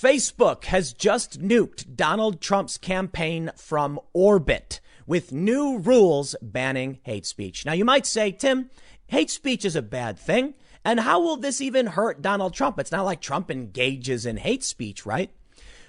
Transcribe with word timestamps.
Facebook 0.00 0.66
has 0.66 0.92
just 0.92 1.40
nuked 1.42 1.96
Donald 1.96 2.40
Trump's 2.40 2.78
campaign 2.78 3.50
from 3.56 3.98
orbit 4.12 4.80
with 5.08 5.32
new 5.32 5.78
rules 5.78 6.36
banning 6.40 7.00
hate 7.02 7.26
speech. 7.26 7.66
Now, 7.66 7.72
you 7.72 7.84
might 7.84 8.06
say, 8.06 8.30
Tim, 8.30 8.70
hate 9.08 9.28
speech 9.28 9.64
is 9.64 9.74
a 9.74 9.82
bad 9.82 10.16
thing. 10.16 10.54
And 10.84 11.00
how 11.00 11.20
will 11.20 11.36
this 11.36 11.60
even 11.60 11.86
hurt 11.86 12.22
Donald 12.22 12.54
Trump? 12.54 12.78
It's 12.78 12.92
not 12.92 13.06
like 13.06 13.20
Trump 13.20 13.50
engages 13.50 14.24
in 14.24 14.36
hate 14.36 14.62
speech, 14.62 15.04
right? 15.04 15.32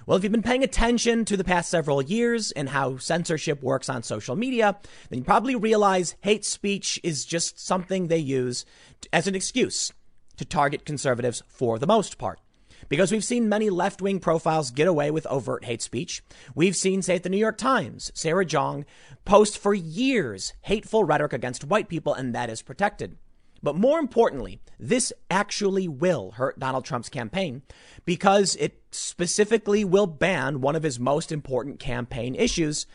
Well, 0.06 0.16
if 0.16 0.24
you've 0.24 0.32
been 0.32 0.42
paying 0.42 0.64
attention 0.64 1.24
to 1.26 1.36
the 1.36 1.44
past 1.44 1.70
several 1.70 2.02
years 2.02 2.50
and 2.50 2.70
how 2.70 2.96
censorship 2.96 3.62
works 3.62 3.88
on 3.88 4.02
social 4.02 4.34
media, 4.34 4.76
then 5.08 5.20
you 5.20 5.24
probably 5.24 5.54
realize 5.54 6.16
hate 6.22 6.44
speech 6.44 6.98
is 7.04 7.24
just 7.24 7.64
something 7.64 8.08
they 8.08 8.18
use 8.18 8.64
as 9.12 9.28
an 9.28 9.36
excuse 9.36 9.92
to 10.36 10.44
target 10.44 10.84
conservatives 10.84 11.44
for 11.46 11.78
the 11.78 11.86
most 11.86 12.18
part. 12.18 12.40
Because 12.88 13.12
we've 13.12 13.24
seen 13.24 13.48
many 13.48 13.70
left 13.70 14.00
wing 14.00 14.20
profiles 14.20 14.70
get 14.70 14.88
away 14.88 15.10
with 15.10 15.26
overt 15.26 15.64
hate 15.64 15.82
speech. 15.82 16.22
We've 16.54 16.76
seen, 16.76 17.02
say, 17.02 17.16
at 17.16 17.22
the 17.22 17.28
New 17.28 17.36
York 17.36 17.58
Times, 17.58 18.10
Sarah 18.14 18.46
Jeong 18.46 18.84
post 19.24 19.58
for 19.58 19.74
years 19.74 20.54
hateful 20.62 21.04
rhetoric 21.04 21.32
against 21.32 21.64
white 21.64 21.88
people, 21.88 22.14
and 22.14 22.34
that 22.34 22.50
is 22.50 22.62
protected. 22.62 23.16
But 23.62 23.76
more 23.76 23.98
importantly, 23.98 24.60
this 24.78 25.12
actually 25.30 25.86
will 25.86 26.32
hurt 26.32 26.58
Donald 26.58 26.84
Trump's 26.84 27.10
campaign 27.10 27.62
because 28.04 28.56
it 28.56 28.82
specifically 28.90 29.84
will 29.84 30.06
ban 30.06 30.60
one 30.60 30.76
of 30.76 30.82
his 30.82 30.98
most 30.98 31.30
important 31.30 31.78
campaign 31.78 32.34
issues, 32.34 32.86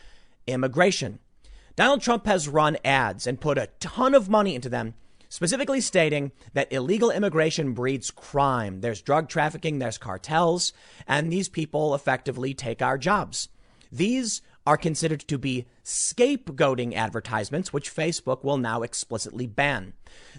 immigration. 0.47 1.19
Donald 1.75 2.01
Trump 2.01 2.25
has 2.25 2.47
run 2.47 2.77
ads 2.83 3.27
and 3.27 3.41
put 3.41 3.57
a 3.57 3.69
ton 3.79 4.15
of 4.15 4.29
money 4.29 4.55
into 4.55 4.69
them 4.69 4.95
specifically 5.29 5.81
stating 5.81 6.31
that 6.53 6.71
illegal 6.71 7.11
immigration 7.11 7.73
breeds 7.73 8.11
crime. 8.11 8.81
There's 8.81 9.01
drug 9.01 9.29
trafficking, 9.29 9.79
there's 9.79 9.97
cartels, 9.97 10.73
and 11.07 11.31
these 11.31 11.49
people 11.49 11.95
effectively 11.95 12.53
take 12.53 12.81
our 12.81 12.97
jobs. 12.97 13.49
These 13.91 14.41
are 14.67 14.77
considered 14.77 15.21
to 15.27 15.37
be 15.37 15.65
scapegoating 15.83 16.95
advertisements, 16.95 17.71
which 17.71 17.93
Facebook 17.93 18.43
will 18.43 18.57
now 18.57 18.81
explicitly 18.81 19.45
ban. 19.45 19.93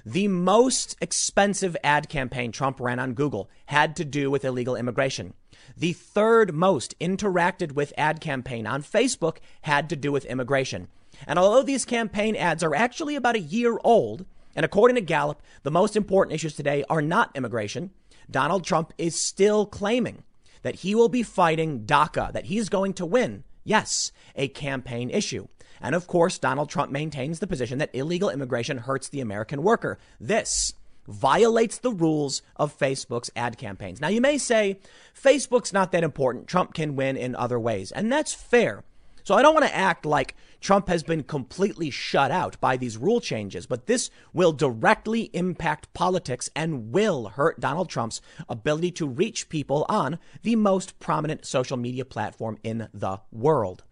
The 0.04 0.28
most 0.28 0.96
expensive 1.00 1.76
ad 1.84 2.08
campaign 2.08 2.50
Trump 2.50 2.80
ran 2.80 2.98
on 2.98 3.14
Google 3.14 3.48
had 3.66 3.94
to 3.96 4.04
do 4.04 4.30
with 4.30 4.44
illegal 4.44 4.74
immigration. 4.74 5.34
The 5.76 5.92
third 5.92 6.54
most 6.54 6.98
interacted 6.98 7.72
with 7.72 7.92
ad 7.96 8.20
campaign 8.20 8.66
on 8.66 8.82
Facebook 8.82 9.38
had 9.62 9.88
to 9.90 9.96
do 9.96 10.10
with 10.10 10.24
immigration. 10.24 10.88
And 11.26 11.38
although 11.38 11.62
these 11.62 11.84
campaign 11.84 12.36
ads 12.36 12.62
are 12.62 12.74
actually 12.74 13.16
about 13.16 13.36
a 13.36 13.40
year 13.40 13.78
old, 13.84 14.26
and 14.56 14.64
according 14.64 14.96
to 14.96 15.02
Gallup, 15.02 15.40
the 15.62 15.70
most 15.70 15.94
important 15.94 16.34
issues 16.34 16.56
today 16.56 16.82
are 16.90 17.02
not 17.02 17.30
immigration. 17.36 17.90
Donald 18.28 18.64
Trump 18.64 18.92
is 18.98 19.20
still 19.20 19.66
claiming 19.66 20.24
that 20.62 20.76
he 20.76 20.96
will 20.96 21.08
be 21.08 21.22
fighting 21.22 21.86
DACA, 21.86 22.32
that 22.32 22.46
he's 22.46 22.68
going 22.68 22.94
to 22.94 23.06
win. 23.06 23.44
Yes, 23.62 24.10
a 24.34 24.48
campaign 24.48 25.10
issue. 25.10 25.46
And 25.80 25.94
of 25.94 26.06
course, 26.06 26.38
Donald 26.38 26.70
Trump 26.70 26.90
maintains 26.90 27.38
the 27.38 27.46
position 27.46 27.78
that 27.78 27.94
illegal 27.94 28.30
immigration 28.30 28.78
hurts 28.78 29.08
the 29.08 29.20
American 29.20 29.62
worker. 29.62 29.98
This 30.18 30.72
violates 31.06 31.78
the 31.78 31.92
rules 31.92 32.42
of 32.56 32.76
Facebook's 32.76 33.30
ad 33.36 33.58
campaigns. 33.58 34.00
Now, 34.00 34.08
you 34.08 34.20
may 34.20 34.38
say 34.38 34.80
Facebook's 35.14 35.72
not 35.72 35.92
that 35.92 36.02
important. 36.02 36.48
Trump 36.48 36.74
can 36.74 36.96
win 36.96 37.16
in 37.16 37.36
other 37.36 37.60
ways. 37.60 37.92
And 37.92 38.10
that's 38.10 38.34
fair. 38.34 38.82
So 39.26 39.34
I 39.34 39.42
don't 39.42 39.54
want 39.54 39.66
to 39.66 39.74
act 39.74 40.06
like 40.06 40.36
Trump 40.60 40.86
has 40.86 41.02
been 41.02 41.24
completely 41.24 41.90
shut 41.90 42.30
out 42.30 42.60
by 42.60 42.76
these 42.76 42.96
rule 42.96 43.20
changes, 43.20 43.66
but 43.66 43.86
this 43.86 44.08
will 44.32 44.52
directly 44.52 45.30
impact 45.32 45.92
politics 45.94 46.48
and 46.54 46.92
will 46.92 47.30
hurt 47.30 47.58
Donald 47.58 47.88
Trump's 47.88 48.20
ability 48.48 48.92
to 48.92 49.08
reach 49.08 49.48
people 49.48 49.84
on 49.88 50.20
the 50.44 50.54
most 50.54 51.00
prominent 51.00 51.44
social 51.44 51.76
media 51.76 52.04
platform 52.04 52.56
in 52.62 52.86
the 52.94 53.18
world. 53.32 53.82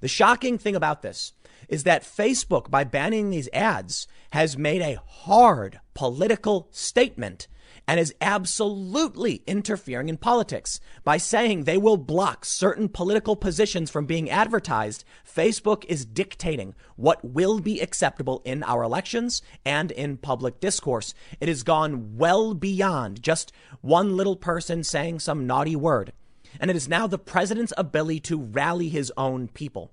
The 0.00 0.08
shocking 0.08 0.58
thing 0.58 0.74
about 0.74 1.02
this 1.02 1.32
is 1.68 1.84
that 1.84 2.02
Facebook, 2.02 2.68
by 2.68 2.82
banning 2.82 3.30
these 3.30 3.48
ads, 3.52 4.08
has 4.32 4.58
made 4.58 4.82
a 4.82 5.00
hard 5.06 5.78
political 5.94 6.66
statement 6.72 7.46
and 7.92 8.00
is 8.00 8.14
absolutely 8.22 9.42
interfering 9.46 10.08
in 10.08 10.16
politics 10.16 10.80
by 11.04 11.18
saying 11.18 11.64
they 11.64 11.76
will 11.76 11.98
block 11.98 12.42
certain 12.42 12.88
political 12.88 13.36
positions 13.36 13.90
from 13.90 14.06
being 14.06 14.30
advertised. 14.30 15.04
Facebook 15.30 15.84
is 15.84 16.06
dictating 16.06 16.74
what 16.96 17.22
will 17.22 17.60
be 17.60 17.80
acceptable 17.80 18.40
in 18.46 18.62
our 18.62 18.82
elections 18.82 19.42
and 19.66 19.90
in 19.90 20.16
public 20.16 20.58
discourse. 20.58 21.12
It 21.38 21.48
has 21.48 21.62
gone 21.62 22.16
well 22.16 22.54
beyond 22.54 23.22
just 23.22 23.52
one 23.82 24.16
little 24.16 24.36
person 24.36 24.82
saying 24.84 25.20
some 25.20 25.46
naughty 25.46 25.76
word. 25.76 26.14
And 26.58 26.70
it 26.70 26.76
is 26.78 26.88
now 26.88 27.06
the 27.06 27.18
president's 27.18 27.74
ability 27.76 28.20
to 28.20 28.40
rally 28.40 28.88
his 28.88 29.12
own 29.18 29.48
people. 29.48 29.90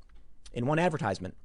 In 0.54 0.66
one 0.66 0.80
advertisement, 0.80 1.36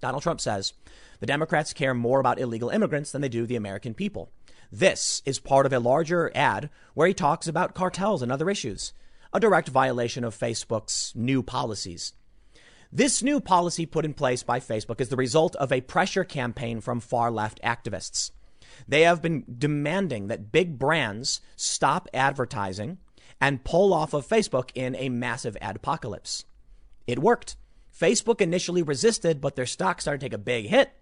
Donald 0.00 0.22
Trump 0.22 0.40
says 0.40 0.72
the 1.20 1.26
Democrats 1.26 1.74
care 1.74 1.92
more 1.92 2.18
about 2.18 2.40
illegal 2.40 2.70
immigrants 2.70 3.12
than 3.12 3.20
they 3.20 3.28
do 3.28 3.44
the 3.44 3.56
American 3.56 3.92
people. 3.92 4.30
This 4.74 5.20
is 5.26 5.38
part 5.38 5.66
of 5.66 5.72
a 5.74 5.78
larger 5.78 6.32
ad 6.34 6.70
where 6.94 7.06
he 7.06 7.12
talks 7.12 7.46
about 7.46 7.74
cartels 7.74 8.22
and 8.22 8.32
other 8.32 8.48
issues, 8.48 8.94
a 9.30 9.38
direct 9.38 9.68
violation 9.68 10.24
of 10.24 10.34
Facebook's 10.34 11.12
new 11.14 11.42
policies. 11.42 12.14
This 12.90 13.22
new 13.22 13.38
policy 13.38 13.84
put 13.84 14.06
in 14.06 14.14
place 14.14 14.42
by 14.42 14.60
Facebook 14.60 14.98
is 14.98 15.10
the 15.10 15.16
result 15.16 15.54
of 15.56 15.72
a 15.72 15.82
pressure 15.82 16.24
campaign 16.24 16.80
from 16.80 17.00
far 17.00 17.30
left 17.30 17.60
activists. 17.62 18.30
They 18.88 19.02
have 19.02 19.20
been 19.20 19.44
demanding 19.58 20.28
that 20.28 20.52
big 20.52 20.78
brands 20.78 21.42
stop 21.54 22.08
advertising 22.14 22.96
and 23.42 23.64
pull 23.64 23.92
off 23.92 24.14
of 24.14 24.26
Facebook 24.26 24.70
in 24.74 24.96
a 24.96 25.10
massive 25.10 25.56
ad 25.60 25.76
apocalypse. 25.76 26.46
It 27.06 27.18
worked. 27.18 27.56
Facebook 27.94 28.40
initially 28.40 28.82
resisted, 28.82 29.38
but 29.38 29.54
their 29.54 29.66
stock 29.66 30.00
started 30.00 30.20
to 30.20 30.26
take 30.26 30.32
a 30.32 30.38
big 30.38 30.66
hit 30.66 30.92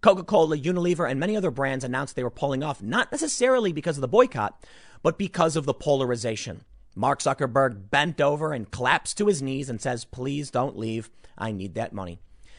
Coca 0.00 0.24
Cola, 0.24 0.56
Unilever, 0.56 1.10
and 1.10 1.18
many 1.18 1.36
other 1.36 1.50
brands 1.50 1.84
announced 1.84 2.16
they 2.16 2.22
were 2.22 2.30
pulling 2.30 2.62
off, 2.62 2.82
not 2.82 3.10
necessarily 3.10 3.72
because 3.72 3.96
of 3.96 4.02
the 4.02 4.08
boycott, 4.08 4.64
but 5.02 5.18
because 5.18 5.56
of 5.56 5.66
the 5.66 5.74
polarization. 5.74 6.64
Mark 6.94 7.20
Zuckerberg 7.20 7.90
bent 7.90 8.20
over 8.20 8.52
and 8.52 8.70
collapsed 8.70 9.18
to 9.18 9.26
his 9.26 9.42
knees 9.42 9.68
and 9.68 9.80
says, 9.80 10.04
Please 10.04 10.50
don't 10.50 10.78
leave. 10.78 11.10
I 11.36 11.52
need 11.52 11.74
that 11.74 11.92
money. 11.92 12.18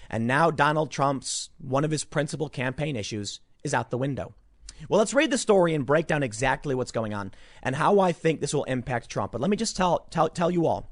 And 0.09 0.27
now 0.27 0.51
Donald 0.51 0.91
Trump's, 0.91 1.49
one 1.57 1.83
of 1.83 1.91
his 1.91 2.03
principal 2.03 2.49
campaign 2.49 2.95
issues, 2.95 3.39
is 3.63 3.73
out 3.73 3.89
the 3.89 3.97
window. 3.97 4.33
Well, 4.87 4.99
let's 4.99 5.13
read 5.13 5.31
the 5.31 5.37
story 5.37 5.73
and 5.73 5.85
break 5.85 6.07
down 6.07 6.23
exactly 6.23 6.75
what's 6.75 6.91
going 6.91 7.13
on 7.13 7.31
and 7.63 7.75
how 7.75 7.99
I 7.99 8.11
think 8.11 8.39
this 8.39 8.53
will 8.53 8.63
impact 8.65 9.09
Trump. 9.09 9.31
But 9.31 9.41
let 9.41 9.49
me 9.49 9.57
just 9.57 9.75
tell, 9.75 10.07
tell, 10.11 10.29
tell 10.29 10.51
you 10.51 10.67
all. 10.67 10.91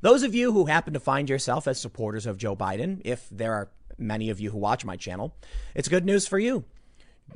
Those 0.00 0.22
of 0.22 0.34
you 0.34 0.52
who 0.52 0.64
happen 0.64 0.94
to 0.94 1.00
find 1.00 1.28
yourself 1.28 1.68
as 1.68 1.78
supporters 1.78 2.24
of 2.24 2.38
Joe 2.38 2.56
Biden, 2.56 3.02
if 3.04 3.28
there 3.30 3.52
are 3.52 3.70
many 4.00 4.30
of 4.30 4.40
you 4.40 4.50
who 4.50 4.58
watch 4.58 4.84
my 4.84 4.96
channel, 4.96 5.36
it's 5.74 5.88
good 5.88 6.04
news 6.04 6.26
for 6.26 6.38
you. 6.38 6.64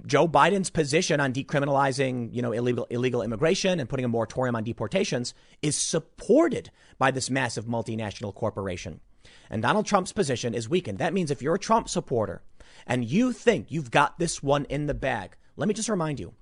Joe 0.07 0.29
Biden's 0.29 0.71
position 0.71 1.21
on 1.21 1.33
decriminalizing, 1.33 2.35
you 2.35 2.43
know, 2.43 2.53
illegal 2.53 2.87
illegal 2.91 3.23
immigration 3.23 3.81
and 3.81 3.89
putting 3.89 4.05
a 4.05 4.09
moratorium 4.09 4.57
on 4.57 4.65
deportations 4.65 5.35
is 5.63 5.77
supported 5.77 6.71
by 6.99 7.11
this 7.11 7.31
massive 7.31 7.67
multinational 7.67 8.35
corporation. 8.35 9.01
And 9.51 9.63
Donald 9.63 9.87
Trump's 9.87 10.13
position 10.13 10.55
is 10.55 10.69
weakened. 10.69 10.99
That 10.99 11.15
means 11.15 11.31
if 11.31 11.43
you're 11.43 11.55
a 11.55 11.61
Trump 11.61 11.89
supporter 11.89 12.43
and 12.87 13.05
you 13.05 13.33
think 13.33 13.71
you've 13.71 13.91
got 13.91 14.19
this 14.19 14.43
one 14.43 14.65
in 14.67 14.87
the 14.87 14.95
bag, 14.95 15.37
let 15.57 15.69
me 15.69 15.75
just 15.75 15.89
remind 15.89 16.19
you, 16.19 16.35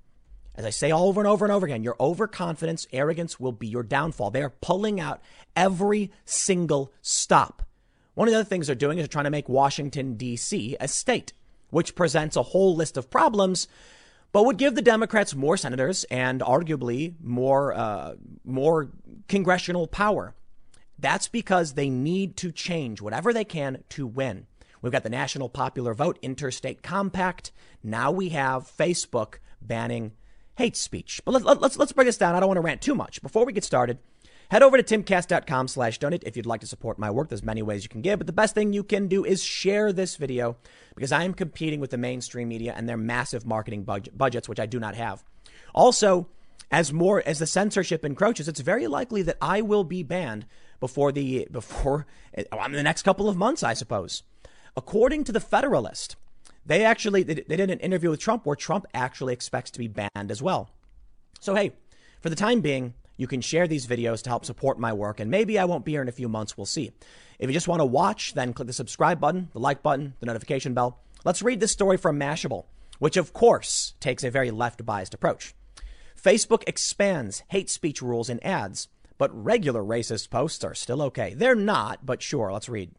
as 0.54 0.64
I 0.64 0.70
say 0.70 0.90
all 0.90 1.08
over 1.08 1.20
and 1.20 1.28
over 1.28 1.44
and 1.44 1.52
over 1.52 1.66
again, 1.66 1.82
your 1.82 1.96
overconfidence, 2.00 2.86
arrogance 2.92 3.38
will 3.38 3.52
be 3.52 3.66
your 3.66 3.82
downfall. 3.82 4.30
They 4.30 4.42
are 4.42 4.54
pulling 4.60 5.00
out 5.00 5.20
every 5.54 6.10
single 6.24 6.92
stop 7.00 7.62
one 8.14 8.28
of 8.28 8.32
the 8.32 8.40
other 8.40 8.48
things 8.48 8.66
they're 8.66 8.76
doing 8.76 8.98
is 8.98 9.02
they're 9.02 9.08
trying 9.08 9.24
to 9.24 9.30
make 9.30 9.48
Washington, 9.48 10.14
D.C. 10.14 10.76
a 10.80 10.88
state, 10.88 11.32
which 11.70 11.94
presents 11.94 12.36
a 12.36 12.42
whole 12.42 12.76
list 12.76 12.96
of 12.96 13.10
problems, 13.10 13.68
but 14.32 14.44
would 14.44 14.58
give 14.58 14.74
the 14.74 14.82
Democrats 14.82 15.34
more 15.34 15.56
senators 15.56 16.04
and 16.04 16.40
arguably 16.40 17.14
more, 17.22 17.72
uh, 17.72 18.14
more 18.44 18.90
congressional 19.28 19.86
power. 19.86 20.34
That's 20.98 21.28
because 21.28 21.72
they 21.72 21.90
need 21.90 22.36
to 22.38 22.52
change 22.52 23.00
whatever 23.00 23.32
they 23.32 23.44
can 23.44 23.82
to 23.90 24.06
win. 24.06 24.46
We've 24.80 24.92
got 24.92 25.04
the 25.04 25.10
National 25.10 25.48
Popular 25.48 25.94
Vote 25.94 26.18
Interstate 26.22 26.82
Compact. 26.82 27.52
Now 27.82 28.10
we 28.10 28.30
have 28.30 28.64
Facebook 28.64 29.36
banning 29.60 30.12
hate 30.56 30.76
speech. 30.76 31.20
But 31.24 31.32
let, 31.32 31.44
let, 31.44 31.60
let's, 31.60 31.76
let's 31.78 31.92
bring 31.92 32.06
this 32.06 32.18
down. 32.18 32.34
I 32.34 32.40
don't 32.40 32.48
want 32.48 32.58
to 32.58 32.62
rant 32.62 32.82
too 32.82 32.94
much. 32.94 33.22
Before 33.22 33.46
we 33.46 33.52
get 33.52 33.64
started, 33.64 33.98
Head 34.52 34.62
over 34.62 34.76
to 34.76 34.82
timcast.com 34.82 35.66
slash 35.66 35.96
donate 35.96 36.24
if 36.26 36.36
you'd 36.36 36.44
like 36.44 36.60
to 36.60 36.66
support 36.66 36.98
my 36.98 37.10
work. 37.10 37.30
There's 37.30 37.42
many 37.42 37.62
ways 37.62 37.84
you 37.84 37.88
can 37.88 38.02
give, 38.02 38.18
but 38.18 38.26
the 38.26 38.34
best 38.34 38.54
thing 38.54 38.74
you 38.74 38.84
can 38.84 39.08
do 39.08 39.24
is 39.24 39.42
share 39.42 39.94
this 39.94 40.16
video 40.16 40.58
because 40.94 41.10
I 41.10 41.24
am 41.24 41.32
competing 41.32 41.80
with 41.80 41.88
the 41.88 41.96
mainstream 41.96 42.48
media 42.48 42.74
and 42.76 42.86
their 42.86 42.98
massive 42.98 43.46
marketing 43.46 43.84
budget, 43.84 44.18
budgets, 44.18 44.50
which 44.50 44.60
I 44.60 44.66
do 44.66 44.78
not 44.78 44.94
have. 44.94 45.24
Also, 45.74 46.28
as 46.70 46.92
more 46.92 47.22
as 47.24 47.38
the 47.38 47.46
censorship 47.46 48.04
encroaches, 48.04 48.46
it's 48.46 48.60
very 48.60 48.86
likely 48.86 49.22
that 49.22 49.38
I 49.40 49.62
will 49.62 49.84
be 49.84 50.02
banned 50.02 50.44
before 50.80 51.12
the 51.12 51.48
before 51.50 52.06
in 52.34 52.44
the 52.72 52.82
next 52.82 53.04
couple 53.04 53.30
of 53.30 53.38
months, 53.38 53.62
I 53.62 53.72
suppose. 53.72 54.22
According 54.76 55.24
to 55.24 55.32
the 55.32 55.40
Federalist, 55.40 56.16
they 56.66 56.84
actually 56.84 57.22
they, 57.22 57.36
they 57.36 57.56
did 57.56 57.70
an 57.70 57.80
interview 57.80 58.10
with 58.10 58.20
Trump 58.20 58.44
where 58.44 58.54
Trump 58.54 58.84
actually 58.92 59.32
expects 59.32 59.70
to 59.70 59.78
be 59.78 59.88
banned 59.88 60.30
as 60.30 60.42
well. 60.42 60.68
So 61.40 61.54
hey, 61.54 61.72
for 62.20 62.28
the 62.28 62.36
time 62.36 62.60
being, 62.60 62.92
You 63.22 63.28
can 63.28 63.40
share 63.40 63.68
these 63.68 63.86
videos 63.86 64.20
to 64.22 64.30
help 64.30 64.44
support 64.44 64.80
my 64.80 64.92
work, 64.92 65.20
and 65.20 65.30
maybe 65.30 65.56
I 65.56 65.64
won't 65.64 65.84
be 65.84 65.92
here 65.92 66.02
in 66.02 66.08
a 66.08 66.10
few 66.10 66.28
months. 66.28 66.56
We'll 66.56 66.66
see. 66.66 66.90
If 67.38 67.48
you 67.48 67.52
just 67.54 67.68
want 67.68 67.78
to 67.78 67.84
watch, 67.86 68.34
then 68.34 68.52
click 68.52 68.66
the 68.66 68.72
subscribe 68.72 69.20
button, 69.20 69.48
the 69.52 69.60
like 69.60 69.80
button, 69.80 70.14
the 70.18 70.26
notification 70.26 70.74
bell. 70.74 70.98
Let's 71.24 71.40
read 71.40 71.60
this 71.60 71.70
story 71.70 71.96
from 71.98 72.18
Mashable, 72.18 72.64
which 72.98 73.16
of 73.16 73.32
course 73.32 73.94
takes 74.00 74.24
a 74.24 74.30
very 74.32 74.50
left 74.50 74.84
biased 74.84 75.14
approach. 75.14 75.54
Facebook 76.20 76.64
expands 76.66 77.44
hate 77.50 77.70
speech 77.70 78.02
rules 78.02 78.28
in 78.28 78.42
ads, 78.42 78.88
but 79.18 79.30
regular 79.32 79.84
racist 79.84 80.28
posts 80.28 80.64
are 80.64 80.74
still 80.74 81.00
okay. 81.02 81.32
They're 81.32 81.54
not, 81.54 82.04
but 82.04 82.22
sure, 82.22 82.52
let's 82.52 82.68
read. 82.68 82.90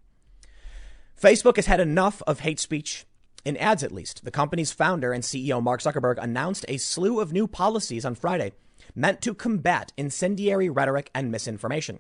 Facebook 1.22 1.58
has 1.58 1.66
had 1.66 1.82
enough 1.82 2.22
of 2.26 2.40
hate 2.40 2.62
speech 2.62 3.06
in 3.44 3.58
ads, 3.58 3.84
at 3.84 3.92
least. 3.92 4.24
The 4.24 4.32
company's 4.32 4.72
founder 4.72 5.12
and 5.12 5.22
CEO, 5.22 5.62
Mark 5.62 5.82
Zuckerberg, 5.82 6.18
announced 6.18 6.64
a 6.70 6.78
slew 6.78 7.20
of 7.20 7.34
new 7.34 7.46
policies 7.46 8.06
on 8.06 8.16
Friday 8.16 8.54
meant 8.96 9.22
to 9.22 9.34
combat 9.34 9.94
incendiary 9.98 10.70
rhetoric 10.70 11.10
and 11.14 11.32
misinformation. 11.32 12.00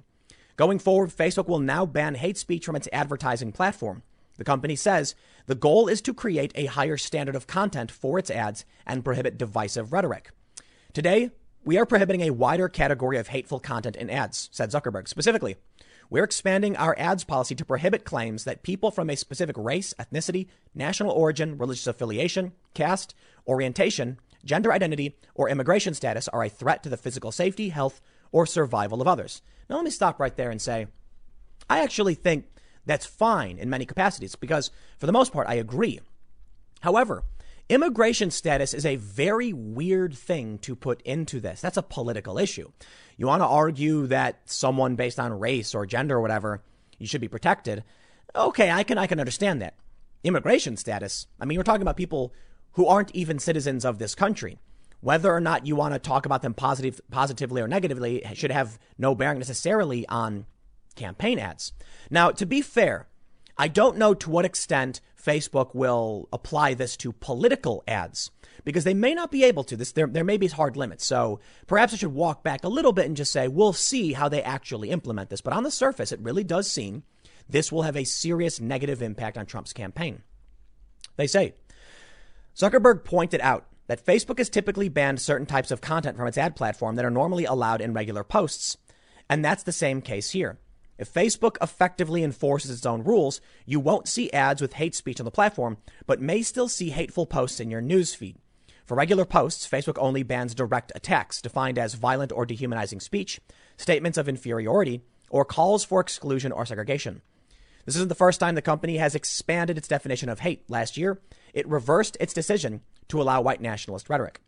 Going 0.55 0.79
forward, 0.79 1.09
Facebook 1.09 1.47
will 1.47 1.59
now 1.59 1.85
ban 1.85 2.15
hate 2.15 2.37
speech 2.37 2.65
from 2.65 2.75
its 2.75 2.89
advertising 2.93 3.51
platform. 3.51 4.03
The 4.37 4.43
company 4.43 4.75
says 4.75 5.15
the 5.45 5.55
goal 5.55 5.87
is 5.87 6.01
to 6.01 6.13
create 6.13 6.51
a 6.55 6.65
higher 6.65 6.97
standard 6.97 7.35
of 7.35 7.47
content 7.47 7.91
for 7.91 8.17
its 8.17 8.31
ads 8.31 8.65
and 8.85 9.03
prohibit 9.03 9.37
divisive 9.37 9.91
rhetoric. 9.91 10.31
Today, 10.93 11.31
we 11.65 11.77
are 11.77 11.85
prohibiting 11.85 12.21
a 12.21 12.31
wider 12.31 12.67
category 12.67 13.17
of 13.17 13.29
hateful 13.29 13.59
content 13.59 13.95
in 13.95 14.09
ads, 14.09 14.49
said 14.51 14.69
Zuckerberg. 14.69 15.07
Specifically, 15.07 15.55
we're 16.09 16.23
expanding 16.23 16.75
our 16.75 16.95
ads 16.99 17.23
policy 17.23 17.55
to 17.55 17.65
prohibit 17.65 18.05
claims 18.05 18.43
that 18.43 18.63
people 18.63 18.91
from 18.91 19.09
a 19.09 19.15
specific 19.15 19.55
race, 19.57 19.93
ethnicity, 19.99 20.47
national 20.75 21.11
origin, 21.11 21.57
religious 21.57 21.87
affiliation, 21.87 22.51
caste, 22.73 23.15
orientation, 23.47 24.19
gender 24.45 24.71
identity, 24.71 25.17
or 25.35 25.49
immigration 25.49 25.93
status 25.93 26.27
are 26.27 26.43
a 26.43 26.49
threat 26.49 26.83
to 26.83 26.89
the 26.89 26.97
physical 26.97 27.31
safety, 27.31 27.69
health, 27.69 28.01
or 28.31 28.45
survival 28.45 29.01
of 29.01 29.07
others. 29.07 29.41
Now, 29.69 29.77
let 29.77 29.85
me 29.85 29.91
stop 29.91 30.19
right 30.19 30.35
there 30.35 30.49
and 30.49 30.61
say, 30.61 30.87
I 31.69 31.81
actually 31.81 32.15
think 32.15 32.45
that's 32.85 33.05
fine 33.05 33.57
in 33.57 33.69
many 33.69 33.85
capacities 33.85 34.35
because, 34.35 34.71
for 34.97 35.05
the 35.05 35.11
most 35.11 35.31
part, 35.31 35.47
I 35.47 35.55
agree. 35.55 35.99
However, 36.81 37.23
immigration 37.69 38.29
status 38.29 38.73
is 38.73 38.85
a 38.85 38.97
very 38.97 39.53
weird 39.53 40.13
thing 40.13 40.57
to 40.59 40.75
put 40.75 41.01
into 41.03 41.39
this. 41.39 41.61
That's 41.61 41.77
a 41.77 41.83
political 41.83 42.37
issue. 42.37 42.71
You 43.15 43.27
want 43.27 43.41
to 43.41 43.47
argue 43.47 44.07
that 44.07 44.41
someone 44.45 44.95
based 44.95 45.19
on 45.19 45.39
race 45.39 45.73
or 45.73 45.85
gender 45.85 46.17
or 46.17 46.21
whatever, 46.21 46.61
you 46.97 47.07
should 47.07 47.21
be 47.21 47.27
protected. 47.27 47.83
Okay, 48.35 48.69
I 48.69 48.83
can 48.83 48.97
I 48.97 49.07
can 49.07 49.19
understand 49.19 49.61
that. 49.61 49.75
Immigration 50.23 50.77
status. 50.77 51.27
I 51.39 51.45
mean, 51.45 51.57
we're 51.57 51.63
talking 51.63 51.81
about 51.81 51.97
people 51.97 52.33
who 52.73 52.87
aren't 52.87 53.15
even 53.15 53.39
citizens 53.39 53.85
of 53.85 53.97
this 53.97 54.15
country. 54.15 54.57
Whether 55.01 55.33
or 55.33 55.41
not 55.41 55.67
you 55.67 55.75
want 55.75 55.93
to 55.93 55.99
talk 55.99 56.25
about 56.25 56.41
them 56.41 56.53
positive, 56.53 57.01
positively 57.11 57.61
or 57.61 57.67
negatively 57.67 58.23
should 58.33 58.51
have 58.51 58.79
no 58.97 59.15
bearing 59.15 59.39
necessarily 59.39 60.07
on 60.07 60.45
campaign 60.95 61.39
ads. 61.39 61.73
Now, 62.09 62.31
to 62.31 62.45
be 62.45 62.61
fair, 62.61 63.07
I 63.57 63.67
don't 63.67 63.97
know 63.97 64.13
to 64.13 64.29
what 64.29 64.45
extent 64.45 65.01
Facebook 65.21 65.75
will 65.75 66.27
apply 66.33 66.73
this 66.73 66.97
to 66.97 67.11
political 67.11 67.83
ads 67.87 68.31
because 68.63 68.83
they 68.83 68.93
may 68.93 69.13
not 69.13 69.31
be 69.31 69.43
able 69.43 69.63
to. 69.65 69.77
This 69.77 69.91
there, 69.91 70.07
there 70.07 70.23
may 70.23 70.37
be 70.37 70.47
hard 70.47 70.75
limits. 70.75 71.05
So 71.05 71.39
perhaps 71.67 71.93
I 71.93 71.97
should 71.97 72.13
walk 72.13 72.43
back 72.43 72.63
a 72.63 72.69
little 72.69 72.93
bit 72.93 73.05
and 73.05 73.17
just 73.17 73.31
say 73.31 73.47
we'll 73.47 73.73
see 73.73 74.13
how 74.13 74.29
they 74.29 74.41
actually 74.41 74.89
implement 74.89 75.29
this. 75.29 75.41
But 75.41 75.53
on 75.53 75.63
the 75.63 75.71
surface, 75.71 76.11
it 76.11 76.19
really 76.19 76.43
does 76.43 76.69
seem 76.71 77.03
this 77.47 77.71
will 77.71 77.83
have 77.83 77.97
a 77.97 78.03
serious 78.03 78.59
negative 78.59 79.01
impact 79.01 79.37
on 79.37 79.45
Trump's 79.45 79.73
campaign. 79.73 80.23
They 81.15 81.27
say 81.27 81.53
Zuckerberg 82.55 83.03
pointed 83.03 83.41
out 83.41 83.65
that 83.87 84.05
Facebook 84.05 84.37
has 84.37 84.49
typically 84.49 84.87
banned 84.87 85.19
certain 85.19 85.47
types 85.47 85.71
of 85.71 85.81
content 85.81 86.17
from 86.17 86.27
its 86.27 86.37
ad 86.37 86.55
platform 86.55 86.95
that 86.95 87.05
are 87.05 87.11
normally 87.11 87.45
allowed 87.45 87.81
in 87.81 87.93
regular 87.93 88.23
posts. 88.23 88.77
And 89.29 89.43
that's 89.43 89.63
the 89.63 89.71
same 89.71 90.01
case 90.01 90.31
here. 90.31 90.59
If 90.97 91.11
Facebook 91.11 91.57
effectively 91.61 92.23
enforces 92.23 92.69
its 92.69 92.85
own 92.85 93.03
rules, 93.03 93.41
you 93.65 93.79
won't 93.79 94.07
see 94.07 94.31
ads 94.31 94.61
with 94.61 94.73
hate 94.73 94.93
speech 94.93 95.19
on 95.19 95.25
the 95.25 95.31
platform, 95.31 95.77
but 96.05 96.21
may 96.21 96.43
still 96.43 96.67
see 96.67 96.91
hateful 96.91 97.25
posts 97.25 97.59
in 97.59 97.71
your 97.71 97.81
newsfeed. 97.81 98.35
For 98.85 98.95
regular 98.95 99.25
posts, 99.25 99.67
Facebook 99.67 99.97
only 99.97 100.21
bans 100.21 100.53
direct 100.53 100.91
attacks, 100.93 101.41
defined 101.41 101.79
as 101.79 101.95
violent 101.95 102.31
or 102.31 102.45
dehumanizing 102.45 102.99
speech, 102.99 103.41
statements 103.77 104.17
of 104.17 104.29
inferiority, 104.29 105.01
or 105.29 105.43
calls 105.43 105.83
for 105.83 105.99
exclusion 105.99 106.51
or 106.51 106.65
segregation. 106.65 107.23
This 107.85 107.95
isn't 107.95 108.09
the 108.09 108.15
first 108.15 108.39
time 108.39 108.55
the 108.55 108.61
company 108.61 108.97
has 108.97 109.15
expanded 109.15 109.77
its 109.77 109.87
definition 109.87 110.29
of 110.29 110.39
hate. 110.39 110.69
Last 110.69 110.97
year, 110.97 111.19
it 111.53 111.67
reversed 111.67 112.17
its 112.19 112.33
decision 112.33 112.81
to 113.09 113.21
allow 113.21 113.41
white 113.41 113.61
nationalist 113.61 114.09
rhetoric. 114.09 114.41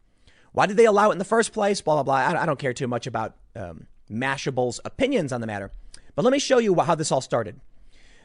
Why 0.53 0.65
did 0.65 0.77
they 0.77 0.85
allow 0.85 1.09
it 1.09 1.13
in 1.13 1.19
the 1.19 1.25
first 1.25 1.51
place? 1.51 1.81
Blah, 1.81 2.01
blah, 2.01 2.03
blah. 2.03 2.41
I 2.41 2.45
don't 2.45 2.59
care 2.59 2.73
too 2.73 2.87
much 2.87 3.07
about 3.07 3.35
um, 3.55 3.87
Mashable's 4.09 4.79
opinions 4.85 5.33
on 5.33 5.41
the 5.41 5.47
matter. 5.47 5.71
But 6.15 6.23
let 6.23 6.31
me 6.31 6.39
show 6.39 6.59
you 6.59 6.73
how 6.79 6.95
this 6.95 7.11
all 7.11 7.21
started. 7.21 7.59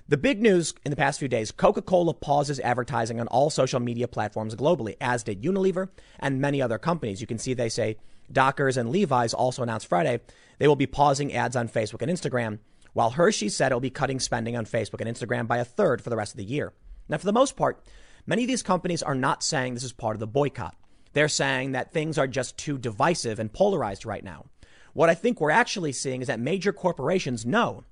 The 0.07 0.17
big 0.17 0.41
news 0.41 0.75
in 0.85 0.91
the 0.91 0.97
past 0.97 1.19
few 1.19 1.29
days 1.29 1.53
Coca 1.53 1.83
Cola 1.83 2.15
pauses 2.15 2.59
advertising 2.61 3.21
on 3.21 3.29
all 3.29 3.51
social 3.51 3.81
media 3.81 4.09
platforms 4.09 4.55
globally, 4.55 4.97
as 5.01 5.23
did 5.23 5.43
Unilever 5.43 5.89
and 6.19 6.41
many 6.41 6.63
other 6.63 6.79
companies. 6.79 7.21
You 7.21 7.27
can 7.27 7.39
see 7.39 7.55
they 7.55 7.69
say 7.69 7.97
Dockers 8.31 8.77
and 8.77 8.91
Levi's 8.91 9.35
also 9.35 9.63
announced 9.63 9.87
Friday 9.87 10.21
they 10.59 10.69
will 10.69 10.77
be 10.77 10.87
pausing 10.87 11.33
ads 11.33 11.57
on 11.57 11.69
Facebook 11.69 12.03
and 12.03 12.11
Instagram, 12.11 12.59
while 12.93 13.11
Hershey 13.11 13.49
said 13.49 13.73
it 13.73 13.75
will 13.75 13.81
be 13.81 13.91
cutting 13.91 14.21
spending 14.21 14.57
on 14.57 14.67
Facebook 14.67 15.01
and 15.01 15.09
Instagram 15.09 15.47
by 15.47 15.59
a 15.59 15.65
third 15.65 16.03
for 16.03 16.11
the 16.11 16.17
rest 16.17 16.33
of 16.33 16.39
the 16.39 16.45
year. 16.45 16.73
Now, 17.09 17.19
for 17.19 17.27
the 17.27 17.33
most 17.33 17.57
part, 17.57 17.83
many 18.27 18.43
of 18.43 18.49
these 18.49 18.63
companies 18.63 19.03
are 19.03 19.15
not 19.15 19.43
saying 19.43 19.75
this 19.75 19.85
is 19.85 19.93
part 19.93 20.17
of 20.17 20.21
the 20.21 20.27
boycott. 20.27 20.77
They're 21.13 21.29
saying 21.29 21.73
that 21.73 21.93
things 21.93 22.19
are 22.19 22.27
just 22.27 22.57
too 22.57 22.79
divisive 22.79 23.39
and 23.39 23.53
polarized 23.53 24.07
right 24.07 24.23
now. 24.23 24.47
What 24.93 25.11
I 25.11 25.15
think 25.15 25.41
we're 25.41 25.51
actually 25.51 25.93
seeing 25.93 26.21
is 26.21 26.29
that 26.29 26.41
major 26.41 26.73
corporations 26.73 27.47
know 27.47 27.85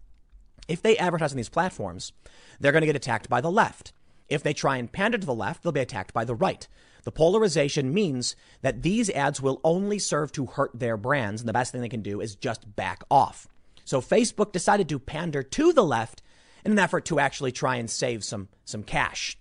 if 0.69 0.83
they 0.83 0.97
advertise 0.99 1.33
on 1.33 1.37
these 1.37 1.49
platforms, 1.49 2.13
they're 2.61 2.73
going 2.73 2.83
to 2.83 2.87
get 2.87 2.97
attacked 2.97 3.29
by 3.29 3.41
the 3.41 3.51
left. 3.51 3.93
If 4.29 4.43
they 4.43 4.53
try 4.53 4.77
and 4.77 4.93
pander 4.93 5.19
to 5.19 5.27
the 5.27 5.35
left, 5.35 5.63
they'll 5.63 5.73
be 5.73 5.81
attacked 5.81 6.13
by 6.13 6.25
the 6.25 6.35
right. 6.35 6.69
The 7.05 7.13
polarization 7.13 7.95
means 7.95 8.37
that 8.61 8.83
these 8.83 9.09
ads 9.11 9.41
will 9.41 9.61
only 9.65 9.99
serve 9.99 10.31
to 10.33 10.47
hurt 10.47 10.79
their 10.79 10.97
brands, 10.97 11.41
and 11.41 11.49
the 11.49 11.55
best 11.55 11.73
thing 11.73 11.81
they 11.81 11.89
can 11.89 12.03
do 12.03 12.21
is 12.21 12.37
just 12.37 12.77
back 12.77 13.03
off. 13.11 13.49
So 13.89 14.03
Facebook 14.03 14.53
decided 14.53 14.87
to 14.91 14.99
pander 14.99 15.43
to 15.43 15.73
the 15.73 15.83
left 15.83 16.21
in 16.63 16.73
an 16.73 16.79
effort 16.79 17.07
to 17.07 17.19
actually 17.19 17.53
try 17.53 17.77
and 17.77 17.89
save 17.89 18.23
some, 18.23 18.49
some 18.67 18.83
cash. 18.83 19.39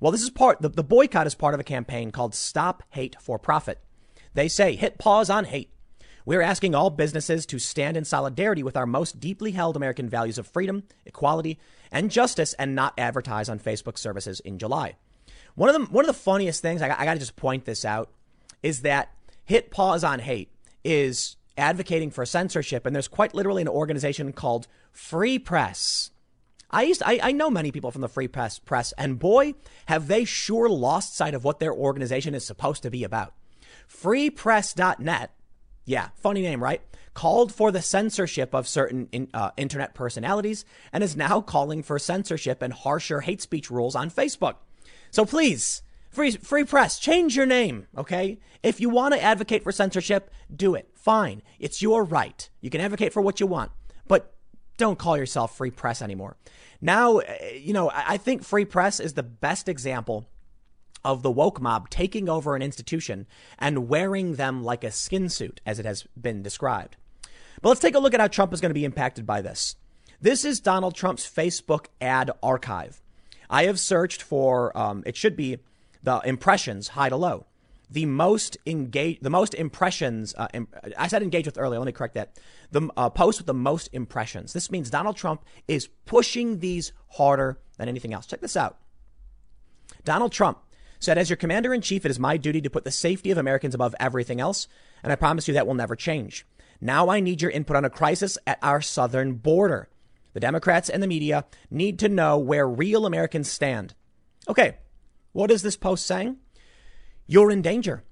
Well, 0.00 0.10
this 0.10 0.22
is 0.22 0.30
part, 0.30 0.62
the, 0.62 0.70
the 0.70 0.82
boycott 0.82 1.26
is 1.26 1.34
part 1.34 1.52
of 1.52 1.60
a 1.60 1.64
campaign 1.64 2.10
called 2.10 2.34
Stop 2.34 2.82
Hate 2.92 3.14
for 3.20 3.38
Profit. 3.38 3.78
They 4.32 4.48
say 4.48 4.74
hit 4.74 4.96
pause 4.96 5.28
on 5.28 5.44
hate. 5.44 5.68
We're 6.24 6.40
asking 6.40 6.74
all 6.74 6.88
businesses 6.88 7.44
to 7.44 7.58
stand 7.58 7.94
in 7.94 8.06
solidarity 8.06 8.62
with 8.62 8.74
our 8.74 8.86
most 8.86 9.20
deeply 9.20 9.50
held 9.50 9.76
American 9.76 10.08
values 10.08 10.38
of 10.38 10.46
freedom, 10.46 10.84
equality, 11.04 11.58
and 11.92 12.10
justice 12.10 12.54
and 12.54 12.74
not 12.74 12.94
advertise 12.96 13.50
on 13.50 13.58
Facebook 13.58 13.98
services 13.98 14.40
in 14.40 14.58
July. 14.58 14.96
One 15.56 15.68
of 15.68 15.74
the, 15.74 15.92
one 15.92 16.06
of 16.06 16.08
the 16.08 16.14
funniest 16.14 16.62
things, 16.62 16.80
I, 16.80 16.98
I 16.98 17.04
got 17.04 17.12
to 17.12 17.20
just 17.20 17.36
point 17.36 17.66
this 17.66 17.84
out, 17.84 18.10
is 18.62 18.80
that 18.80 19.10
Hit 19.44 19.70
Pause 19.70 20.04
on 20.04 20.20
Hate 20.20 20.50
is 20.82 21.36
advocating 21.60 22.10
for 22.10 22.26
censorship, 22.26 22.86
and 22.86 22.94
there's 22.94 23.08
quite 23.08 23.34
literally 23.34 23.62
an 23.62 23.68
organization 23.68 24.32
called 24.32 24.66
Free 24.92 25.38
Press. 25.38 26.10
I 26.70 26.82
used 26.82 27.00
to, 27.00 27.08
I, 27.08 27.20
I 27.22 27.32
know 27.32 27.50
many 27.50 27.70
people 27.70 27.90
from 27.90 28.00
the 28.00 28.08
Free 28.08 28.28
Press 28.28 28.58
press, 28.58 28.92
and 28.98 29.18
boy, 29.18 29.54
have 29.86 30.08
they 30.08 30.24
sure 30.24 30.68
lost 30.68 31.16
sight 31.16 31.34
of 31.34 31.44
what 31.44 31.60
their 31.60 31.72
organization 31.72 32.34
is 32.34 32.44
supposed 32.44 32.82
to 32.82 32.90
be 32.90 33.04
about. 33.04 33.34
FreePress.net 33.88 35.32
yeah, 35.90 36.10
funny 36.14 36.42
name, 36.42 36.62
right? 36.62 36.80
Called 37.14 37.52
for 37.52 37.72
the 37.72 37.82
censorship 37.82 38.54
of 38.54 38.68
certain 38.68 39.08
in, 39.10 39.28
uh, 39.34 39.50
internet 39.56 39.92
personalities 39.92 40.64
and 40.92 41.02
is 41.02 41.16
now 41.16 41.40
calling 41.40 41.82
for 41.82 41.98
censorship 41.98 42.62
and 42.62 42.72
harsher 42.72 43.20
hate 43.20 43.42
speech 43.42 43.70
rules 43.72 43.96
on 43.96 44.08
Facebook. 44.08 44.54
So 45.10 45.24
please, 45.24 45.82
free, 46.10 46.32
free 46.32 46.64
press, 46.64 46.98
change 46.98 47.36
your 47.36 47.46
name, 47.46 47.86
okay? 47.96 48.38
If 48.62 48.80
you 48.80 48.88
want 48.88 49.14
to 49.14 49.22
advocate 49.22 49.62
for 49.62 49.72
censorship, 49.72 50.30
do 50.54 50.74
it. 50.74 50.90
Fine. 50.94 51.42
It's 51.58 51.80
your 51.80 52.04
right. 52.04 52.48
You 52.60 52.70
can 52.70 52.80
advocate 52.80 53.12
for 53.12 53.22
what 53.22 53.40
you 53.40 53.46
want, 53.46 53.72
but 54.06 54.34
don't 54.76 54.98
call 54.98 55.16
yourself 55.16 55.56
free 55.56 55.70
press 55.70 56.02
anymore. 56.02 56.36
Now, 56.80 57.18
eh, 57.18 57.54
you 57.54 57.72
know, 57.72 57.90
I 57.94 58.16
think 58.16 58.42
free 58.42 58.64
press 58.64 59.00
is 59.00 59.14
the 59.14 59.22
best 59.22 59.68
example 59.68 60.28
of 61.04 61.22
the 61.22 61.30
woke 61.30 61.60
mob 61.60 61.88
taking 61.88 62.28
over 62.28 62.54
an 62.54 62.62
institution 62.62 63.26
and 63.58 63.88
wearing 63.88 64.34
them 64.34 64.62
like 64.62 64.84
a 64.84 64.90
skin 64.90 65.28
suit, 65.28 65.60
as 65.64 65.78
it 65.78 65.86
has 65.86 66.04
been 66.20 66.42
described. 66.42 66.96
But 67.62 67.70
let's 67.70 67.80
take 67.80 67.94
a 67.94 67.98
look 67.98 68.14
at 68.14 68.20
how 68.20 68.28
Trump 68.28 68.52
is 68.52 68.60
going 68.60 68.70
to 68.70 68.74
be 68.74 68.84
impacted 68.84 69.26
by 69.26 69.40
this. 69.40 69.76
This 70.20 70.44
is 70.44 70.60
Donald 70.60 70.94
Trump's 70.94 71.28
Facebook 71.28 71.86
ad 72.00 72.30
archive. 72.42 73.00
I 73.48 73.64
have 73.64 73.80
searched 73.80 74.22
for, 74.22 74.76
um, 74.76 75.02
it 75.06 75.16
should 75.16 75.36
be 75.36 75.58
the 76.02 76.20
impressions 76.24 76.88
high 76.88 77.08
to 77.08 77.16
low. 77.16 77.46
The 77.90 78.06
most 78.06 78.56
engage, 78.66 79.18
the 79.20 79.30
most 79.30 79.52
impressions. 79.54 80.34
Uh, 80.36 80.46
Im- 80.54 80.68
I 80.96 81.08
said 81.08 81.22
engage 81.22 81.46
with 81.46 81.58
earlier. 81.58 81.80
Let 81.80 81.86
me 81.86 81.92
correct 81.92 82.14
that. 82.14 82.38
The 82.70 82.88
uh, 82.96 83.10
post 83.10 83.40
with 83.40 83.46
the 83.46 83.54
most 83.54 83.88
impressions. 83.92 84.52
This 84.52 84.70
means 84.70 84.90
Donald 84.90 85.16
Trump 85.16 85.44
is 85.66 85.88
pushing 86.06 86.60
these 86.60 86.92
harder 87.08 87.58
than 87.78 87.88
anything 87.88 88.14
else. 88.14 88.26
Check 88.26 88.40
this 88.40 88.56
out. 88.56 88.78
Donald 90.04 90.30
Trump 90.30 90.58
said, 91.00 91.18
As 91.18 91.28
your 91.28 91.36
commander 91.36 91.74
in 91.74 91.80
chief, 91.80 92.04
it 92.04 92.10
is 92.10 92.18
my 92.18 92.36
duty 92.36 92.60
to 92.60 92.70
put 92.70 92.84
the 92.84 92.90
safety 92.92 93.32
of 93.32 93.38
Americans 93.38 93.74
above 93.74 93.94
everything 93.98 94.40
else, 94.40 94.68
and 95.02 95.12
I 95.12 95.16
promise 95.16 95.48
you 95.48 95.54
that 95.54 95.66
will 95.66 95.74
never 95.74 95.96
change. 95.96 96.46
Now 96.80 97.08
I 97.08 97.20
need 97.20 97.42
your 97.42 97.50
input 97.50 97.76
on 97.76 97.84
a 97.84 97.90
crisis 97.90 98.38
at 98.46 98.58
our 98.62 98.80
southern 98.80 99.34
border. 99.34 99.88
The 100.32 100.40
Democrats 100.40 100.88
and 100.88 101.02
the 101.02 101.08
media 101.08 101.44
need 101.70 101.98
to 101.98 102.08
know 102.08 102.38
where 102.38 102.68
real 102.68 103.04
Americans 103.04 103.50
stand. 103.50 103.94
Okay, 104.48 104.76
what 105.32 105.50
is 105.50 105.62
this 105.62 105.76
post 105.76 106.06
saying? 106.06 106.36
You're 107.26 107.50
in 107.50 107.62
danger. 107.62 108.04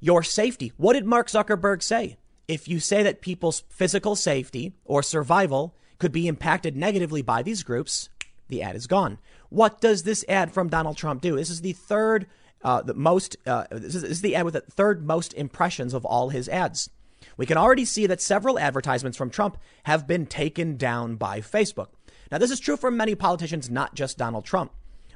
Your 0.00 0.22
safety. 0.22 0.72
What 0.76 0.94
did 0.94 1.06
Mark 1.06 1.28
Zuckerberg 1.28 1.82
say? 1.82 2.16
If 2.48 2.68
you 2.68 2.80
say 2.80 3.02
that 3.02 3.20
people's 3.20 3.62
physical 3.68 4.16
safety 4.16 4.72
or 4.84 5.02
survival 5.02 5.74
could 5.98 6.12
be 6.12 6.26
impacted 6.26 6.76
negatively 6.76 7.22
by 7.22 7.42
these 7.42 7.62
groups, 7.62 8.08
the 8.48 8.62
ad 8.62 8.74
is 8.74 8.86
gone. 8.86 9.18
What 9.48 9.80
does 9.80 10.02
this 10.02 10.24
ad 10.28 10.52
from 10.52 10.68
Donald 10.68 10.96
Trump 10.96 11.20
do? 11.20 11.36
This 11.36 11.50
is 11.50 11.60
the 11.60 11.72
third, 11.72 12.26
uh, 12.64 12.82
the 12.82 12.94
most, 12.94 13.36
uh, 13.46 13.64
this, 13.70 13.94
is, 13.94 14.02
this 14.02 14.10
is 14.10 14.20
the 14.22 14.34
ad 14.34 14.44
with 14.44 14.54
the 14.54 14.60
third 14.62 15.06
most 15.06 15.32
impressions 15.34 15.94
of 15.94 16.04
all 16.04 16.30
his 16.30 16.48
ads. 16.48 16.90
We 17.36 17.46
can 17.46 17.56
already 17.56 17.84
see 17.84 18.06
that 18.06 18.20
several 18.20 18.58
advertisements 18.58 19.16
from 19.16 19.30
Trump 19.30 19.56
have 19.84 20.06
been 20.06 20.26
taken 20.26 20.76
down 20.76 21.16
by 21.16 21.40
Facebook. 21.40 21.88
Now, 22.30 22.38
this 22.38 22.50
is 22.50 22.60
true 22.60 22.76
for 22.76 22.90
many 22.90 23.14
politicians, 23.14 23.70
not 23.70 23.94
just 23.94 24.18
Donald 24.18 24.44
Trump. 24.44 24.72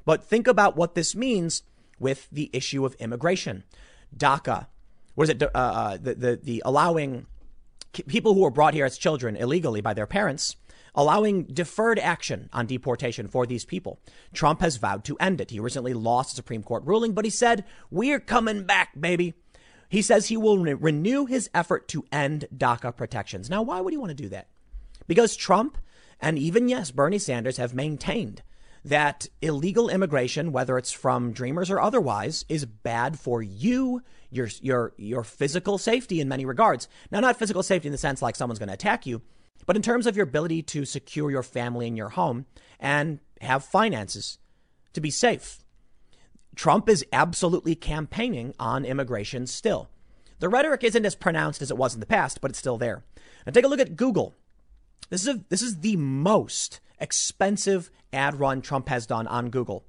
But 0.07 0.25
think 0.25 0.47
about 0.47 0.77
what 0.77 0.95
this 0.95 1.15
means 1.15 1.63
with 1.99 2.29
the 2.31 2.49
issue 2.55 2.87
of 2.87 2.95
immigration. 2.95 3.65
DACA, 4.17 4.69
was 5.15 5.29
it 5.29 5.43
uh, 5.43 5.49
uh, 5.53 5.97
the, 5.99 6.15
the, 6.15 6.41
the 6.43 6.63
allowing 6.65 7.27
people 8.07 8.35
who 8.35 8.41
were 8.41 8.51
brought 8.51 8.75
here 8.75 8.85
as 8.85 8.97
children 8.97 9.37
illegally 9.37 9.81
by 9.81 9.93
their 9.95 10.07
parents, 10.07 10.57
allowing 10.95 11.45
deferred 11.45 11.99
action 11.99 12.49
on 12.53 12.67
deportation 12.67 13.27
for 13.27 13.47
these 13.47 13.65
people. 13.65 14.01
Trump 14.33 14.61
has 14.61 14.77
vowed 14.77 15.05
to 15.05 15.17
end 15.19 15.41
it. 15.41 15.51
He 15.51 15.61
recently 15.61 15.95
lost 15.95 16.33
a 16.33 16.37
Supreme 16.37 16.63
Court 16.63 16.85
ruling, 16.87 17.13
but 17.13 17.25
he 17.25 17.31
said, 17.31 17.65
We're 17.91 18.21
coming 18.21 18.65
back, 18.65 18.99
baby. 18.99 19.35
He 19.89 20.03
says 20.03 20.27
he 20.27 20.37
will 20.37 20.59
re- 20.59 20.75
renew 20.75 21.27
his 21.27 21.49
effort 21.55 21.89
to 21.89 22.05
end 22.11 22.49
DACA 22.57 22.97
protections. 22.97 23.49
Now, 23.49 23.63
why 23.63 23.81
would 23.81 23.93
he 23.93 23.99
want 23.99 24.11
to 24.11 24.15
do 24.15 24.29
that? 24.31 24.49
Because 25.07 25.37
Trump 25.37 25.79
and 26.21 26.39
even, 26.39 26.69
yes, 26.69 26.91
Bernie 26.91 27.19
Sanders 27.19 27.59
have 27.59 27.75
maintained 27.75 28.43
that 28.87 29.27
illegal 29.43 29.89
immigration, 29.89 30.53
whether 30.53 30.79
it's 30.79 30.93
from 30.93 31.33
dreamers 31.33 31.71
or 31.71 31.81
otherwise, 31.81 32.45
is 32.49 32.65
bad 32.65 33.19
for 33.19 33.43
you, 33.43 34.01
your, 34.31 34.49
your, 34.61 34.93
your 34.97 35.25
physical 35.25 35.77
safety 35.77 36.21
in 36.21 36.29
many 36.29 36.45
regards. 36.45 36.89
Now, 37.11 37.19
not 37.19 37.37
physical 37.37 37.65
safety 37.65 37.89
in 37.89 37.93
the 37.93 37.99
sense 37.99 38.23
like 38.23 38.37
someone's 38.37 38.61
going 38.61 38.69
to 38.69 38.75
attack 38.75 39.05
you, 39.05 39.23
but 39.67 39.75
in 39.75 39.83
terms 39.83 40.07
of 40.07 40.17
your 40.17 40.25
ability 40.25 40.63
to 40.63 40.85
secure 40.85 41.33
your 41.33 41.43
family 41.43 41.89
and 41.89 41.97
your 41.97 42.11
home 42.11 42.47
and 42.79 43.19
have 43.41 43.65
finances 43.65 44.39
to 44.93 45.01
be 45.01 45.11
safe. 45.11 45.65
Trump 46.55 46.89
is 46.89 47.05
absolutely 47.13 47.75
campaigning 47.75 48.55
on 48.61 48.85
immigration 48.85 49.49
still. 49.49 49.91
The 50.39 50.49
rhetoric 50.49 50.85
isn't 50.85 51.05
as 51.05 51.17
pronounced 51.17 51.61
as 51.61 51.73
it 51.73 51.77
was 51.77 51.95
in 51.95 52.01
the 52.01 52.07
past, 52.07 52.41
but 52.41 52.53
it's 52.53 52.59
still 52.59 52.79
there. 52.79 53.03
Now 53.45 53.53
take 53.53 53.65
a 53.65 53.69
look 53.69 53.81
at 53.81 53.97
Google. 53.97 54.35
This 55.11 55.23
is 55.23 55.29
a, 55.29 55.45
this 55.49 55.63
is 55.63 55.81
the 55.81 55.97
most 55.97 56.81
expensive 56.99 57.91
ad 58.13 58.39
run 58.39 58.63
Trump 58.63 58.89
has 58.89 59.07
done 59.07 59.27
on 59.27 59.51
Google. 59.51 59.85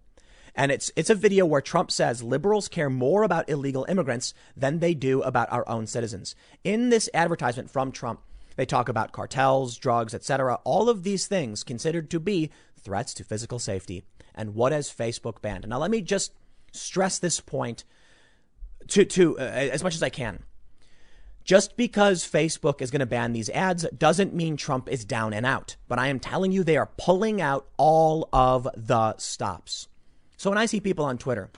And 0.55 0.71
it's 0.71 0.91
it's 0.95 1.11
a 1.11 1.15
video 1.15 1.45
where 1.45 1.61
Trump 1.61 1.91
says 1.91 2.23
liberals 2.23 2.67
care 2.67 2.89
more 2.89 3.21
about 3.23 3.47
illegal 3.47 3.85
immigrants 3.87 4.33
than 4.55 4.79
they 4.79 4.95
do 4.95 5.21
about 5.21 5.51
our 5.51 5.67
own 5.69 5.85
citizens. 5.85 6.35
In 6.63 6.89
this 6.89 7.09
advertisement 7.13 7.69
from 7.69 7.91
Trump, 7.91 8.21
they 8.55 8.65
talk 8.65 8.89
about 8.89 9.11
cartels, 9.11 9.77
drugs, 9.77 10.15
etc. 10.15 10.59
All 10.63 10.89
of 10.89 11.03
these 11.03 11.27
things 11.27 11.63
considered 11.63 12.09
to 12.09 12.19
be 12.19 12.49
threats 12.75 13.13
to 13.15 13.23
physical 13.23 13.59
safety. 13.59 14.03
And 14.33 14.55
what 14.55 14.71
has 14.71 14.89
Facebook 14.89 15.41
banned? 15.41 15.67
Now 15.67 15.77
let 15.77 15.91
me 15.91 16.01
just 16.01 16.33
stress 16.71 17.19
this 17.19 17.39
point 17.39 17.83
to, 18.89 19.05
to 19.05 19.39
uh, 19.39 19.43
as 19.43 19.83
much 19.83 19.95
as 19.95 20.01
I 20.01 20.09
can. 20.09 20.43
Just 21.47 21.77
because 21.77 22.29
Facebook 22.29 22.81
is 22.81 22.91
going 22.91 22.99
to 22.99 23.05
ban 23.05 23.31
these 23.31 23.49
ads 23.51 23.87
doesn't 23.97 24.33
mean 24.33 24.57
Trump 24.57 24.89
is 24.89 25.05
down 25.05 25.31
and 25.31 25.45
out. 25.45 25.77
But 25.87 25.97
I 25.97 26.09
am 26.09 26.19
telling 26.19 26.51
you, 26.51 26.61
they 26.61 26.75
are 26.75 26.89
pulling 26.97 27.41
out 27.41 27.69
all 27.77 28.27
of 28.33 28.67
the 28.75 29.15
stops. 29.15 29.87
So 30.35 30.49
when 30.49 30.59
I 30.59 30.65
see 30.65 30.81
people 30.81 31.05
on 31.05 31.17
Twitter, 31.17 31.49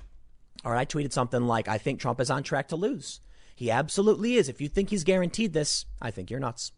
or 0.63 0.75
I 0.75 0.85
tweeted 0.85 1.11
something 1.11 1.41
like, 1.47 1.67
I 1.67 1.79
think 1.79 1.99
Trump 1.99 2.21
is 2.21 2.29
on 2.29 2.43
track 2.43 2.67
to 2.67 2.75
lose. 2.75 3.19
He 3.55 3.71
absolutely 3.71 4.35
is. 4.35 4.47
If 4.47 4.61
you 4.61 4.69
think 4.69 4.91
he's 4.91 5.03
guaranteed 5.03 5.53
this, 5.53 5.87
I 5.99 6.11
think 6.11 6.29
you're 6.29 6.39
nuts. 6.39 6.71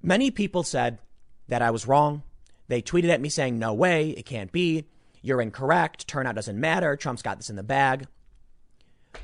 Many 0.00 0.30
people 0.30 0.62
said 0.62 1.00
that 1.48 1.60
I 1.60 1.72
was 1.72 1.88
wrong. 1.88 2.22
They 2.68 2.82
tweeted 2.82 3.08
at 3.08 3.20
me 3.20 3.28
saying, 3.28 3.58
no 3.58 3.74
way, 3.74 4.10
it 4.10 4.26
can't 4.26 4.52
be. 4.52 4.86
You're 5.22 5.42
incorrect. 5.42 6.06
Turnout 6.06 6.36
doesn't 6.36 6.60
matter. 6.60 6.94
Trump's 6.94 7.22
got 7.22 7.36
this 7.38 7.50
in 7.50 7.56
the 7.56 7.64
bag. 7.64 8.06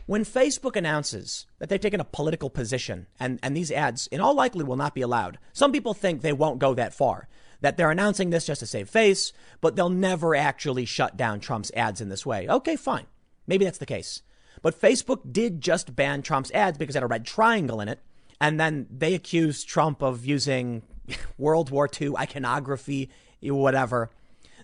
When 0.06 0.24
Facebook 0.24 0.76
announces 0.76 1.46
that 1.58 1.68
they've 1.68 1.80
taken 1.80 2.00
a 2.00 2.04
political 2.04 2.50
position 2.50 3.06
and, 3.18 3.38
and 3.42 3.56
these 3.56 3.70
ads 3.70 4.06
in 4.08 4.20
all 4.20 4.34
likelihood 4.34 4.68
will 4.68 4.76
not 4.76 4.94
be 4.94 5.02
allowed, 5.02 5.38
some 5.52 5.72
people 5.72 5.94
think 5.94 6.20
they 6.20 6.32
won't 6.32 6.58
go 6.58 6.74
that 6.74 6.94
far. 6.94 7.28
That 7.60 7.76
they're 7.76 7.90
announcing 7.90 8.30
this 8.30 8.46
just 8.46 8.60
to 8.60 8.66
save 8.66 8.88
face, 8.88 9.32
but 9.60 9.76
they'll 9.76 9.90
never 9.90 10.34
actually 10.34 10.86
shut 10.86 11.16
down 11.16 11.40
Trump's 11.40 11.70
ads 11.76 12.00
in 12.00 12.08
this 12.08 12.24
way. 12.24 12.48
Okay, 12.48 12.74
fine. 12.74 13.06
Maybe 13.46 13.66
that's 13.66 13.78
the 13.78 13.86
case. 13.86 14.22
But 14.62 14.80
Facebook 14.80 15.32
did 15.32 15.60
just 15.60 15.94
ban 15.94 16.22
Trump's 16.22 16.50
ads 16.52 16.78
because 16.78 16.96
it 16.96 16.98
had 17.00 17.04
a 17.04 17.08
red 17.08 17.26
triangle 17.26 17.80
in 17.80 17.88
it. 17.88 18.00
And 18.40 18.58
then 18.58 18.86
they 18.90 19.14
accused 19.14 19.68
Trump 19.68 20.02
of 20.02 20.24
using 20.24 20.82
World 21.38 21.70
War 21.70 21.88
II 22.00 22.16
iconography, 22.16 23.10
whatever. 23.42 24.10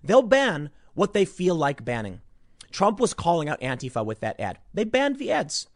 They'll 0.02 0.23
ban 0.23 0.71
what 0.95 1.12
they 1.12 1.25
feel 1.25 1.54
like 1.54 1.85
banning. 1.85 2.21
Trump 2.70 3.00
was 3.00 3.14
calling 3.14 3.49
out 3.49 3.61
Antifa 3.61 4.04
with 4.04 4.20
that 4.20 4.40
ad. 4.40 4.58
They 4.75 4.85
banned 4.85 5.18
the 5.18 5.32
ads. 5.32 5.66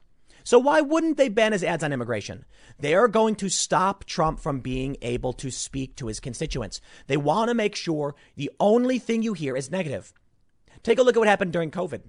So 0.45 0.59
why 0.59 0.81
wouldn't 0.81 1.17
they 1.17 1.29
ban 1.29 1.53
his 1.53 1.65
ads 1.65 1.85
on 1.85 1.93
immigration? 1.93 2.45
They 2.79 2.95
are 2.95 3.09
going 3.09 3.37
to 3.37 3.49
stop 3.49 4.05
Trump 4.05 4.41
from 4.41 4.61
being 4.61 4.97
able 5.03 5.33
to 5.35 5.51
speak 5.51 5.97
to 5.97 6.07
his 6.07 6.21
constituents. 6.21 6.81
They 7.07 7.17
want 7.17 7.49
to 7.49 7.55
make 7.55 7.77
sure 7.77 8.15
the 8.37 8.51
only 8.59 8.99
thing 8.99 9.23
you 9.23 9.35
hear 9.35 9.57
is 9.57 9.71
negative. 9.71 10.13
Take 10.83 10.99
a 10.99 11.03
look 11.03 11.17
at 11.17 11.19
what 11.19 11.29
happened 11.29 11.53
during 11.53 11.71
COVID. 11.71 12.03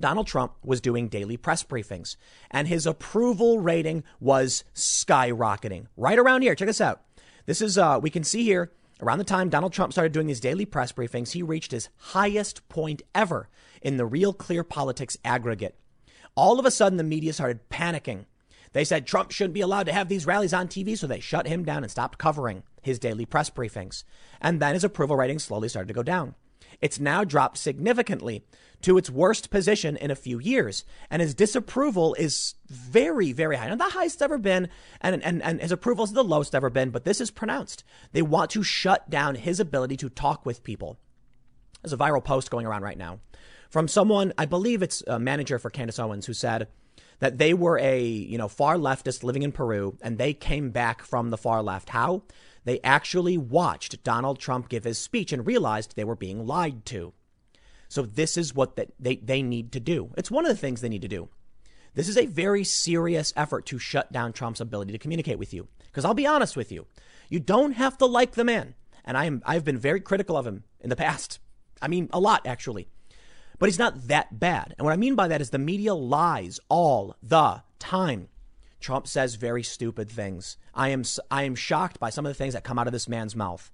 Donald 0.00 0.26
Trump 0.26 0.54
was 0.64 0.80
doing 0.80 1.08
daily 1.08 1.36
press 1.36 1.62
briefings 1.62 2.16
and 2.50 2.66
his 2.66 2.86
approval 2.86 3.60
rating 3.60 4.02
was 4.18 4.64
skyrocketing. 4.74 5.86
Right 5.96 6.18
around 6.18 6.42
here, 6.42 6.54
check 6.54 6.66
this 6.66 6.80
out. 6.80 7.02
This 7.46 7.60
is, 7.60 7.76
uh, 7.76 8.00
we 8.02 8.10
can 8.10 8.24
see 8.24 8.44
here 8.44 8.72
Around 9.02 9.18
the 9.18 9.24
time 9.24 9.48
Donald 9.48 9.72
Trump 9.72 9.92
started 9.92 10.12
doing 10.12 10.28
his 10.28 10.38
daily 10.38 10.64
press 10.64 10.92
briefings, 10.92 11.32
he 11.32 11.42
reached 11.42 11.72
his 11.72 11.88
highest 11.96 12.68
point 12.68 13.02
ever 13.16 13.48
in 13.82 13.96
the 13.96 14.06
Real 14.06 14.32
Clear 14.32 14.62
Politics 14.62 15.18
aggregate. 15.24 15.76
All 16.36 16.60
of 16.60 16.64
a 16.64 16.70
sudden, 16.70 16.98
the 16.98 17.04
media 17.04 17.32
started 17.32 17.68
panicking. 17.68 18.26
They 18.72 18.84
said 18.84 19.04
Trump 19.04 19.32
shouldn't 19.32 19.54
be 19.54 19.60
allowed 19.60 19.86
to 19.86 19.92
have 19.92 20.08
these 20.08 20.24
rallies 20.24 20.54
on 20.54 20.68
TV, 20.68 20.96
so 20.96 21.08
they 21.08 21.18
shut 21.18 21.48
him 21.48 21.64
down 21.64 21.82
and 21.82 21.90
stopped 21.90 22.16
covering 22.16 22.62
his 22.80 23.00
daily 23.00 23.26
press 23.26 23.50
briefings. 23.50 24.04
And 24.40 24.60
then 24.60 24.74
his 24.74 24.84
approval 24.84 25.16
rating 25.16 25.40
slowly 25.40 25.68
started 25.68 25.88
to 25.88 25.94
go 25.94 26.04
down. 26.04 26.36
It's 26.80 27.00
now 27.00 27.24
dropped 27.24 27.58
significantly 27.58 28.44
to 28.82 28.98
its 28.98 29.10
worst 29.10 29.50
position 29.50 29.96
in 29.96 30.10
a 30.10 30.16
few 30.16 30.38
years. 30.40 30.84
And 31.10 31.22
his 31.22 31.34
disapproval 31.34 32.14
is 32.14 32.54
very, 32.68 33.32
very 33.32 33.56
high. 33.56 33.68
Not 33.68 33.78
the 33.78 33.84
highest 33.84 34.22
ever 34.22 34.38
been, 34.38 34.68
and, 35.00 35.22
and, 35.22 35.42
and 35.42 35.60
his 35.60 35.72
approval 35.72 36.04
is 36.04 36.12
the 36.12 36.24
lowest 36.24 36.54
ever 36.54 36.70
been, 36.70 36.90
but 36.90 37.04
this 37.04 37.20
is 37.20 37.30
pronounced. 37.30 37.84
They 38.12 38.22
want 38.22 38.50
to 38.52 38.62
shut 38.62 39.08
down 39.08 39.36
his 39.36 39.60
ability 39.60 39.96
to 39.98 40.08
talk 40.08 40.44
with 40.44 40.64
people. 40.64 40.98
There's 41.82 41.92
a 41.92 41.96
viral 41.96 42.24
post 42.24 42.50
going 42.50 42.66
around 42.66 42.82
right 42.82 42.98
now 42.98 43.20
from 43.72 43.88
someone, 43.88 44.34
I 44.36 44.44
believe 44.44 44.82
it's 44.82 45.02
a 45.06 45.18
manager 45.18 45.58
for 45.58 45.70
Candace 45.70 45.98
Owens, 45.98 46.26
who 46.26 46.34
said 46.34 46.68
that 47.20 47.38
they 47.38 47.54
were 47.54 47.78
a, 47.78 48.02
you 48.02 48.36
know, 48.36 48.46
far 48.46 48.76
leftist 48.76 49.22
living 49.22 49.42
in 49.42 49.50
Peru 49.50 49.96
and 50.02 50.18
they 50.18 50.34
came 50.34 50.68
back 50.70 51.02
from 51.02 51.30
the 51.30 51.38
far 51.38 51.62
left. 51.62 51.88
How? 51.88 52.22
They 52.64 52.80
actually 52.82 53.36
watched 53.36 54.04
Donald 54.04 54.38
Trump 54.38 54.68
give 54.68 54.84
his 54.84 54.98
speech 54.98 55.32
and 55.32 55.46
realized 55.46 55.94
they 55.96 56.04
were 56.04 56.16
being 56.16 56.46
lied 56.46 56.84
to. 56.86 57.12
So 57.88 58.02
this 58.02 58.36
is 58.36 58.54
what 58.54 58.76
they, 58.98 59.16
they 59.16 59.42
need 59.42 59.72
to 59.72 59.80
do. 59.80 60.12
It's 60.16 60.30
one 60.30 60.46
of 60.46 60.48
the 60.48 60.56
things 60.56 60.80
they 60.80 60.88
need 60.88 61.02
to 61.02 61.08
do. 61.08 61.28
This 61.94 62.08
is 62.08 62.16
a 62.16 62.26
very 62.26 62.64
serious 62.64 63.32
effort 63.36 63.66
to 63.66 63.78
shut 63.78 64.10
down 64.12 64.32
Trump's 64.32 64.60
ability 64.60 64.92
to 64.92 64.98
communicate 64.98 65.38
with 65.38 65.52
you. 65.52 65.68
Because 65.86 66.04
I'll 66.04 66.14
be 66.14 66.26
honest 66.26 66.56
with 66.56 66.72
you, 66.72 66.86
you 67.28 67.38
don't 67.38 67.72
have 67.72 67.98
to 67.98 68.06
like 68.06 68.32
the 68.32 68.44
man. 68.44 68.74
And 69.04 69.16
I 69.16 69.26
am, 69.26 69.42
I've 69.44 69.64
been 69.64 69.78
very 69.78 70.00
critical 70.00 70.36
of 70.36 70.46
him 70.46 70.64
in 70.80 70.88
the 70.88 70.96
past. 70.96 71.38
I 71.82 71.88
mean, 71.88 72.08
a 72.12 72.20
lot, 72.20 72.46
actually. 72.46 72.88
But 73.58 73.68
he's 73.68 73.78
not 73.78 74.08
that 74.08 74.40
bad. 74.40 74.74
And 74.78 74.84
what 74.84 74.92
I 74.92 74.96
mean 74.96 75.14
by 75.14 75.28
that 75.28 75.40
is 75.40 75.50
the 75.50 75.58
media 75.58 75.94
lies 75.94 76.60
all 76.68 77.16
the 77.22 77.62
time. 77.78 78.28
Trump 78.82 79.06
says 79.06 79.36
very 79.36 79.62
stupid 79.62 80.10
things. 80.10 80.56
I 80.74 80.88
am, 80.88 81.04
I 81.30 81.44
am 81.44 81.54
shocked 81.54 81.98
by 81.98 82.10
some 82.10 82.26
of 82.26 82.30
the 82.30 82.34
things 82.34 82.54
that 82.54 82.64
come 82.64 82.78
out 82.78 82.86
of 82.86 82.92
this 82.92 83.08
man's 83.08 83.36
mouth. 83.36 83.70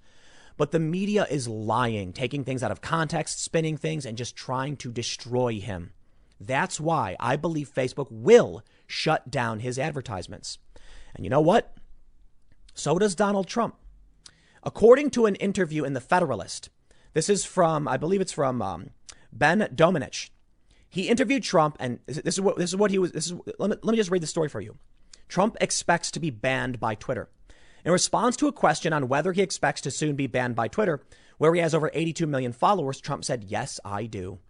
But 0.56 0.72
the 0.72 0.80
media 0.80 1.26
is 1.30 1.48
lying, 1.48 2.12
taking 2.12 2.44
things 2.44 2.62
out 2.62 2.70
of 2.70 2.80
context, 2.80 3.42
spinning 3.42 3.76
things, 3.76 4.04
and 4.04 4.18
just 4.18 4.36
trying 4.36 4.76
to 4.78 4.92
destroy 4.92 5.60
him. 5.60 5.92
That's 6.40 6.80
why 6.80 7.16
I 7.18 7.36
believe 7.36 7.72
Facebook 7.72 8.08
will 8.10 8.62
shut 8.86 9.30
down 9.30 9.60
his 9.60 9.78
advertisements. 9.78 10.58
And 11.14 11.24
you 11.24 11.30
know 11.30 11.40
what? 11.40 11.76
So 12.74 12.98
does 12.98 13.14
Donald 13.14 13.46
Trump. 13.46 13.76
According 14.62 15.10
to 15.10 15.26
an 15.26 15.36
interview 15.36 15.84
in 15.84 15.94
The 15.94 16.00
Federalist, 16.00 16.70
this 17.12 17.28
is 17.28 17.44
from, 17.44 17.88
I 17.88 17.96
believe 17.96 18.20
it's 18.20 18.32
from 18.32 18.60
um, 18.60 18.90
Ben 19.32 19.60
Domenech. 19.74 20.30
He 20.88 21.08
interviewed 21.08 21.42
Trump, 21.42 21.76
and 21.78 22.00
this 22.06 22.38
is 22.38 22.40
what 22.40 22.56
this 22.56 22.70
is 22.70 22.76
what 22.76 22.90
he 22.90 22.98
was. 22.98 23.12
This 23.12 23.26
is 23.26 23.34
let 23.58 23.70
me, 23.70 23.76
let 23.82 23.92
me 23.92 23.96
just 23.96 24.10
read 24.10 24.22
the 24.22 24.26
story 24.26 24.48
for 24.48 24.60
you. 24.60 24.76
Trump 25.28 25.56
expects 25.60 26.10
to 26.10 26.20
be 26.20 26.30
banned 26.30 26.80
by 26.80 26.94
Twitter. 26.94 27.28
In 27.84 27.92
response 27.92 28.36
to 28.36 28.48
a 28.48 28.52
question 28.52 28.92
on 28.92 29.08
whether 29.08 29.32
he 29.32 29.42
expects 29.42 29.80
to 29.82 29.90
soon 29.90 30.16
be 30.16 30.26
banned 30.26 30.56
by 30.56 30.68
Twitter, 30.68 31.02
where 31.38 31.54
he 31.54 31.60
has 31.60 31.74
over 31.74 31.90
82 31.94 32.26
million 32.26 32.52
followers, 32.52 33.00
Trump 33.00 33.24
said, 33.24 33.44
Yes, 33.44 33.78
I 33.84 34.06
do. 34.06 34.40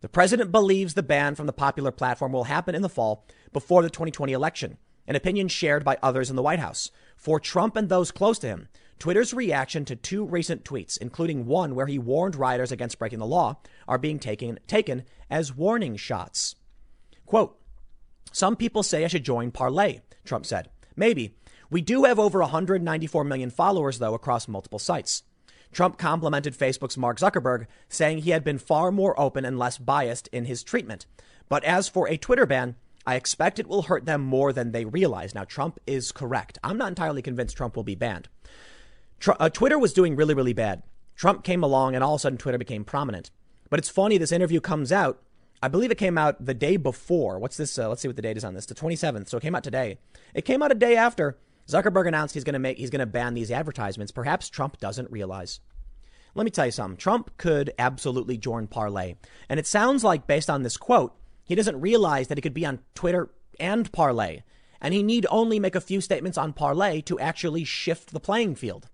The 0.00 0.08
president 0.08 0.50
believes 0.50 0.94
the 0.94 1.02
ban 1.02 1.34
from 1.34 1.46
the 1.46 1.52
popular 1.52 1.90
platform 1.90 2.32
will 2.32 2.44
happen 2.44 2.74
in 2.74 2.82
the 2.82 2.88
fall 2.88 3.26
before 3.52 3.82
the 3.82 3.90
2020 3.90 4.32
election, 4.32 4.78
an 5.06 5.14
opinion 5.14 5.48
shared 5.48 5.84
by 5.84 5.98
others 6.02 6.30
in 6.30 6.36
the 6.36 6.42
White 6.42 6.58
House. 6.58 6.90
For 7.16 7.38
Trump 7.38 7.76
and 7.76 7.88
those 7.88 8.10
close 8.10 8.38
to 8.38 8.46
him, 8.46 8.68
Twitter's 8.98 9.34
reaction 9.34 9.84
to 9.86 9.96
two 9.96 10.24
recent 10.24 10.64
tweets, 10.64 10.98
including 10.98 11.46
one 11.46 11.74
where 11.74 11.86
he 11.86 11.98
warned 11.98 12.36
rioters 12.36 12.72
against 12.72 12.98
breaking 12.98 13.18
the 13.18 13.26
law, 13.26 13.58
are 13.86 13.98
being 13.98 14.18
taken, 14.18 14.58
taken 14.66 15.04
as 15.30 15.54
warning 15.54 15.96
shots. 15.96 16.56
Quote, 17.26 17.59
Some 18.32 18.56
people 18.56 18.82
say 18.82 19.04
I 19.04 19.08
should 19.08 19.24
join 19.24 19.50
Parler, 19.50 19.94
Trump 20.24 20.46
said. 20.46 20.68
Maybe. 20.96 21.34
We 21.70 21.80
do 21.80 22.04
have 22.04 22.18
over 22.18 22.40
194 22.40 23.24
million 23.24 23.50
followers, 23.50 23.98
though, 23.98 24.14
across 24.14 24.48
multiple 24.48 24.78
sites. 24.78 25.22
Trump 25.72 25.98
complimented 25.98 26.56
Facebook's 26.56 26.98
Mark 26.98 27.18
Zuckerberg, 27.18 27.66
saying 27.88 28.18
he 28.18 28.30
had 28.30 28.42
been 28.42 28.58
far 28.58 28.90
more 28.90 29.18
open 29.18 29.44
and 29.44 29.58
less 29.58 29.78
biased 29.78 30.28
in 30.28 30.46
his 30.46 30.64
treatment. 30.64 31.06
But 31.48 31.62
as 31.64 31.88
for 31.88 32.08
a 32.08 32.16
Twitter 32.16 32.46
ban, 32.46 32.74
I 33.06 33.14
expect 33.14 33.58
it 33.58 33.66
will 33.66 33.82
hurt 33.82 34.04
them 34.04 34.20
more 34.20 34.52
than 34.52 34.72
they 34.72 34.84
realize. 34.84 35.34
Now, 35.34 35.44
Trump 35.44 35.78
is 35.86 36.12
correct. 36.12 36.58
I'm 36.62 36.76
not 36.76 36.88
entirely 36.88 37.22
convinced 37.22 37.56
Trump 37.56 37.76
will 37.76 37.84
be 37.84 37.94
banned. 37.94 38.28
Tr- 39.20 39.32
uh, 39.38 39.48
Twitter 39.48 39.78
was 39.78 39.92
doing 39.92 40.16
really, 40.16 40.34
really 40.34 40.52
bad. 40.52 40.82
Trump 41.14 41.44
came 41.44 41.62
along 41.62 41.94
and 41.94 42.02
all 42.02 42.14
of 42.14 42.18
a 42.18 42.22
sudden 42.22 42.38
Twitter 42.38 42.58
became 42.58 42.84
prominent. 42.84 43.30
But 43.68 43.78
it's 43.78 43.88
funny, 43.88 44.18
this 44.18 44.32
interview 44.32 44.60
comes 44.60 44.90
out. 44.90 45.22
I 45.62 45.68
believe 45.68 45.90
it 45.90 45.98
came 45.98 46.16
out 46.16 46.44
the 46.44 46.54
day 46.54 46.76
before. 46.76 47.38
What's 47.38 47.56
this? 47.56 47.78
Uh, 47.78 47.88
let's 47.88 48.00
see 48.00 48.08
what 48.08 48.16
the 48.16 48.22
date 48.22 48.36
is 48.36 48.44
on 48.44 48.54
this. 48.54 48.66
The 48.66 48.74
27th. 48.74 49.28
So 49.28 49.36
it 49.36 49.42
came 49.42 49.54
out 49.54 49.64
today. 49.64 49.98
It 50.34 50.44
came 50.44 50.62
out 50.62 50.72
a 50.72 50.76
day 50.76 50.96
after 50.96 51.38
Zuckerberg 51.68 52.08
announced 52.08 52.34
he's 52.34 52.44
going 52.44 52.54
to 52.54 52.58
make 52.58 52.78
he's 52.78 52.90
going 52.90 53.00
to 53.00 53.06
ban 53.06 53.34
these 53.34 53.50
advertisements. 53.50 54.12
Perhaps 54.12 54.48
Trump 54.48 54.78
doesn't 54.78 55.10
realize. 55.10 55.60
Let 56.34 56.44
me 56.44 56.50
tell 56.50 56.66
you 56.66 56.72
something. 56.72 56.96
Trump 56.96 57.36
could 57.36 57.72
absolutely 57.78 58.38
join 58.38 58.68
Parler. 58.68 59.14
and 59.48 59.60
it 59.60 59.66
sounds 59.66 60.04
like 60.04 60.26
based 60.26 60.48
on 60.48 60.62
this 60.62 60.76
quote, 60.76 61.14
he 61.44 61.54
doesn't 61.54 61.80
realize 61.80 62.28
that 62.28 62.38
he 62.38 62.42
could 62.42 62.54
be 62.54 62.66
on 62.66 62.80
Twitter 62.94 63.30
and 63.58 63.90
Parler. 63.92 64.38
and 64.80 64.94
he 64.94 65.02
need 65.02 65.26
only 65.30 65.60
make 65.60 65.74
a 65.74 65.80
few 65.80 66.00
statements 66.00 66.38
on 66.38 66.52
Parler 66.52 67.00
to 67.02 67.18
actually 67.18 67.64
shift 67.64 68.12
the 68.12 68.20
playing 68.20 68.54
field. 68.54 68.88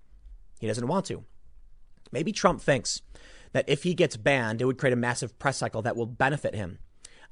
He 0.58 0.66
doesn't 0.66 0.86
want 0.86 1.06
to. 1.06 1.24
Maybe 2.10 2.32
Trump 2.32 2.60
thinks 2.60 3.02
that 3.56 3.68
if 3.68 3.84
he 3.84 3.94
gets 3.94 4.18
banned, 4.18 4.60
it 4.60 4.66
would 4.66 4.76
create 4.76 4.92
a 4.92 4.96
massive 4.96 5.38
press 5.38 5.56
cycle 5.56 5.80
that 5.80 5.96
will 5.96 6.04
benefit 6.04 6.54
him. 6.54 6.78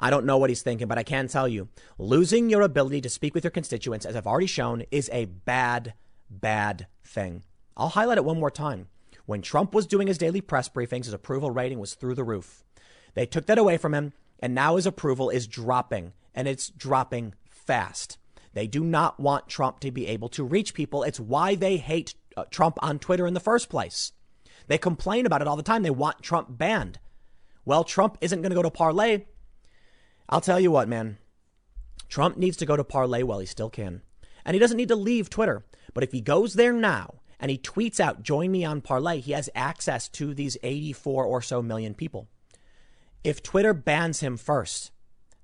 I 0.01 0.09
don't 0.09 0.25
know 0.25 0.39
what 0.39 0.49
he's 0.49 0.63
thinking, 0.63 0.89
but 0.89 0.97
I 0.97 1.03
can 1.03 1.29
tell 1.29 1.47
you 1.47 1.69
losing 1.99 2.49
your 2.49 2.63
ability 2.63 3.03
to 3.03 3.11
speak 3.11 3.35
with 3.35 3.45
your 3.45 3.51
constituents, 3.51 4.07
as 4.07 4.17
I've 4.17 4.27
already 4.27 4.47
shown, 4.47 4.85
is 4.91 5.11
a 5.13 5.27
bad, 5.27 5.93
bad 6.31 6.87
thing. 7.05 7.43
I'll 7.77 7.91
highlight 7.91 8.17
it 8.17 8.25
one 8.25 8.41
more 8.41 8.51
time. 8.51 8.89
When 9.27 9.43
Trump 9.43 9.75
was 9.75 9.87
doing 9.87 10.07
his 10.07 10.17
daily 10.17 10.41
press 10.41 10.67
briefings, 10.67 11.05
his 11.05 11.13
approval 11.13 11.51
rating 11.51 11.79
was 11.79 11.93
through 11.93 12.15
the 12.15 12.25
roof. 12.25 12.65
They 13.13 13.27
took 13.27 13.45
that 13.45 13.59
away 13.59 13.77
from 13.77 13.93
him, 13.93 14.15
and 14.41 14.55
now 14.55 14.77
his 14.77 14.87
approval 14.87 15.29
is 15.29 15.47
dropping, 15.47 16.15
and 16.35 16.49
it's 16.49 16.71
dropping 16.71 17.35
fast. 17.45 18.17
They 18.55 18.67
do 18.67 18.83
not 18.83 19.21
want 19.21 19.49
Trump 19.49 19.81
to 19.81 19.91
be 19.91 20.07
able 20.07 20.31
to 20.31 20.43
reach 20.43 20.73
people. 20.73 21.03
It's 21.03 21.21
why 21.21 21.55
they 21.55 21.77
hate 21.77 22.15
uh, 22.35 22.45
Trump 22.51 22.79
on 22.81 22.99
Twitter 22.99 23.27
in 23.27 23.35
the 23.35 23.41
first 23.41 23.69
place. 23.69 24.13
They 24.67 24.79
complain 24.79 25.27
about 25.27 25.43
it 25.43 25.49
all 25.49 25.57
the 25.57 25.63
time. 25.63 25.83
They 25.83 25.91
want 25.91 26.23
Trump 26.23 26.49
banned. 26.51 26.99
Well, 27.65 27.85
Trump 27.85 28.19
isn't 28.21 28.43
going 28.43 28.51
to 28.51 28.57
go 28.57 28.63
to 28.63 28.71
Parler. 28.71 29.23
I'll 30.29 30.41
tell 30.41 30.61
you 30.61 30.71
what, 30.71 30.89
man. 30.89 31.19
Trump 32.09 32.37
needs 32.37 32.57
to 32.59 32.67
go 32.67 32.77
to 32.77 32.85
Parler 32.85 33.25
while 33.25 33.39
he 33.39 33.47
still 33.47 33.71
can. 33.71 34.03
And 34.45 34.55
he 34.55 34.59
doesn't 34.59 34.77
need 34.77 34.89
to 34.89 34.97
leave 34.97 35.31
Twitter. 35.31 35.65
But 35.95 36.05
if 36.05 36.13
he 36.13 36.21
goes 36.21 36.55
there 36.55 36.73
now 36.73 37.21
and 37.41 37.51
he 37.51 37.59
tweets 37.59 38.01
out, 38.01 38.23
join 38.23 38.51
me 38.51 38.65
on 38.65 38.81
Parler, 38.81 39.15
he 39.15 39.33
has 39.33 39.51
access 39.55 40.09
to 40.11 40.35
these 40.35 40.57
84 40.63 41.25
or 41.25 41.43
so 41.43 41.63
million 41.63 41.95
people. 41.95 42.29
If 43.23 43.43
Twitter 43.43 43.73
bans 43.73 44.21
him 44.21 44.37
first, 44.37 44.91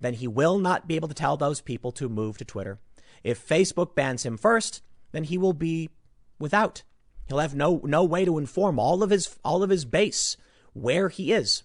then 0.01 0.15
he 0.15 0.29
will 0.29 0.59
not 0.59 0.87
be 0.87 0.97
able 0.97 1.09
to 1.09 1.15
tell 1.15 1.37
those 1.37 1.61
people 1.61 1.93
to 1.93 2.09
move 2.09 2.39
to 2.39 2.45
Twitter. 2.45 2.79
If 3.25 3.47
Facebook 3.47 3.95
bans 3.95 4.25
him 4.25 4.37
first, 4.37 4.83
then 5.13 5.25
he 5.25 5.39
will 5.39 5.53
be 5.53 5.91
without. 6.39 6.83
He'll 7.31 7.39
have 7.39 7.55
no, 7.55 7.81
no 7.85 8.03
way 8.03 8.25
to 8.25 8.39
inform 8.39 8.81
all 8.81 9.05
of 9.05 9.11
his, 9.11 9.39
all 9.45 9.63
of 9.63 9.71
his 9.71 9.85
base 9.85 10.37
where 10.73 11.09
he 11.09 11.33
is. 11.33 11.63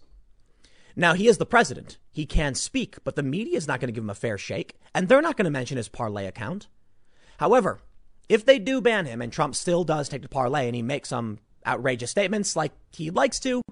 Now, 0.96 1.16
he 1.16 1.28
is 1.28 1.40
the 1.40 1.46
president. 1.46 1.98
He 2.12 2.28
can 2.28 2.54
speak, 2.54 2.98
but 3.04 3.16
the 3.16 3.24
media 3.24 3.58
is 3.58 3.68
not 3.68 3.80
going 3.80 3.88
to 3.88 3.92
give 3.92 4.04
him 4.04 4.12
a 4.12 4.16
fair 4.16 4.38
shake, 4.38 4.76
and 4.94 5.08
they're 5.08 5.24
not 5.24 5.38
going 5.38 5.46
to 5.46 5.52
mention 5.52 5.78
his 5.78 5.90
Parler 5.90 6.28
account. 6.28 6.68
However, 7.38 7.80
if 8.30 8.46
they 8.46 8.60
do 8.60 8.80
ban 8.80 9.08
him 9.08 9.24
and 9.24 9.34
Trump 9.34 9.56
still 9.56 9.84
does 9.84 10.08
take 10.08 10.22
the 10.22 10.30
Parler 10.30 10.60
and 10.60 10.76
he 10.76 10.84
makes 10.84 11.10
some 11.10 11.40
outrageous 11.66 12.12
statements 12.12 12.56
like 12.56 12.72
he 12.92 13.10
likes 13.10 13.40
to, 13.40 13.64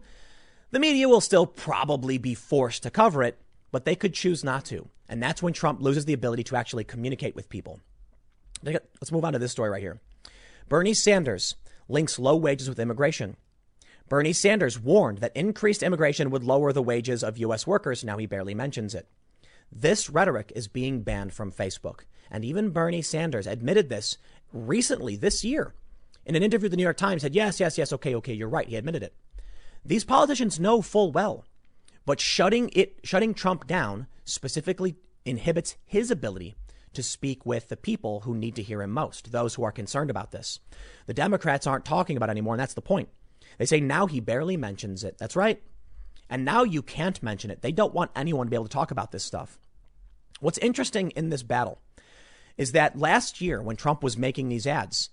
the 0.71 0.79
media 0.79 1.07
will 1.07 1.21
still 1.21 1.45
probably 1.45 2.17
be 2.17 2.33
forced 2.33 2.81
to 2.83 2.89
cover 2.89 3.21
it, 3.21 3.39
but 3.71 3.85
they 3.85 3.95
could 3.95 4.15
choose 4.15 4.43
not 4.43 4.65
to. 4.65 4.89
And 5.07 5.21
that's 5.21 5.43
when 5.43 5.53
Trump 5.53 5.79
loses 5.79 6.05
the 6.05 6.13
ability 6.13 6.43
to 6.45 6.55
actually 6.55 6.85
communicate 6.85 7.35
with 7.35 7.49
people. 7.49 7.79
Let's 8.63 9.11
move 9.11 9.25
on 9.25 9.33
to 9.33 9.39
this 9.39 9.51
story 9.51 9.69
right 9.69 9.81
here. 9.81 10.01
Bernie 10.67 10.95
Sanders 10.95 11.55
links 11.87 12.19
low 12.19 12.35
wages 12.35 12.69
with 12.69 12.79
immigration. 12.79 13.35
Bernie 14.09 14.33
Sanders 14.33 14.79
warned 14.79 15.19
that 15.19 15.35
increased 15.35 15.81
immigration 15.81 16.29
would 16.29 16.43
lower 16.43 16.73
the 16.73 16.83
wages 16.83 17.23
of 17.23 17.37
U.S. 17.37 17.65
workers. 17.65 18.03
Now 18.03 18.17
he 18.17 18.25
barely 18.25 18.53
mentions 18.53 18.93
it. 18.93 19.07
This 19.71 20.09
rhetoric 20.09 20.51
is 20.55 20.67
being 20.67 21.01
banned 21.01 21.33
from 21.33 21.51
Facebook. 21.51 22.01
And 22.29 22.45
even 22.45 22.69
Bernie 22.69 23.01
Sanders 23.01 23.47
admitted 23.47 23.89
this 23.89 24.17
recently 24.51 25.15
this 25.15 25.43
year 25.43 25.73
in 26.25 26.35
an 26.35 26.43
interview 26.43 26.69
the 26.69 26.77
New 26.77 26.83
York 26.83 26.97
Times 26.97 27.21
said, 27.21 27.35
yes, 27.35 27.59
yes, 27.59 27.77
yes, 27.77 27.91
okay, 27.93 28.15
okay, 28.15 28.33
you're 28.33 28.49
right. 28.49 28.67
He 28.67 28.75
admitted 28.75 29.03
it. 29.03 29.13
These 29.85 30.05
politicians 30.05 30.59
know 30.59 30.81
full 30.81 31.11
well, 31.11 31.45
but 32.05 32.19
shutting 32.19 32.69
it, 32.73 32.99
shutting 33.03 33.33
Trump 33.33 33.67
down 33.67 34.07
specifically 34.23 34.95
inhibits 35.25 35.75
his 35.85 36.11
ability 36.11 36.55
to 36.93 37.03
speak 37.03 37.45
with 37.45 37.69
the 37.69 37.77
people 37.77 38.21
who 38.21 38.35
need 38.35 38.55
to 38.55 38.63
hear 38.63 38.81
him 38.81 38.91
most, 38.91 39.31
those 39.31 39.55
who 39.55 39.63
are 39.63 39.71
concerned 39.71 40.09
about 40.09 40.31
this. 40.31 40.59
The 41.05 41.13
Democrats 41.13 41.67
aren't 41.67 41.85
talking 41.85 42.17
about 42.17 42.29
it 42.29 42.31
anymore, 42.31 42.53
and 42.53 42.59
that's 42.59 42.73
the 42.73 42.81
point. 42.81 43.09
They 43.57 43.65
say 43.65 43.79
now 43.79 44.07
he 44.07 44.19
barely 44.19 44.57
mentions 44.57 45.03
it. 45.03 45.17
That's 45.17 45.35
right. 45.35 45.61
And 46.29 46.45
now 46.45 46.63
you 46.63 46.81
can't 46.81 47.21
mention 47.21 47.51
it. 47.51 47.61
They 47.61 47.71
don't 47.71 47.93
want 47.93 48.11
anyone 48.15 48.47
to 48.47 48.49
be 48.49 48.55
able 48.55 48.65
to 48.65 48.71
talk 48.71 48.91
about 48.91 49.11
this 49.11 49.23
stuff. 49.23 49.59
What's 50.39 50.57
interesting 50.59 51.11
in 51.11 51.29
this 51.29 51.43
battle 51.43 51.79
is 52.57 52.71
that 52.71 52.97
last 52.97 53.41
year 53.41 53.61
when 53.61 53.75
Trump 53.75 54.03
was 54.03 54.17
making 54.17 54.49
these 54.49 54.67
ads, 54.67 55.09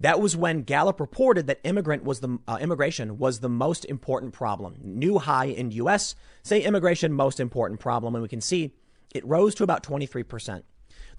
that 0.00 0.20
was 0.20 0.36
when 0.36 0.62
Gallup 0.62 0.98
reported 0.98 1.46
that 1.46 1.60
immigrant 1.62 2.04
was 2.04 2.20
the 2.20 2.38
uh, 2.48 2.58
immigration 2.60 3.18
was 3.18 3.40
the 3.40 3.48
most 3.50 3.84
important 3.84 4.32
problem. 4.32 4.76
New 4.82 5.18
high 5.18 5.46
in 5.46 5.70
U.S. 5.72 6.14
say 6.42 6.62
immigration 6.62 7.12
most 7.12 7.38
important 7.38 7.80
problem, 7.80 8.14
and 8.14 8.22
we 8.22 8.28
can 8.28 8.40
see 8.40 8.74
it 9.14 9.26
rose 9.26 9.54
to 9.56 9.62
about 9.62 9.82
23 9.82 10.22
percent. 10.22 10.64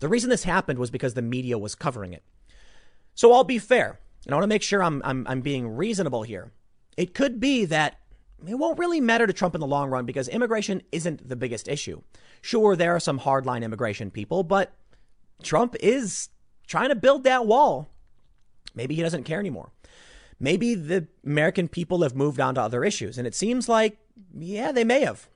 The 0.02 0.10
reason 0.10 0.30
this 0.30 0.44
happened 0.44 0.80
was 0.80 0.90
because 0.90 1.14
the 1.14 1.22
media 1.22 1.58
was 1.58 1.76
covering 1.76 2.12
it. 2.12 2.24
So 3.14 3.32
I'll 3.32 3.44
be 3.44 3.60
fair. 3.60 4.00
And 4.26 4.34
I 4.34 4.36
want 4.36 4.44
to 4.44 4.54
make 4.54 4.64
sure 4.64 4.84
I'm, 4.84 5.02
I'm, 5.06 5.26
I'm 5.28 5.42
being 5.42 5.68
reasonable 5.70 6.24
here. 6.24 6.52
It 6.98 7.14
could 7.14 7.40
be 7.40 7.66
that 7.66 8.00
it 8.48 8.56
won't 8.56 8.80
really 8.80 9.00
matter 9.00 9.28
to 9.28 9.34
Trump 9.34 9.54
in 9.54 9.62
the 9.62 9.68
long 9.68 9.90
run 9.90 10.06
because 10.06 10.28
immigration 10.28 10.82
isn't 10.92 11.30
the 11.30 11.36
biggest 11.36 11.68
issue. 11.68 12.02
Sure, 12.42 12.76
there 12.76 12.96
are 12.96 13.00
some 13.00 13.20
hardline 13.20 13.64
immigration 13.64 14.10
people, 14.10 14.44
but 14.44 14.74
Trump 15.44 15.76
is 15.80 16.30
trying 16.66 16.90
to 16.90 16.96
build 16.96 17.24
that 17.24 17.46
wall. 17.46 17.88
Maybe 18.74 18.96
he 18.96 19.04
doesn't 19.04 19.26
care 19.26 19.40
anymore. 19.40 19.72
Maybe 20.40 20.74
the 20.74 21.08
American 21.24 21.68
people 21.68 22.02
have 22.02 22.16
moved 22.16 22.40
on 22.40 22.56
to 22.56 22.62
other 22.62 22.84
issues. 22.84 23.20
And 23.20 23.28
it 23.28 23.36
seems 23.36 23.70
like, 23.70 24.00
yeah, 24.36 24.72
they 24.72 24.84
may 24.84 25.02
have. 25.02 25.28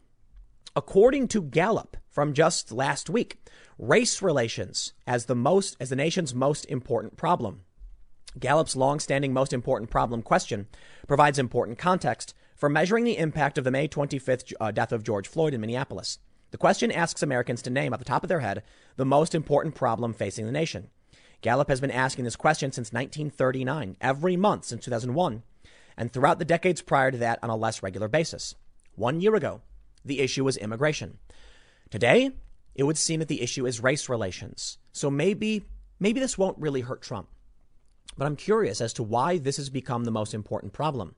According 0.75 1.28
to 1.30 1.43
Gallup 1.43 1.97
from 2.10 2.34
just 2.34 2.71
last 2.71 3.10
week, 3.10 3.38
race 3.77 4.21
relations 4.21 4.93
as 5.05 5.25
the 5.25 5.35
most, 5.35 5.75
as 5.79 5.89
the 5.89 5.95
nation's 5.95 6.33
most 6.33 6.65
important 6.65 7.17
problem. 7.17 7.61
Gallup's 8.39 8.75
long-standing 8.75 9.33
most 9.33 9.53
important 9.53 9.89
problem 9.89 10.21
question 10.21 10.67
provides 11.07 11.39
important 11.39 11.77
context 11.77 12.33
for 12.55 12.69
measuring 12.69 13.03
the 13.03 13.17
impact 13.17 13.57
of 13.57 13.63
the 13.63 13.71
May 13.71 13.88
25th 13.88 14.53
uh, 14.59 14.71
death 14.71 14.91
of 14.91 15.03
George 15.03 15.27
Floyd 15.27 15.53
in 15.53 15.61
Minneapolis. 15.61 16.19
The 16.51 16.57
question 16.57 16.91
asks 16.91 17.21
Americans 17.21 17.61
to 17.63 17.69
name 17.69 17.93
at 17.93 17.99
the 17.99 18.05
top 18.05 18.23
of 18.23 18.29
their 18.29 18.39
head 18.39 18.63
the 18.95 19.05
most 19.05 19.35
important 19.35 19.75
problem 19.75 20.13
facing 20.13 20.45
the 20.45 20.51
nation. 20.51 20.89
Gallup 21.41 21.69
has 21.69 21.81
been 21.81 21.91
asking 21.91 22.23
this 22.23 22.35
question 22.35 22.71
since 22.71 22.93
1939, 22.93 23.97
every 23.99 24.38
month 24.38 24.65
since 24.65 24.85
2001, 24.85 25.43
and 25.97 26.11
throughout 26.11 26.39
the 26.39 26.45
decades 26.45 26.81
prior 26.81 27.11
to 27.11 27.17
that 27.17 27.39
on 27.43 27.49
a 27.49 27.55
less 27.55 27.83
regular 27.83 28.07
basis. 28.07 28.55
One 28.95 29.21
year 29.21 29.35
ago, 29.35 29.61
the 30.03 30.19
issue 30.19 30.43
was 30.43 30.57
immigration. 30.57 31.17
Today, 31.89 32.31
it 32.75 32.83
would 32.83 32.97
seem 32.97 33.19
that 33.19 33.27
the 33.27 33.41
issue 33.41 33.65
is 33.65 33.81
race 33.81 34.09
relations. 34.09 34.77
So 34.91 35.09
maybe, 35.09 35.65
maybe 35.99 36.19
this 36.19 36.38
won't 36.38 36.57
really 36.57 36.81
hurt 36.81 37.01
Trump. 37.01 37.29
But 38.17 38.25
I'm 38.25 38.35
curious 38.35 38.81
as 38.81 38.93
to 38.93 39.03
why 39.03 39.38
this 39.38 39.57
has 39.57 39.69
become 39.69 40.03
the 40.03 40.11
most 40.11 40.33
important 40.33 40.73
problem. 40.73 41.15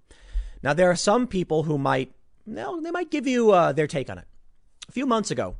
Now, 0.63 0.73
there 0.73 0.89
are 0.89 0.95
some 0.95 1.27
people 1.27 1.63
who 1.63 1.77
might, 1.77 2.13
no, 2.45 2.81
they 2.81 2.91
might 2.91 3.11
give 3.11 3.27
you 3.27 3.51
uh, 3.51 3.71
their 3.71 3.87
take 3.87 4.09
on 4.09 4.17
it. 4.17 4.25
A 4.87 4.91
few 4.91 5.05
months 5.05 5.31
ago, 5.31 5.55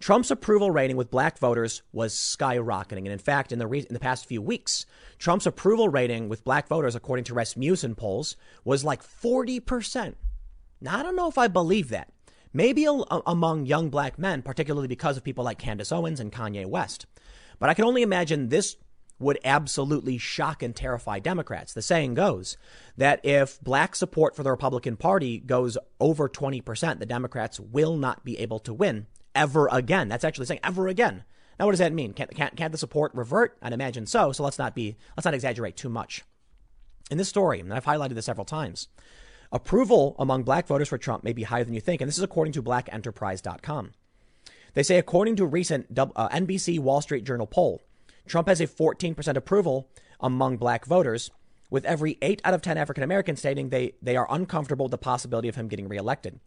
Trump's 0.00 0.30
approval 0.30 0.70
rating 0.70 0.96
with 0.96 1.10
black 1.10 1.38
voters 1.38 1.82
was 1.92 2.14
skyrocketing. 2.14 2.98
And 2.98 3.08
in 3.08 3.18
fact, 3.18 3.52
in 3.52 3.58
the, 3.58 3.66
re- 3.66 3.86
in 3.86 3.94
the 3.94 4.00
past 4.00 4.26
few 4.26 4.42
weeks, 4.42 4.84
Trump's 5.18 5.46
approval 5.46 5.88
rating 5.88 6.28
with 6.28 6.44
black 6.44 6.68
voters, 6.68 6.94
according 6.94 7.24
to 7.26 7.34
Rasmussen 7.34 7.94
polls, 7.94 8.36
was 8.64 8.84
like 8.84 9.02
40%. 9.02 10.14
Now, 10.80 10.98
I 10.98 11.02
don't 11.02 11.16
know 11.16 11.28
if 11.28 11.38
I 11.38 11.48
believe 11.48 11.88
that. 11.90 12.12
Maybe 12.52 12.84
a- 12.86 13.22
among 13.26 13.66
young 13.66 13.90
black 13.90 14.18
men, 14.18 14.42
particularly 14.42 14.88
because 14.88 15.16
of 15.16 15.24
people 15.24 15.44
like 15.44 15.58
Candace 15.58 15.92
Owens 15.92 16.20
and 16.20 16.32
Kanye 16.32 16.66
West. 16.66 17.06
But 17.58 17.70
I 17.70 17.74
can 17.74 17.84
only 17.84 18.02
imagine 18.02 18.48
this 18.48 18.76
would 19.18 19.38
absolutely 19.44 20.18
shock 20.18 20.62
and 20.62 20.76
terrify 20.76 21.18
Democrats. 21.18 21.72
The 21.72 21.82
saying 21.82 22.14
goes 22.14 22.56
that 22.96 23.24
if 23.24 23.60
black 23.60 23.94
support 23.94 24.36
for 24.36 24.42
the 24.42 24.50
Republican 24.50 24.96
Party 24.96 25.38
goes 25.38 25.78
over 26.00 26.28
20%, 26.28 26.98
the 26.98 27.06
Democrats 27.06 27.58
will 27.58 27.96
not 27.96 28.24
be 28.24 28.38
able 28.38 28.58
to 28.60 28.74
win 28.74 29.06
ever 29.34 29.68
again. 29.72 30.08
That's 30.08 30.24
actually 30.24 30.46
saying 30.46 30.60
ever 30.62 30.86
again. 30.88 31.24
Now, 31.58 31.64
what 31.64 31.72
does 31.72 31.78
that 31.78 31.92
mean? 31.94 32.12
Can't, 32.12 32.34
can't, 32.34 32.56
can't 32.56 32.72
the 32.72 32.78
support 32.78 33.14
revert? 33.14 33.56
I'd 33.62 33.72
imagine 33.72 34.06
so. 34.06 34.32
So 34.32 34.42
let's 34.42 34.58
not 34.58 34.74
be, 34.74 34.96
let's 35.16 35.24
not 35.24 35.34
exaggerate 35.34 35.76
too 35.76 35.88
much. 35.88 36.22
In 37.10 37.18
this 37.18 37.28
story, 37.28 37.60
and 37.60 37.72
I've 37.72 37.84
highlighted 37.84 38.14
this 38.14 38.26
several 38.26 38.44
times, 38.44 38.88
approval 39.56 40.14
among 40.18 40.44
black 40.44 40.66
voters 40.66 40.88
for 40.88 40.98
Trump 40.98 41.24
may 41.24 41.32
be 41.32 41.42
higher 41.42 41.64
than 41.64 41.74
you 41.74 41.80
think. 41.80 42.00
And 42.00 42.08
this 42.08 42.18
is 42.18 42.22
according 42.22 42.52
to 42.52 42.62
blackenterprise.com. 42.62 43.92
They 44.74 44.82
say, 44.82 44.98
according 44.98 45.36
to 45.36 45.44
a 45.44 45.48
recent 45.48 45.98
uh, 45.98 46.28
NBC 46.28 46.78
Wall 46.78 47.00
Street 47.00 47.24
Journal 47.24 47.46
poll, 47.46 47.80
Trump 48.26 48.48
has 48.48 48.60
a 48.60 48.66
14% 48.66 49.36
approval 49.36 49.88
among 50.20 50.58
black 50.58 50.84
voters, 50.84 51.30
with 51.70 51.84
every 51.84 52.18
8 52.22 52.42
out 52.44 52.54
of 52.54 52.62
10 52.62 52.76
African 52.76 53.02
Americans 53.02 53.38
stating 53.38 53.70
they, 53.70 53.94
they 54.02 54.16
are 54.16 54.26
uncomfortable 54.30 54.84
with 54.84 54.90
the 54.90 54.98
possibility 54.98 55.48
of 55.48 55.56
him 55.56 55.68
getting 55.68 55.88
reelected. 55.88 56.38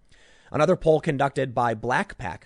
Another 0.51 0.75
poll 0.75 1.01
conducted 1.01 1.53
by 1.53 1.75
BlackPAC 1.75 2.43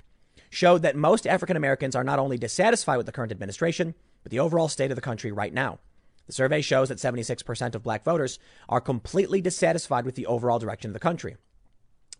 showed 0.50 0.82
that 0.82 0.96
most 0.96 1.28
African 1.28 1.58
Americans 1.58 1.96
are 1.96 2.04
not 2.04 2.20
only 2.20 2.38
dissatisfied 2.38 2.98
with 2.98 3.06
the 3.06 3.12
current 3.12 3.32
administration, 3.32 3.94
but 4.24 4.32
the 4.32 4.40
overall 4.40 4.70
state 4.70 4.92
of 4.92 4.96
the 4.96 5.02
country 5.02 5.32
right 5.32 5.54
now. 5.54 5.80
The 6.28 6.34
survey 6.34 6.62
shows 6.62 6.90
that 6.90 7.00
76% 7.00 7.76
of 7.76 7.84
black 7.84 8.04
voters 8.04 8.40
are 8.70 8.82
completely 8.82 9.42
dissatisfied 9.42 10.06
with 10.06 10.16
the 10.16 10.26
overall 10.26 10.60
direction 10.60 10.90
of 10.90 10.94
the 10.94 11.00
country. 11.00 11.36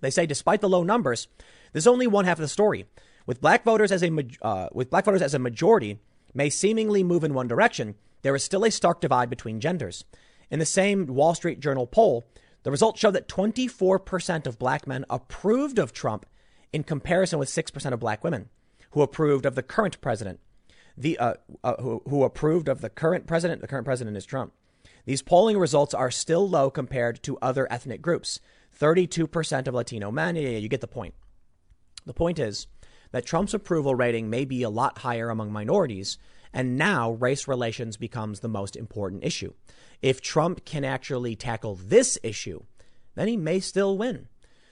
They 0.02 0.10
say 0.10 0.26
despite 0.26 0.62
the 0.62 0.70
low 0.70 0.84
numbers, 0.84 1.28
there's 1.72 1.88
only 1.88 2.08
one 2.08 2.26
half 2.26 2.38
of 2.38 2.42
the 2.42 2.48
story. 2.50 2.86
With 3.26 3.40
black 3.40 3.64
voters 3.64 3.92
as 3.92 4.04
a 4.04 4.12
uh, 4.42 4.68
with 4.74 4.90
black 4.90 5.06
voters 5.06 5.22
as 5.22 5.34
a 5.34 5.40
majority 5.40 6.00
may 6.34 6.50
seemingly 6.50 7.04
move 7.04 7.24
in 7.24 7.34
one 7.34 7.48
direction, 7.48 7.96
there 8.22 8.36
is 8.36 8.44
still 8.44 8.66
a 8.66 8.72
stark 8.72 9.00
divide 9.00 9.30
between 9.30 9.62
genders. 9.62 10.04
In 10.52 10.60
the 10.60 10.66
same 10.66 11.06
Wall 11.06 11.34
Street 11.36 11.62
Journal 11.62 11.88
poll, 11.88 12.28
the 12.64 12.72
results 12.72 13.00
show 13.00 13.12
that 13.12 13.28
24% 13.28 14.46
of 14.46 14.60
black 14.60 14.88
men 14.88 15.06
approved 15.10 15.80
of 15.80 15.94
Trump 15.94 16.26
in 16.72 16.84
comparison 16.84 17.40
with 17.40 17.50
6% 17.50 17.92
of 17.92 18.00
black 18.00 18.24
women 18.24 18.50
who 18.92 19.02
approved 19.02 19.46
of 19.46 19.56
the 19.56 19.64
current 19.64 20.00
president. 20.02 20.40
The, 20.96 21.18
uh, 21.18 21.34
uh, 21.64 21.82
who, 21.82 22.02
who 22.08 22.24
approved 22.24 22.68
of 22.68 22.82
the 22.82 22.90
current 22.90 23.26
president. 23.26 23.62
The 23.62 23.68
current 23.68 23.86
president 23.86 24.16
is 24.16 24.26
Trump. 24.26 24.54
These 25.06 25.22
polling 25.22 25.58
results 25.58 25.94
are 25.94 26.12
still 26.12 26.48
low 26.48 26.70
compared 26.70 27.22
to 27.24 27.38
other 27.42 27.72
ethnic 27.72 28.02
groups. 28.02 28.40
32% 28.80 29.68
of 29.68 29.74
Latino 29.74 30.12
men. 30.12 30.36
Yeah, 30.36 30.50
yeah, 30.50 30.58
you 30.58 30.70
get 30.70 30.82
the 30.82 30.88
point. 30.88 31.14
The 32.06 32.14
point 32.14 32.40
is 32.40 32.68
that 33.12 33.26
Trump's 33.26 33.54
approval 33.54 33.96
rating 33.96 34.30
may 34.30 34.46
be 34.46 34.64
a 34.64 34.70
lot 34.70 35.00
higher 35.00 35.30
among 35.30 35.52
minorities, 35.52 36.18
and 36.54 36.78
now 36.78 37.12
race 37.12 37.48
relations 37.48 37.98
becomes 37.98 38.40
the 38.40 38.50
most 38.50 38.76
important 38.76 39.24
issue. 39.24 39.54
If 40.02 40.22
Trump 40.22 40.66
can 40.66 40.84
actually 40.84 41.36
tackle 41.36 41.76
this 41.76 42.18
issue, 42.24 42.64
then 43.16 43.28
he 43.28 43.38
may 43.38 43.60
still 43.60 43.98
win. 43.98 44.28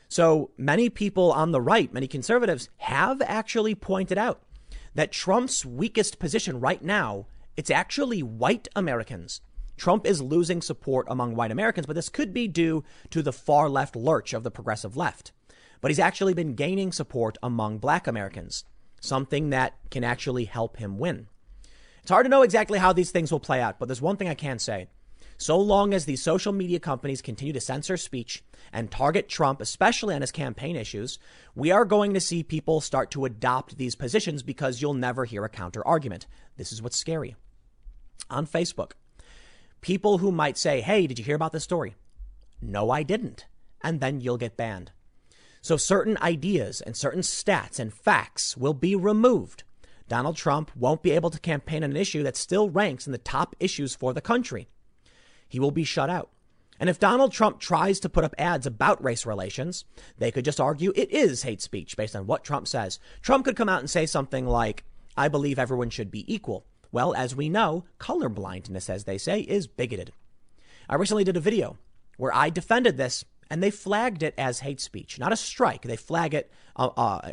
So 0.10 0.52
many 0.58 0.90
people 0.90 1.32
on 1.32 1.52
the 1.52 1.62
right, 1.62 1.94
many 1.94 2.08
conservatives 2.08 2.70
have 2.78 3.22
actually 3.22 3.76
pointed 3.76 4.18
out 4.18 4.42
that 4.96 5.12
Trump's 5.12 5.66
weakest 5.66 6.20
position 6.20 6.60
right 6.60 6.84
now, 6.84 7.28
it's 7.56 7.70
actually 7.70 8.22
white 8.24 8.68
Americans. 8.76 9.42
Trump 9.78 10.06
is 10.06 10.22
losing 10.22 10.62
support 10.62 11.08
among 11.10 11.36
white 11.36 11.52
Americans, 11.52 11.88
but 11.88 11.96
this 11.96 12.10
could 12.10 12.34
be 12.34 12.48
due 12.48 12.84
to 13.10 13.22
the 13.22 13.34
far 13.34 13.70
left 13.70 13.96
lurch 13.96 14.34
of 14.34 14.44
the 14.44 14.52
progressive 14.52 14.96
left. 14.96 15.32
But 15.80 15.90
he's 15.90 16.00
actually 16.00 16.34
been 16.34 16.54
gaining 16.54 16.92
support 16.92 17.38
among 17.42 17.80
black 17.80 18.06
Americans, 18.06 18.64
something 19.00 19.50
that 19.50 19.74
can 19.90 20.04
actually 20.04 20.46
help 20.46 20.78
him 20.78 21.00
win. 21.00 21.28
It's 22.02 22.12
hard 22.12 22.26
to 22.26 22.30
know 22.30 22.44
exactly 22.44 22.80
how 22.80 22.94
these 22.94 23.12
things 23.12 23.32
will 23.32 23.40
play 23.40 23.62
out, 23.62 23.80
but 23.80 23.88
there's 23.88 24.02
one 24.02 24.18
thing 24.18 24.30
I 24.30 24.36
can 24.36 24.60
say. 24.60 24.88
So 25.42 25.58
long 25.58 25.96
as 25.96 26.06
these 26.06 26.22
social 26.22 26.54
media 26.54 26.80
companies 26.80 27.20
continue 27.20 27.52
to 27.52 27.60
censor 27.60 27.98
speech 27.98 28.44
and 28.72 28.92
target 28.92 29.28
Trump, 29.28 29.60
especially 29.60 30.14
on 30.14 30.22
his 30.22 30.32
campaign 30.32 30.76
issues, 30.76 31.18
we 31.56 31.72
are 31.72 31.84
going 31.84 32.14
to 32.14 32.20
see 32.20 32.44
people 32.44 32.80
start 32.80 33.10
to 33.10 33.26
adopt 33.26 33.80
these 33.80 33.96
positions 33.96 34.44
because 34.44 34.84
you'll 34.84 34.94
never 34.94 35.26
hear 35.26 35.44
a 35.44 35.50
counter 35.50 35.86
argument. 35.88 36.28
This 36.58 36.72
is 36.72 36.80
what's 36.80 36.96
scary. 36.96 37.36
On 38.30 38.46
Facebook, 38.46 38.92
people 39.82 40.20
who 40.20 40.32
might 40.32 40.60
say, 40.60 40.80
Hey, 40.80 41.08
did 41.08 41.18
you 41.18 41.26
hear 41.26 41.38
about 41.38 41.54
this 41.54 41.64
story? 41.64 41.96
No, 42.62 42.92
I 42.92 43.02
didn't. 43.02 43.48
And 43.84 44.00
then 44.00 44.22
you'll 44.22 44.38
get 44.38 44.58
banned. 44.58 44.92
So 45.60 45.76
certain 45.76 46.20
ideas 46.22 46.82
and 46.82 46.96
certain 46.96 47.22
stats 47.22 47.80
and 47.80 47.92
facts 47.92 48.56
will 48.56 48.76
be 48.76 48.96
removed. 48.96 49.64
Donald 50.08 50.36
Trump 50.36 50.70
won't 50.76 51.02
be 51.02 51.10
able 51.10 51.32
to 51.32 51.40
campaign 51.40 51.84
on 51.84 51.90
an 51.90 51.98
issue 51.98 52.22
that 52.22 52.38
still 52.38 52.70
ranks 52.70 53.08
in 53.08 53.12
the 53.12 53.18
top 53.18 53.56
issues 53.60 53.96
for 53.96 54.14
the 54.14 54.22
country 54.22 54.68
he 55.52 55.60
will 55.60 55.72
be 55.72 55.84
shut 55.84 56.10
out. 56.10 56.30
And 56.80 56.90
if 56.90 56.98
Donald 56.98 57.32
Trump 57.32 57.60
tries 57.60 58.00
to 58.00 58.10
put 58.10 58.24
up 58.24 58.34
ads 58.40 58.66
about 58.66 59.04
race 59.04 59.26
relations, 59.26 59.86
they 60.18 60.32
could 60.32 60.46
just 60.46 60.60
argue 60.60 60.94
it 60.96 61.12
is 61.12 61.44
hate 61.44 61.62
speech 61.62 61.96
based 61.96 62.16
on 62.16 62.26
what 62.26 62.44
Trump 62.44 62.68
says. 62.68 63.00
Trump 63.22 63.46
could 63.46 63.56
come 63.56 63.70
out 63.70 63.82
and 63.82 63.90
say 63.90 64.08
something 64.08 64.48
like, 64.48 64.84
I 65.16 65.28
believe 65.28 65.60
everyone 65.60 65.92
should 65.92 66.10
be 66.10 66.34
equal. 66.34 66.66
Well, 66.92 67.14
as 67.14 67.36
we 67.36 67.50
know, 67.50 67.84
colorblindness, 68.00 68.90
as 68.90 69.04
they 69.04 69.18
say, 69.18 69.42
is 69.42 69.68
bigoted. 69.68 70.12
I 70.90 70.96
recently 70.96 71.24
did 71.24 71.38
a 71.38 71.42
video 71.42 71.78
where 72.18 72.34
I 72.34 72.50
defended 72.50 72.98
this 72.98 73.26
and 73.52 73.62
they 73.62 73.70
flagged 73.70 74.24
it 74.24 74.34
as 74.38 74.62
hate 74.62 74.82
speech, 74.82 75.20
not 75.20 75.34
a 75.34 75.36
strike. 75.36 75.84
They 75.84 75.98
flag 75.98 76.34
it 76.34 76.52
uh, 76.76 76.88
uh, 76.98 77.32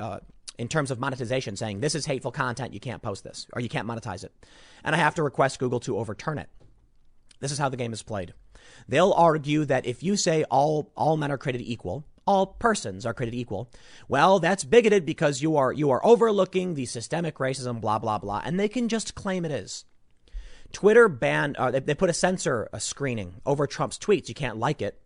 uh, 0.00 0.18
in 0.58 0.66
terms 0.66 0.90
of 0.90 0.98
monetization, 0.98 1.56
saying 1.56 1.80
this 1.80 1.94
is 1.94 2.06
hateful 2.06 2.32
content, 2.32 2.74
you 2.74 2.80
can't 2.80 3.02
post 3.02 3.22
this, 3.22 3.46
or 3.52 3.60
you 3.60 3.68
can't 3.68 3.86
monetize 3.86 4.24
it. 4.24 4.32
And 4.82 4.94
I 4.94 4.98
have 4.98 5.14
to 5.16 5.22
request 5.22 5.60
Google 5.60 5.78
to 5.80 5.98
overturn 5.98 6.38
it. 6.38 6.48
This 7.40 7.52
is 7.52 7.58
how 7.58 7.68
the 7.68 7.76
game 7.76 7.92
is 7.92 8.02
played. 8.02 8.34
They'll 8.88 9.12
argue 9.12 9.64
that 9.64 9.86
if 9.86 10.02
you 10.02 10.16
say 10.16 10.44
all, 10.44 10.92
all 10.96 11.16
men 11.16 11.30
are 11.30 11.38
created 11.38 11.62
equal, 11.62 12.04
all 12.26 12.46
persons 12.46 13.06
are 13.06 13.14
created 13.14 13.36
equal. 13.36 13.70
Well, 14.08 14.38
that's 14.38 14.64
bigoted 14.64 15.06
because 15.06 15.40
you 15.40 15.56
are, 15.56 15.72
you 15.72 15.90
are 15.90 16.04
overlooking 16.04 16.74
the 16.74 16.86
systemic 16.86 17.36
racism, 17.36 17.80
blah, 17.80 17.98
blah, 17.98 18.18
blah. 18.18 18.42
And 18.44 18.58
they 18.58 18.68
can 18.68 18.88
just 18.88 19.14
claim 19.14 19.44
it 19.44 19.50
is. 19.50 19.84
Twitter 20.72 21.08
banned, 21.08 21.56
uh, 21.56 21.70
they, 21.70 21.80
they 21.80 21.94
put 21.94 22.10
a 22.10 22.14
censor 22.14 22.68
a 22.72 22.80
screening 22.80 23.40
over 23.46 23.66
Trump's 23.66 23.98
tweets. 23.98 24.28
You 24.28 24.34
can't 24.34 24.58
like 24.58 24.82
it. 24.82 25.00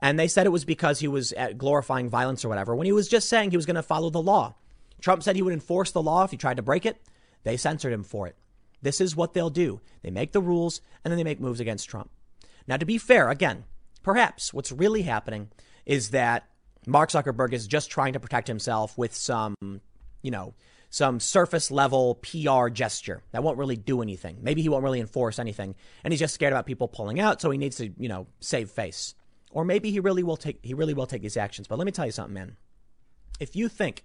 And 0.00 0.18
they 0.18 0.28
said 0.28 0.46
it 0.46 0.50
was 0.50 0.64
because 0.64 1.00
he 1.00 1.08
was 1.08 1.34
glorifying 1.56 2.08
violence 2.08 2.44
or 2.44 2.48
whatever, 2.48 2.74
when 2.74 2.86
he 2.86 2.92
was 2.92 3.08
just 3.08 3.28
saying 3.28 3.50
he 3.50 3.56
was 3.56 3.66
going 3.66 3.76
to 3.76 3.82
follow 3.82 4.10
the 4.10 4.22
law. 4.22 4.54
Trump 5.00 5.22
said 5.22 5.36
he 5.36 5.42
would 5.42 5.52
enforce 5.52 5.92
the 5.92 6.02
law 6.02 6.24
if 6.24 6.30
he 6.30 6.36
tried 6.36 6.56
to 6.56 6.62
break 6.62 6.86
it. 6.86 7.00
They 7.42 7.56
censored 7.56 7.92
him 7.92 8.04
for 8.04 8.26
it. 8.26 8.36
This 8.84 9.00
is 9.00 9.16
what 9.16 9.32
they'll 9.32 9.50
do. 9.50 9.80
They 10.02 10.10
make 10.10 10.32
the 10.32 10.42
rules 10.42 10.82
and 11.02 11.10
then 11.10 11.16
they 11.16 11.24
make 11.24 11.40
moves 11.40 11.58
against 11.58 11.88
Trump. 11.88 12.10
Now, 12.66 12.76
to 12.76 12.84
be 12.84 12.98
fair, 12.98 13.30
again, 13.30 13.64
perhaps 14.02 14.52
what's 14.52 14.70
really 14.70 15.02
happening 15.02 15.48
is 15.86 16.10
that 16.10 16.48
Mark 16.86 17.10
Zuckerberg 17.10 17.54
is 17.54 17.66
just 17.66 17.90
trying 17.90 18.12
to 18.12 18.20
protect 18.20 18.46
himself 18.46 18.96
with 18.98 19.14
some, 19.14 19.54
you 20.22 20.30
know, 20.30 20.54
some 20.90 21.18
surface 21.18 21.70
level 21.70 22.16
PR 22.16 22.68
gesture 22.68 23.22
that 23.32 23.42
won't 23.42 23.56
really 23.56 23.76
do 23.76 24.02
anything. 24.02 24.38
Maybe 24.42 24.60
he 24.60 24.68
won't 24.68 24.84
really 24.84 25.00
enforce 25.00 25.38
anything, 25.38 25.74
and 26.04 26.12
he's 26.12 26.20
just 26.20 26.34
scared 26.34 26.52
about 26.52 26.66
people 26.66 26.86
pulling 26.86 27.18
out, 27.18 27.40
so 27.40 27.50
he 27.50 27.58
needs 27.58 27.78
to, 27.78 27.90
you 27.98 28.08
know, 28.08 28.26
save 28.40 28.70
face. 28.70 29.14
Or 29.50 29.64
maybe 29.64 29.90
he 29.90 29.98
really 29.98 30.22
will 30.22 30.36
take 30.36 30.58
he 30.62 30.74
really 30.74 30.94
will 30.94 31.06
take 31.06 31.22
these 31.22 31.36
actions. 31.36 31.66
But 31.66 31.78
let 31.78 31.86
me 31.86 31.92
tell 31.92 32.06
you 32.06 32.12
something, 32.12 32.34
man. 32.34 32.56
If 33.40 33.56
you 33.56 33.68
think 33.68 34.04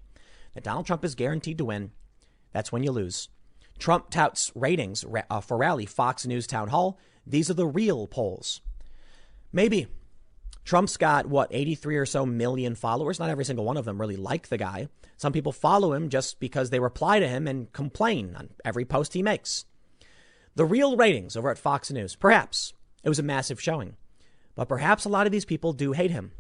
that 0.54 0.63
Donald 0.63 0.86
Trump 0.86 1.04
is 1.04 1.15
guaranteed 1.15 1.58
to 1.58 1.65
win, 1.65 1.92
that's 2.54 2.72
when 2.72 2.84
you 2.84 2.92
lose. 2.92 3.30
Trump 3.80 4.10
touts 4.10 4.52
ratings 4.54 5.06
uh, 5.30 5.42
for 5.42 5.58
rally, 5.58 5.86
Fox 5.86 6.28
News 6.28 6.46
Town 6.46 6.68
Hall. 6.68 7.00
These 7.26 7.50
are 7.50 7.56
the 7.56 7.65
real 7.65 8.08
polls. 8.08 8.62
Maybe. 9.52 9.88
Trump's 10.65 10.98
got, 10.98 11.26
what, 11.26 11.48
83 11.52 11.98
or 11.98 12.06
so 12.06 12.26
million 12.26 12.76
followers? 12.76 13.18
Not 13.18 13.30
every 13.30 13.46
single 13.46 13.65
one 13.65 13.78
of 13.78 13.86
them 13.86 14.00
really 14.00 14.18
like 14.18 14.50
the 14.50 14.58
guy. 14.58 14.89
Some 15.18 15.34
people 15.34 15.52
follow 15.52 15.94
him 15.94 16.10
just 16.10 16.39
because 16.39 16.70
they 16.70 16.80
reply 16.80 17.20
to 17.20 17.28
him 17.28 17.48
and 17.48 17.72
complain 17.74 18.36
on 18.36 18.50
every 18.63 18.86
post 18.86 19.13
he 19.13 19.24
makes. 19.24 19.65
The 20.56 20.65
real 20.65 20.96
ratings 20.96 21.36
over 21.36 21.50
at 21.50 21.58
Fox 21.58 21.89
News, 21.89 22.15
perhaps 22.15 22.74
it 23.04 23.10
was 23.10 23.20
a 23.20 23.24
massive 23.24 23.62
showing, 23.62 23.96
but 24.56 24.68
perhaps 24.68 25.06
a 25.06 25.10
lot 25.10 25.26
of 25.26 25.32
these 25.32 25.46
people 25.46 25.74
do 25.74 25.94
hate 25.94 26.12
him. 26.12 26.34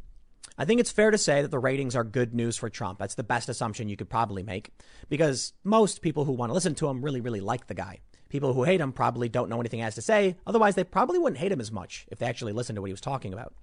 I 0.59 0.65
think 0.65 0.81
it's 0.81 0.91
fair 0.91 1.09
to 1.09 1.17
say 1.17 1.41
that 1.41 1.51
the 1.51 1.57
ratings 1.57 1.95
are 1.95 2.03
good 2.03 2.35
news 2.35 2.57
for 2.57 2.69
Trump. 2.69 2.99
That's 2.99 3.15
the 3.15 3.23
best 3.23 3.47
assumption 3.47 3.87
you 3.87 3.95
could 3.95 4.09
probably 4.09 4.43
make 4.43 4.71
because 5.07 5.53
most 5.63 6.01
people 6.01 6.25
who 6.25 6.33
want 6.33 6.49
to 6.49 6.53
listen 6.53 6.75
to 6.75 6.89
him 6.89 7.01
really, 7.01 7.21
really 7.21 7.39
like 7.39 7.67
the 7.67 7.73
guy. 7.73 8.01
People 8.27 8.53
who 8.53 8.63
hate 8.63 8.81
him 8.81 8.91
probably 8.91 9.29
don't 9.29 9.49
know 9.49 9.61
anything 9.61 9.79
he 9.79 9.85
has 9.85 9.95
to 9.95 10.01
say. 10.01 10.35
Otherwise, 10.45 10.75
they 10.75 10.83
probably 10.83 11.17
wouldn't 11.17 11.39
hate 11.39 11.53
him 11.53 11.61
as 11.61 11.71
much 11.71 12.05
if 12.11 12.19
they 12.19 12.25
actually 12.25 12.51
listened 12.51 12.75
to 12.75 12.81
what 12.81 12.87
he 12.87 12.93
was 12.93 12.99
talking 12.99 13.31
about. 13.31 13.53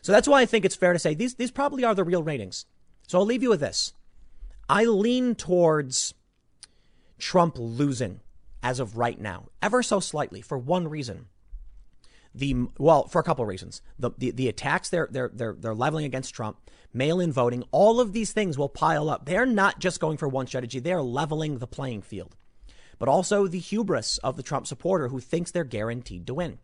So 0.00 0.12
that's 0.12 0.28
why 0.28 0.40
I 0.40 0.46
think 0.46 0.64
it's 0.64 0.76
fair 0.76 0.92
to 0.92 0.98
say 1.00 1.12
these, 1.12 1.34
these 1.34 1.50
probably 1.50 1.82
are 1.82 1.94
the 1.94 2.04
real 2.04 2.22
ratings. 2.22 2.66
So 3.08 3.18
I'll 3.18 3.26
leave 3.26 3.42
you 3.42 3.50
with 3.50 3.60
this. 3.60 3.92
I 4.68 4.84
lean 4.84 5.34
towards 5.34 6.14
Trump 7.18 7.56
losing 7.58 8.20
as 8.62 8.78
of 8.78 8.96
right 8.96 9.20
now, 9.20 9.48
ever 9.60 9.82
so 9.82 9.98
slightly, 9.98 10.40
for 10.40 10.56
one 10.56 10.86
reason. 10.86 11.26
The 12.34 12.66
well, 12.78 13.06
for 13.08 13.20
a 13.20 13.22
couple 13.22 13.42
of 13.42 13.48
reasons. 13.48 13.82
The, 13.98 14.10
the 14.16 14.30
the 14.30 14.48
attacks 14.48 14.88
they're 14.88 15.08
they're 15.10 15.30
they're 15.32 15.54
they're 15.58 15.74
leveling 15.74 16.04
against 16.04 16.34
Trump, 16.34 16.58
mail-in 16.92 17.32
voting, 17.32 17.64
all 17.70 18.00
of 18.00 18.12
these 18.12 18.32
things 18.32 18.56
will 18.56 18.68
pile 18.68 19.10
up. 19.10 19.26
They're 19.26 19.46
not 19.46 19.80
just 19.80 20.00
going 20.00 20.16
for 20.16 20.28
one 20.28 20.46
strategy; 20.46 20.80
they're 20.80 21.02
leveling 21.02 21.58
the 21.58 21.66
playing 21.66 22.02
field. 22.02 22.36
But 22.98 23.08
also 23.08 23.46
the 23.46 23.58
hubris 23.58 24.18
of 24.18 24.36
the 24.36 24.42
Trump 24.42 24.66
supporter 24.66 25.08
who 25.08 25.20
thinks 25.20 25.50
they're 25.50 25.64
guaranteed 25.64 26.26
to 26.26 26.34
win. 26.34 26.58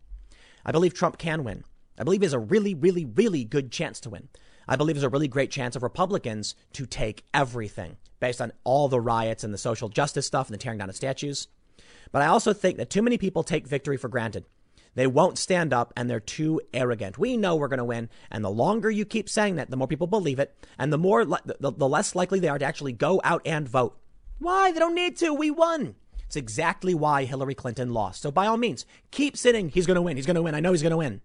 I 0.65 0.71
believe 0.71 0.93
Trump 0.93 1.17
can 1.17 1.43
win. 1.43 1.63
I 1.99 2.03
believe 2.03 2.21
he 2.21 2.25
has 2.25 2.33
a 2.33 2.39
really, 2.39 2.73
really, 2.73 3.05
really 3.05 3.43
good 3.43 3.71
chance 3.71 3.99
to 4.01 4.09
win. 4.09 4.29
I 4.67 4.75
believe 4.75 4.95
there's 4.95 5.03
a 5.03 5.09
really 5.09 5.27
great 5.27 5.51
chance 5.51 5.75
of 5.75 5.83
Republicans 5.83 6.55
to 6.73 6.85
take 6.85 7.25
everything 7.33 7.97
based 8.19 8.41
on 8.41 8.53
all 8.63 8.87
the 8.87 9.01
riots 9.01 9.43
and 9.43 9.53
the 9.53 9.57
social 9.57 9.89
justice 9.89 10.27
stuff 10.27 10.47
and 10.47 10.53
the 10.53 10.59
tearing 10.59 10.79
down 10.79 10.89
of 10.89 10.95
statues. 10.95 11.47
But 12.11 12.21
I 12.21 12.27
also 12.27 12.53
think 12.53 12.77
that 12.77 12.89
too 12.89 13.01
many 13.01 13.17
people 13.17 13.43
take 13.43 13.67
victory 13.67 13.97
for 13.97 14.07
granted. 14.07 14.45
They 14.99 15.07
won't 15.07 15.37
stand 15.37 15.71
up 15.71 15.93
and 15.95 16.09
they're 16.09 16.19
too 16.19 16.59
arrogant. 16.73 17.17
We 17.17 17.37
know 17.37 17.55
we're 17.55 17.69
going 17.69 17.77
to 17.77 17.85
win. 17.85 18.09
And 18.29 18.43
the 18.43 18.49
longer 18.49 18.91
you 18.91 19.05
keep 19.05 19.29
saying 19.29 19.55
that, 19.55 19.69
the 19.69 19.77
more 19.77 19.87
people 19.87 20.07
believe 20.07 20.39
it 20.39 20.53
and 20.77 20.91
the 20.91 20.97
more, 20.97 21.23
the, 21.23 21.55
the 21.57 21.87
less 21.87 22.15
likely 22.15 22.41
they 22.41 22.49
are 22.49 22.59
to 22.59 22.65
actually 22.65 22.91
go 22.91 23.21
out 23.23 23.41
and 23.45 23.65
vote. 23.65 23.97
Why? 24.39 24.73
They 24.73 24.79
don't 24.79 24.95
need 24.95 25.15
to. 25.19 25.33
We 25.33 25.51
won. 25.51 25.95
It's 26.25 26.35
exactly 26.35 26.93
why 26.93 27.23
Hillary 27.23 27.55
Clinton 27.55 27.93
lost. 27.93 28.21
So 28.21 28.29
by 28.29 28.45
all 28.45 28.57
means, 28.57 28.85
keep 29.09 29.37
sitting. 29.37 29.69
He's 29.69 29.87
going 29.87 29.95
to 29.95 30.01
win. 30.01 30.17
He's 30.17 30.25
going 30.25 30.35
to 30.35 30.41
win. 30.41 30.53
I 30.53 30.59
know 30.59 30.73
he's 30.73 30.81
going 30.83 30.91
to 30.91 30.97
win. 30.97 31.21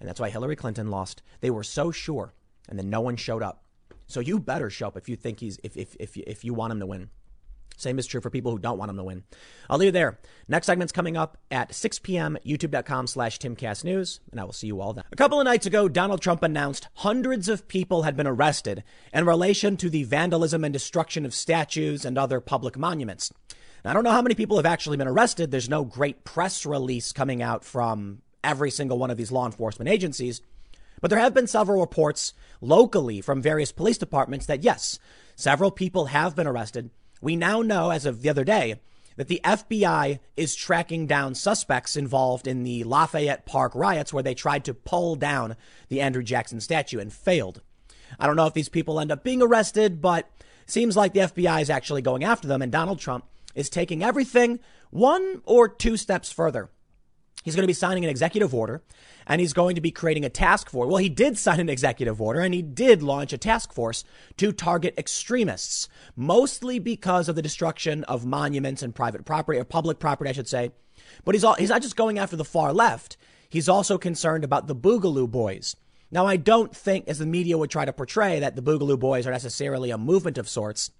And 0.00 0.08
that's 0.08 0.20
why 0.20 0.30
Hillary 0.30 0.56
Clinton 0.56 0.90
lost. 0.90 1.22
They 1.42 1.50
were 1.50 1.62
so 1.62 1.90
sure. 1.90 2.32
And 2.66 2.78
then 2.78 2.88
no 2.88 3.02
one 3.02 3.16
showed 3.16 3.42
up. 3.42 3.62
So 4.06 4.20
you 4.20 4.38
better 4.38 4.70
show 4.70 4.86
up 4.86 4.96
if 4.96 5.06
you 5.06 5.16
think 5.16 5.40
he's, 5.40 5.58
if, 5.62 5.76
if, 5.76 5.94
if, 6.00 6.16
if 6.16 6.44
you 6.46 6.54
want 6.54 6.72
him 6.72 6.80
to 6.80 6.86
win. 6.86 7.10
Same 7.78 7.98
is 7.98 8.06
true 8.06 8.20
for 8.20 8.28
people 8.28 8.50
who 8.50 8.58
don't 8.58 8.76
want 8.76 8.90
him 8.90 8.96
to 8.96 9.04
win. 9.04 9.22
I'll 9.70 9.78
leave 9.78 9.90
it 9.90 9.92
there. 9.92 10.18
Next 10.48 10.66
segment's 10.66 10.92
coming 10.92 11.16
up 11.16 11.38
at 11.50 11.74
6 11.74 12.00
p.m. 12.00 12.36
YouTube.com 12.44 13.06
slash 13.06 13.38
TimCastNews, 13.38 14.20
and 14.32 14.40
I 14.40 14.44
will 14.44 14.52
see 14.52 14.66
you 14.66 14.80
all 14.80 14.92
then. 14.92 15.04
A 15.12 15.16
couple 15.16 15.40
of 15.40 15.44
nights 15.44 15.64
ago, 15.64 15.88
Donald 15.88 16.20
Trump 16.20 16.42
announced 16.42 16.88
hundreds 16.94 17.48
of 17.48 17.68
people 17.68 18.02
had 18.02 18.16
been 18.16 18.26
arrested 18.26 18.82
in 19.14 19.26
relation 19.26 19.76
to 19.76 19.88
the 19.88 20.02
vandalism 20.02 20.64
and 20.64 20.72
destruction 20.72 21.24
of 21.24 21.32
statues 21.32 22.04
and 22.04 22.18
other 22.18 22.40
public 22.40 22.76
monuments. 22.76 23.32
Now, 23.84 23.92
I 23.92 23.94
don't 23.94 24.04
know 24.04 24.10
how 24.10 24.22
many 24.22 24.34
people 24.34 24.56
have 24.56 24.66
actually 24.66 24.96
been 24.96 25.06
arrested. 25.06 25.50
There's 25.50 25.68
no 25.68 25.84
great 25.84 26.24
press 26.24 26.66
release 26.66 27.12
coming 27.12 27.42
out 27.42 27.64
from 27.64 28.22
every 28.42 28.72
single 28.72 28.98
one 28.98 29.10
of 29.10 29.16
these 29.16 29.30
law 29.30 29.46
enforcement 29.46 29.88
agencies. 29.88 30.42
But 31.00 31.10
there 31.10 31.18
have 31.20 31.34
been 31.34 31.46
several 31.46 31.80
reports 31.80 32.34
locally 32.60 33.20
from 33.20 33.40
various 33.40 33.72
police 33.72 33.98
departments 33.98 34.46
that 34.46 34.64
yes, 34.64 34.98
several 35.36 35.70
people 35.70 36.06
have 36.06 36.34
been 36.34 36.46
arrested 36.46 36.90
we 37.20 37.36
now 37.36 37.62
know, 37.62 37.90
as 37.90 38.06
of 38.06 38.22
the 38.22 38.28
other 38.28 38.44
day, 38.44 38.76
that 39.16 39.28
the 39.28 39.40
FBI 39.44 40.20
is 40.36 40.54
tracking 40.54 41.06
down 41.06 41.34
suspects 41.34 41.96
involved 41.96 42.46
in 42.46 42.62
the 42.62 42.84
Lafayette 42.84 43.46
Park 43.46 43.74
riots 43.74 44.12
where 44.12 44.22
they 44.22 44.34
tried 44.34 44.64
to 44.64 44.74
pull 44.74 45.16
down 45.16 45.56
the 45.88 46.00
Andrew 46.00 46.22
Jackson 46.22 46.60
statue 46.60 47.00
and 47.00 47.12
failed. 47.12 47.60
I 48.18 48.26
don't 48.26 48.36
know 48.36 48.46
if 48.46 48.54
these 48.54 48.68
people 48.68 49.00
end 49.00 49.10
up 49.10 49.24
being 49.24 49.42
arrested, 49.42 50.00
but 50.00 50.30
seems 50.66 50.96
like 50.96 51.14
the 51.14 51.20
FBI 51.20 51.60
is 51.62 51.70
actually 51.70 52.02
going 52.02 52.22
after 52.22 52.46
them 52.46 52.62
and 52.62 52.70
Donald 52.70 53.00
Trump 53.00 53.24
is 53.54 53.68
taking 53.68 54.04
everything 54.04 54.60
one 54.90 55.42
or 55.44 55.68
two 55.68 55.96
steps 55.96 56.30
further. 56.30 56.70
He's 57.42 57.56
going 57.56 57.64
to 57.64 57.68
be 57.68 57.72
signing 57.72 58.04
an 58.04 58.10
executive 58.10 58.54
order 58.54 58.82
and 59.28 59.40
he's 59.40 59.52
going 59.52 59.74
to 59.74 59.80
be 59.80 59.90
creating 59.90 60.24
a 60.24 60.30
task 60.30 60.70
force. 60.70 60.88
Well, 60.88 60.96
he 60.96 61.10
did 61.10 61.36
sign 61.38 61.60
an 61.60 61.68
executive 61.68 62.20
order 62.20 62.40
and 62.40 62.54
he 62.54 62.62
did 62.62 63.02
launch 63.02 63.32
a 63.32 63.38
task 63.38 63.72
force 63.72 64.02
to 64.38 64.50
target 64.52 64.94
extremists, 64.96 65.88
mostly 66.16 66.78
because 66.78 67.28
of 67.28 67.36
the 67.36 67.42
destruction 67.42 68.04
of 68.04 68.24
monuments 68.24 68.82
and 68.82 68.94
private 68.94 69.26
property 69.26 69.60
or 69.60 69.64
public 69.64 69.98
property, 69.98 70.30
I 70.30 70.32
should 70.32 70.48
say. 70.48 70.72
But 71.24 71.34
he's 71.34 71.44
all, 71.44 71.54
he's 71.54 71.68
not 71.68 71.82
just 71.82 71.96
going 71.96 72.18
after 72.18 72.36
the 72.36 72.44
far 72.44 72.72
left. 72.72 73.18
He's 73.50 73.68
also 73.68 73.98
concerned 73.98 74.44
about 74.44 74.66
the 74.66 74.76
Boogaloo 74.76 75.30
Boys. 75.30 75.76
Now, 76.10 76.26
I 76.26 76.36
don't 76.36 76.74
think, 76.74 77.06
as 77.06 77.18
the 77.18 77.26
media 77.26 77.58
would 77.58 77.70
try 77.70 77.84
to 77.84 77.92
portray, 77.92 78.40
that 78.40 78.56
the 78.56 78.62
Boogaloo 78.62 78.98
Boys 78.98 79.26
are 79.26 79.30
necessarily 79.30 79.90
a 79.90 79.98
movement 79.98 80.38
of 80.38 80.48
sorts, 80.48 80.90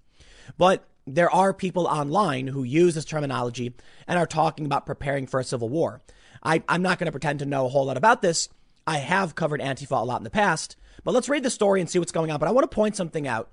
but 0.59 0.87
there 1.07 1.31
are 1.31 1.55
people 1.55 1.87
online 1.87 2.49
who 2.49 2.62
use 2.62 2.95
this 2.95 3.07
terminology 3.07 3.75
and 4.07 4.19
are 4.19 4.27
talking 4.27 4.67
about 4.67 4.85
preparing 4.85 5.27
for 5.27 5.41
a 5.41 5.45
civil 5.45 5.71
war. 5.71 6.03
I, 6.42 6.62
I'm 6.68 6.83
not 6.83 6.98
going 6.98 7.07
to 7.07 7.12
pretend 7.12 7.40
to 7.40 7.46
know 7.46 7.66
a 7.66 7.68
whole 7.68 7.87
lot 7.87 7.96
about 7.96 8.22
this. 8.22 8.48
I 8.87 8.98
have 8.98 9.35
covered 9.35 9.61
Antifa 9.61 10.01
a 10.01 10.05
lot 10.05 10.20
in 10.20 10.24
the 10.24 10.31
past, 10.31 10.77
but 11.05 11.12
let's 11.12 11.29
read 11.29 11.42
the 11.42 11.51
story 11.51 11.81
and 11.81 11.90
see 11.90 11.98
what's 11.98 12.12
going 12.12 12.31
on. 12.31 12.38
But 12.38 12.48
I 12.48 12.53
want 12.53 12.70
to 12.70 12.74
point 12.74 12.96
something 12.96 13.29
out 13.29 13.51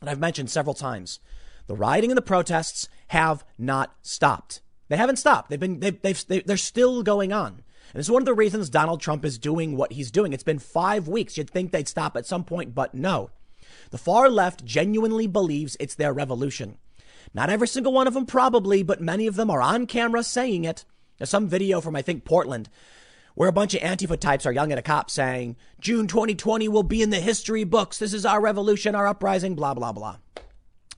that 0.00 0.10
I've 0.10 0.20
mentioned 0.20 0.50
several 0.50 0.74
times. 0.74 1.20
The 1.66 1.74
rioting 1.74 2.10
and 2.10 2.18
the 2.18 2.22
protests 2.22 2.88
have 3.08 3.44
not 3.58 3.94
stopped. 4.02 4.60
They 4.88 4.96
haven't 4.96 5.16
stopped. 5.16 5.50
They've 5.50 5.58
been, 5.58 5.80
they've, 5.80 6.00
they've, 6.00 6.26
they, 6.26 6.40
they're 6.40 6.56
still 6.56 7.02
going 7.02 7.32
on. 7.32 7.48
And 7.48 8.00
this 8.00 8.06
is 8.06 8.10
one 8.10 8.22
of 8.22 8.26
the 8.26 8.34
reasons 8.34 8.68
Donald 8.68 9.00
Trump 9.00 9.24
is 9.24 9.38
doing 9.38 9.76
what 9.76 9.92
he's 9.92 10.10
doing. 10.10 10.32
It's 10.32 10.42
been 10.42 10.58
five 10.58 11.08
weeks. 11.08 11.36
You'd 11.36 11.50
think 11.50 11.72
they'd 11.72 11.88
stop 11.88 12.16
at 12.16 12.26
some 12.26 12.44
point, 12.44 12.74
but 12.74 12.94
no. 12.94 13.30
The 13.90 13.98
far 13.98 14.28
left 14.28 14.64
genuinely 14.64 15.26
believes 15.26 15.76
it's 15.80 15.94
their 15.94 16.12
revolution. 16.12 16.78
Not 17.34 17.50
every 17.50 17.68
single 17.68 17.92
one 17.92 18.06
of 18.06 18.14
them, 18.14 18.26
probably, 18.26 18.82
but 18.82 19.00
many 19.00 19.26
of 19.26 19.36
them 19.36 19.50
are 19.50 19.62
on 19.62 19.86
camera 19.86 20.22
saying 20.22 20.64
it. 20.64 20.84
There's 21.18 21.30
some 21.30 21.48
video 21.48 21.80
from, 21.80 21.96
I 21.96 22.02
think, 22.02 22.24
Portland 22.24 22.68
where 23.36 23.48
a 23.50 23.52
bunch 23.52 23.74
of 23.74 23.82
Antifa 23.82 24.18
types 24.18 24.46
are 24.46 24.52
yelling 24.52 24.72
at 24.72 24.78
a 24.78 24.82
cop 24.82 25.10
saying, 25.10 25.56
June 25.78 26.06
2020 26.06 26.68
will 26.68 26.82
be 26.82 27.02
in 27.02 27.10
the 27.10 27.20
history 27.20 27.64
books. 27.64 27.98
This 27.98 28.14
is 28.14 28.24
our 28.24 28.40
revolution, 28.40 28.94
our 28.94 29.06
uprising, 29.06 29.54
blah, 29.54 29.74
blah, 29.74 29.92
blah. 29.92 30.16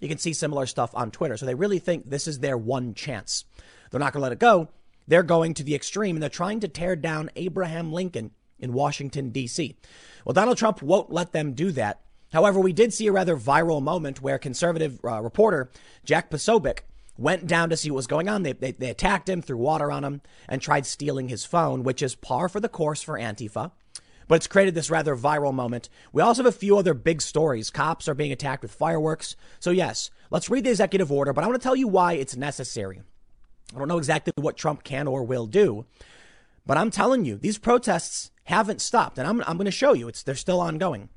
You 0.00 0.08
can 0.08 0.18
see 0.18 0.32
similar 0.32 0.66
stuff 0.66 0.92
on 0.94 1.10
Twitter. 1.10 1.36
So 1.36 1.46
they 1.46 1.56
really 1.56 1.80
think 1.80 2.08
this 2.08 2.28
is 2.28 2.38
their 2.38 2.56
one 2.56 2.94
chance. 2.94 3.44
They're 3.90 3.98
not 3.98 4.12
going 4.12 4.20
to 4.20 4.24
let 4.24 4.32
it 4.32 4.38
go. 4.38 4.68
They're 5.08 5.24
going 5.24 5.54
to 5.54 5.64
the 5.64 5.74
extreme 5.74 6.14
and 6.14 6.22
they're 6.22 6.30
trying 6.30 6.60
to 6.60 6.68
tear 6.68 6.94
down 6.94 7.30
Abraham 7.34 7.92
Lincoln 7.92 8.30
in 8.60 8.72
Washington, 8.72 9.30
D.C. 9.30 9.76
Well, 10.24 10.32
Donald 10.32 10.58
Trump 10.58 10.80
won't 10.80 11.10
let 11.10 11.32
them 11.32 11.54
do 11.54 11.72
that. 11.72 12.00
However, 12.32 12.60
we 12.60 12.72
did 12.72 12.92
see 12.92 13.06
a 13.06 13.12
rather 13.12 13.36
viral 13.36 13.82
moment 13.82 14.22
where 14.22 14.38
conservative 14.38 15.00
uh, 15.04 15.22
reporter 15.22 15.70
Jack 16.04 16.30
Posobiec 16.30 16.80
went 17.18 17.46
down 17.46 17.68
to 17.68 17.76
see 17.76 17.90
what 17.90 17.96
was 17.96 18.06
going 18.06 18.28
on. 18.28 18.44
They, 18.44 18.52
they, 18.52 18.70
they 18.70 18.88
attacked 18.88 19.28
him, 19.28 19.42
threw 19.42 19.58
water 19.58 19.90
on 19.90 20.04
him, 20.04 20.22
and 20.48 20.62
tried 20.62 20.86
stealing 20.86 21.28
his 21.28 21.44
phone, 21.44 21.82
which 21.82 22.00
is 22.00 22.14
par 22.14 22.48
for 22.48 22.60
the 22.60 22.68
course 22.68 23.02
for 23.02 23.18
Antifa. 23.18 23.72
But 24.28 24.36
it's 24.36 24.46
created 24.46 24.74
this 24.74 24.90
rather 24.90 25.16
viral 25.16 25.52
moment. 25.52 25.88
We 26.12 26.22
also 26.22 26.44
have 26.44 26.54
a 26.54 26.56
few 26.56 26.78
other 26.78 26.94
big 26.94 27.20
stories. 27.20 27.70
Cops 27.70 28.08
are 28.08 28.14
being 28.14 28.30
attacked 28.30 28.62
with 28.62 28.72
fireworks. 28.72 29.36
So, 29.58 29.70
yes, 29.70 30.10
let's 30.30 30.48
read 30.48 30.64
the 30.64 30.70
executive 30.70 31.10
order, 31.10 31.32
but 31.32 31.42
I 31.42 31.46
want 31.46 31.60
to 31.60 31.64
tell 31.64 31.76
you 31.76 31.88
why 31.88 32.12
it's 32.12 32.36
necessary. 32.36 33.02
I 33.74 33.78
don't 33.78 33.88
know 33.88 33.98
exactly 33.98 34.32
what 34.36 34.56
Trump 34.56 34.84
can 34.84 35.08
or 35.08 35.24
will 35.24 35.46
do, 35.46 35.86
but 36.66 36.76
I'm 36.76 36.90
telling 36.90 37.24
you, 37.24 37.36
these 37.36 37.58
protests 37.58 38.30
haven't 38.44 38.80
stopped, 38.80 39.18
and 39.18 39.26
I'm, 39.26 39.42
I'm 39.46 39.56
going 39.56 39.64
to 39.64 39.70
show 39.70 39.92
you 39.92 40.08
it's, 40.08 40.22
they're 40.22 40.34
still 40.34 40.60
ongoing. 40.60 41.08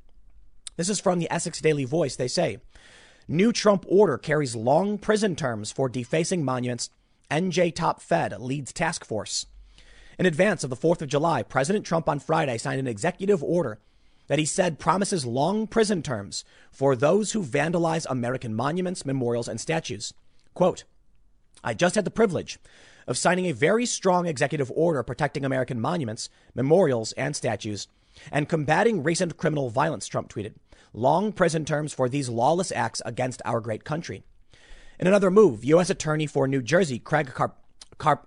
This 0.76 0.88
is 0.88 1.00
from 1.00 1.18
the 1.18 1.30
Essex 1.30 1.60
Daily 1.60 1.84
Voice. 1.84 2.16
They 2.16 2.28
say, 2.28 2.58
New 3.28 3.52
Trump 3.52 3.84
order 3.88 4.18
carries 4.18 4.56
long 4.56 4.98
prison 4.98 5.36
terms 5.36 5.70
for 5.70 5.88
defacing 5.88 6.44
monuments. 6.44 6.90
NJ 7.30 7.74
Top 7.74 8.00
Fed 8.00 8.38
leads 8.40 8.72
task 8.72 9.04
force. 9.04 9.46
In 10.18 10.26
advance 10.26 10.64
of 10.64 10.70
the 10.70 10.76
4th 10.76 11.02
of 11.02 11.08
July, 11.08 11.42
President 11.42 11.86
Trump 11.86 12.08
on 12.08 12.18
Friday 12.18 12.58
signed 12.58 12.80
an 12.80 12.86
executive 12.86 13.42
order 13.42 13.78
that 14.26 14.38
he 14.38 14.44
said 14.44 14.78
promises 14.78 15.24
long 15.24 15.66
prison 15.66 16.02
terms 16.02 16.44
for 16.70 16.94
those 16.94 17.32
who 17.32 17.42
vandalize 17.42 18.06
American 18.08 18.54
monuments, 18.54 19.06
memorials, 19.06 19.48
and 19.48 19.60
statues. 19.60 20.12
Quote, 20.54 20.84
I 21.64 21.74
just 21.74 21.94
had 21.94 22.04
the 22.04 22.10
privilege 22.10 22.58
of 23.06 23.16
signing 23.16 23.46
a 23.46 23.52
very 23.52 23.86
strong 23.86 24.26
executive 24.26 24.70
order 24.74 25.02
protecting 25.02 25.44
American 25.44 25.80
monuments, 25.80 26.28
memorials, 26.54 27.12
and 27.12 27.34
statues 27.34 27.88
and 28.30 28.48
combating 28.48 29.02
recent 29.02 29.36
criminal 29.36 29.70
violence, 29.70 30.06
Trump 30.06 30.32
tweeted 30.32 30.54
long 30.92 31.32
prison 31.32 31.64
terms 31.64 31.92
for 31.92 32.08
these 32.08 32.28
lawless 32.28 32.72
acts 32.72 33.02
against 33.04 33.42
our 33.44 33.60
great 33.60 33.84
country. 33.84 34.22
In 34.98 35.06
another 35.06 35.30
move, 35.30 35.64
U.S. 35.64 35.90
Attorney 35.90 36.26
for 36.26 36.46
New 36.46 36.62
Jersey 36.62 36.98
Craig 36.98 37.32
Carp- 37.32 37.56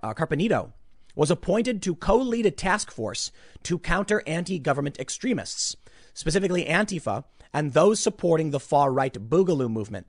uh, 0.04 0.14
Carpenito 0.14 0.74
was 1.16 1.32
appointed 1.32 1.82
to 1.82 1.96
co-lead 1.96 2.46
a 2.46 2.52
task 2.52 2.92
force 2.92 3.32
to 3.64 3.80
counter 3.80 4.22
anti-government 4.28 5.00
extremists, 5.00 5.76
specifically 6.14 6.66
Antifa 6.66 7.24
and 7.54 7.72
those 7.72 8.02
supporting 8.02 8.52
the 8.52 8.60
far-right 8.60 9.14
Boogaloo 9.14 9.70
movement. 9.70 10.08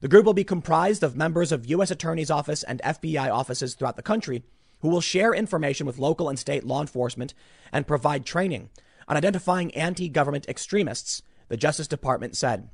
The 0.00 0.08
group 0.08 0.24
will 0.24 0.34
be 0.34 0.44
comprised 0.44 1.02
of 1.02 1.16
members 1.16 1.50
of 1.50 1.66
U.S. 1.66 1.90
Attorney's 1.90 2.30
Office 2.30 2.62
and 2.62 2.80
FBI 2.84 3.32
offices 3.32 3.74
throughout 3.74 3.96
the 3.96 4.02
country 4.02 4.44
who 4.80 4.88
will 4.88 5.00
share 5.00 5.34
information 5.34 5.86
with 5.86 5.98
local 5.98 6.28
and 6.28 6.38
state 6.38 6.64
law 6.64 6.80
enforcement 6.80 7.34
and 7.72 7.86
provide 7.86 8.24
training 8.24 8.70
on 9.08 9.16
identifying 9.16 9.74
anti-government 9.74 10.48
extremists 10.48 11.22
the 11.48 11.56
Justice 11.56 11.88
Department 11.88 12.36
said, 12.36 12.68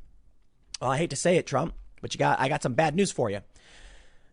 well, 0.81 0.91
I 0.91 0.99
hate 0.99 1.11
to 1.11 1.17
say 1.17 1.37
it, 1.37 1.47
Trump, 1.47 1.75
but 2.01 2.15
you 2.15 2.19
got, 2.19 2.41
I 2.41 2.49
got 2.49 2.63
some 2.63 2.75
bad 2.75 2.95
news 2.95 3.13
for 3.13 3.31
you. 3.31 3.41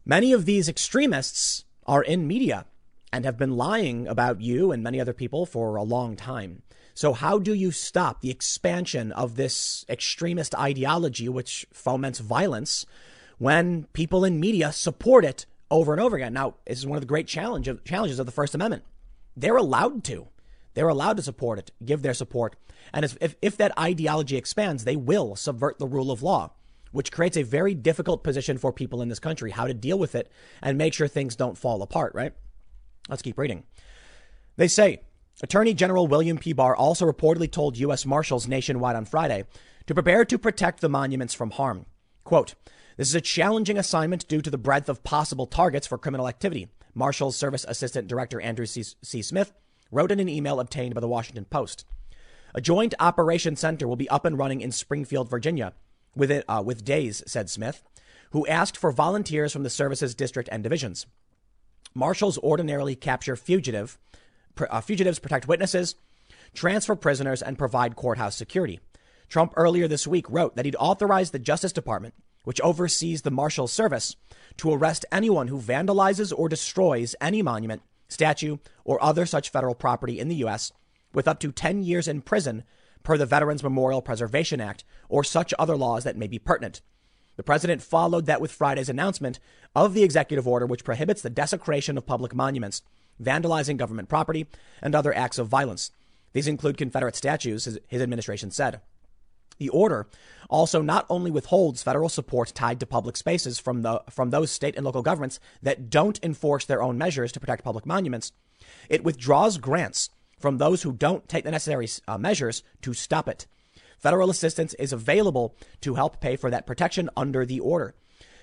Many 0.06 0.34
of 0.34 0.46
these 0.46 0.68
extremists 0.68 1.66
are 1.86 2.02
in 2.02 2.28
media 2.28 2.66
and 3.12 3.26
have 3.26 3.38
been 3.38 3.58
lying 3.58 4.08
about 4.08 4.42
you 4.42 4.72
and 4.72 4.84
many 4.84 5.00
other 5.00 5.14
people 5.14 5.46
for 5.46 5.76
a 5.76 5.84
long 5.84 6.16
time. 6.16 6.64
So, 6.94 7.14
how 7.14 7.40
do 7.40 7.54
you 7.54 7.72
stop 7.72 8.22
the 8.22 8.30
expansion 8.30 9.12
of 9.14 9.36
this 9.36 9.86
extremist 9.88 10.54
ideology, 10.56 11.30
which 11.30 11.66
foments 11.72 12.20
violence, 12.20 12.86
when 13.38 13.86
people 13.94 14.26
in 14.26 14.40
media 14.40 14.72
support 14.72 15.24
it 15.24 15.46
over 15.72 15.94
and 15.94 16.02
over 16.02 16.18
again? 16.18 16.34
Now, 16.34 16.56
this 16.68 16.80
is 16.80 16.86
one 16.86 16.98
of 16.98 17.02
the 17.02 17.08
great 17.08 17.28
challenge 17.28 17.68
of, 17.68 17.84
challenges 17.86 18.20
of 18.20 18.26
the 18.26 18.32
First 18.32 18.54
Amendment. 18.54 18.84
They're 19.38 19.56
allowed 19.56 20.04
to. 20.06 20.28
They're 20.74 20.90
allowed 20.90 21.18
to 21.18 21.24
support 21.24 21.58
it, 21.58 21.72
give 21.84 22.02
their 22.02 22.14
support. 22.14 22.56
And 22.94 23.06
if, 23.06 23.36
if 23.42 23.58
that 23.58 23.78
ideology 23.78 24.38
expands, 24.38 24.84
they 24.84 24.96
will 24.96 25.36
subvert 25.36 25.80
the 25.80 25.88
rule 25.88 26.12
of 26.12 26.24
law, 26.24 26.52
which 26.92 27.12
creates 27.12 27.38
a 27.38 27.44
very 27.44 27.74
difficult 27.74 28.24
position 28.24 28.58
for 28.58 28.74
people 28.74 29.02
in 29.02 29.10
this 29.10 29.20
country, 29.20 29.52
how 29.52 29.68
to 29.68 29.74
deal 29.74 30.00
with 30.00 30.16
it 30.16 30.32
and 30.62 30.78
make 30.78 30.94
sure 30.94 31.08
things 31.08 31.36
don't 31.36 31.58
fall 31.58 31.82
apart, 31.82 32.14
right? 32.16 32.34
Let's 33.10 33.22
keep 33.22 33.38
reading. 33.38 33.64
They 34.58 34.68
say 34.68 35.02
Attorney 35.42 35.74
General 35.74 36.08
William 36.08 36.38
P. 36.38 36.54
Barr 36.54 36.76
also 36.76 37.06
reportedly 37.06 37.52
told 37.52 37.78
U.S. 37.78 38.06
Marshals 38.06 38.48
nationwide 38.48 38.96
on 38.96 39.06
Friday 39.06 39.46
to 39.88 39.94
prepare 39.94 40.26
to 40.26 40.38
protect 40.38 40.82
the 40.82 40.90
monuments 40.90 41.34
from 41.34 41.52
harm. 41.52 41.86
Quote, 42.24 42.56
this 42.98 43.08
is 43.08 43.16
a 43.16 43.22
challenging 43.22 43.78
assignment 43.78 44.28
due 44.28 44.42
to 44.42 44.50
the 44.50 44.58
breadth 44.58 44.90
of 44.90 45.04
possible 45.04 45.48
targets 45.48 45.88
for 45.88 45.98
criminal 45.98 46.28
activity. 46.28 46.68
Marshals 46.94 47.38
Service 47.38 47.66
Assistant 47.68 48.10
Director 48.10 48.42
Andrew 48.42 48.66
C. 48.66 48.84
C. 49.02 49.22
Smith 49.22 49.54
wrote 49.90 50.12
in 50.12 50.20
an 50.20 50.28
email 50.28 50.60
obtained 50.60 50.94
by 50.94 51.02
the 51.02 51.08
Washington 51.08 51.46
Post. 51.46 51.86
A 52.56 52.62
joint 52.62 52.96
operation 53.00 53.56
center 53.56 53.88
will 53.88 53.96
be 53.96 54.10
up 54.10 54.26
and 54.26 54.38
running 54.38 54.62
in 54.62 54.72
Springfield, 54.72 55.30
Virginia, 55.30 55.74
with, 56.16 56.32
it, 56.32 56.46
uh, 56.48 56.64
with 56.66 56.84
days, 56.84 57.24
said 57.28 57.50
Smith, 57.50 57.84
who 58.32 58.48
asked 58.48 58.78
for 58.78 58.92
volunteers 58.92 59.54
from 59.54 59.64
the 59.64 59.70
service's 59.70 60.16
district 60.16 60.50
and 60.52 60.64
divisions. 60.64 61.06
Marshals 61.94 62.38
ordinarily 62.40 62.96
capture 62.96 63.36
fugitive, 63.36 63.98
uh, 64.70 64.82
fugitives, 64.82 65.20
protect 65.20 65.48
witnesses, 65.48 65.96
transfer 66.54 66.96
prisoners, 66.96 67.42
and 67.42 67.58
provide 67.58 67.96
courthouse 67.96 68.36
security. 68.36 68.80
Trump 69.28 69.54
earlier 69.56 69.88
this 69.88 70.08
week 70.08 70.30
wrote 70.30 70.56
that 70.56 70.66
he'd 70.66 70.76
authorized 70.80 71.34
the 71.34 71.40
Justice 71.40 71.72
Department, 71.72 72.16
which 72.44 72.62
oversees 72.62 73.22
the 73.22 73.32
Marshal 73.32 73.68
Service, 73.68 74.16
to 74.58 74.74
arrest 74.74 75.06
anyone 75.12 75.48
who 75.48 75.60
vandalizes 75.60 76.34
or 76.36 76.50
destroys 76.50 77.16
any 77.22 77.42
monument, 77.42 77.84
statue, 78.08 78.58
or 78.84 79.02
other 79.04 79.26
such 79.26 79.50
federal 79.50 79.76
property 79.76 80.20
in 80.20 80.30
the 80.30 80.38
U.S. 80.38 80.72
with 81.14 81.28
up 81.28 81.40
to 81.40 81.52
10 81.52 81.84
years 81.84 82.08
in 82.08 82.22
prison 82.22 82.64
per 83.04 83.18
the 83.18 83.26
Veterans 83.26 83.64
Memorial 83.64 84.02
Preservation 84.02 84.62
Act 84.62 84.84
or 85.08 85.24
such 85.24 85.54
other 85.58 85.76
laws 85.76 86.04
that 86.04 86.18
may 86.18 86.28
be 86.28 86.40
pertinent. 86.40 86.82
The 87.38 87.44
president 87.44 87.82
followed 87.82 88.26
that 88.26 88.42
with 88.42 88.52
Friday's 88.52 88.90
announcement 88.90 89.40
of 89.74 89.94
the 89.94 90.04
executive 90.04 90.48
order 90.48 90.66
which 90.66 90.84
prohibits 90.84 91.22
the 91.22 91.30
desecration 91.30 91.98
of 91.98 92.06
public 92.06 92.36
monuments, 92.36 92.82
vandalizing 93.22 93.78
government 93.78 94.10
property, 94.10 94.48
and 94.82 94.94
other 94.94 95.16
acts 95.16 95.40
of 95.40 95.48
violence. 95.48 95.92
These 96.34 96.48
include 96.48 96.78
Confederate 96.78 97.16
statues, 97.16 97.66
his 97.88 98.02
administration 98.02 98.52
said. 98.52 98.82
The 99.58 99.70
order 99.70 100.08
also 100.50 100.82
not 100.82 101.06
only 101.10 101.32
withholds 101.32 101.84
federal 101.84 102.10
support 102.10 102.54
tied 102.54 102.80
to 102.80 102.86
public 102.86 103.18
spaces 103.18 103.60
from, 103.60 103.82
the, 103.82 104.02
from 104.10 104.30
those 104.30 104.52
state 104.52 104.76
and 104.76 104.86
local 104.86 105.02
governments 105.02 105.40
that 105.62 105.90
don't 105.90 106.20
enforce 106.24 106.66
their 106.66 106.82
own 106.82 106.98
measures 106.98 107.32
to 107.34 107.40
protect 107.40 107.64
public 107.64 107.86
monuments, 107.86 108.32
it 108.90 109.04
withdraws 109.04 109.58
grants 109.58 110.10
from 110.40 110.58
those 110.58 110.84
who 110.84 110.94
don't 110.94 111.28
take 111.28 111.44
the 111.44 111.52
necessary 111.52 111.88
uh, 112.08 112.18
measures 112.18 112.64
to 112.82 112.94
stop 112.94 113.28
it. 113.28 113.46
Federal 113.98 114.30
assistance 114.30 114.74
is 114.76 114.94
available 114.94 115.56
to 115.82 115.96
help 115.96 116.22
pay 116.22 116.36
for 116.36 116.50
that 116.50 116.66
protection 116.66 117.10
under 117.18 117.46
the 117.46 117.60
order. 117.60 117.94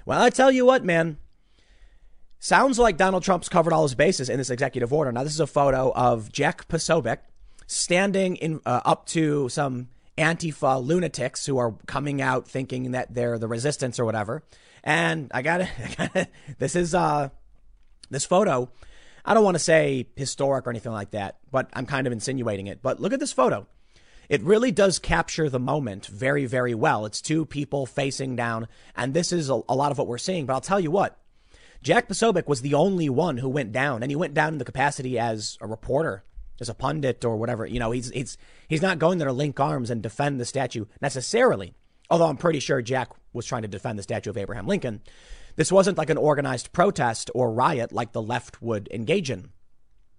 Well, 0.04 0.22
I 0.22 0.30
tell 0.30 0.52
you 0.52 0.66
what, 0.66 0.84
man. 0.84 1.16
Sounds 2.38 2.78
like 2.78 2.98
Donald 2.98 3.22
Trump's 3.22 3.48
covered 3.48 3.72
all 3.72 3.82
his 3.82 3.94
bases 3.94 4.28
in 4.28 4.36
this 4.38 4.50
executive 4.50 4.92
order. 4.92 5.10
Now, 5.10 5.24
this 5.24 5.32
is 5.32 5.40
a 5.40 5.46
photo 5.46 5.92
of 5.94 6.30
Jack 6.30 6.68
Posobiec 6.68 7.18
standing 7.66 8.36
in 8.36 8.60
uh, 8.66 8.82
up 8.84 9.06
to 9.06 9.48
some 9.48 9.88
Antifa 10.18 10.84
lunatics 10.84 11.46
who 11.46 11.58
are 11.58 11.74
coming 11.86 12.22
out 12.22 12.46
thinking 12.46 12.92
that 12.92 13.14
they're 13.14 13.38
the 13.38 13.48
resistance 13.48 13.98
or 13.98 14.04
whatever. 14.04 14.42
And 14.84 15.30
I 15.34 15.42
got 15.42 15.62
it. 15.78 16.28
this 16.58 16.76
is 16.76 16.94
uh, 16.94 17.30
this 18.10 18.24
photo. 18.24 18.70
I 19.26 19.34
don't 19.34 19.44
want 19.44 19.56
to 19.56 19.62
say 19.62 20.06
historic 20.16 20.66
or 20.66 20.70
anything 20.70 20.92
like 20.92 21.10
that, 21.10 21.38
but 21.50 21.68
I'm 21.74 21.84
kind 21.84 22.06
of 22.06 22.12
insinuating 22.12 22.68
it. 22.68 22.80
But 22.80 23.00
look 23.00 23.12
at 23.12 23.20
this 23.20 23.32
photo 23.32 23.66
it 24.28 24.42
really 24.42 24.72
does 24.72 24.98
capture 24.98 25.48
the 25.48 25.60
moment 25.60 26.06
very, 26.06 26.46
very 26.46 26.74
well. 26.74 27.06
It's 27.06 27.20
two 27.20 27.44
people 27.44 27.86
facing 27.86 28.36
down, 28.36 28.68
and 28.96 29.14
this 29.14 29.32
is 29.32 29.50
a, 29.50 29.60
a 29.68 29.76
lot 29.76 29.92
of 29.92 29.98
what 29.98 30.06
we're 30.06 30.18
seeing. 30.18 30.46
But 30.46 30.54
I'll 30.54 30.60
tell 30.60 30.80
you 30.80 30.90
what, 30.90 31.18
Jack 31.82 32.08
Posobiec 32.08 32.46
was 32.46 32.62
the 32.62 32.74
only 32.74 33.08
one 33.08 33.38
who 33.38 33.48
went 33.48 33.72
down, 33.72 34.02
and 34.02 34.10
he 34.10 34.16
went 34.16 34.34
down 34.34 34.54
in 34.54 34.58
the 34.58 34.64
capacity 34.64 35.18
as 35.18 35.56
a 35.60 35.66
reporter, 35.66 36.24
as 36.60 36.68
a 36.68 36.74
pundit 36.74 37.24
or 37.24 37.36
whatever. 37.36 37.66
You 37.66 37.78
know, 37.78 37.92
he's 37.92 38.10
he's 38.10 38.36
he's 38.68 38.82
not 38.82 38.98
going 38.98 39.18
there 39.18 39.28
to 39.28 39.32
link 39.32 39.60
arms 39.60 39.90
and 39.90 40.02
defend 40.02 40.40
the 40.40 40.44
statue 40.44 40.86
necessarily. 41.00 41.74
Although 42.10 42.26
I'm 42.26 42.36
pretty 42.36 42.60
sure 42.60 42.82
Jack 42.82 43.10
was 43.32 43.46
trying 43.46 43.62
to 43.62 43.68
defend 43.68 43.98
the 43.98 44.02
statue 44.02 44.30
of 44.30 44.38
Abraham 44.38 44.66
Lincoln. 44.66 45.02
This 45.56 45.72
wasn't 45.72 45.98
like 45.98 46.10
an 46.10 46.18
organized 46.18 46.72
protest 46.72 47.30
or 47.34 47.52
riot 47.52 47.92
like 47.92 48.12
the 48.12 48.22
left 48.22 48.62
would 48.62 48.88
engage 48.92 49.30
in. 49.30 49.50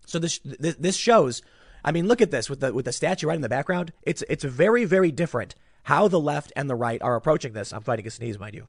So 0.06 0.19
this 0.19 0.39
this 0.43 0.95
shows 0.95 1.41
I 1.84 1.91
mean, 1.91 2.08
look 2.08 2.21
at 2.21 2.32
this 2.32 2.50
with 2.50 2.60
the 2.60 2.73
with 2.73 2.86
the 2.86 2.91
statue 2.91 3.28
right 3.28 3.36
in 3.36 3.41
the 3.41 3.50
background. 3.50 3.93
It's 4.02 4.23
it's 4.30 4.43
very 4.43 4.86
very 4.86 5.12
different 5.12 5.56
how 5.84 6.08
the 6.08 6.19
left 6.19 6.52
and 6.56 6.69
the 6.69 6.76
right 6.76 7.02
are 7.02 7.15
approaching 7.15 7.54
this. 7.54 7.71
I'm 7.71 7.82
fighting 7.82 8.08
a 8.08 8.10
sneeze, 8.10 8.38
mind 8.38 8.56
you. 8.56 8.67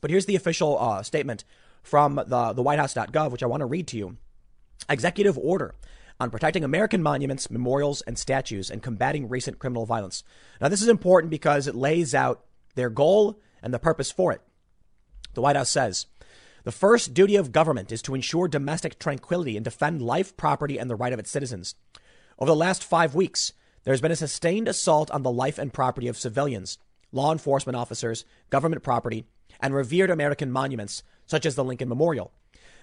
But 0.00 0.10
here's 0.10 0.26
the 0.26 0.36
official 0.36 0.78
uh, 0.78 1.02
statement 1.02 1.44
from 1.82 2.16
the 2.16 2.52
the 2.52 2.62
WhiteHouse.gov, 2.62 3.30
which 3.30 3.42
I 3.42 3.46
want 3.46 3.60
to 3.60 3.66
read 3.66 3.86
to 3.88 3.96
you. 3.96 4.18
Executive 4.88 5.38
order 5.38 5.74
on 6.18 6.30
protecting 6.30 6.64
American 6.64 7.02
monuments, 7.02 7.50
memorials, 7.50 8.02
and 8.02 8.18
statues 8.18 8.70
and 8.70 8.82
combating 8.82 9.28
recent 9.28 9.58
criminal 9.58 9.86
violence. 9.86 10.24
Now, 10.60 10.68
this 10.68 10.82
is 10.82 10.88
important 10.88 11.30
because 11.30 11.66
it 11.66 11.74
lays 11.74 12.14
out 12.14 12.44
their 12.74 12.90
goal 12.90 13.40
and 13.62 13.72
the 13.72 13.78
purpose 13.78 14.10
for 14.10 14.32
it. 14.32 14.40
The 15.36 15.42
White 15.42 15.56
House 15.56 15.68
says 15.68 16.06
the 16.64 16.72
first 16.72 17.12
duty 17.12 17.36
of 17.36 17.52
government 17.52 17.92
is 17.92 18.00
to 18.02 18.14
ensure 18.14 18.48
domestic 18.48 18.98
tranquility 18.98 19.54
and 19.54 19.62
defend 19.62 20.00
life, 20.00 20.34
property, 20.38 20.78
and 20.78 20.88
the 20.88 20.96
right 20.96 21.12
of 21.12 21.18
its 21.18 21.30
citizens. 21.30 21.74
Over 22.38 22.50
the 22.50 22.56
last 22.56 22.82
five 22.82 23.14
weeks, 23.14 23.52
there 23.84 23.92
has 23.92 24.00
been 24.00 24.10
a 24.10 24.16
sustained 24.16 24.66
assault 24.66 25.10
on 25.10 25.22
the 25.22 25.30
life 25.30 25.58
and 25.58 25.74
property 25.74 26.08
of 26.08 26.16
civilians, 26.16 26.78
law 27.12 27.32
enforcement 27.32 27.76
officers, 27.76 28.24
government 28.48 28.82
property, 28.82 29.26
and 29.60 29.74
revered 29.74 30.08
American 30.08 30.50
monuments, 30.50 31.02
such 31.26 31.44
as 31.44 31.54
the 31.54 31.62
Lincoln 31.62 31.90
Memorial. 31.90 32.32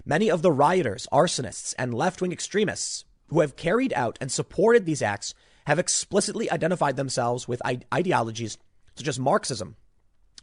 Many 0.04 0.30
of 0.30 0.42
the 0.42 0.52
rioters, 0.52 1.08
arsonists, 1.12 1.74
and 1.76 1.92
left 1.92 2.22
wing 2.22 2.30
extremists 2.30 3.04
who 3.30 3.40
have 3.40 3.56
carried 3.56 3.92
out 3.94 4.16
and 4.20 4.30
supported 4.30 4.86
these 4.86 5.02
acts 5.02 5.34
have 5.66 5.80
explicitly 5.80 6.48
identified 6.52 6.94
themselves 6.94 7.48
with 7.48 7.60
ideologies 7.92 8.58
such 8.94 9.08
as 9.08 9.18
Marxism 9.18 9.74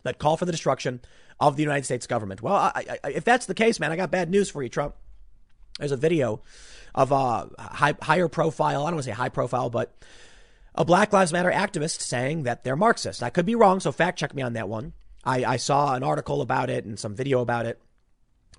that 0.04 0.19
call 0.19 0.38
for 0.38 0.45
the 0.45 0.52
destruction 0.52 1.02
of 1.41 1.58
the 1.58 1.63
United 1.63 1.84
States 1.84 2.08
government. 2.08 2.41
Well, 2.41 2.54
I, 2.54 2.99
I, 3.04 3.10
if 3.10 3.23
that's 3.23 3.47
the 3.47 3.56
case, 3.56 3.80
man, 3.80 3.91
I 3.91 3.95
got 3.95 4.12
bad 4.12 4.30
news 4.30 4.49
for 4.49 4.62
you, 4.62 4.69
Trump. 4.69 4.95
There's 5.80 5.91
a 5.91 5.97
video 5.97 6.41
of 6.93 7.12
a 7.12 7.49
high, 7.60 7.95
higher 8.01 8.27
profile, 8.27 8.82
I 8.82 8.89
don't 8.89 8.95
want 8.95 8.97
to 8.97 9.04
say 9.04 9.12
high 9.12 9.30
profile, 9.30 9.69
but 9.69 9.91
a 10.75 10.86
Black 10.86 11.12
Lives 11.12 11.34
Matter 11.34 11.51
activist 11.51 12.01
saying 12.01 12.43
that 12.43 12.63
they're 12.63 12.75
Marxist. 12.75 13.23
I 13.23 13.32
could 13.32 13.45
be 13.45 13.56
wrong, 13.56 13.80
so 13.80 13.91
fact 13.91 14.19
check 14.19 14.36
me 14.36 14.43
on 14.43 14.54
that 14.54 14.69
one. 14.69 14.93
I, 15.23 15.43
I 15.43 15.58
saw 15.58 15.95
an 15.95 16.04
article 16.04 16.41
about 16.41 16.69
it 16.69 16.86
and 16.86 16.99
some 16.99 17.15
video 17.15 17.41
about 17.41 17.65
it. 17.65 17.82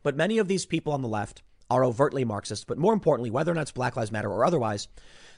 But 0.03 0.17
many 0.17 0.39
of 0.39 0.49
these 0.49 0.67
people 0.67 0.93
on 0.93 1.03
the 1.03 1.09
left 1.09 1.43
are 1.71 1.85
overtly 1.85 2.25
Marxist. 2.25 2.67
But 2.67 2.79
more 2.79 2.93
importantly, 2.93 3.31
whether 3.31 3.53
or 3.53 3.55
not 3.55 3.63
it's 3.63 3.71
Black 3.71 3.97
Lives 3.97 4.13
Matter 4.13 4.31
or 4.31 4.45
otherwise, 4.45 4.89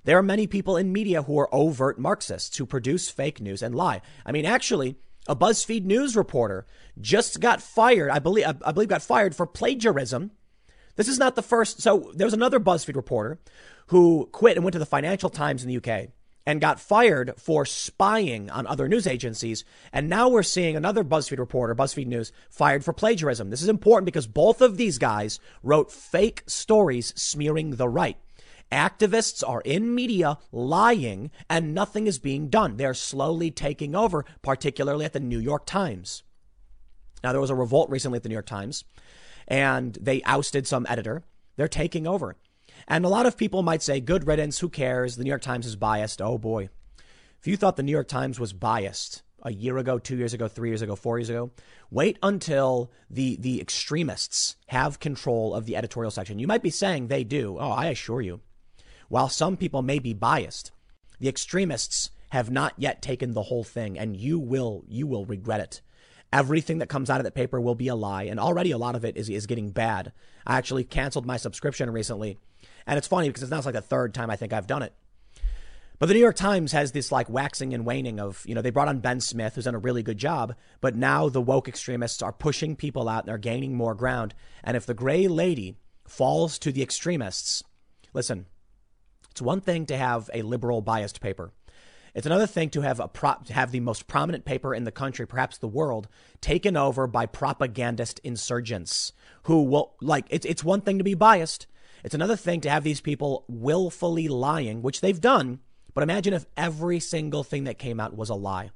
there 0.04 0.18
are 0.18 0.22
many 0.22 0.46
people 0.46 0.76
in 0.76 0.92
media 0.92 1.22
who 1.22 1.38
are 1.38 1.54
overt 1.54 1.98
Marxists 1.98 2.56
who 2.56 2.66
produce 2.66 3.10
fake 3.10 3.40
news 3.40 3.62
and 3.62 3.74
lie. 3.74 4.00
I 4.24 4.32
mean, 4.32 4.46
actually, 4.46 4.96
a 5.28 5.36
BuzzFeed 5.36 5.84
News 5.84 6.16
reporter 6.16 6.66
just 7.00 7.40
got 7.40 7.62
fired. 7.62 8.10
I 8.10 8.18
believe 8.18 8.46
I 8.46 8.72
believe 8.72 8.88
got 8.88 9.02
fired 9.02 9.34
for 9.34 9.46
plagiarism 9.46 10.30
this 10.96 11.08
is 11.08 11.18
not 11.18 11.34
the 11.34 11.42
first. 11.42 11.80
So 11.80 12.12
there 12.14 12.26
was 12.26 12.34
another 12.34 12.60
BuzzFeed 12.60 12.96
reporter 12.96 13.38
who 13.88 14.28
quit 14.32 14.56
and 14.56 14.64
went 14.64 14.72
to 14.74 14.78
the 14.78 14.86
Financial 14.86 15.30
Times 15.30 15.64
in 15.64 15.68
the 15.68 15.76
UK 15.76 16.10
and 16.46 16.60
got 16.60 16.78
fired 16.78 17.32
for 17.38 17.64
spying 17.64 18.50
on 18.50 18.66
other 18.66 18.86
news 18.86 19.06
agencies. 19.06 19.64
And 19.92 20.08
now 20.08 20.28
we're 20.28 20.42
seeing 20.42 20.76
another 20.76 21.02
BuzzFeed 21.02 21.38
reporter, 21.38 21.74
BuzzFeed 21.74 22.06
News, 22.06 22.32
fired 22.50 22.84
for 22.84 22.92
plagiarism. 22.92 23.50
This 23.50 23.62
is 23.62 23.68
important 23.68 24.06
because 24.06 24.26
both 24.26 24.60
of 24.60 24.76
these 24.76 24.98
guys 24.98 25.40
wrote 25.62 25.90
fake 25.90 26.42
stories 26.46 27.14
smearing 27.16 27.76
the 27.76 27.88
right. 27.88 28.18
Activists 28.72 29.42
are 29.46 29.60
in 29.60 29.94
media 29.94 30.38
lying 30.50 31.30
and 31.48 31.74
nothing 31.74 32.06
is 32.06 32.18
being 32.18 32.48
done. 32.48 32.76
They're 32.76 32.94
slowly 32.94 33.50
taking 33.50 33.94
over, 33.94 34.24
particularly 34.42 35.04
at 35.04 35.12
the 35.12 35.20
New 35.20 35.38
York 35.38 35.66
Times. 35.66 36.22
Now, 37.22 37.32
there 37.32 37.40
was 37.40 37.50
a 37.50 37.54
revolt 37.54 37.88
recently 37.90 38.16
at 38.16 38.22
the 38.22 38.28
New 38.28 38.34
York 38.34 38.46
Times 38.46 38.84
and 39.46 39.96
they 40.00 40.22
ousted 40.22 40.66
some 40.66 40.86
editor. 40.88 41.22
They're 41.56 41.68
taking 41.68 42.06
over. 42.06 42.36
And 42.88 43.04
a 43.04 43.08
lot 43.08 43.26
of 43.26 43.36
people 43.36 43.62
might 43.62 43.82
say, 43.82 44.00
good 44.00 44.26
riddance, 44.26 44.58
who 44.58 44.68
cares? 44.68 45.16
The 45.16 45.24
New 45.24 45.30
York 45.30 45.42
Times 45.42 45.66
is 45.66 45.76
biased. 45.76 46.20
Oh 46.20 46.38
boy. 46.38 46.68
If 47.40 47.46
you 47.46 47.56
thought 47.56 47.76
the 47.76 47.82
New 47.82 47.92
York 47.92 48.08
Times 48.08 48.40
was 48.40 48.52
biased 48.52 49.22
a 49.44 49.52
year 49.52 49.76
ago, 49.78 49.98
two 49.98 50.16
years 50.16 50.32
ago, 50.32 50.48
three 50.48 50.70
years 50.70 50.82
ago, 50.82 50.96
four 50.96 51.18
years 51.18 51.28
ago. 51.28 51.50
Wait 51.90 52.18
until 52.22 52.90
the, 53.10 53.36
the 53.36 53.60
extremists 53.60 54.56
have 54.68 54.98
control 54.98 55.54
of 55.54 55.66
the 55.66 55.76
editorial 55.76 56.10
section. 56.10 56.38
You 56.38 56.46
might 56.46 56.62
be 56.62 56.70
saying 56.70 57.06
they 57.06 57.24
do. 57.24 57.58
Oh, 57.60 57.70
I 57.70 57.86
assure 57.86 58.22
you. 58.22 58.40
While 59.08 59.28
some 59.28 59.56
people 59.56 59.82
may 59.82 59.98
be 59.98 60.14
biased, 60.14 60.72
the 61.20 61.28
extremists 61.28 62.10
have 62.30 62.50
not 62.50 62.74
yet 62.76 63.00
taken 63.00 63.32
the 63.32 63.44
whole 63.44 63.64
thing 63.64 63.98
and 63.98 64.16
you 64.16 64.38
will, 64.38 64.84
you 64.88 65.06
will 65.06 65.24
regret 65.24 65.60
it. 65.60 65.80
Everything 66.32 66.78
that 66.78 66.88
comes 66.88 67.08
out 67.08 67.20
of 67.20 67.24
that 67.24 67.34
paper 67.34 67.60
will 67.60 67.76
be 67.76 67.88
a 67.88 67.94
lie. 67.94 68.24
And 68.24 68.40
already 68.40 68.72
a 68.72 68.78
lot 68.78 68.96
of 68.96 69.04
it 69.04 69.16
is, 69.16 69.28
is 69.28 69.46
getting 69.46 69.70
bad. 69.70 70.12
I 70.44 70.58
actually 70.58 70.82
canceled 70.82 71.26
my 71.26 71.36
subscription 71.36 71.90
recently. 71.90 72.38
And 72.86 72.98
it's 72.98 73.06
funny 73.06 73.28
because 73.28 73.42
it's 73.42 73.52
not 73.52 73.64
like 73.64 73.74
the 73.74 73.80
third 73.80 74.14
time 74.14 74.30
I 74.30 74.36
think 74.36 74.52
I've 74.52 74.66
done 74.66 74.82
it. 74.82 74.92
But 76.00 76.06
the 76.06 76.14
New 76.14 76.20
York 76.20 76.34
Times 76.34 76.72
has 76.72 76.90
this 76.90 77.12
like 77.12 77.30
waxing 77.30 77.72
and 77.72 77.86
waning 77.86 78.18
of, 78.18 78.44
you 78.46 78.54
know, 78.54 78.62
they 78.62 78.70
brought 78.70 78.88
on 78.88 78.98
Ben 78.98 79.20
Smith, 79.20 79.54
who's 79.54 79.64
done 79.64 79.76
a 79.76 79.78
really 79.78 80.02
good 80.02 80.18
job, 80.18 80.56
but 80.80 80.96
now 80.96 81.28
the 81.28 81.40
woke 81.40 81.68
extremists 81.68 82.20
are 82.20 82.32
pushing 82.32 82.74
people 82.74 83.08
out 83.08 83.22
and 83.22 83.28
they're 83.28 83.38
gaining 83.38 83.76
more 83.76 83.94
ground. 83.94 84.34
And 84.64 84.76
if 84.76 84.86
the 84.86 84.94
gray 84.94 85.28
lady 85.28 85.76
falls 86.04 86.58
to 86.58 86.72
the 86.72 86.82
extremists, 86.82 87.62
listen, 88.12 88.46
it's 89.34 89.42
one 89.42 89.60
thing 89.60 89.84
to 89.86 89.96
have 89.96 90.30
a 90.32 90.42
liberal 90.42 90.80
biased 90.80 91.20
paper. 91.20 91.50
It's 92.14 92.24
another 92.24 92.46
thing 92.46 92.70
to 92.70 92.82
have 92.82 93.00
a 93.00 93.08
pro- 93.08 93.42
to 93.46 93.52
have 93.52 93.72
the 93.72 93.80
most 93.80 94.06
prominent 94.06 94.44
paper 94.44 94.72
in 94.72 94.84
the 94.84 94.92
country, 94.92 95.26
perhaps 95.26 95.58
the 95.58 95.66
world, 95.66 96.06
taken 96.40 96.76
over 96.76 97.08
by 97.08 97.26
propagandist 97.26 98.20
insurgents 98.22 99.12
who 99.42 99.64
will 99.64 99.96
like 100.00 100.26
it's 100.30 100.46
it's 100.46 100.62
one 100.62 100.82
thing 100.82 100.98
to 100.98 101.04
be 101.04 101.14
biased. 101.14 101.66
It's 102.04 102.14
another 102.14 102.36
thing 102.36 102.60
to 102.60 102.70
have 102.70 102.84
these 102.84 103.00
people 103.00 103.44
willfully 103.48 104.28
lying, 104.28 104.82
which 104.82 105.00
they've 105.00 105.20
done. 105.20 105.58
But 105.94 106.04
imagine 106.04 106.32
if 106.32 106.46
every 106.56 107.00
single 107.00 107.42
thing 107.42 107.64
that 107.64 107.76
came 107.76 107.98
out 107.98 108.16
was 108.16 108.30
a 108.30 108.36
lie. 108.36 108.70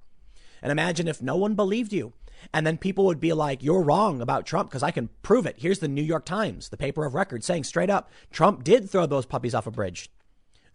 And 0.61 0.73
imagine 0.73 1.07
if 1.07 1.23
no 1.23 1.37
one 1.37 1.55
believed 1.55 1.93
you. 1.93 2.15
And 2.53 2.67
then 2.67 2.79
people 2.79 3.05
would 3.05 3.21
be 3.21 3.33
like, 3.33 3.63
you're 3.63 3.83
wrong 3.83 4.21
about 4.21 4.45
Trump 4.45 4.71
because 4.71 4.83
I 4.83 4.91
can 4.91 5.09
prove 5.23 5.47
it. 5.47 5.57
Here's 5.59 5.79
the 5.79 5.87
New 5.87 6.03
York 6.03 6.25
Times, 6.25 6.69
the 6.69 6.77
paper 6.77 7.05
of 7.05 7.15
record, 7.15 7.45
saying 7.45 7.63
straight 7.63 7.91
up, 7.91 8.11
Trump 8.33 8.65
did 8.65 8.91
throw 8.91 9.07
those 9.07 9.27
puppies 9.27 9.55
off 9.55 9.69
a 9.69 9.71
bridge. 9.71 10.11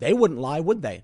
They 0.03 0.13
wouldn't 0.13 0.39
lie, 0.39 0.59
would 0.59 0.81
they? 0.81 1.03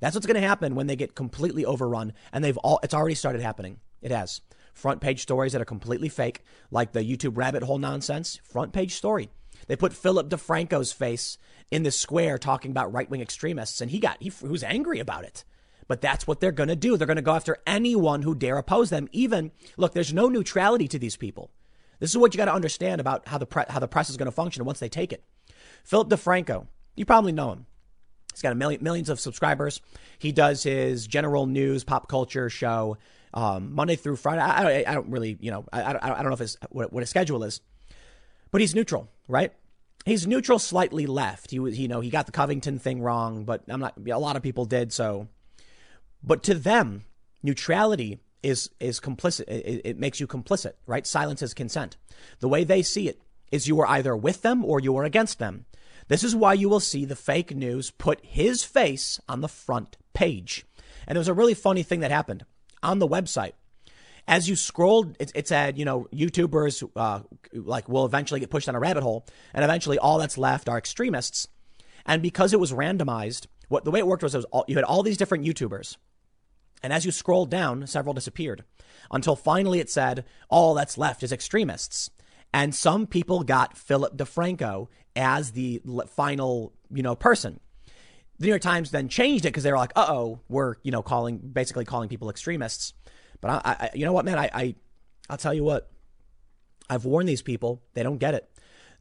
That's 0.00 0.14
what's 0.14 0.26
going 0.26 0.40
to 0.40 0.48
happen 0.48 0.74
when 0.74 0.86
they 0.86 0.96
get 0.96 1.14
completely 1.14 1.64
overrun. 1.64 2.14
And 2.32 2.42
they've 2.42 2.56
all, 2.58 2.80
it's 2.82 2.94
already 2.94 3.14
started 3.14 3.42
happening. 3.42 3.78
It 4.00 4.10
has. 4.10 4.40
Front 4.72 5.00
page 5.00 5.20
stories 5.20 5.52
that 5.52 5.60
are 5.60 5.66
completely 5.66 6.08
fake, 6.08 6.42
like 6.70 6.92
the 6.92 7.00
YouTube 7.00 7.36
rabbit 7.36 7.62
hole 7.62 7.78
nonsense. 7.78 8.40
Front 8.44 8.72
page 8.72 8.94
story. 8.94 9.30
They 9.66 9.76
put 9.76 9.92
Philip 9.92 10.30
DeFranco's 10.30 10.92
face 10.92 11.36
in 11.70 11.82
the 11.82 11.90
square 11.90 12.38
talking 12.38 12.70
about 12.70 12.92
right 12.92 13.10
wing 13.10 13.20
extremists, 13.20 13.80
and 13.80 13.90
he 13.90 13.98
got, 13.98 14.16
he, 14.20 14.30
he 14.30 14.48
was 14.48 14.64
angry 14.64 15.00
about 15.00 15.24
it. 15.24 15.44
But 15.86 16.00
that's 16.00 16.26
what 16.26 16.40
they're 16.40 16.52
going 16.52 16.68
to 16.68 16.76
do. 16.76 16.96
They're 16.96 17.06
going 17.06 17.16
to 17.16 17.22
go 17.22 17.34
after 17.34 17.58
anyone 17.66 18.22
who 18.22 18.34
dare 18.34 18.56
oppose 18.56 18.90
them. 18.90 19.08
Even, 19.12 19.50
look, 19.76 19.92
there's 19.92 20.14
no 20.14 20.28
neutrality 20.28 20.88
to 20.88 20.98
these 20.98 21.16
people. 21.16 21.50
This 21.98 22.10
is 22.10 22.16
what 22.16 22.32
you 22.32 22.38
got 22.38 22.46
to 22.46 22.54
understand 22.54 23.00
about 23.00 23.28
how 23.28 23.38
the, 23.38 23.46
pre- 23.46 23.64
how 23.68 23.80
the 23.80 23.88
press 23.88 24.08
is 24.08 24.16
going 24.16 24.26
to 24.26 24.32
function 24.32 24.64
once 24.64 24.78
they 24.78 24.88
take 24.88 25.12
it. 25.12 25.24
Philip 25.84 26.08
DeFranco, 26.08 26.68
you 26.96 27.04
probably 27.04 27.32
know 27.32 27.52
him. 27.52 27.66
He's 28.32 28.42
got 28.42 28.52
a 28.52 28.56
million, 28.56 28.82
millions 28.82 29.08
of 29.08 29.20
subscribers. 29.20 29.80
He 30.18 30.32
does 30.32 30.62
his 30.62 31.06
general 31.06 31.46
news, 31.46 31.84
pop 31.84 32.08
culture 32.08 32.48
show 32.48 32.96
um, 33.34 33.74
Monday 33.74 33.96
through 33.96 34.16
Friday. 34.16 34.40
I, 34.40 34.62
I, 34.62 34.84
I, 34.86 34.94
don't 34.94 35.10
really, 35.10 35.36
you 35.40 35.50
know, 35.50 35.64
I, 35.72 35.94
I 36.00 36.22
don't 36.22 36.26
know 36.26 36.32
if 36.32 36.38
his, 36.38 36.56
what, 36.70 36.92
what 36.92 37.00
his 37.00 37.10
schedule 37.10 37.44
is, 37.44 37.60
but 38.50 38.60
he's 38.60 38.74
neutral, 38.74 39.08
right? 39.28 39.52
He's 40.04 40.26
neutral, 40.26 40.58
slightly 40.58 41.06
left. 41.06 41.50
He 41.50 41.58
was, 41.58 41.78
you 41.78 41.88
know, 41.88 42.00
he 42.00 42.10
got 42.10 42.26
the 42.26 42.32
Covington 42.32 42.78
thing 42.78 43.02
wrong, 43.02 43.44
but 43.44 43.62
I'm 43.68 43.80
not. 43.80 43.94
A 44.08 44.18
lot 44.18 44.36
of 44.36 44.42
people 44.42 44.64
did 44.64 44.92
so. 44.92 45.28
But 46.22 46.42
to 46.44 46.54
them, 46.54 47.04
neutrality 47.42 48.18
is 48.42 48.70
is 48.80 48.98
complicit. 48.98 49.44
It, 49.48 49.82
it 49.84 49.98
makes 49.98 50.18
you 50.18 50.26
complicit, 50.26 50.72
right? 50.86 51.06
Silence 51.06 51.42
is 51.42 51.52
consent. 51.52 51.98
The 52.40 52.48
way 52.48 52.64
they 52.64 52.82
see 52.82 53.08
it 53.08 53.20
is 53.52 53.68
you 53.68 53.78
are 53.80 53.86
either 53.88 54.16
with 54.16 54.40
them 54.42 54.64
or 54.64 54.80
you 54.80 54.96
are 54.96 55.04
against 55.04 55.38
them. 55.38 55.66
This 56.10 56.24
is 56.24 56.34
why 56.34 56.54
you 56.54 56.68
will 56.68 56.80
see 56.80 57.04
the 57.04 57.14
fake 57.14 57.54
news 57.54 57.92
put 57.92 58.18
his 58.24 58.64
face 58.64 59.20
on 59.28 59.42
the 59.42 59.48
front 59.48 59.96
page. 60.12 60.66
And 61.06 61.14
there 61.14 61.20
was 61.20 61.28
a 61.28 61.34
really 61.34 61.54
funny 61.54 61.84
thing 61.84 62.00
that 62.00 62.10
happened 62.10 62.44
on 62.82 62.98
the 62.98 63.06
website. 63.06 63.52
As 64.26 64.48
you 64.48 64.56
scrolled, 64.56 65.16
it, 65.20 65.30
it 65.36 65.46
said, 65.46 65.78
you 65.78 65.84
know, 65.84 66.08
YouTubers 66.12 66.90
uh, 66.96 67.20
like 67.54 67.88
will 67.88 68.04
eventually 68.04 68.40
get 68.40 68.50
pushed 68.50 68.66
down 68.66 68.74
a 68.74 68.80
rabbit 68.80 69.04
hole, 69.04 69.24
and 69.54 69.62
eventually 69.62 69.98
all 69.98 70.18
that's 70.18 70.36
left 70.36 70.68
are 70.68 70.76
extremists. 70.76 71.46
And 72.04 72.22
because 72.22 72.52
it 72.52 72.58
was 72.58 72.72
randomized, 72.72 73.46
what 73.68 73.84
the 73.84 73.92
way 73.92 74.00
it 74.00 74.06
worked 74.06 74.24
was, 74.24 74.34
it 74.34 74.38
was 74.38 74.46
all, 74.46 74.64
you 74.66 74.74
had 74.74 74.84
all 74.84 75.04
these 75.04 75.16
different 75.16 75.44
YouTubers, 75.44 75.96
and 76.82 76.92
as 76.92 77.04
you 77.04 77.12
scrolled 77.12 77.50
down, 77.50 77.86
several 77.86 78.14
disappeared 78.14 78.64
until 79.12 79.36
finally 79.36 79.78
it 79.78 79.90
said 79.90 80.24
all 80.48 80.74
that's 80.74 80.98
left 80.98 81.22
is 81.22 81.30
extremists. 81.30 82.10
And 82.52 82.74
some 82.74 83.06
people 83.06 83.44
got 83.44 83.76
Philip 83.76 84.16
DeFranco 84.16 84.88
as 85.16 85.52
the 85.52 85.82
final, 86.08 86.72
you 86.90 87.02
know, 87.02 87.14
person. 87.14 87.60
The 88.38 88.46
New 88.46 88.50
York 88.50 88.62
Times 88.62 88.90
then 88.90 89.08
changed 89.08 89.44
it 89.44 89.48
because 89.48 89.64
they 89.64 89.70
were 89.70 89.78
like, 89.78 89.92
"Uh 89.94 90.06
oh, 90.08 90.40
we're 90.48 90.76
you 90.82 90.90
know 90.90 91.02
calling 91.02 91.38
basically 91.38 91.84
calling 91.84 92.08
people 92.08 92.30
extremists." 92.30 92.94
But 93.40 93.50
I, 93.50 93.60
I 93.64 93.90
you 93.94 94.06
know 94.06 94.12
what, 94.12 94.24
man, 94.24 94.38
I, 94.38 94.50
I, 94.52 94.74
I'll 95.28 95.36
tell 95.36 95.54
you 95.54 95.64
what. 95.64 95.90
I've 96.88 97.04
warned 97.04 97.28
these 97.28 97.42
people; 97.42 97.82
they 97.94 98.02
don't 98.02 98.18
get 98.18 98.34
it. 98.34 98.48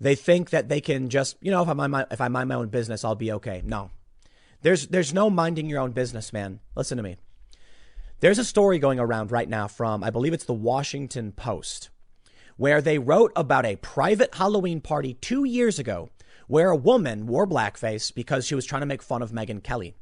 They 0.02 0.16
think 0.16 0.52
that 0.52 0.70
they 0.70 0.80
can 0.82 1.10
just, 1.10 1.38
you 1.42 1.52
know, 1.52 1.62
if 1.62 1.68
I 1.68 1.74
mind 1.74 1.92
my, 1.92 2.06
if 2.12 2.22
I 2.22 2.28
mind 2.28 2.50
my 2.50 2.56
own 2.56 2.70
business, 2.70 3.04
I'll 3.04 3.16
be 3.16 3.32
okay. 3.34 3.62
No, 3.66 3.92
there's 4.62 4.88
there's 4.88 5.14
no 5.14 5.30
minding 5.30 5.70
your 5.70 5.80
own 5.80 5.92
business, 5.92 6.34
man. 6.34 6.60
Listen 6.76 6.98
to 6.98 7.04
me. 7.04 7.18
There's 8.20 8.40
a 8.40 8.46
story 8.46 8.80
going 8.80 9.00
around 9.00 9.32
right 9.32 9.48
now 9.48 9.68
from 9.68 10.04
I 10.04 10.10
believe 10.10 10.34
it's 10.34 10.46
the 10.46 10.54
Washington 10.54 11.32
Post 11.32 11.90
where 12.60 12.82
they 12.82 13.00
wrote 13.00 13.32
about 13.38 13.66
a 13.66 13.78
private 13.78 14.36
Halloween 14.36 14.82
party 14.82 15.14
two 15.14 15.46
years 15.46 15.80
ago 15.80 16.10
where 16.48 16.72
a 16.72 16.76
woman 16.76 17.26
wore 17.26 17.48
blackface 17.48 18.14
because 18.14 18.46
she 18.46 18.54
was 18.54 18.66
trying 18.66 18.82
to 18.82 18.86
make 18.86 19.02
fun 19.02 19.22
of 19.22 19.32
Megyn 19.32 19.64
Kelly. 19.64 19.96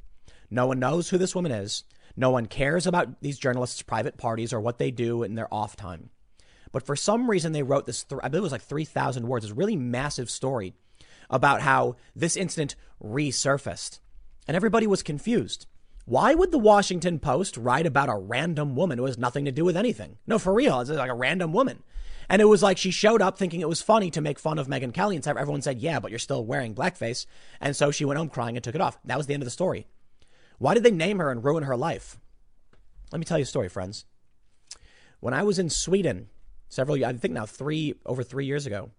No 0.49 0.65
one 0.65 0.79
knows 0.79 1.07
who 1.07 1.19
this 1.19 1.35
woman 1.35 1.51
is. 1.51 1.83
No 2.15 2.31
one 2.31 2.47
cares 2.47 2.87
about 2.87 3.21
these 3.21 3.37
journalists' 3.37 3.83
private 3.83 4.17
parties 4.17 4.53
or 4.53 4.59
what 4.59 4.79
they 4.79 4.89
do 4.89 5.21
in 5.21 5.35
their 5.35 5.53
off 5.53 5.75
time. 5.75 6.09
But 6.71 6.83
for 6.83 6.95
some 6.95 7.29
reason, 7.29 7.51
they 7.51 7.61
wrote 7.61 7.85
this, 7.85 8.03
th- 8.03 8.21
I 8.23 8.27
believe 8.27 8.41
it 8.41 8.45
was 8.45 8.51
like 8.53 8.63
3,000 8.63 9.27
words, 9.27 9.45
this 9.45 9.55
really 9.55 9.75
massive 9.75 10.27
story 10.27 10.73
about 11.29 11.61
how 11.61 11.95
this 12.15 12.35
incident 12.35 12.75
resurfaced. 12.99 13.99
And 14.47 14.57
everybody 14.57 14.87
was 14.87 15.03
confused. 15.03 15.67
Why 16.05 16.33
would 16.33 16.49
the 16.51 16.57
Washington 16.57 17.19
Post 17.19 17.55
write 17.55 17.85
about 17.85 18.09
a 18.09 18.15
random 18.15 18.75
woman 18.75 18.97
who 18.97 19.05
has 19.05 19.19
nothing 19.19 19.45
to 19.45 19.51
do 19.51 19.63
with 19.63 19.77
anything? 19.77 20.17
No, 20.25 20.39
for 20.39 20.55
real, 20.55 20.79
it's 20.79 20.89
like 20.89 21.11
a 21.11 21.13
random 21.13 21.53
woman. 21.53 21.83
And 22.29 22.41
it 22.41 22.45
was 22.45 22.61
like 22.61 22.77
she 22.77 22.91
showed 22.91 23.21
up 23.21 23.37
thinking 23.37 23.61
it 23.61 23.69
was 23.69 23.81
funny 23.81 24.11
to 24.11 24.21
make 24.21 24.39
fun 24.39 24.59
of 24.59 24.67
Megyn 24.67 24.93
Kelly, 24.93 25.15
and 25.15 25.25
everyone 25.25 25.61
said, 25.61 25.79
"Yeah, 25.79 25.99
but 25.99 26.11
you're 26.11 26.19
still 26.19 26.45
wearing 26.45 26.75
blackface." 26.75 27.25
And 27.61 27.75
so 27.75 27.91
she 27.91 28.05
went 28.05 28.17
home 28.17 28.29
crying 28.29 28.57
and 28.57 28.63
took 28.63 28.75
it 28.75 28.81
off. 28.81 28.99
That 29.05 29.17
was 29.17 29.27
the 29.27 29.33
end 29.33 29.43
of 29.43 29.47
the 29.47 29.51
story. 29.51 29.87
Why 30.57 30.73
did 30.73 30.83
they 30.83 30.91
name 30.91 31.19
her 31.19 31.31
and 31.31 31.43
ruin 31.43 31.63
her 31.63 31.77
life? 31.77 32.19
Let 33.11 33.19
me 33.19 33.25
tell 33.25 33.37
you 33.37 33.43
a 33.43 33.45
story, 33.45 33.69
friends. 33.69 34.05
When 35.19 35.33
I 35.33 35.43
was 35.43 35.59
in 35.59 35.69
Sweden, 35.69 36.27
several, 36.69 37.03
I 37.03 37.13
think 37.13 37.33
now 37.33 37.45
three 37.45 37.95
over 38.05 38.23
three 38.23 38.45
years 38.45 38.65
ago, 38.65 38.91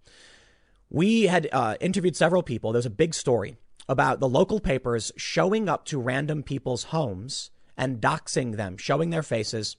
we 0.91 1.25
had 1.25 1.49
uh, 1.53 1.77
interviewed 1.81 2.17
several 2.17 2.43
people. 2.43 2.73
There 2.73 2.79
was 2.79 2.87
a 2.87 2.91
big 2.91 3.15
story 3.15 3.57
about 3.89 4.21
the 4.21 4.29
local 4.29 4.61
papers 4.61 5.13
showing 5.17 5.69
up 5.69 5.85
to 5.87 6.01
random 6.01 6.43
people's 6.43 6.85
homes 6.85 7.51
and 7.77 8.01
doxing 8.01 8.57
them, 8.57 8.77
showing 8.77 9.11
their 9.11 9.23
faces 9.23 9.77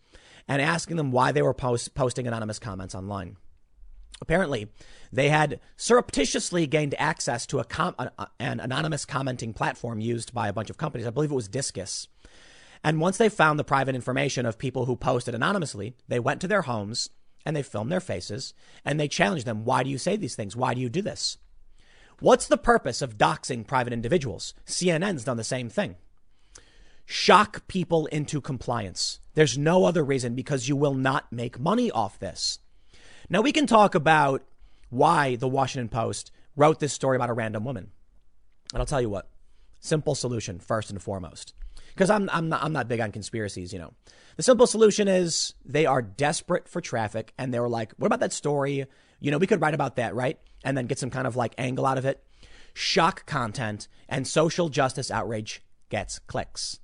and 0.48 0.62
asking 0.62 0.98
them 0.98 1.12
why 1.12 1.32
they 1.32 1.42
were 1.42 1.54
post- 1.54 1.94
posting 1.94 2.28
anonymous 2.28 2.60
comments 2.60 2.96
online. 2.96 3.38
Apparently, 4.22 4.68
they 5.12 5.30
had 5.30 5.60
surreptitiously 5.78 6.68
gained 6.68 6.94
access 7.00 7.46
to 7.48 7.64
com- 7.64 7.96
an 8.40 8.60
anonymous 8.60 9.06
commenting 9.06 9.54
platform 9.54 10.02
used 10.02 10.34
by 10.34 10.48
a 10.48 10.54
bunch 10.54 10.70
of 10.70 10.78
companies. 10.78 11.08
I 11.08 11.12
believe 11.12 11.32
it 11.32 11.36
was 11.36 11.48
Disqus. 11.48 12.08
And 12.84 13.00
once 13.00 13.18
they 13.18 13.30
found 13.30 13.60
the 13.60 13.64
private 13.64 13.96
information 13.96 14.46
of 14.46 14.58
people 14.58 14.86
who 14.86 14.96
posted 14.96 15.36
anonymously, 15.36 15.96
they 16.08 16.20
went 16.20 16.42
to 16.42 16.48
their 16.48 16.64
homes 16.64 17.10
and 17.46 17.56
they 17.56 17.64
filmed 17.64 17.92
their 17.92 18.00
faces 18.00 18.54
and 18.86 19.00
they 19.00 19.08
challenged 19.08 19.46
them. 19.46 19.66
Why 19.66 19.84
do 19.84 19.90
you 19.90 19.98
say 19.98 20.16
these 20.18 20.36
things? 20.36 20.56
Why 20.56 20.74
do 20.74 20.82
you 20.82 20.90
do 20.90 21.02
this? 21.02 21.38
What's 22.20 22.48
the 22.48 22.58
purpose 22.58 23.02
of 23.02 23.18
doxing 23.18 23.66
private 23.66 23.94
individuals? 23.94 24.54
CNN's 24.66 25.24
done 25.24 25.38
the 25.38 25.44
same 25.44 25.70
thing 25.70 25.96
shock 27.12 27.68
people 27.68 28.06
into 28.06 28.40
compliance. 28.40 29.20
There's 29.34 29.58
no 29.58 29.86
other 29.86 30.04
reason 30.04 30.36
because 30.36 30.70
you 30.70 30.76
will 30.76 30.94
not 30.94 31.32
make 31.34 31.60
money 31.60 31.90
off 31.90 32.20
this. 32.20 32.60
Now 33.32 33.42
we 33.42 33.52
can 33.52 33.66
talk 33.66 33.96
about 33.96 34.44
why 34.92 35.36
the 35.36 35.48
Washington 35.48 35.90
Post 35.90 36.32
wrote 36.56 36.80
this 36.80 36.94
story 36.94 37.16
about 37.16 37.32
a 37.32 37.34
random 37.34 37.64
woman. 37.64 37.90
And 38.72 38.80
I'll 38.80 38.86
tell 38.86 39.02
you 39.02 39.10
what, 39.10 39.28
simple 39.80 40.14
solution 40.14 40.60
first 40.60 40.92
and 40.92 41.02
foremost. 41.02 41.56
Because 41.88 42.12
I'm, 42.12 42.30
I'm, 42.32 42.48
not, 42.48 42.64
I'm 42.64 42.74
not 42.74 42.88
big 42.88 43.00
on 43.00 43.12
conspiracies, 43.12 43.74
you 43.74 43.80
know. 43.80 43.94
The 44.36 44.44
simple 44.44 44.68
solution 44.68 45.08
is 45.08 45.56
they 45.66 45.88
are 45.88 46.04
desperate 46.04 46.70
for 46.70 46.80
traffic 46.80 47.34
and 47.40 47.52
they 47.52 47.60
were 47.60 47.70
like, 47.70 47.92
what 47.98 48.06
about 48.06 48.20
that 48.20 48.34
story? 48.34 48.86
You 49.20 49.32
know, 49.32 49.40
we 49.40 49.48
could 49.48 49.62
write 49.62 49.74
about 49.74 49.96
that, 49.96 50.14
right? 50.14 50.38
And 50.64 50.78
then 50.78 50.86
get 50.86 51.00
some 51.00 51.10
kind 51.10 51.26
of 51.26 51.36
like 51.36 51.56
angle 51.58 51.88
out 51.88 51.98
of 51.98 52.06
it. 52.06 52.24
Shock 52.76 53.26
content 53.26 53.88
and 54.08 54.28
social 54.28 54.70
justice 54.70 55.10
outrage 55.10 55.64
gets 55.90 56.20
clicks. 56.20 56.80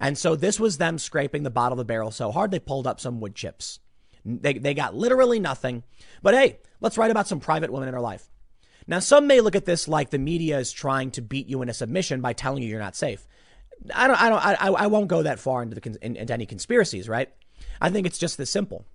And 0.00 0.16
so 0.16 0.36
this 0.36 0.60
was 0.60 0.78
them 0.78 0.98
scraping 0.98 1.42
the 1.42 1.50
bottom 1.50 1.72
of 1.72 1.78
the 1.78 1.84
barrel 1.84 2.10
so 2.10 2.30
hard 2.30 2.50
they 2.50 2.60
pulled 2.60 2.86
up 2.86 3.00
some 3.00 3.20
wood 3.20 3.34
chips. 3.34 3.80
They, 4.24 4.54
they 4.54 4.74
got 4.74 4.94
literally 4.94 5.40
nothing. 5.40 5.82
But 6.22 6.34
hey, 6.34 6.58
let's 6.80 6.98
write 6.98 7.10
about 7.10 7.28
some 7.28 7.40
private 7.40 7.72
women 7.72 7.88
in 7.88 7.94
her 7.94 8.00
life. 8.00 8.28
Now, 8.86 9.00
some 9.00 9.26
may 9.26 9.40
look 9.40 9.56
at 9.56 9.66
this 9.66 9.86
like 9.86 10.10
the 10.10 10.18
media 10.18 10.58
is 10.58 10.72
trying 10.72 11.10
to 11.12 11.22
beat 11.22 11.48
you 11.48 11.60
into 11.60 11.74
submission 11.74 12.20
by 12.20 12.32
telling 12.32 12.62
you 12.62 12.68
you're 12.68 12.78
not 12.78 12.96
safe. 12.96 13.26
I 13.94 14.06
don't, 14.06 14.20
I 14.20 14.28
don't, 14.28 14.44
I, 14.44 14.84
I 14.84 14.86
won't 14.86 15.08
go 15.08 15.22
that 15.22 15.38
far 15.38 15.62
into, 15.62 15.78
the, 15.78 15.98
into 16.00 16.32
any 16.32 16.46
conspiracies, 16.46 17.08
right? 17.08 17.28
I 17.80 17.90
think 17.90 18.06
it's 18.06 18.18
just 18.18 18.38
this 18.38 18.50
simple. 18.50 18.86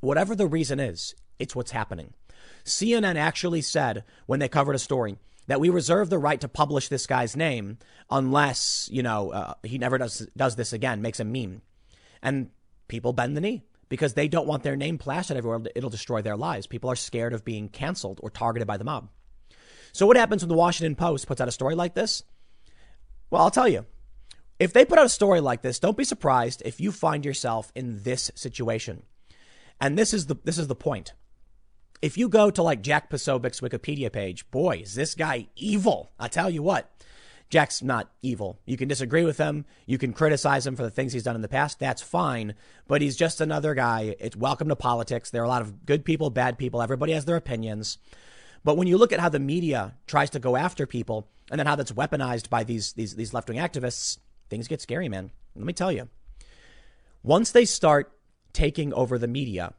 Whatever 0.00 0.34
the 0.34 0.46
reason 0.46 0.80
is, 0.80 1.14
it's 1.38 1.54
what's 1.54 1.70
happening. 1.70 2.14
CNN 2.64 3.16
actually 3.16 3.62
said 3.62 4.04
when 4.26 4.40
they 4.40 4.48
covered 4.48 4.74
a 4.74 4.78
story 4.78 5.18
that 5.50 5.58
we 5.58 5.68
reserve 5.68 6.08
the 6.10 6.18
right 6.18 6.40
to 6.40 6.46
publish 6.46 6.86
this 6.86 7.08
guy's 7.08 7.34
name 7.34 7.76
unless, 8.08 8.88
you 8.92 9.02
know, 9.02 9.30
uh, 9.32 9.54
he 9.64 9.78
never 9.78 9.98
does, 9.98 10.24
does 10.36 10.54
this 10.54 10.72
again, 10.72 11.02
makes 11.02 11.18
a 11.18 11.24
meme. 11.24 11.60
And 12.22 12.50
people 12.86 13.12
bend 13.12 13.36
the 13.36 13.40
knee 13.40 13.64
because 13.88 14.14
they 14.14 14.28
don't 14.28 14.46
want 14.46 14.62
their 14.62 14.76
name 14.76 14.96
plastered 14.96 15.36
everywhere. 15.36 15.60
It'll 15.74 15.90
destroy 15.90 16.22
their 16.22 16.36
lives. 16.36 16.68
People 16.68 16.88
are 16.88 16.94
scared 16.94 17.32
of 17.32 17.44
being 17.44 17.68
canceled 17.68 18.20
or 18.22 18.30
targeted 18.30 18.68
by 18.68 18.76
the 18.76 18.84
mob. 18.84 19.08
So 19.90 20.06
what 20.06 20.16
happens 20.16 20.42
when 20.42 20.50
the 20.50 20.54
Washington 20.54 20.94
Post 20.94 21.26
puts 21.26 21.40
out 21.40 21.48
a 21.48 21.52
story 21.52 21.74
like 21.74 21.94
this? 21.94 22.22
Well, 23.28 23.42
I'll 23.42 23.50
tell 23.50 23.66
you. 23.66 23.86
If 24.60 24.72
they 24.72 24.84
put 24.84 25.00
out 25.00 25.06
a 25.06 25.08
story 25.08 25.40
like 25.40 25.62
this, 25.62 25.80
don't 25.80 25.96
be 25.96 26.04
surprised 26.04 26.62
if 26.64 26.80
you 26.80 26.92
find 26.92 27.24
yourself 27.24 27.72
in 27.74 28.04
this 28.04 28.30
situation. 28.36 29.02
And 29.80 29.98
this 29.98 30.14
is 30.14 30.26
the 30.26 30.36
this 30.44 30.58
is 30.58 30.68
the 30.68 30.76
point. 30.76 31.14
If 32.02 32.16
you 32.16 32.30
go 32.30 32.50
to 32.50 32.62
like 32.62 32.80
Jack 32.80 33.10
Posobiec's 33.10 33.60
Wikipedia 33.60 34.10
page, 34.10 34.50
boy, 34.50 34.78
is 34.82 34.94
this 34.94 35.14
guy 35.14 35.48
evil. 35.54 36.10
I 36.18 36.28
tell 36.28 36.48
you 36.48 36.62
what. 36.62 36.90
Jack's 37.50 37.82
not 37.82 38.10
evil. 38.22 38.58
You 38.64 38.78
can 38.78 38.88
disagree 38.88 39.24
with 39.24 39.36
him. 39.36 39.66
You 39.84 39.98
can 39.98 40.14
criticize 40.14 40.66
him 40.66 40.76
for 40.76 40.82
the 40.82 40.90
things 40.90 41.12
he's 41.12 41.24
done 41.24 41.34
in 41.34 41.42
the 41.42 41.48
past. 41.48 41.78
That's 41.78 42.00
fine. 42.00 42.54
But 42.88 43.02
he's 43.02 43.16
just 43.16 43.42
another 43.42 43.74
guy. 43.74 44.14
It's 44.18 44.36
welcome 44.36 44.68
to 44.68 44.76
politics. 44.76 45.28
There 45.28 45.42
are 45.42 45.44
a 45.44 45.48
lot 45.48 45.60
of 45.60 45.84
good 45.84 46.04
people, 46.06 46.30
bad 46.30 46.56
people. 46.56 46.80
Everybody 46.80 47.12
has 47.12 47.26
their 47.26 47.36
opinions. 47.36 47.98
But 48.64 48.78
when 48.78 48.86
you 48.86 48.96
look 48.96 49.12
at 49.12 49.20
how 49.20 49.28
the 49.28 49.38
media 49.38 49.94
tries 50.06 50.30
to 50.30 50.38
go 50.38 50.56
after 50.56 50.86
people 50.86 51.28
and 51.50 51.58
then 51.58 51.66
how 51.66 51.76
that's 51.76 51.92
weaponized 51.92 52.48
by 52.48 52.64
these, 52.64 52.94
these, 52.94 53.14
these 53.14 53.34
left 53.34 53.48
wing 53.48 53.58
activists, 53.58 54.16
things 54.48 54.68
get 54.68 54.80
scary, 54.80 55.10
man. 55.10 55.32
Let 55.54 55.66
me 55.66 55.74
tell 55.74 55.92
you. 55.92 56.08
Once 57.22 57.50
they 57.50 57.66
start 57.66 58.10
taking 58.54 58.94
over 58.94 59.18
the 59.18 59.28
media, 59.28 59.74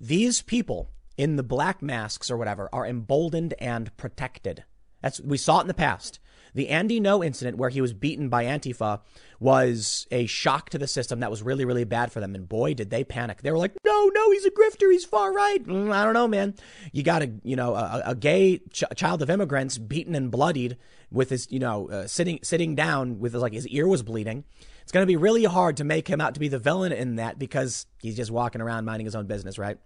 these 0.00 0.42
people 0.42 0.90
in 1.16 1.36
the 1.36 1.42
black 1.42 1.82
masks 1.82 2.30
or 2.30 2.36
whatever 2.36 2.68
are 2.72 2.86
emboldened 2.86 3.54
and 3.58 3.96
protected. 3.96 4.64
That's, 5.02 5.20
we 5.20 5.36
saw 5.36 5.58
it 5.58 5.62
in 5.62 5.68
the 5.68 5.74
past. 5.74 6.18
The 6.54 6.68
Andy 6.68 7.00
Ngo 7.00 7.26
incident 7.26 7.58
where 7.58 7.68
he 7.68 7.80
was 7.80 7.92
beaten 7.92 8.28
by 8.28 8.44
Antifa 8.44 9.00
was 9.40 10.06
a 10.12 10.26
shock 10.26 10.70
to 10.70 10.78
the 10.78 10.86
system 10.86 11.20
that 11.20 11.30
was 11.30 11.42
really, 11.42 11.64
really 11.64 11.84
bad 11.84 12.12
for 12.12 12.20
them. 12.20 12.34
And 12.34 12.48
boy, 12.48 12.74
did 12.74 12.90
they 12.90 13.02
panic. 13.02 13.42
They 13.42 13.50
were 13.50 13.58
like, 13.58 13.72
no, 13.84 14.10
no, 14.14 14.30
he's 14.30 14.46
a 14.46 14.50
grifter. 14.50 14.90
He's 14.90 15.04
far 15.04 15.32
right. 15.32 15.62
Mm, 15.66 15.92
I 15.92 16.04
don't 16.04 16.14
know, 16.14 16.28
man. 16.28 16.54
You 16.92 17.02
got 17.02 17.22
a, 17.22 17.32
you 17.42 17.56
know, 17.56 17.74
a, 17.74 18.02
a 18.06 18.14
gay 18.14 18.58
ch- 18.70 18.84
child 18.94 19.20
of 19.20 19.30
immigrants 19.30 19.78
beaten 19.78 20.14
and 20.14 20.30
bloodied 20.30 20.78
with 21.10 21.30
his, 21.30 21.50
you 21.50 21.58
know, 21.58 21.90
uh, 21.90 22.06
sitting, 22.06 22.38
sitting 22.42 22.76
down 22.76 23.18
with 23.18 23.32
his, 23.32 23.42
like 23.42 23.52
his 23.52 23.66
ear 23.68 23.88
was 23.88 24.04
bleeding. 24.04 24.44
It's 24.82 24.92
going 24.92 25.02
to 25.02 25.10
be 25.10 25.16
really 25.16 25.44
hard 25.44 25.78
to 25.78 25.84
make 25.84 26.06
him 26.06 26.20
out 26.20 26.34
to 26.34 26.40
be 26.40 26.48
the 26.48 26.58
villain 26.58 26.92
in 26.92 27.16
that 27.16 27.38
because 27.38 27.86
he's 28.00 28.16
just 28.16 28.30
walking 28.30 28.60
around 28.60 28.84
minding 28.84 29.06
his 29.06 29.16
own 29.16 29.26
business, 29.26 29.58
right? 29.58 29.78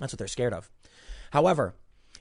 That's 0.00 0.12
what 0.12 0.18
they're 0.18 0.28
scared 0.28 0.52
of. 0.52 0.70
However, 1.32 1.74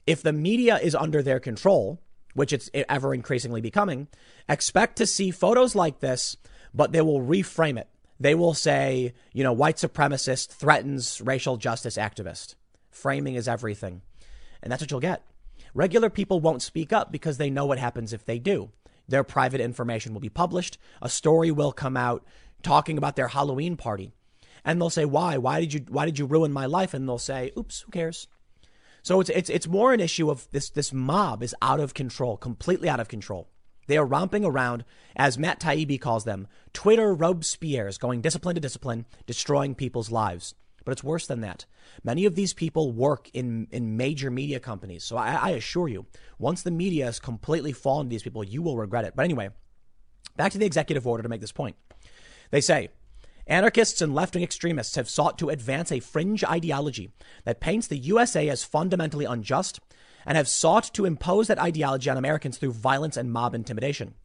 if 0.06 0.22
the 0.22 0.34
media 0.34 0.78
is 0.78 0.96
under 0.96 1.22
their 1.22 1.40
control, 1.40 2.02
which 2.34 2.54
it's 2.54 2.70
ever 2.74 3.14
increasingly 3.14 3.62
becoming, 3.62 4.08
expect 4.48 4.98
to 4.98 5.06
see 5.06 5.32
photos 5.32 5.76
like 5.76 6.00
this, 6.00 6.38
but 6.74 6.92
they 6.92 7.02
will 7.02 7.22
reframe 7.22 7.78
it. 7.78 7.90
They 8.20 8.36
will 8.36 8.54
say, 8.54 9.14
you 9.34 9.44
know, 9.44 9.54
white 9.54 9.78
supremacist 9.78 10.50
threatens 10.50 11.22
racial 11.22 11.58
justice 11.58 11.98
activist. 11.98 12.56
Framing 12.90 13.36
is 13.36 13.48
everything. 13.48 14.02
And 14.62 14.72
that's 14.72 14.82
what 14.82 14.92
you'll 14.92 15.00
get. 15.00 15.24
Regular 15.74 16.10
people 16.10 16.40
won't 16.40 16.64
speak 16.64 16.92
up 16.92 17.12
because 17.12 17.38
they 17.38 17.50
know 17.50 17.66
what 17.66 17.78
happens 17.78 18.14
if 18.14 18.26
they 18.26 18.40
do. 18.40 18.72
Their 19.08 19.24
private 19.24 19.62
information 19.62 20.14
will 20.14 20.22
be 20.22 20.30
published. 20.30 20.78
A 21.02 21.10
story 21.10 21.52
will 21.52 21.72
come 21.72 21.96
out 21.96 22.26
talking 22.64 22.98
about 22.98 23.16
their 23.16 23.28
Halloween 23.28 23.78
party. 23.78 24.14
And 24.68 24.82
they'll 24.82 24.90
say, 24.90 25.06
why? 25.06 25.38
Why 25.38 25.62
did 25.62 25.74
you, 25.74 25.86
why 25.88 26.06
did 26.06 26.20
you 26.20 26.26
ruin 26.26 26.52
my 26.52 26.66
life? 26.66 26.94
And 26.94 27.08
they'll 27.08 27.18
say, 27.18 27.54
oops, 27.58 27.80
who 27.80 27.92
cares? 27.92 28.28
So 29.02 29.22
it's, 29.22 29.30
it's, 29.30 29.50
it's 29.50 29.66
more 29.66 29.94
an 29.94 30.02
issue 30.02 30.30
of 30.30 30.46
this, 30.52 30.70
this 30.70 30.92
mob 30.92 31.42
is 31.42 31.56
out 31.62 31.80
of 31.80 31.94
control, 31.94 32.36
completely 32.36 32.90
out 32.90 33.00
of 33.00 33.08
control. 33.08 33.48
They 33.88 33.98
are 33.98 34.06
romping 34.06 34.44
around, 34.44 34.84
as 35.16 35.38
Matt 35.38 35.62
Taibbi 35.62 36.02
calls 36.02 36.26
them, 36.26 36.48
Twitter 36.74 37.16
Robespierres, 37.16 37.98
going 37.98 38.20
discipline 38.20 38.56
to 38.56 38.62
discipline, 38.62 39.06
destroying 39.26 39.74
people's 39.74 40.12
lives. 40.12 40.54
But 40.84 40.92
it's 40.92 41.04
worse 41.04 41.28
than 41.28 41.40
that. 41.42 41.66
Many 42.04 42.26
of 42.26 42.36
these 42.36 42.54
people 42.54 42.92
work 42.92 43.30
in, 43.34 43.70
in 43.72 43.96
major 43.96 44.30
media 44.30 44.60
companies. 44.60 45.06
So 45.06 45.16
I, 45.16 45.36
I 45.36 45.50
assure 45.52 45.88
you, 45.88 46.08
once 46.40 46.64
the 46.64 46.72
media 46.72 47.06
has 47.06 47.22
completely 47.22 47.72
fallen 47.72 48.08
to 48.08 48.10
these 48.10 48.24
people, 48.24 48.44
you 48.44 48.62
will 48.62 48.76
regret 48.76 49.06
it. 49.06 49.16
But 49.16 49.24
anyway, 49.24 49.52
back 50.36 50.52
to 50.52 50.58
the 50.58 50.66
executive 50.66 51.08
order 51.08 51.24
to 51.24 51.30
make 51.30 51.40
this 51.40 51.54
point. 51.54 51.78
They 52.52 52.60
say, 52.60 52.90
Anarchists 53.48 54.02
and 54.02 54.14
left 54.14 54.36
wing 54.36 54.44
extremists 54.44 54.96
have 54.96 55.10
sought 55.10 55.38
to 55.40 55.50
advance 55.50 55.92
a 55.92 56.02
fringe 56.02 56.44
ideology 56.44 57.12
that 57.46 57.62
paints 57.62 57.88
the 57.88 57.98
USA 57.98 58.50
as 58.50 58.66
fundamentally 58.66 59.24
unjust 59.24 59.80
and 60.26 60.36
have 60.36 60.50
sought 60.50 60.94
to 60.94 61.06
impose 61.06 61.48
that 61.48 61.60
ideology 61.60 62.10
on 62.10 62.18
Americans 62.18 62.58
through 62.58 62.74
violence 62.74 63.16
and 63.16 63.32
mob 63.32 63.56
intimidation. 63.56 64.16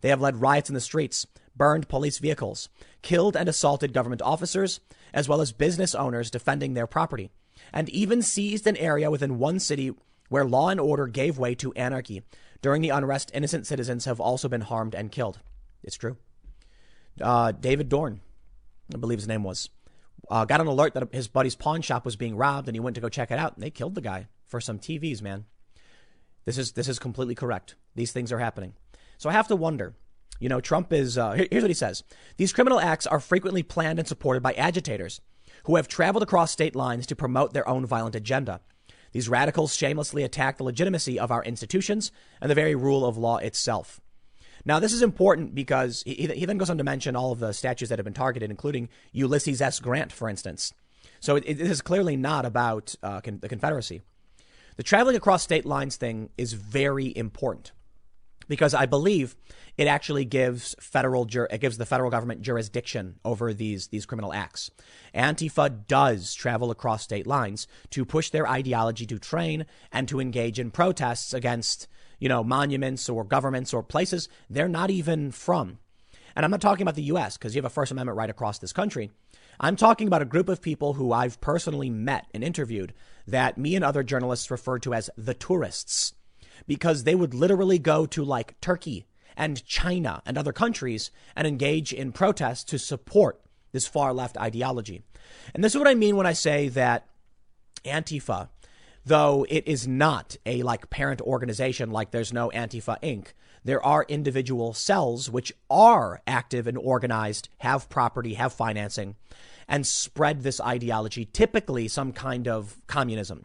They 0.00 0.10
have 0.10 0.20
led 0.20 0.40
riots 0.40 0.70
in 0.70 0.74
the 0.74 0.80
streets, 0.80 1.26
burned 1.56 1.88
police 1.88 2.18
vehicles, 2.18 2.68
killed 3.02 3.36
and 3.36 3.48
assaulted 3.48 3.92
government 3.92 4.22
officers, 4.22 4.78
as 5.12 5.28
well 5.28 5.40
as 5.40 5.50
business 5.50 5.94
owners 5.96 6.30
defending 6.30 6.74
their 6.74 6.86
property, 6.86 7.30
and 7.72 7.88
even 7.88 8.22
seized 8.22 8.68
an 8.68 8.76
area 8.76 9.10
within 9.10 9.40
one 9.40 9.58
city 9.58 9.92
where 10.28 10.44
law 10.44 10.68
and 10.68 10.78
order 10.78 11.08
gave 11.08 11.36
way 11.36 11.56
to 11.56 11.72
anarchy. 11.72 12.22
During 12.62 12.80
the 12.80 12.90
unrest, 12.90 13.32
innocent 13.34 13.66
citizens 13.66 14.04
have 14.04 14.20
also 14.20 14.48
been 14.48 14.60
harmed 14.60 14.94
and 14.94 15.10
killed. 15.10 15.40
It's 15.82 15.96
true. 15.96 16.16
Uh, 17.20 17.50
David 17.50 17.88
Dorn, 17.88 18.20
I 18.94 18.98
believe 18.98 19.18
his 19.18 19.28
name 19.28 19.44
was, 19.44 19.68
uh, 20.30 20.44
got 20.44 20.60
an 20.60 20.66
alert 20.66 20.94
that 20.94 21.12
his 21.12 21.28
buddy's 21.28 21.54
pawn 21.54 21.82
shop 21.82 22.04
was 22.04 22.16
being 22.16 22.36
robbed, 22.36 22.68
and 22.68 22.76
he 22.76 22.80
went 22.80 22.94
to 22.94 23.00
go 23.00 23.08
check 23.08 23.30
it 23.30 23.38
out. 23.38 23.54
And 23.54 23.62
they 23.62 23.70
killed 23.70 23.94
the 23.94 24.00
guy 24.00 24.28
for 24.46 24.60
some 24.60 24.78
TVs, 24.78 25.22
man. 25.22 25.44
This 26.44 26.58
is 26.58 26.72
this 26.72 26.88
is 26.88 26.98
completely 26.98 27.34
correct. 27.34 27.74
These 27.94 28.12
things 28.12 28.32
are 28.32 28.38
happening. 28.38 28.72
So 29.18 29.28
I 29.28 29.32
have 29.32 29.48
to 29.48 29.56
wonder. 29.56 29.94
You 30.40 30.48
know, 30.48 30.60
Trump 30.60 30.92
is. 30.92 31.18
Uh, 31.18 31.32
here's 31.50 31.62
what 31.62 31.70
he 31.70 31.74
says: 31.74 32.04
These 32.36 32.52
criminal 32.52 32.80
acts 32.80 33.06
are 33.06 33.20
frequently 33.20 33.62
planned 33.62 33.98
and 33.98 34.08
supported 34.08 34.42
by 34.42 34.54
agitators 34.54 35.20
who 35.64 35.76
have 35.76 35.88
traveled 35.88 36.22
across 36.22 36.50
state 36.50 36.74
lines 36.74 37.06
to 37.06 37.16
promote 37.16 37.52
their 37.52 37.68
own 37.68 37.84
violent 37.84 38.14
agenda. 38.14 38.60
These 39.12 39.28
radicals 39.28 39.74
shamelessly 39.74 40.22
attack 40.22 40.56
the 40.56 40.64
legitimacy 40.64 41.18
of 41.18 41.30
our 41.30 41.42
institutions 41.42 42.12
and 42.40 42.50
the 42.50 42.54
very 42.54 42.74
rule 42.74 43.04
of 43.04 43.18
law 43.18 43.38
itself. 43.38 44.00
Now, 44.68 44.80
this 44.80 44.92
is 44.92 45.00
important 45.00 45.54
because 45.54 46.02
he, 46.04 46.26
he 46.26 46.44
then 46.44 46.58
goes 46.58 46.68
on 46.68 46.76
to 46.76 46.84
mention 46.84 47.16
all 47.16 47.32
of 47.32 47.38
the 47.38 47.52
statues 47.52 47.88
that 47.88 47.98
have 47.98 48.04
been 48.04 48.12
targeted, 48.12 48.50
including 48.50 48.90
Ulysses 49.12 49.62
S. 49.62 49.80
Grant, 49.80 50.12
for 50.12 50.28
instance. 50.28 50.74
So 51.20 51.36
it, 51.36 51.44
it 51.46 51.58
is 51.58 51.80
clearly 51.80 52.18
not 52.18 52.44
about 52.44 52.94
uh, 53.02 53.22
con- 53.22 53.38
the 53.40 53.48
Confederacy. 53.48 54.02
The 54.76 54.82
traveling 54.82 55.16
across 55.16 55.42
state 55.42 55.64
lines 55.64 55.96
thing 55.96 56.28
is 56.36 56.52
very 56.52 57.16
important 57.16 57.72
because 58.46 58.74
I 58.74 58.84
believe 58.84 59.36
it 59.78 59.86
actually 59.86 60.26
gives 60.26 60.76
federal 60.80 61.26
it 61.50 61.60
gives 61.62 61.78
the 61.78 61.86
federal 61.86 62.10
government 62.10 62.42
jurisdiction 62.42 63.18
over 63.24 63.54
these 63.54 63.88
these 63.88 64.04
criminal 64.04 64.34
acts. 64.34 64.70
Antifa 65.14 65.86
does 65.86 66.34
travel 66.34 66.70
across 66.70 67.02
state 67.02 67.26
lines 67.26 67.66
to 67.90 68.04
push 68.04 68.28
their 68.28 68.46
ideology 68.46 69.06
to 69.06 69.18
train 69.18 69.64
and 69.90 70.06
to 70.08 70.20
engage 70.20 70.60
in 70.60 70.70
protests 70.70 71.32
against 71.32 71.88
you 72.18 72.28
know, 72.28 72.42
monuments 72.42 73.08
or 73.08 73.24
governments 73.24 73.72
or 73.72 73.82
places 73.82 74.28
they're 74.48 74.68
not 74.68 74.90
even 74.90 75.30
from. 75.30 75.78
And 76.34 76.44
I'm 76.44 76.50
not 76.50 76.60
talking 76.60 76.82
about 76.82 76.94
the 76.94 77.02
US 77.04 77.36
because 77.36 77.54
you 77.54 77.58
have 77.58 77.70
a 77.70 77.70
First 77.70 77.92
Amendment 77.92 78.16
right 78.16 78.30
across 78.30 78.58
this 78.58 78.72
country. 78.72 79.10
I'm 79.60 79.76
talking 79.76 80.06
about 80.06 80.22
a 80.22 80.26
group 80.26 80.48
of 80.48 80.62
people 80.62 80.94
who 80.94 81.12
I've 81.12 81.40
personally 81.40 81.90
met 81.90 82.26
and 82.32 82.44
interviewed 82.44 82.94
that 83.26 83.58
me 83.58 83.74
and 83.74 83.84
other 83.84 84.02
journalists 84.02 84.50
refer 84.50 84.78
to 84.80 84.94
as 84.94 85.10
the 85.16 85.34
tourists 85.34 86.14
because 86.66 87.04
they 87.04 87.14
would 87.14 87.34
literally 87.34 87.78
go 87.78 88.06
to 88.06 88.24
like 88.24 88.60
Turkey 88.60 89.06
and 89.36 89.64
China 89.64 90.22
and 90.26 90.38
other 90.38 90.52
countries 90.52 91.10
and 91.34 91.46
engage 91.46 91.92
in 91.92 92.12
protests 92.12 92.64
to 92.64 92.78
support 92.78 93.40
this 93.72 93.86
far 93.86 94.12
left 94.12 94.36
ideology. 94.36 95.02
And 95.54 95.62
this 95.62 95.74
is 95.74 95.78
what 95.78 95.88
I 95.88 95.94
mean 95.94 96.16
when 96.16 96.26
I 96.26 96.32
say 96.32 96.68
that 96.68 97.08
Antifa 97.84 98.48
though 99.08 99.46
it 99.48 99.66
is 99.66 99.88
not 99.88 100.36
a 100.46 100.62
like 100.62 100.90
parent 100.90 101.20
organization 101.20 101.90
like 101.90 102.10
there's 102.10 102.32
no 102.32 102.50
Antifa 102.50 103.00
Inc. 103.02 103.28
There 103.64 103.84
are 103.84 104.06
individual 104.08 104.72
cells 104.72 105.30
which 105.30 105.52
are 105.68 106.22
active 106.26 106.66
and 106.66 106.78
organized, 106.78 107.48
have 107.58 107.88
property, 107.88 108.34
have 108.34 108.52
financing, 108.52 109.16
and 109.66 109.86
spread 109.86 110.42
this 110.42 110.60
ideology, 110.60 111.24
typically 111.24 111.88
some 111.88 112.12
kind 112.12 112.46
of 112.46 112.76
communism. 112.86 113.44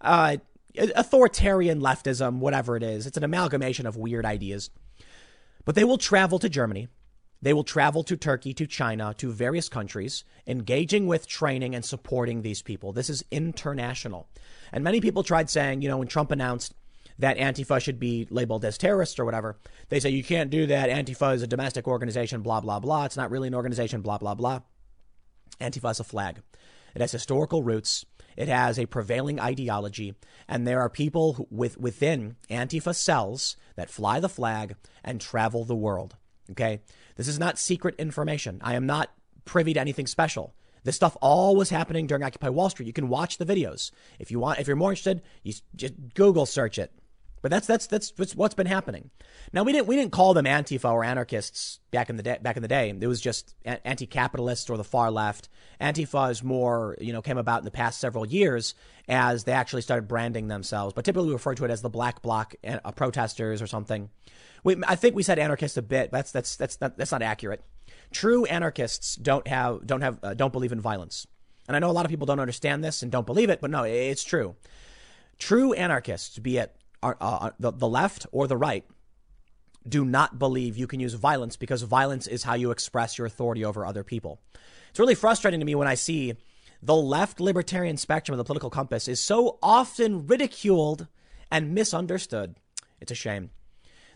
Uh, 0.00 0.38
authoritarian 0.76 1.80
leftism, 1.80 2.38
whatever 2.38 2.76
it 2.76 2.82
is. 2.82 3.06
It's 3.06 3.16
an 3.16 3.24
amalgamation 3.24 3.86
of 3.86 3.96
weird 3.96 4.24
ideas. 4.24 4.70
But 5.64 5.74
they 5.74 5.84
will 5.84 5.98
travel 5.98 6.38
to 6.38 6.48
Germany. 6.48 6.88
They 7.42 7.52
will 7.52 7.64
travel 7.64 8.04
to 8.04 8.16
Turkey, 8.16 8.54
to 8.54 8.66
China, 8.66 9.14
to 9.18 9.32
various 9.32 9.68
countries, 9.68 10.24
engaging 10.46 11.08
with 11.08 11.26
training 11.26 11.74
and 11.74 11.84
supporting 11.84 12.42
these 12.42 12.62
people. 12.62 12.92
This 12.92 13.10
is 13.10 13.24
international. 13.30 14.28
And 14.72 14.84
many 14.84 15.00
people 15.00 15.24
tried 15.24 15.50
saying, 15.50 15.82
you 15.82 15.88
know, 15.88 15.98
when 15.98 16.08
Trump 16.08 16.30
announced 16.30 16.72
that 17.18 17.36
Antifa 17.36 17.80
should 17.80 17.98
be 17.98 18.26
labeled 18.30 18.64
as 18.64 18.78
terrorists 18.78 19.18
or 19.18 19.24
whatever, 19.24 19.58
they 19.88 20.00
say 20.00 20.10
you 20.10 20.22
can't 20.24 20.50
do 20.50 20.66
that. 20.66 20.88
Antifa 20.88 21.34
is 21.34 21.42
a 21.42 21.48
domestic 21.48 21.88
organization, 21.88 22.42
blah, 22.42 22.60
blah, 22.60 22.78
blah. 22.78 23.04
It's 23.04 23.16
not 23.16 23.30
really 23.30 23.48
an 23.48 23.54
organization, 23.54 24.02
blah, 24.02 24.18
blah, 24.18 24.34
blah. 24.34 24.60
Antifa 25.60 25.90
is 25.90 26.00
a 26.00 26.04
flag. 26.04 26.40
It 26.94 27.00
has 27.00 27.12
historical 27.12 27.62
roots. 27.62 28.04
It 28.36 28.48
has 28.48 28.78
a 28.78 28.86
prevailing 28.86 29.38
ideology, 29.38 30.14
and 30.48 30.66
there 30.66 30.80
are 30.80 30.88
people 30.88 31.46
with, 31.50 31.76
within 31.76 32.36
Antifa 32.48 32.94
cells 32.94 33.56
that 33.76 33.90
fly 33.90 34.20
the 34.20 34.28
flag 34.28 34.76
and 35.04 35.20
travel 35.20 35.64
the 35.64 35.76
world. 35.76 36.16
Okay, 36.50 36.80
this 37.16 37.28
is 37.28 37.38
not 37.38 37.58
secret 37.58 37.94
information. 37.98 38.60
I 38.62 38.74
am 38.74 38.86
not 38.86 39.12
privy 39.44 39.74
to 39.74 39.80
anything 39.80 40.06
special. 40.06 40.54
This 40.84 40.96
stuff 40.96 41.16
all 41.20 41.54
was 41.54 41.70
happening 41.70 42.06
during 42.06 42.22
Occupy 42.22 42.48
Wall 42.48 42.70
Street. 42.70 42.86
You 42.86 42.92
can 42.92 43.08
watch 43.08 43.38
the 43.38 43.46
videos 43.46 43.92
if 44.18 44.30
you 44.30 44.40
want. 44.40 44.58
If 44.58 44.66
you're 44.66 44.76
more 44.76 44.90
interested, 44.90 45.22
you 45.42 45.54
just 45.76 45.94
Google 46.14 46.46
search 46.46 46.78
it. 46.78 46.92
But 47.42 47.50
that's 47.50 47.66
that's 47.66 47.88
that's 47.88 48.36
what's 48.36 48.54
been 48.54 48.68
happening. 48.68 49.10
Now 49.52 49.64
we 49.64 49.72
didn't 49.72 49.88
we 49.88 49.96
didn't 49.96 50.12
call 50.12 50.32
them 50.32 50.44
Antifa 50.44 50.90
or 50.90 51.02
anarchists 51.02 51.80
back 51.90 52.08
in 52.08 52.16
the 52.16 52.22
day. 52.22 52.38
Back 52.40 52.56
in 52.56 52.62
the 52.62 52.68
day, 52.68 52.88
it 52.88 53.06
was 53.06 53.20
just 53.20 53.56
anti-capitalists 53.64 54.70
or 54.70 54.76
the 54.76 54.84
far 54.84 55.10
left. 55.10 55.48
Antifa 55.80 56.30
is 56.30 56.44
more 56.44 56.96
you 57.00 57.12
know 57.12 57.20
came 57.20 57.38
about 57.38 57.58
in 57.58 57.64
the 57.64 57.72
past 57.72 57.98
several 57.98 58.24
years 58.24 58.76
as 59.08 59.42
they 59.42 59.52
actually 59.52 59.82
started 59.82 60.06
branding 60.06 60.46
themselves. 60.46 60.94
But 60.94 61.04
typically 61.04 61.28
we 61.28 61.32
refer 61.34 61.56
to 61.56 61.64
it 61.64 61.70
as 61.72 61.82
the 61.82 61.90
Black 61.90 62.22
Bloc 62.22 62.54
uh, 62.64 62.92
protesters 62.92 63.60
or 63.60 63.66
something. 63.66 64.08
We, 64.62 64.76
I 64.86 64.94
think 64.94 65.16
we 65.16 65.24
said 65.24 65.40
anarchists 65.40 65.76
a 65.76 65.82
bit. 65.82 66.12
That's 66.12 66.30
that's 66.30 66.54
that's 66.54 66.80
not, 66.80 66.96
that's 66.96 67.10
not 67.10 67.22
accurate. 67.22 67.64
True 68.12 68.44
anarchists 68.44 69.16
don't 69.16 69.48
have 69.48 69.84
don't 69.84 70.02
have 70.02 70.20
uh, 70.22 70.34
don't 70.34 70.52
believe 70.52 70.70
in 70.70 70.80
violence. 70.80 71.26
And 71.66 71.76
I 71.76 71.80
know 71.80 71.90
a 71.90 71.92
lot 71.92 72.04
of 72.04 72.10
people 72.10 72.26
don't 72.26 72.40
understand 72.40 72.84
this 72.84 73.02
and 73.02 73.10
don't 73.10 73.26
believe 73.26 73.50
it, 73.50 73.60
but 73.60 73.70
no, 73.70 73.82
it's 73.82 74.22
true. 74.22 74.54
True 75.38 75.72
anarchists, 75.72 76.38
be 76.38 76.58
it 76.58 76.76
uh, 77.02 77.14
uh, 77.20 77.50
the, 77.58 77.72
the 77.72 77.88
left 77.88 78.26
or 78.32 78.46
the 78.46 78.56
right 78.56 78.84
do 79.88 80.04
not 80.04 80.38
believe 80.38 80.76
you 80.76 80.86
can 80.86 81.00
use 81.00 81.14
violence 81.14 81.56
because 81.56 81.82
violence 81.82 82.26
is 82.26 82.44
how 82.44 82.54
you 82.54 82.70
express 82.70 83.18
your 83.18 83.26
authority 83.26 83.64
over 83.64 83.84
other 83.84 84.04
people. 84.04 84.40
It's 84.90 85.00
really 85.00 85.14
frustrating 85.14 85.60
to 85.60 85.66
me 85.66 85.74
when 85.74 85.88
I 85.88 85.94
see 85.94 86.34
the 86.82 86.94
left 86.94 87.40
libertarian 87.40 87.96
spectrum 87.96 88.34
of 88.34 88.38
the 88.38 88.44
political 88.44 88.70
compass 88.70 89.08
is 89.08 89.22
so 89.22 89.58
often 89.62 90.26
ridiculed 90.26 91.06
and 91.50 91.74
misunderstood. 91.74 92.56
It's 93.00 93.12
a 93.12 93.16
shame. 93.16 93.50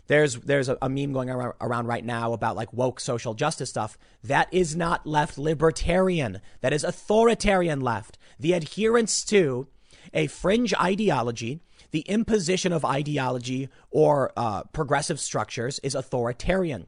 There's 0.07 0.35
there's 0.35 0.69
a, 0.69 0.77
a 0.81 0.89
meme 0.89 1.11
going 1.11 1.29
around, 1.29 1.53
around 1.59 1.87
right 1.87 2.03
now 2.03 2.31
about 2.31 2.55
like 2.55 2.71
woke 2.71 2.99
social 2.99 3.33
justice 3.33 3.69
stuff. 3.69 3.97
That 4.23 4.47
is 4.53 4.75
not 4.75 5.05
left 5.05 5.37
libertarian. 5.37 6.39
That 6.61 6.73
is 6.73 6.83
authoritarian 6.83 7.81
left. 7.81 8.17
The 8.39 8.53
adherence 8.53 9.23
to 9.25 9.67
a 10.13 10.27
fringe 10.27 10.73
ideology 10.79 11.61
the 11.91 12.01
imposition 12.01 12.73
of 12.73 12.83
ideology 12.85 13.69
or 13.91 14.31
uh, 14.37 14.63
progressive 14.73 15.19
structures 15.19 15.79
is 15.79 15.95
authoritarian. 15.95 16.87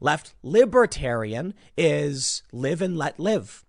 Left 0.00 0.34
libertarian 0.42 1.54
is 1.76 2.42
live 2.52 2.82
and 2.82 2.96
let 2.96 3.18
live. 3.18 3.64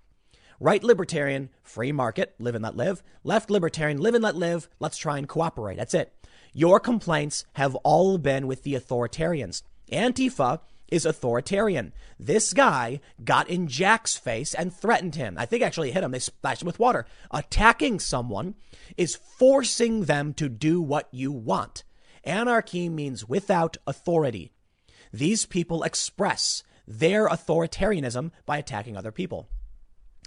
Right 0.60 0.84
libertarian, 0.84 1.50
free 1.62 1.92
market, 1.92 2.36
live 2.40 2.56
and 2.56 2.64
let 2.64 2.76
live. 2.76 3.04
Left 3.24 3.50
libertarian, 3.50 4.00
live 4.00 4.16
and 4.16 4.24
let 4.24 4.36
live. 4.36 4.68
Let's 4.80 4.98
try 4.98 5.18
and 5.18 5.28
cooperate. 5.28 5.78
That's 5.78 5.94
it. 5.94 6.14
Your 6.54 6.80
complaints 6.80 7.46
have 7.54 7.76
all 7.76 8.18
been 8.18 8.48
with 8.48 8.64
the 8.64 8.74
authoritarians. 8.74 9.62
Antifa 9.92 10.60
is 10.90 11.06
authoritarian. 11.06 11.94
This 12.20 12.54
guy 12.54 13.00
got 13.24 13.50
in 13.50 13.68
Jack's 13.68 14.16
face 14.16 14.54
and 14.54 14.74
threatened 14.74 15.16
him. 15.16 15.36
I 15.38 15.46
think 15.46 15.64
actually 15.64 15.92
hit 15.92 16.04
him. 16.04 16.12
They 16.12 16.20
splashed 16.20 16.62
him 16.62 16.68
with 16.68 16.80
water. 16.80 17.06
Attacking 17.32 18.00
someone 18.00 18.56
is 18.96 19.20
forcing 19.38 20.06
them 20.06 20.34
to 20.36 20.50
do 20.50 20.82
what 20.82 21.08
you 21.12 21.32
want. 21.32 21.84
Anarchy 22.24 22.90
means 22.90 23.28
without 23.28 23.78
authority. 23.86 24.52
These 25.14 25.46
people 25.46 25.84
express 25.84 26.64
their 26.88 27.28
authoritarianism 27.28 28.32
by 28.46 28.58
attacking 28.58 28.98
other 28.98 29.12
people. 29.12 29.50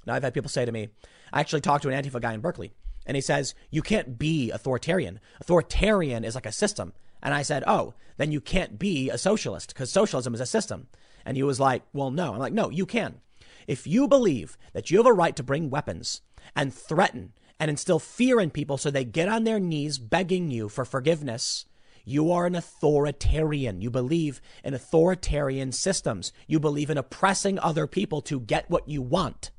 Now, 0.07 0.15
I've 0.15 0.23
had 0.23 0.35
people 0.35 0.51
say 0.51 0.65
to 0.65 0.73
me, 0.73 0.89
I 1.33 1.41
actually 1.41 1.61
talked 1.61 1.83
to 1.83 1.91
an 1.91 2.03
Antifa 2.03 2.21
guy 2.21 2.33
in 2.33 2.41
Berkeley, 2.41 2.73
and 3.07 3.17
he 3.17 3.21
says, 3.21 3.55
You 3.71 3.83
can't 3.83 4.19
be 4.19 4.51
authoritarian. 4.51 5.21
Authoritarian 5.41 6.25
is 6.25 6.35
like 6.35 6.47
a 6.47 6.53
system. 6.53 6.93
And 7.23 7.35
I 7.35 7.43
said, 7.43 7.65
Oh, 7.67 7.95
then 8.17 8.33
you 8.33 8.41
can't 8.41 8.79
be 8.79 9.11
a 9.11 9.19
socialist 9.19 9.69
because 9.69 9.91
socialism 9.91 10.35
is 10.35 10.41
a 10.41 10.47
system. 10.47 10.89
And 11.25 11.37
he 11.37 11.43
was 11.43 11.61
like, 11.61 11.83
Well, 11.93 12.11
no. 12.11 12.33
I'm 12.33 12.39
like, 12.39 12.53
No, 12.53 12.71
you 12.71 12.87
can. 12.87 13.21
If 13.67 13.87
you 13.87 14.09
believe 14.09 14.57
that 14.73 14.91
you 14.91 14.99
have 14.99 15.07
a 15.07 15.13
right 15.13 15.37
to 15.37 15.43
bring 15.43 15.71
weapons 15.71 16.23
and 16.57 16.73
threaten 16.75 17.33
and 17.59 17.71
instill 17.71 17.99
fear 17.99 18.41
in 18.41 18.51
people 18.51 18.79
so 18.79 18.91
they 18.91 19.05
get 19.05 19.29
on 19.29 19.45
their 19.45 19.61
knees 19.61 19.99
begging 19.99 20.51
you 20.51 20.69
for 20.69 20.85
forgiveness, 20.85 21.67
you 22.05 22.33
are 22.33 22.47
an 22.47 22.55
authoritarian. 22.55 23.81
You 23.81 23.91
believe 23.91 24.41
in 24.65 24.75
authoritarian 24.75 25.73
systems. 25.73 26.33
You 26.47 26.59
believe 26.59 26.91
in 26.91 26.99
oppressing 26.99 27.59
other 27.59 27.87
people 27.87 28.21
to 28.23 28.41
get 28.41 28.71
what 28.71 28.89
you 28.89 29.03
want. 29.03 29.51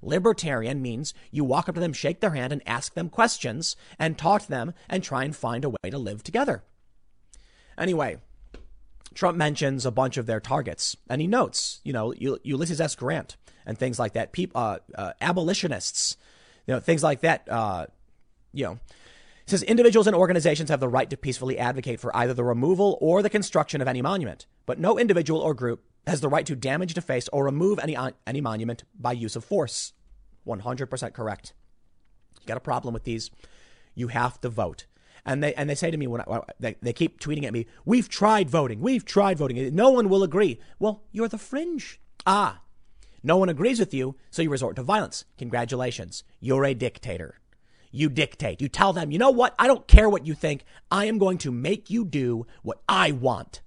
Libertarian 0.00 0.82
means 0.82 1.14
you 1.30 1.44
walk 1.44 1.68
up 1.68 1.74
to 1.74 1.80
them, 1.80 1.92
shake 1.92 2.20
their 2.20 2.34
hand, 2.34 2.52
and 2.52 2.62
ask 2.66 2.94
them 2.94 3.08
questions 3.08 3.76
and 3.98 4.18
talk 4.18 4.42
to 4.42 4.48
them 4.48 4.74
and 4.88 5.02
try 5.02 5.24
and 5.24 5.36
find 5.36 5.64
a 5.64 5.70
way 5.70 5.90
to 5.90 5.98
live 5.98 6.22
together. 6.22 6.64
Anyway, 7.78 8.18
Trump 9.14 9.36
mentions 9.36 9.86
a 9.86 9.90
bunch 9.90 10.16
of 10.16 10.26
their 10.26 10.40
targets, 10.40 10.96
and 11.08 11.20
he 11.20 11.26
notes, 11.26 11.80
you 11.84 11.92
know, 11.92 12.12
Ulysses 12.12 12.80
S. 12.80 12.94
Grant 12.94 13.36
and 13.66 13.78
things 13.78 13.98
like 13.98 14.14
that, 14.14 14.32
people, 14.32 14.60
uh, 14.60 14.78
uh, 14.94 15.12
abolitionists, 15.20 16.16
you 16.66 16.74
know, 16.74 16.80
things 16.80 17.02
like 17.02 17.20
that. 17.20 17.48
Uh, 17.48 17.86
you 18.52 18.64
know, 18.64 18.78
says 19.46 19.62
individuals 19.62 20.06
and 20.06 20.16
organizations 20.16 20.70
have 20.70 20.80
the 20.80 20.88
right 20.88 21.10
to 21.10 21.16
peacefully 21.16 21.58
advocate 21.58 22.00
for 22.00 22.14
either 22.16 22.34
the 22.34 22.44
removal 22.44 22.98
or 23.00 23.22
the 23.22 23.30
construction 23.30 23.80
of 23.80 23.88
any 23.88 24.02
monument, 24.02 24.46
but 24.66 24.78
no 24.78 24.98
individual 24.98 25.40
or 25.40 25.54
group 25.54 25.84
has 26.06 26.20
the 26.20 26.28
right 26.28 26.46
to 26.46 26.56
damage, 26.56 26.94
deface, 26.94 27.28
or 27.32 27.44
remove 27.44 27.78
any 27.78 27.96
any 28.26 28.40
monument 28.40 28.84
by 28.98 29.12
use 29.12 29.36
of 29.36 29.44
force. 29.44 29.92
100% 30.46 31.12
correct. 31.12 31.52
You 32.40 32.46
got 32.46 32.56
a 32.56 32.60
problem 32.60 32.92
with 32.92 33.04
these? 33.04 33.30
You 33.94 34.08
have 34.08 34.40
to 34.40 34.48
vote. 34.48 34.86
And 35.24 35.42
they 35.42 35.54
and 35.54 35.70
they 35.70 35.74
say 35.74 35.90
to 35.90 35.96
me 35.96 36.06
when 36.06 36.20
I, 36.20 36.40
they, 36.58 36.76
they 36.82 36.92
keep 36.92 37.20
tweeting 37.20 37.44
at 37.44 37.52
me, 37.52 37.66
"We've 37.84 38.08
tried 38.08 38.50
voting. 38.50 38.80
We've 38.80 39.04
tried 39.04 39.38
voting. 39.38 39.74
No 39.74 39.90
one 39.90 40.08
will 40.08 40.22
agree." 40.22 40.58
Well, 40.78 41.04
you're 41.12 41.28
the 41.28 41.38
fringe. 41.38 42.00
Ah, 42.26 42.62
no 43.22 43.36
one 43.36 43.48
agrees 43.48 43.78
with 43.78 43.94
you, 43.94 44.16
so 44.30 44.42
you 44.42 44.50
resort 44.50 44.74
to 44.76 44.82
violence. 44.82 45.24
Congratulations, 45.38 46.24
you're 46.40 46.64
a 46.64 46.74
dictator. 46.74 47.38
You 47.92 48.08
dictate. 48.08 48.60
You 48.60 48.68
tell 48.68 48.92
them, 48.92 49.10
you 49.10 49.18
know 49.18 49.30
what? 49.30 49.54
I 49.58 49.66
don't 49.66 49.86
care 49.86 50.08
what 50.08 50.26
you 50.26 50.34
think. 50.34 50.64
I 50.90 51.04
am 51.04 51.18
going 51.18 51.38
to 51.38 51.52
make 51.52 51.90
you 51.90 52.04
do 52.04 52.46
what 52.62 52.80
I 52.88 53.12
want. 53.12 53.60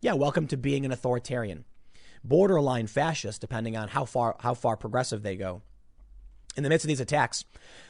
Yeah, 0.00 0.14
welcome 0.14 0.46
to 0.48 0.56
being 0.56 0.84
an 0.84 0.92
authoritarian. 0.92 1.66
Borderline 2.24 2.86
fascist, 2.86 3.40
depending 3.40 3.76
on 3.76 3.88
how 3.88 4.06
far 4.06 4.36
how 4.40 4.54
far 4.54 4.76
progressive 4.76 5.22
they 5.22 5.36
go. 5.36 5.62
In 6.56 6.62
the 6.62 6.70
midst 6.70 6.84
of 6.84 6.88
these 6.88 7.00
attacks, 7.00 7.44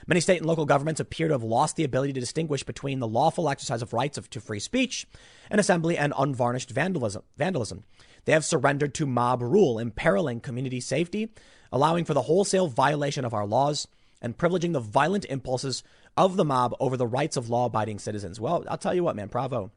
many 0.09 0.21
state 0.21 0.39
and 0.39 0.47
local 0.47 0.67
governments 0.67 1.01
appear 1.01 1.29
to 1.29 1.35
have 1.35 1.45
lost 1.45 1.77
the 1.77 1.85
ability 1.85 2.13
to 2.15 2.21
distinguish 2.21 2.65
between 2.65 2.99
the 2.99 3.07
lawful 3.07 3.49
exercise 3.49 3.81
of 3.81 3.93
rights 3.93 4.19
of, 4.19 4.29
to 4.31 4.41
free 4.41 4.59
speech 4.59 5.07
and 5.51 5.61
assembly 5.61 5.97
and 5.97 6.13
unvarnished 6.19 6.71
vandalism. 6.71 7.23
vandalism. 7.37 7.85
They 8.25 8.33
have 8.33 8.45
surrendered 8.45 8.93
to 8.95 9.07
mob 9.07 9.41
rule, 9.41 9.79
imperiling 9.79 10.41
community 10.41 10.81
safety, 10.81 11.33
allowing 11.71 12.05
for 12.05 12.15
the 12.15 12.23
wholesale 12.23 12.67
violation 12.67 13.25
of 13.25 13.35
our 13.35 13.47
laws, 13.47 13.87
and 14.21 14.37
privileging 14.37 14.73
the 14.73 14.81
violent 14.81 15.27
impulses 15.27 15.85
of 16.17 16.37
the 16.37 16.45
mob 16.45 16.75
over 16.81 16.97
the 16.97 17.07
rights 17.07 17.37
of 17.37 17.49
law 17.49 17.67
abiding 17.67 18.01
citizens. 18.01 18.41
Well, 18.41 18.65
I'll 18.69 18.79
tell 18.79 18.95
you 18.95 19.05
what, 19.05 19.15
man, 19.15 19.29
bravo. 19.29 19.71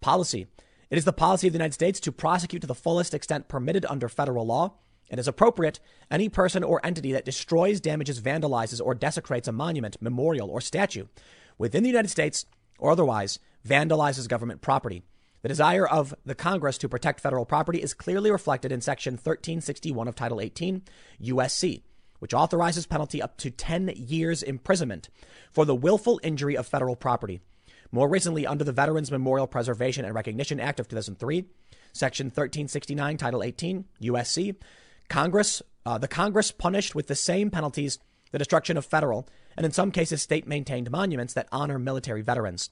Policy. 0.00 0.46
It 0.88 0.96
is 0.96 1.04
the 1.04 1.12
policy 1.12 1.48
of 1.48 1.52
the 1.52 1.58
United 1.58 1.74
States 1.74 2.00
to 2.00 2.12
prosecute 2.12 2.62
to 2.62 2.68
the 2.68 2.74
fullest 2.74 3.12
extent 3.12 3.48
permitted 3.48 3.84
under 3.86 4.08
federal 4.08 4.46
law 4.46 4.74
and 5.14 5.20
as 5.20 5.28
appropriate, 5.28 5.78
any 6.10 6.28
person 6.28 6.64
or 6.64 6.84
entity 6.84 7.12
that 7.12 7.24
destroys, 7.24 7.80
damages, 7.80 8.20
vandalizes, 8.20 8.84
or 8.84 8.96
desecrates 8.96 9.46
a 9.46 9.52
monument, 9.52 9.96
memorial, 10.02 10.50
or 10.50 10.60
statue 10.60 11.04
within 11.56 11.84
the 11.84 11.88
United 11.88 12.08
States 12.08 12.46
or 12.80 12.90
otherwise 12.90 13.38
vandalizes 13.64 14.26
government 14.26 14.60
property. 14.60 15.04
The 15.42 15.48
desire 15.48 15.86
of 15.86 16.16
the 16.26 16.34
Congress 16.34 16.78
to 16.78 16.88
protect 16.88 17.20
federal 17.20 17.44
property 17.44 17.80
is 17.80 17.94
clearly 17.94 18.28
reflected 18.28 18.72
in 18.72 18.80
Section 18.80 19.12
1361 19.12 20.08
of 20.08 20.16
Title 20.16 20.40
18 20.40 20.82
USC, 21.22 21.82
which 22.18 22.34
authorizes 22.34 22.84
penalty 22.84 23.22
up 23.22 23.36
to 23.36 23.52
10 23.52 23.92
years 23.94 24.42
imprisonment 24.42 25.10
for 25.52 25.64
the 25.64 25.76
willful 25.76 26.18
injury 26.24 26.56
of 26.56 26.66
federal 26.66 26.96
property. 26.96 27.40
More 27.92 28.08
recently, 28.08 28.48
under 28.48 28.64
the 28.64 28.72
Veterans 28.72 29.12
Memorial 29.12 29.46
Preservation 29.46 30.04
and 30.04 30.12
Recognition 30.12 30.58
Act 30.58 30.80
of 30.80 30.88
2003, 30.88 31.44
Section 31.92 32.26
1369, 32.26 33.16
Title 33.16 33.44
18 33.44 33.84
USC, 34.02 34.56
Congress, 35.08 35.62
uh, 35.86 35.98
the 35.98 36.08
Congress 36.08 36.50
punished 36.50 36.94
with 36.94 37.06
the 37.06 37.14
same 37.14 37.50
penalties 37.50 37.98
the 38.34 38.38
destruction 38.38 38.76
of 38.76 38.84
federal 38.84 39.28
and 39.56 39.64
in 39.64 39.70
some 39.70 39.92
cases 39.92 40.20
state 40.20 40.44
maintained 40.44 40.90
monuments 40.90 41.34
that 41.34 41.46
honor 41.52 41.78
military 41.78 42.20
veterans. 42.20 42.68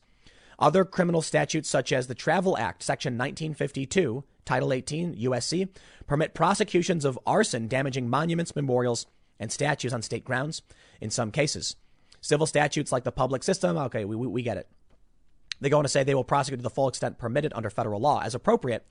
Other 0.59 0.85
criminal 0.85 1.23
statutes, 1.23 1.69
such 1.69 1.93
as 1.93 2.09
the 2.09 2.17
Travel 2.17 2.59
Act, 2.59 2.83
Section 2.83 3.15
1952, 3.15 4.25
Title 4.45 4.73
18, 4.73 5.15
USC, 5.15 5.69
permit 6.09 6.35
prosecutions 6.35 7.05
of 7.05 7.17
arson 7.25 7.69
damaging 7.69 8.11
monuments, 8.11 8.57
memorials, 8.57 9.07
and 9.39 9.53
statues 9.53 9.93
on 9.93 10.03
state 10.03 10.25
grounds 10.25 10.63
in 11.01 11.11
some 11.11 11.31
cases. 11.31 11.77
Civil 12.21 12.47
statutes 12.47 12.91
like 12.91 13.05
the 13.05 13.13
public 13.13 13.45
system, 13.45 13.77
okay, 13.77 14.05
we, 14.05 14.17
we, 14.17 14.27
we 14.27 14.43
get 14.43 14.57
it. 14.57 14.69
They 15.61 15.69
go 15.69 15.79
on 15.79 15.85
to 15.85 15.89
say 15.89 16.03
they 16.03 16.15
will 16.15 16.25
prosecute 16.25 16.59
to 16.59 16.65
the 16.65 16.71
full 16.71 16.89
extent 16.89 17.19
permitted 17.19 17.53
under 17.55 17.71
federal 17.71 18.01
law 18.01 18.21
as 18.21 18.35
appropriate 18.35 18.85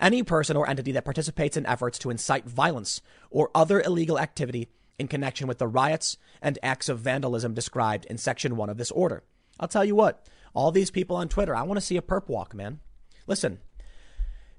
any 0.00 0.22
person 0.22 0.56
or 0.56 0.68
entity 0.68 0.92
that 0.92 1.04
participates 1.04 1.56
in 1.56 1.66
efforts 1.66 1.98
to 2.00 2.10
incite 2.10 2.44
violence 2.44 3.00
or 3.30 3.50
other 3.54 3.80
illegal 3.80 4.18
activity 4.18 4.68
in 4.98 5.08
connection 5.08 5.48
with 5.48 5.58
the 5.58 5.66
riots 5.66 6.16
and 6.40 6.58
acts 6.62 6.88
of 6.88 7.00
vandalism 7.00 7.54
described 7.54 8.06
in 8.06 8.18
Section 8.18 8.56
1 8.56 8.70
of 8.70 8.76
this 8.76 8.90
order. 8.90 9.22
I'll 9.58 9.68
tell 9.68 9.84
you 9.84 9.94
what, 9.94 10.26
all 10.52 10.70
these 10.70 10.90
people 10.90 11.16
on 11.16 11.28
Twitter, 11.28 11.54
I 11.54 11.62
want 11.62 11.78
to 11.78 11.84
see 11.86 11.96
a 11.96 12.02
perp 12.02 12.28
walk, 12.28 12.54
man. 12.54 12.80
Listen, 13.26 13.58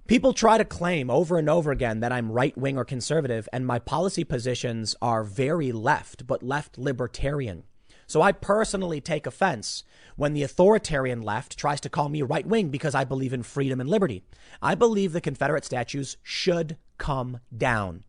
people 0.08 0.34
try 0.34 0.58
to 0.58 0.66
claim 0.66 1.10
over 1.10 1.38
and 1.38 1.50
over 1.50 1.72
again 1.72 2.00
that 2.02 2.12
I'm 2.12 2.32
right 2.32 2.58
wing 2.58 2.78
or 2.78 2.86
conservative, 2.86 3.48
and 3.54 3.66
my 3.66 3.80
policy 3.80 4.24
positions 4.24 4.96
are 5.02 5.24
very 5.24 5.72
left, 5.72 6.28
but 6.28 6.44
left 6.44 6.78
libertarian. 6.78 7.64
So 8.08 8.22
I 8.22 8.32
personally 8.32 9.02
take 9.02 9.26
offense 9.26 9.84
when 10.16 10.34
the 10.34 10.44
authoritarian 10.44 11.22
left 11.22 11.58
tries 11.58 11.82
to 11.82 11.90
call 11.90 12.10
me 12.10 12.22
right 12.22 12.46
wing 12.46 12.70
because 12.70 12.96
I 12.96 13.04
believe 13.04 13.34
in 13.34 13.44
freedom 13.44 13.82
and 13.82 13.90
liberty. 13.90 14.24
I 14.62 14.76
believe 14.76 15.12
the 15.12 15.22
Confederate 15.22 15.66
statues 15.66 16.18
should 16.24 16.78
come 16.98 17.40
down 17.56 18.04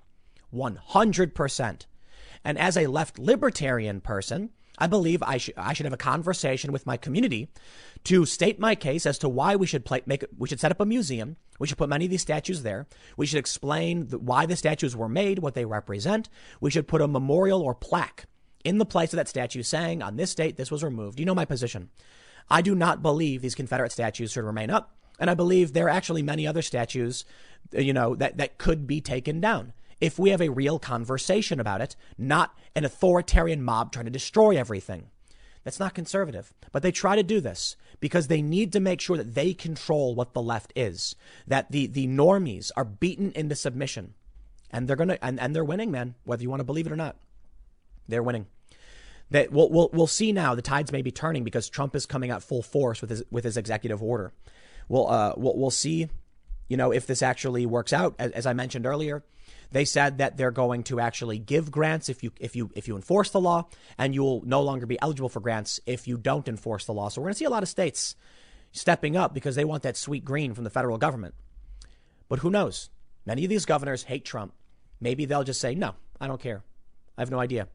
100%. 0.54 1.86
And 2.44 2.58
as 2.58 2.76
a 2.76 2.86
left 2.86 3.18
libertarian 3.18 4.00
person, 4.00 4.50
I 4.78 4.86
believe 4.86 5.22
I 5.22 5.38
should 5.38 5.54
I 5.56 5.72
should 5.72 5.86
have 5.86 5.92
a 5.92 5.98
conversation 5.98 6.70
with 6.70 6.86
my 6.86 6.96
community 6.96 7.48
to 8.04 8.26
state 8.26 8.60
my 8.60 8.74
case 8.74 9.06
as 9.06 9.18
to 9.18 9.28
why 9.28 9.56
we 9.56 9.66
should 9.66 9.84
play, 9.84 10.02
make 10.04 10.24
we 10.36 10.48
should 10.48 10.60
set 10.60 10.70
up 10.70 10.80
a 10.80 10.86
museum. 10.86 11.36
We 11.58 11.66
should 11.66 11.78
put 11.78 11.88
many 11.88 12.04
of 12.04 12.10
these 12.10 12.20
statues 12.20 12.62
there. 12.62 12.86
We 13.16 13.24
should 13.24 13.38
explain 13.38 14.08
the, 14.08 14.18
why 14.18 14.44
the 14.44 14.56
statues 14.56 14.94
were 14.94 15.08
made, 15.08 15.38
what 15.38 15.54
they 15.54 15.64
represent. 15.64 16.28
We 16.60 16.70
should 16.70 16.86
put 16.86 17.00
a 17.00 17.08
memorial 17.08 17.62
or 17.62 17.74
plaque 17.74 18.26
in 18.66 18.78
the 18.78 18.84
place 18.84 19.12
of 19.12 19.16
that 19.16 19.28
statue 19.28 19.62
saying 19.62 20.02
on 20.02 20.16
this 20.16 20.34
date 20.34 20.56
this 20.56 20.70
was 20.70 20.82
removed. 20.82 21.20
You 21.20 21.24
know 21.24 21.34
my 21.34 21.44
position. 21.44 21.88
I 22.50 22.62
do 22.62 22.74
not 22.74 23.00
believe 23.00 23.40
these 23.40 23.54
Confederate 23.54 23.92
statues 23.92 24.32
should 24.32 24.44
remain 24.44 24.70
up, 24.70 24.96
and 25.18 25.30
I 25.30 25.34
believe 25.34 25.72
there 25.72 25.86
are 25.86 25.90
actually 25.90 26.22
many 26.22 26.46
other 26.46 26.62
statues, 26.62 27.24
uh, 27.76 27.80
you 27.80 27.92
know, 27.92 28.16
that 28.16 28.38
that 28.38 28.58
could 28.58 28.86
be 28.86 29.00
taken 29.00 29.40
down 29.40 29.72
if 30.00 30.18
we 30.18 30.30
have 30.30 30.42
a 30.42 30.50
real 30.50 30.78
conversation 30.78 31.60
about 31.60 31.80
it, 31.80 31.96
not 32.18 32.58
an 32.74 32.84
authoritarian 32.84 33.62
mob 33.62 33.92
trying 33.92 34.04
to 34.04 34.10
destroy 34.10 34.56
everything. 34.56 35.10
That's 35.64 35.80
not 35.80 35.94
conservative. 35.94 36.52
But 36.70 36.82
they 36.82 36.92
try 36.92 37.16
to 37.16 37.22
do 37.22 37.40
this 37.40 37.76
because 37.98 38.28
they 38.28 38.42
need 38.42 38.72
to 38.72 38.80
make 38.80 39.00
sure 39.00 39.16
that 39.16 39.34
they 39.34 39.54
control 39.54 40.14
what 40.14 40.32
the 40.32 40.42
left 40.42 40.72
is, 40.76 41.16
that 41.46 41.72
the, 41.72 41.86
the 41.86 42.06
normies 42.06 42.70
are 42.76 42.84
beaten 42.84 43.32
into 43.32 43.56
submission. 43.56 44.14
And 44.70 44.86
they're 44.86 44.96
gonna 44.96 45.18
and, 45.22 45.40
and 45.40 45.54
they're 45.54 45.64
winning, 45.64 45.90
man, 45.90 46.14
whether 46.24 46.42
you 46.42 46.50
want 46.50 46.60
to 46.60 46.64
believe 46.64 46.86
it 46.86 46.92
or 46.92 46.96
not. 46.96 47.16
They're 48.08 48.22
winning. 48.22 48.46
That 49.30 49.50
we'll, 49.50 49.68
we'll, 49.70 49.90
we'll 49.92 50.06
see 50.06 50.30
now 50.32 50.54
the 50.54 50.62
tides 50.62 50.92
may 50.92 51.02
be 51.02 51.10
turning 51.10 51.42
because 51.42 51.68
Trump 51.68 51.96
is 51.96 52.06
coming 52.06 52.30
out 52.30 52.44
full 52.44 52.62
force 52.62 53.00
with 53.00 53.10
his 53.10 53.24
with 53.30 53.44
his 53.44 53.56
executive 53.56 54.02
order. 54.02 54.32
We'll 54.88 55.08
uh 55.08 55.34
we'll, 55.36 55.56
we'll 55.56 55.70
see, 55.70 56.08
you 56.68 56.76
know, 56.76 56.92
if 56.92 57.06
this 57.06 57.22
actually 57.22 57.66
works 57.66 57.92
out. 57.92 58.14
As, 58.18 58.30
as 58.30 58.46
I 58.46 58.52
mentioned 58.52 58.86
earlier, 58.86 59.24
they 59.72 59.84
said 59.84 60.18
that 60.18 60.36
they're 60.36 60.52
going 60.52 60.84
to 60.84 61.00
actually 61.00 61.38
give 61.38 61.70
grants 61.70 62.08
if 62.08 62.22
you 62.22 62.30
if 62.38 62.54
you 62.54 62.70
if 62.74 62.86
you 62.86 62.94
enforce 62.94 63.30
the 63.30 63.40
law, 63.40 63.68
and 63.98 64.14
you 64.14 64.22
will 64.22 64.42
no 64.44 64.62
longer 64.62 64.86
be 64.86 65.00
eligible 65.00 65.28
for 65.28 65.40
grants 65.40 65.80
if 65.86 66.06
you 66.06 66.16
don't 66.16 66.46
enforce 66.46 66.84
the 66.84 66.94
law. 66.94 67.08
So 67.08 67.20
we're 67.20 67.26
going 67.26 67.34
to 67.34 67.38
see 67.38 67.44
a 67.46 67.50
lot 67.50 67.62
of 67.62 67.68
states 67.68 68.14
stepping 68.72 69.16
up 69.16 69.34
because 69.34 69.56
they 69.56 69.64
want 69.64 69.82
that 69.82 69.96
sweet 69.96 70.24
green 70.24 70.54
from 70.54 70.64
the 70.64 70.70
federal 70.70 70.98
government. 70.98 71.34
But 72.28 72.40
who 72.40 72.50
knows? 72.50 72.90
Many 73.24 73.44
of 73.44 73.50
these 73.50 73.64
governors 73.64 74.04
hate 74.04 74.24
Trump. 74.24 74.54
Maybe 75.00 75.24
they'll 75.24 75.44
just 75.44 75.60
say, 75.60 75.74
"No, 75.74 75.94
I 76.20 76.28
don't 76.28 76.40
care. 76.40 76.62
I 77.18 77.22
have 77.22 77.30
no 77.30 77.40
idea." 77.40 77.68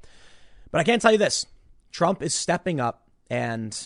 But 0.71 0.79
I 0.79 0.83
can 0.83 0.99
tell 0.99 1.11
you 1.11 1.17
this: 1.17 1.45
Trump 1.91 2.21
is 2.21 2.33
stepping 2.33 2.79
up, 2.79 3.09
and 3.29 3.77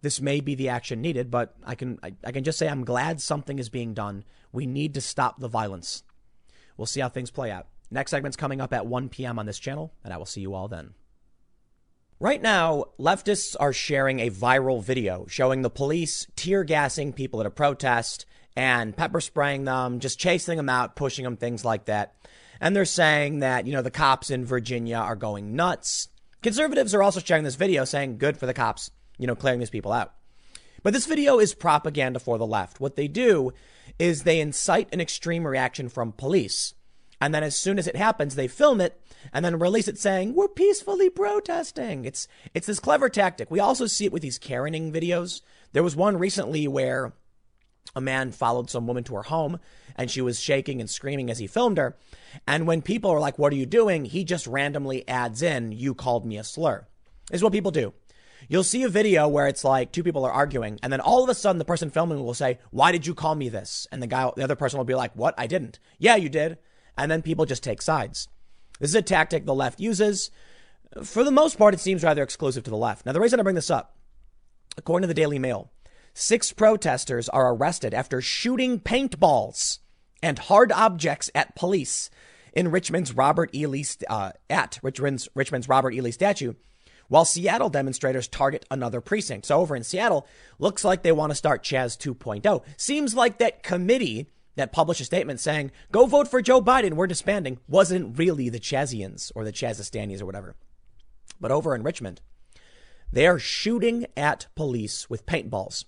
this 0.00 0.20
may 0.20 0.40
be 0.40 0.54
the 0.54 0.70
action 0.70 1.00
needed. 1.00 1.30
But 1.30 1.54
I 1.64 1.74
can 1.74 1.98
I, 2.02 2.14
I 2.24 2.32
can 2.32 2.44
just 2.44 2.58
say 2.58 2.68
I'm 2.68 2.84
glad 2.84 3.20
something 3.20 3.58
is 3.58 3.68
being 3.68 3.94
done. 3.94 4.24
We 4.52 4.66
need 4.66 4.94
to 4.94 5.00
stop 5.00 5.40
the 5.40 5.48
violence. 5.48 6.02
We'll 6.76 6.86
see 6.86 7.00
how 7.00 7.08
things 7.08 7.30
play 7.30 7.50
out. 7.50 7.66
Next 7.90 8.10
segment's 8.10 8.36
coming 8.36 8.60
up 8.60 8.72
at 8.72 8.86
1 8.86 9.10
p.m. 9.10 9.38
on 9.38 9.44
this 9.44 9.58
channel, 9.58 9.92
and 10.02 10.14
I 10.14 10.16
will 10.16 10.26
see 10.26 10.40
you 10.40 10.54
all 10.54 10.68
then. 10.68 10.94
Right 12.18 12.40
now, 12.40 12.84
leftists 12.98 13.56
are 13.58 13.72
sharing 13.72 14.20
a 14.20 14.30
viral 14.30 14.82
video 14.82 15.26
showing 15.28 15.62
the 15.62 15.68
police 15.68 16.26
tear 16.36 16.64
gassing 16.64 17.12
people 17.12 17.40
at 17.40 17.46
a 17.46 17.50
protest 17.50 18.26
and 18.56 18.96
pepper 18.96 19.20
spraying 19.20 19.64
them, 19.64 19.98
just 19.98 20.20
chasing 20.20 20.56
them 20.56 20.68
out, 20.68 20.94
pushing 20.94 21.24
them, 21.24 21.36
things 21.36 21.64
like 21.64 21.86
that. 21.86 22.14
And 22.60 22.76
they're 22.76 22.84
saying 22.84 23.40
that, 23.40 23.66
you 23.66 23.72
know, 23.72 23.82
the 23.82 23.90
cops 23.90 24.30
in 24.30 24.44
Virginia 24.44 24.96
are 24.96 25.16
going 25.16 25.56
nuts. 25.56 26.08
Conservatives 26.42 26.92
are 26.92 27.02
also 27.02 27.20
sharing 27.20 27.44
this 27.44 27.54
video 27.54 27.84
saying, 27.84 28.18
good 28.18 28.36
for 28.36 28.46
the 28.46 28.54
cops, 28.54 28.90
you 29.16 29.28
know, 29.28 29.36
clearing 29.36 29.60
these 29.60 29.70
people 29.70 29.92
out. 29.92 30.12
But 30.82 30.92
this 30.92 31.06
video 31.06 31.38
is 31.38 31.54
propaganda 31.54 32.18
for 32.18 32.36
the 32.36 32.46
left. 32.46 32.80
What 32.80 32.96
they 32.96 33.06
do 33.06 33.52
is 33.98 34.24
they 34.24 34.40
incite 34.40 34.92
an 34.92 35.00
extreme 35.00 35.46
reaction 35.46 35.88
from 35.88 36.10
police. 36.10 36.74
And 37.20 37.32
then 37.32 37.44
as 37.44 37.56
soon 37.56 37.78
as 37.78 37.86
it 37.86 37.94
happens, 37.94 38.34
they 38.34 38.48
film 38.48 38.80
it 38.80 39.00
and 39.32 39.44
then 39.44 39.60
release 39.60 39.86
it 39.86 39.98
saying, 39.98 40.34
we're 40.34 40.48
peacefully 40.48 41.08
protesting. 41.08 42.04
It's, 42.04 42.26
it's 42.52 42.66
this 42.66 42.80
clever 42.80 43.08
tactic. 43.08 43.48
We 43.48 43.60
also 43.60 43.86
see 43.86 44.06
it 44.06 44.12
with 44.12 44.22
these 44.22 44.40
Karening 44.40 44.92
videos. 44.92 45.42
There 45.72 45.84
was 45.84 45.94
one 45.94 46.18
recently 46.18 46.66
where 46.66 47.12
a 47.94 48.00
man 48.00 48.32
followed 48.32 48.70
some 48.70 48.86
woman 48.86 49.04
to 49.04 49.14
her 49.14 49.22
home 49.22 49.58
and 49.96 50.10
she 50.10 50.20
was 50.20 50.40
shaking 50.40 50.80
and 50.80 50.88
screaming 50.88 51.30
as 51.30 51.38
he 51.38 51.46
filmed 51.46 51.78
her. 51.78 51.96
And 52.46 52.66
when 52.66 52.82
people 52.82 53.10
are 53.10 53.20
like, 53.20 53.38
what 53.38 53.52
are 53.52 53.56
you 53.56 53.66
doing? 53.66 54.06
He 54.06 54.24
just 54.24 54.46
randomly 54.46 55.06
adds 55.08 55.42
in, 55.42 55.72
you 55.72 55.94
called 55.94 56.24
me 56.24 56.38
a 56.38 56.44
slur. 56.44 56.86
Is 57.30 57.42
what 57.42 57.52
people 57.52 57.70
do. 57.70 57.92
You'll 58.48 58.64
see 58.64 58.82
a 58.82 58.88
video 58.88 59.28
where 59.28 59.46
it's 59.46 59.64
like 59.64 59.92
two 59.92 60.02
people 60.02 60.24
are 60.24 60.32
arguing, 60.32 60.80
and 60.82 60.92
then 60.92 61.00
all 61.00 61.22
of 61.22 61.30
a 61.30 61.34
sudden 61.34 61.58
the 61.58 61.64
person 61.64 61.90
filming 61.90 62.22
will 62.22 62.34
say, 62.34 62.58
Why 62.70 62.90
did 62.90 63.06
you 63.06 63.14
call 63.14 63.36
me 63.36 63.48
this? 63.48 63.86
And 63.92 64.02
the 64.02 64.08
guy, 64.08 64.28
the 64.34 64.42
other 64.42 64.56
person 64.56 64.78
will 64.78 64.84
be 64.84 64.96
like, 64.96 65.14
What? 65.14 65.34
I 65.38 65.46
didn't. 65.46 65.78
Yeah, 65.98 66.16
you 66.16 66.28
did. 66.28 66.58
And 66.98 67.10
then 67.10 67.22
people 67.22 67.46
just 67.46 67.62
take 67.62 67.80
sides. 67.80 68.28
This 68.80 68.90
is 68.90 68.96
a 68.96 69.02
tactic 69.02 69.46
the 69.46 69.54
left 69.54 69.80
uses. 69.80 70.30
For 71.04 71.22
the 71.22 71.30
most 71.30 71.56
part, 71.56 71.72
it 71.72 71.80
seems 71.80 72.02
rather 72.02 72.22
exclusive 72.22 72.64
to 72.64 72.70
the 72.70 72.76
left. 72.76 73.06
Now, 73.06 73.12
the 73.12 73.20
reason 73.20 73.38
I 73.38 73.44
bring 73.44 73.54
this 73.54 73.70
up, 73.70 73.96
according 74.76 75.04
to 75.04 75.08
the 75.08 75.14
Daily 75.14 75.38
Mail, 75.38 75.70
six 76.14 76.52
protesters 76.52 77.28
are 77.28 77.54
arrested 77.54 77.94
after 77.94 78.20
shooting 78.20 78.80
paintballs 78.80 79.78
and 80.22 80.38
hard 80.38 80.72
objects 80.72 81.30
at 81.34 81.56
police 81.56 82.10
in 82.52 82.70
Richmond's 82.70 83.14
Robert 83.14 83.50
E. 83.54 83.66
Lee, 83.66 83.84
uh, 84.08 84.32
at 84.50 84.78
Richmond's, 84.82 85.28
Richmond's 85.34 85.68
Robert 85.68 85.92
E. 85.92 86.00
Lee 86.00 86.10
statue 86.12 86.54
while 87.08 87.26
Seattle 87.26 87.68
demonstrators 87.68 88.26
target 88.26 88.64
another 88.70 89.02
precinct. 89.02 89.44
So 89.44 89.58
over 89.58 89.76
in 89.76 89.84
Seattle, 89.84 90.26
looks 90.58 90.82
like 90.82 91.02
they 91.02 91.12
want 91.12 91.30
to 91.30 91.36
start 91.36 91.62
Chaz 91.62 91.98
2.0. 91.98 92.62
Seems 92.78 93.14
like 93.14 93.36
that 93.36 93.62
committee 93.62 94.28
that 94.56 94.72
published 94.72 95.02
a 95.02 95.04
statement 95.04 95.38
saying, 95.38 95.72
go 95.90 96.06
vote 96.06 96.26
for 96.28 96.40
Joe 96.40 96.62
Biden, 96.62 96.94
we're 96.94 97.06
disbanding, 97.06 97.58
wasn't 97.68 98.18
really 98.18 98.48
the 98.48 98.58
Chazians 98.58 99.30
or 99.34 99.44
the 99.44 99.52
Chazistanis 99.52 100.22
or 100.22 100.26
whatever. 100.26 100.56
But 101.38 101.52
over 101.52 101.74
in 101.74 101.82
Richmond, 101.82 102.22
they 103.12 103.26
are 103.26 103.38
shooting 103.38 104.06
at 104.16 104.46
police 104.54 105.08
with 105.10 105.26
paintballs. 105.26 105.84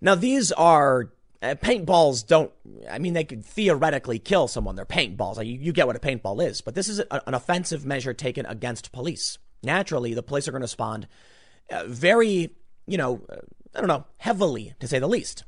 Now, 0.00 0.14
these 0.14 0.50
are 0.52 1.12
uh, 1.40 1.54
paintballs 1.54 2.26
don't, 2.26 2.50
I 2.90 2.98
mean, 2.98 3.14
they 3.14 3.24
could 3.24 3.44
theoretically 3.44 4.18
kill 4.18 4.48
someone. 4.48 4.76
They're 4.76 4.84
paintballs. 4.84 5.44
You, 5.44 5.58
you 5.58 5.72
get 5.72 5.86
what 5.86 5.96
a 5.96 6.00
paintball 6.00 6.44
is, 6.46 6.60
but 6.60 6.74
this 6.74 6.88
is 6.88 6.98
a, 6.98 7.28
an 7.28 7.34
offensive 7.34 7.86
measure 7.86 8.14
taken 8.14 8.46
against 8.46 8.92
police 8.92 9.38
naturally 9.62 10.14
the 10.14 10.22
police 10.22 10.48
are 10.48 10.52
going 10.52 10.60
to 10.60 10.64
respond 10.64 11.06
uh, 11.70 11.84
very, 11.86 12.54
you 12.86 12.98
know, 12.98 13.20
uh, 13.30 13.36
I 13.74 13.78
don't 13.78 13.88
know, 13.88 14.04
heavily 14.18 14.74
to 14.80 14.88
say 14.88 14.98
the 14.98 15.08
least. 15.08 15.44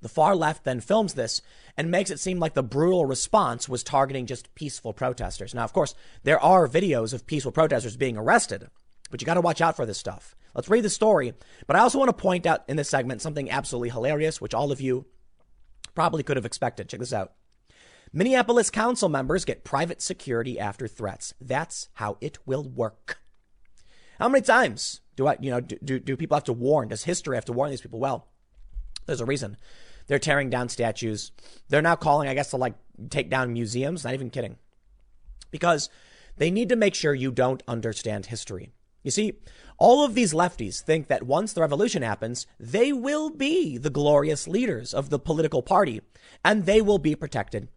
The 0.00 0.08
far 0.08 0.34
left 0.34 0.64
then 0.64 0.80
films 0.80 1.14
this 1.14 1.42
and 1.76 1.90
makes 1.90 2.10
it 2.10 2.18
seem 2.18 2.38
like 2.38 2.54
the 2.54 2.62
brutal 2.62 3.06
response 3.06 3.68
was 3.68 3.84
targeting 3.84 4.26
just 4.26 4.54
peaceful 4.54 4.92
protesters. 4.92 5.54
Now, 5.54 5.64
of 5.64 5.72
course, 5.72 5.94
there 6.24 6.40
are 6.40 6.68
videos 6.68 7.14
of 7.14 7.26
peaceful 7.26 7.52
protesters 7.52 7.96
being 7.96 8.16
arrested, 8.16 8.68
but 9.12 9.20
you 9.20 9.26
got 9.26 9.34
to 9.34 9.40
watch 9.40 9.60
out 9.60 9.76
for 9.76 9.86
this 9.86 9.98
stuff. 9.98 10.34
Let's 10.54 10.70
read 10.70 10.82
the 10.82 10.90
story. 10.90 11.34
But 11.66 11.76
I 11.76 11.80
also 11.80 11.98
want 11.98 12.08
to 12.08 12.14
point 12.14 12.46
out 12.46 12.64
in 12.66 12.76
this 12.76 12.88
segment 12.88 13.22
something 13.22 13.50
absolutely 13.50 13.90
hilarious, 13.90 14.40
which 14.40 14.54
all 14.54 14.72
of 14.72 14.80
you 14.80 15.06
probably 15.94 16.22
could 16.22 16.36
have 16.36 16.46
expected. 16.46 16.88
Check 16.88 16.98
this 16.98 17.12
out. 17.12 17.34
Minneapolis 18.12 18.70
council 18.70 19.08
members 19.08 19.44
get 19.44 19.64
private 19.64 20.02
security 20.02 20.58
after 20.58 20.88
threats. 20.88 21.34
That's 21.40 21.88
how 21.94 22.16
it 22.20 22.38
will 22.46 22.64
work. 22.64 23.20
How 24.18 24.28
many 24.28 24.42
times 24.42 25.02
do 25.14 25.26
I, 25.26 25.36
you 25.40 25.50
know, 25.50 25.60
do, 25.60 25.76
do, 25.84 25.98
do 25.98 26.16
people 26.16 26.36
have 26.36 26.44
to 26.44 26.52
warn? 26.52 26.88
Does 26.88 27.04
history 27.04 27.36
have 27.36 27.44
to 27.46 27.52
warn 27.52 27.70
these 27.70 27.80
people? 27.80 28.00
Well, 28.00 28.28
there's 29.06 29.20
a 29.20 29.26
reason. 29.26 29.58
They're 30.06 30.18
tearing 30.18 30.48
down 30.48 30.70
statues. 30.70 31.32
They're 31.68 31.82
now 31.82 31.96
calling, 31.96 32.28
I 32.28 32.34
guess, 32.34 32.50
to 32.50 32.56
like 32.56 32.74
take 33.10 33.30
down 33.30 33.52
museums. 33.52 34.04
Not 34.04 34.14
even 34.14 34.30
kidding. 34.30 34.56
Because 35.50 35.90
they 36.36 36.50
need 36.50 36.70
to 36.70 36.76
make 36.76 36.94
sure 36.94 37.14
you 37.14 37.30
don't 37.30 37.62
understand 37.68 38.26
history. 38.26 38.72
You 39.02 39.10
see, 39.10 39.34
all 39.78 40.04
of 40.04 40.14
these 40.14 40.32
lefties 40.32 40.80
think 40.80 41.08
that 41.08 41.24
once 41.24 41.52
the 41.52 41.60
revolution 41.60 42.02
happens, 42.02 42.46
they 42.60 42.92
will 42.92 43.30
be 43.30 43.76
the 43.78 43.90
glorious 43.90 44.46
leaders 44.46 44.94
of 44.94 45.10
the 45.10 45.18
political 45.18 45.62
party 45.62 46.00
and 46.44 46.66
they 46.66 46.80
will 46.80 46.98
be 46.98 47.14
protected. 47.14 47.68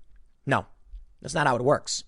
No, 0.45 0.67
that's 1.21 1.34
not 1.34 1.47
how 1.47 1.55
it 1.55 1.63
works. 1.63 2.03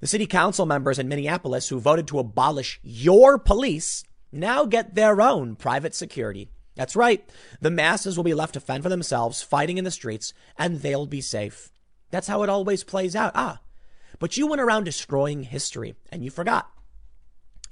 The 0.00 0.06
city 0.06 0.26
council 0.26 0.66
members 0.66 0.98
in 0.98 1.08
Minneapolis 1.08 1.68
who 1.68 1.78
voted 1.78 2.08
to 2.08 2.18
abolish 2.18 2.80
your 2.82 3.38
police 3.38 4.04
now 4.32 4.64
get 4.64 4.94
their 4.94 5.20
own 5.20 5.54
private 5.54 5.94
security. 5.94 6.48
That's 6.74 6.96
right. 6.96 7.28
The 7.60 7.70
masses 7.70 8.16
will 8.16 8.24
be 8.24 8.34
left 8.34 8.54
to 8.54 8.60
fend 8.60 8.82
for 8.82 8.88
themselves, 8.88 9.42
fighting 9.42 9.76
in 9.76 9.84
the 9.84 9.90
streets, 9.90 10.32
and 10.56 10.80
they'll 10.80 11.06
be 11.06 11.20
safe. 11.20 11.70
That's 12.10 12.28
how 12.28 12.42
it 12.42 12.48
always 12.48 12.82
plays 12.82 13.14
out. 13.14 13.32
Ah, 13.34 13.60
but 14.18 14.36
you 14.36 14.46
went 14.46 14.62
around 14.62 14.84
destroying 14.84 15.42
history 15.42 15.94
and 16.10 16.24
you 16.24 16.30
forgot. 16.30 16.71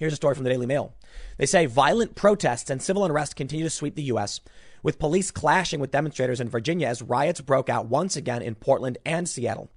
Here's 0.01 0.15
a 0.15 0.17
story 0.17 0.35
from 0.35 0.45
the 0.45 0.51
Daily 0.51 0.65
Mail. 0.65 0.95
They 1.37 1.45
say 1.45 1.67
violent 1.67 2.15
protests 2.15 2.71
and 2.71 2.81
civil 2.81 3.05
unrest 3.05 3.37
continue 3.37 3.67
to 3.67 3.71
sweep 3.71 3.97
the 3.97 4.05
U.S., 4.05 4.41
with 4.83 4.99
police 4.99 5.31
clashing 5.31 5.79
with 5.79 5.91
demonstrators 5.91 6.41
in 6.41 6.49
Virginia 6.49 6.87
as 6.87 7.03
riots 7.03 7.43
broke 7.43 7.69
out 7.69 7.85
once 7.85 8.17
again 8.17 8.41
in 8.41 8.55
Portland 8.55 8.97
and 9.05 9.29
Seattle. 9.29 9.71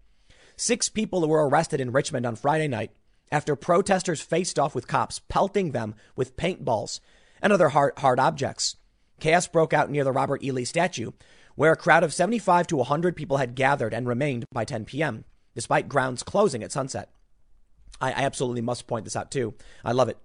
Six 0.55 0.87
people 0.87 1.27
were 1.27 1.45
arrested 1.45 1.81
in 1.81 1.91
Richmond 1.91 2.25
on 2.25 2.37
Friday 2.37 2.69
night 2.69 2.91
after 3.33 3.57
protesters 3.57 4.21
faced 4.21 4.57
off 4.57 4.73
with 4.73 4.87
cops, 4.87 5.19
pelting 5.27 5.71
them 5.71 5.93
with 6.15 6.37
paintballs 6.37 7.01
and 7.41 7.51
other 7.51 7.67
hard, 7.67 7.91
hard 7.97 8.17
objects. 8.17 8.77
Chaos 9.19 9.45
broke 9.45 9.73
out 9.73 9.91
near 9.91 10.05
the 10.05 10.13
Robert 10.13 10.41
E. 10.41 10.51
Lee 10.51 10.63
statue, 10.63 11.11
where 11.55 11.73
a 11.73 11.77
crowd 11.77 12.01
of 12.01 12.13
75 12.13 12.67
to 12.67 12.77
100 12.77 13.17
people 13.17 13.37
had 13.37 13.55
gathered 13.55 13.93
and 13.93 14.07
remained 14.07 14.45
by 14.53 14.63
10 14.63 14.85
p.m., 14.85 15.25
despite 15.53 15.89
grounds 15.89 16.23
closing 16.23 16.63
at 16.63 16.71
sunset. 16.71 17.09
I, 18.03 18.11
I 18.11 18.23
absolutely 18.23 18.61
must 18.61 18.85
point 18.85 19.05
this 19.05 19.15
out 19.15 19.31
too. 19.31 19.53
I 19.83 19.93
love 19.93 20.09
it. 20.09 20.17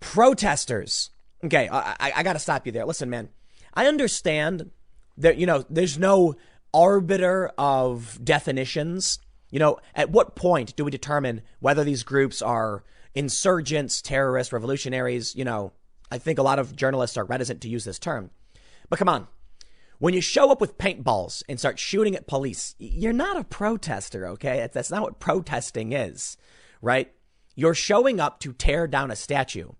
Protesters. 0.00 1.10
Okay, 1.44 1.68
I, 1.68 1.94
I, 2.00 2.12
I 2.16 2.22
got 2.24 2.32
to 2.32 2.40
stop 2.40 2.66
you 2.66 2.72
there. 2.72 2.84
Listen, 2.84 3.08
man, 3.08 3.28
I 3.72 3.86
understand 3.86 4.70
that, 5.16 5.36
you 5.36 5.46
know, 5.46 5.64
there's 5.70 5.98
no 5.98 6.34
arbiter 6.74 7.52
of 7.56 8.18
definitions. 8.22 9.20
You 9.50 9.60
know, 9.60 9.78
at 9.94 10.10
what 10.10 10.34
point 10.34 10.74
do 10.74 10.84
we 10.84 10.90
determine 10.90 11.42
whether 11.60 11.84
these 11.84 12.02
groups 12.02 12.42
are 12.42 12.82
insurgents, 13.14 14.02
terrorists, 14.02 14.52
revolutionaries? 14.52 15.36
You 15.36 15.44
know, 15.44 15.72
I 16.10 16.18
think 16.18 16.38
a 16.38 16.42
lot 16.42 16.58
of 16.58 16.74
journalists 16.74 17.16
are 17.16 17.24
reticent 17.24 17.60
to 17.62 17.68
use 17.68 17.84
this 17.84 17.98
term. 17.98 18.30
But 18.90 18.98
come 18.98 19.08
on. 19.08 19.28
When 20.00 20.14
you 20.14 20.20
show 20.20 20.52
up 20.52 20.60
with 20.60 20.78
paintballs 20.78 21.42
and 21.48 21.58
start 21.58 21.78
shooting 21.78 22.14
at 22.14 22.28
police, 22.28 22.76
you're 22.78 23.12
not 23.12 23.36
a 23.36 23.42
protester, 23.42 24.28
okay? 24.28 24.68
That's 24.72 24.92
not 24.92 25.02
what 25.02 25.18
protesting 25.18 25.92
is 25.92 26.36
right? 26.80 27.12
You're 27.54 27.74
showing 27.74 28.20
up 28.20 28.40
to 28.40 28.52
tear 28.52 28.86
down 28.86 29.10
a 29.10 29.16
statue. 29.16 29.70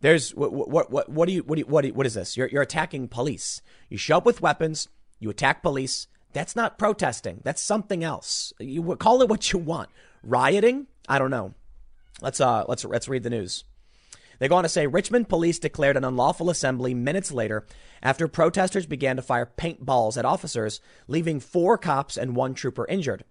There's 0.00 0.34
what 0.34 0.52
what 0.52 0.90
what 0.90 1.08
what 1.08 1.26
do 1.26 1.32
you 1.32 1.42
what 1.42 1.56
do 1.56 1.60
you, 1.60 1.66
what, 1.66 1.82
do 1.82 1.88
you, 1.88 1.94
what 1.94 2.06
is 2.06 2.14
this? 2.14 2.36
You're 2.36 2.48
you're 2.48 2.62
attacking 2.62 3.08
police. 3.08 3.62
You 3.88 3.98
show 3.98 4.18
up 4.18 4.26
with 4.26 4.40
weapons. 4.40 4.88
You 5.18 5.30
attack 5.30 5.62
police. 5.62 6.06
That's 6.32 6.54
not 6.54 6.78
protesting. 6.78 7.40
That's 7.42 7.60
something 7.60 8.04
else. 8.04 8.52
You 8.60 8.96
call 8.96 9.22
it 9.22 9.28
what 9.28 9.52
you 9.52 9.58
want. 9.58 9.88
Rioting? 10.22 10.86
I 11.08 11.18
don't 11.18 11.30
know. 11.30 11.54
Let's 12.20 12.40
uh 12.40 12.64
let's 12.68 12.84
let's 12.84 13.08
read 13.08 13.24
the 13.24 13.30
news. 13.30 13.64
They 14.38 14.46
go 14.46 14.54
on 14.54 14.62
to 14.62 14.68
say 14.68 14.86
Richmond 14.86 15.28
police 15.28 15.58
declared 15.58 15.96
an 15.96 16.04
unlawful 16.04 16.48
assembly 16.48 16.94
minutes 16.94 17.32
later 17.32 17.66
after 18.02 18.28
protesters 18.28 18.86
began 18.86 19.16
to 19.16 19.22
fire 19.22 19.50
paintballs 19.58 20.16
at 20.16 20.24
officers, 20.24 20.80
leaving 21.08 21.40
four 21.40 21.76
cops 21.76 22.16
and 22.16 22.36
one 22.36 22.54
trooper 22.54 22.86
injured. 22.86 23.24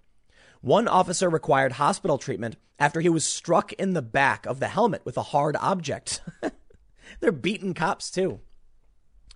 One 0.61 0.87
officer 0.87 1.29
required 1.29 1.73
hospital 1.73 2.17
treatment 2.17 2.57
after 2.79 3.01
he 3.01 3.09
was 3.09 3.25
struck 3.25 3.73
in 3.73 3.93
the 3.93 4.01
back 4.01 4.45
of 4.45 4.59
the 4.59 4.67
helmet 4.67 5.05
with 5.05 5.17
a 5.17 5.23
hard 5.23 5.55
object. 5.57 6.21
They're 7.19 7.31
beating 7.31 7.73
cops 7.73 8.11
too. 8.11 8.39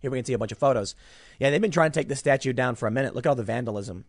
Here 0.01 0.09
we 0.09 0.17
can 0.17 0.25
see 0.25 0.33
a 0.33 0.37
bunch 0.37 0.51
of 0.51 0.57
photos. 0.57 0.95
Yeah, 1.39 1.51
they've 1.51 1.61
been 1.61 1.71
trying 1.71 1.91
to 1.91 1.99
take 1.99 2.07
the 2.07 2.15
statue 2.15 2.53
down 2.53 2.75
for 2.75 2.87
a 2.87 2.91
minute. 2.91 3.13
Look 3.13 3.25
at 3.25 3.29
all 3.29 3.35
the 3.35 3.43
vandalism. 3.43 4.05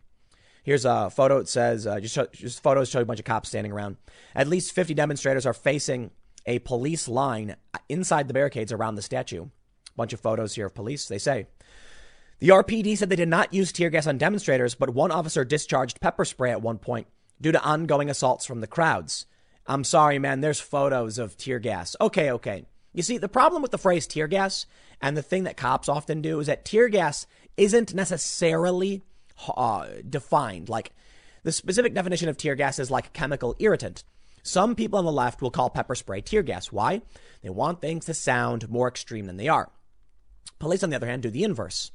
Here's 0.63 0.85
a 0.85 1.09
photo. 1.09 1.37
It 1.37 1.47
says 1.47 1.85
uh, 1.85 1.99
just, 1.99 2.15
show, 2.15 2.27
just 2.31 2.63
photos 2.63 2.89
show 2.89 3.01
a 3.01 3.05
bunch 3.05 3.19
of 3.19 3.25
cops 3.25 3.49
standing 3.49 3.71
around. 3.71 3.97
At 4.33 4.47
least 4.47 4.73
50 4.73 4.93
demonstrators 4.93 5.45
are 5.45 5.53
facing 5.53 6.11
a 6.45 6.59
police 6.59 7.07
line 7.07 7.57
inside 7.89 8.27
the 8.27 8.33
barricades 8.33 8.71
around 8.71 8.95
the 8.95 9.01
statue. 9.01 9.47
Bunch 9.95 10.13
of 10.13 10.19
photos 10.19 10.55
here 10.55 10.65
of 10.65 10.73
police. 10.73 11.07
They 11.07 11.19
say 11.19 11.47
the 12.39 12.49
RPD 12.49 12.97
said 12.97 13.09
they 13.09 13.15
did 13.15 13.29
not 13.29 13.53
use 13.53 13.71
tear 13.71 13.89
gas 13.89 14.07
on 14.07 14.17
demonstrators, 14.17 14.75
but 14.75 14.89
one 14.89 15.11
officer 15.11 15.45
discharged 15.45 16.01
pepper 16.01 16.25
spray 16.25 16.51
at 16.51 16.61
one 16.61 16.77
point 16.77 17.07
due 17.39 17.51
to 17.51 17.63
ongoing 17.63 18.09
assaults 18.09 18.45
from 18.45 18.61
the 18.61 18.67
crowds. 18.67 19.25
I'm 19.65 19.83
sorry, 19.83 20.19
man, 20.19 20.41
there's 20.41 20.59
photos 20.59 21.17
of 21.17 21.37
tear 21.37 21.59
gas. 21.59 21.95
Okay, 22.01 22.31
okay. 22.31 22.65
You 22.93 23.01
see, 23.01 23.17
the 23.17 23.29
problem 23.29 23.61
with 23.61 23.71
the 23.71 23.77
phrase 23.77 24.07
tear 24.07 24.27
gas 24.27 24.65
and 25.01 25.17
the 25.17 25.21
thing 25.21 25.43
that 25.45 25.57
cops 25.57 25.89
often 25.89 26.21
do 26.21 26.39
is 26.39 26.47
that 26.47 26.65
tear 26.65 26.89
gas 26.89 27.25
isn't 27.57 27.93
necessarily 27.93 29.03
uh, 29.55 29.87
defined. 30.07 30.69
Like 30.69 30.91
the 31.43 31.51
specific 31.51 31.93
definition 31.93 32.29
of 32.29 32.37
tear 32.37 32.55
gas 32.55 32.79
is 32.79 32.91
like 32.91 33.13
chemical 33.13 33.55
irritant. 33.59 34.03
Some 34.43 34.75
people 34.75 34.99
on 34.99 35.05
the 35.05 35.11
left 35.11 35.41
will 35.41 35.51
call 35.51 35.69
pepper 35.69 35.95
spray 35.95 36.21
tear 36.21 36.43
gas. 36.43 36.71
Why? 36.71 37.01
They 37.41 37.49
want 37.49 37.81
things 37.81 38.05
to 38.05 38.13
sound 38.13 38.69
more 38.69 38.87
extreme 38.87 39.25
than 39.25 39.37
they 39.37 39.47
are. 39.47 39.69
Police, 40.59 40.83
on 40.83 40.89
the 40.89 40.95
other 40.95 41.07
hand, 41.07 41.23
do 41.23 41.29
the 41.29 41.43
inverse. 41.43 41.91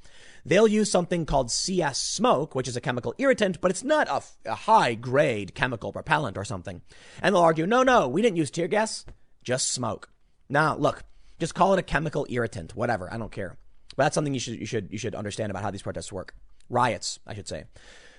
They'll 0.48 0.66
use 0.66 0.90
something 0.90 1.26
called 1.26 1.50
CS 1.50 1.98
smoke, 1.98 2.54
which 2.54 2.68
is 2.68 2.76
a 2.76 2.80
chemical 2.80 3.14
irritant, 3.18 3.60
but 3.60 3.70
it's 3.70 3.84
not 3.84 4.08
a, 4.46 4.54
high 4.54 4.94
grade 4.94 5.54
chemical 5.54 5.92
propellant 5.92 6.38
or 6.38 6.44
something. 6.44 6.80
And 7.20 7.34
they'll 7.34 7.42
argue, 7.42 7.66
no, 7.66 7.82
no, 7.82 8.08
we 8.08 8.22
didn't 8.22 8.38
use 8.38 8.50
tear 8.50 8.66
gas, 8.66 9.04
just 9.44 9.70
smoke. 9.70 10.08
Now, 10.48 10.74
look, 10.74 11.02
just 11.38 11.54
call 11.54 11.74
it 11.74 11.78
a 11.78 11.82
chemical 11.82 12.26
irritant, 12.30 12.74
whatever. 12.74 13.12
I 13.12 13.18
don't 13.18 13.30
care. 13.30 13.58
But 13.94 14.04
that's 14.04 14.14
something 14.14 14.32
you 14.32 14.40
should, 14.40 14.58
you 14.58 14.64
should, 14.64 14.90
you 14.90 14.96
should 14.96 15.14
understand 15.14 15.50
about 15.50 15.62
how 15.62 15.70
these 15.70 15.82
protests 15.82 16.10
work. 16.10 16.34
Riots, 16.70 17.18
I 17.26 17.34
should 17.34 17.48
say. 17.48 17.64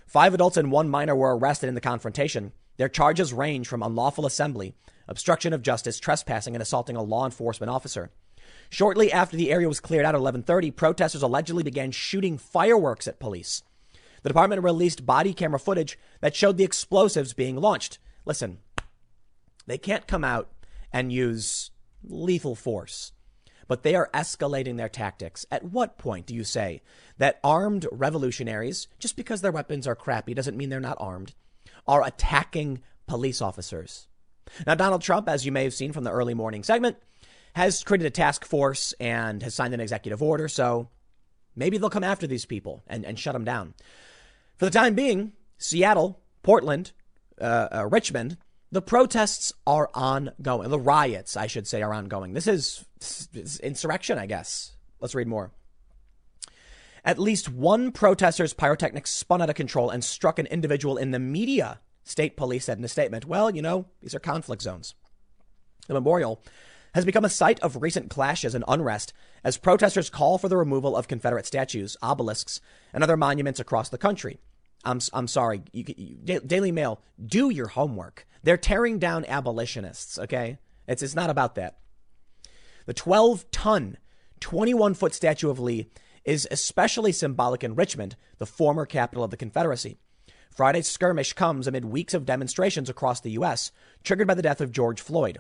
Five 0.06 0.36
adults 0.36 0.58
and 0.58 0.72
one 0.72 0.88
minor 0.88 1.16
were 1.16 1.36
arrested 1.36 1.68
in 1.68 1.74
the 1.74 1.82
confrontation. 1.82 2.52
Their 2.78 2.90
charges 2.90 3.34
range 3.34 3.68
from 3.68 3.82
unlawful 3.82 4.28
assembly, 4.28 4.76
obstruction 5.08 5.52
of 5.52 5.64
justice, 5.64 6.00
trespassing, 6.00 6.56
and 6.56 6.62
assaulting 6.62 6.96
a 6.96 7.02
law 7.02 7.26
enforcement 7.26 7.72
officer. 7.72 8.12
Shortly 8.70 9.12
after 9.12 9.36
the 9.36 9.52
area 9.52 9.68
was 9.68 9.80
cleared 9.80 10.06
out 10.06 10.16
at 10.16 10.22
11:30, 10.22 10.72
protesters 10.72 11.24
allegedly 11.24 11.64
began 11.64 11.92
shooting 11.92 12.38
fireworks 12.38 13.08
at 13.08 13.20
police. 13.20 13.64
The 14.22 14.30
department 14.30 14.64
released 14.64 15.06
body 15.06 15.34
camera 15.34 15.60
footage 15.60 15.98
that 16.22 16.36
showed 16.36 16.58
the 16.58 16.64
explosives 16.64 17.34
being 17.34 17.56
launched. 17.56 18.00
Listen, 18.26 18.60
they 19.66 19.78
can't 19.78 20.08
come 20.08 20.24
out 20.24 20.52
and 20.92 21.12
use 21.12 21.72
lethal 22.04 22.56
force, 22.56 23.12
but 23.68 23.84
they 23.84 23.96
are 23.96 24.10
escalating 24.14 24.78
their 24.78 24.90
tactics. 24.90 25.46
At 25.52 25.64
what 25.64 25.98
point 25.98 26.26
do 26.26 26.36
you 26.36 26.44
say 26.44 26.82
that 27.18 27.40
armed 27.44 27.88
revolutionaries, 27.92 28.88
just 29.00 29.16
because 29.16 29.42
their 29.42 29.52
weapons 29.52 29.88
are 29.88 29.96
crappy 29.96 30.34
doesn't 30.34 30.58
mean 30.58 30.70
they're 30.70 30.80
not 30.80 30.98
armed, 31.00 31.34
are 31.88 32.06
attacking 32.06 32.82
police 33.08 33.42
officers? 33.42 34.08
Now, 34.66 34.76
Donald 34.76 35.02
Trump, 35.02 35.30
as 35.30 35.46
you 35.46 35.52
may 35.52 35.64
have 35.64 35.74
seen 35.74 35.92
from 35.92 36.04
the 36.04 36.12
early 36.12 36.34
morning 36.34 36.64
segment, 36.64 36.98
has 37.60 37.84
created 37.84 38.08
a 38.08 38.10
task 38.10 38.46
force 38.46 38.94
and 39.02 39.44
has 39.44 39.54
signed 39.54 39.74
an 39.74 39.82
executive 39.82 40.24
order. 40.24 40.48
So 40.48 40.88
maybe 41.58 41.78
they'll 41.78 41.90
come 41.90 42.06
after 42.06 42.26
these 42.26 42.46
people 42.46 42.84
and, 42.88 43.06
and 43.06 43.20
shut 43.20 43.34
them 43.34 43.44
down. 43.44 43.74
For 44.56 44.64
the 44.64 44.72
time 44.72 44.96
being, 44.96 45.34
Seattle, 45.58 46.22
Portland, 46.42 46.94
uh, 47.40 47.68
uh, 47.76 47.86
Richmond, 47.88 48.38
the 48.72 48.82
protests 48.82 49.52
are 49.68 49.90
ongoing. 49.94 50.70
The 50.70 50.80
riots, 50.80 51.36
I 51.36 51.48
should 51.48 51.68
say, 51.68 51.82
are 51.82 51.94
ongoing. 51.94 52.32
This 52.32 52.48
is, 52.48 52.86
this 53.00 53.28
is 53.34 53.60
insurrection, 53.60 54.18
I 54.18 54.26
guess. 54.26 54.72
Let's 55.02 55.16
read 55.16 55.28
more. 55.28 55.52
At 57.04 57.20
least 57.20 57.50
one 57.50 57.92
protester's 57.92 58.54
pyrotechnics 58.54 59.12
spun 59.12 59.42
out 59.42 59.50
of 59.50 59.56
control 59.56 59.90
and 59.90 60.02
struck 60.02 60.40
an 60.40 60.46
individual 60.46 60.96
in 60.96 61.12
the 61.12 61.20
media, 61.20 61.82
state 62.06 62.38
police 62.38 62.66
said 62.66 62.78
in 62.78 62.86
a 62.86 62.88
statement. 62.88 63.26
Well, 63.26 63.54
you 63.54 63.62
know, 63.62 63.88
these 64.02 64.16
are 64.16 64.20
conflict 64.20 64.62
zones. 64.62 64.96
The 65.88 65.94
memorial 65.94 66.42
has 66.94 67.06
become 67.06 67.26
a 67.26 67.30
site 67.30 67.60
of 67.62 67.82
recent 67.82 68.10
clashes 68.10 68.56
and 68.56 68.64
unrest 68.68 69.14
as 69.44 69.58
protesters 69.58 70.10
call 70.10 70.38
for 70.38 70.50
the 70.50 70.58
removal 70.58 70.96
of 70.96 71.08
Confederate 71.08 71.46
statues, 71.46 71.96
obelisks, 72.02 72.60
and 72.94 73.04
other 73.04 73.18
monuments 73.18 73.60
across 73.60 73.90
the 73.90 73.98
country. 73.98 74.40
I'm, 74.84 75.00
I'm 75.14 75.28
sorry, 75.28 75.62
you, 75.72 75.84
you, 75.88 76.40
Daily 76.40 76.72
Mail, 76.72 77.02
do 77.24 77.50
your 77.50 77.68
homework. 77.68 78.26
They're 78.44 78.58
tearing 78.58 79.00
down 79.00 79.26
abolitionists, 79.26 80.18
okay? 80.20 80.58
It's, 80.88 81.04
it's 81.04 81.16
not 81.16 81.30
about 81.30 81.56
that. 81.56 81.78
The 82.86 82.94
12 82.94 83.52
ton, 83.52 83.98
21 84.40 84.94
foot 84.94 85.14
statue 85.14 85.50
of 85.50 85.60
Lee 85.60 85.90
is 86.26 86.48
especially 86.50 87.12
symbolic 87.12 87.64
in 87.64 87.76
Richmond, 87.76 88.16
the 88.38 88.46
former 88.46 88.86
capital 88.86 89.24
of 89.24 89.32
the 89.32 89.38
Confederacy. 89.38 89.98
Friday's 90.50 90.88
skirmish 90.88 91.34
comes 91.34 91.68
amid 91.68 91.86
weeks 91.86 92.14
of 92.14 92.26
demonstrations 92.26 92.90
across 92.90 93.22
the 93.22 93.32
U.S., 93.32 93.72
triggered 94.04 94.28
by 94.28 94.34
the 94.34 94.42
death 94.42 94.62
of 94.62 94.72
George 94.72 95.02
Floyd 95.02 95.40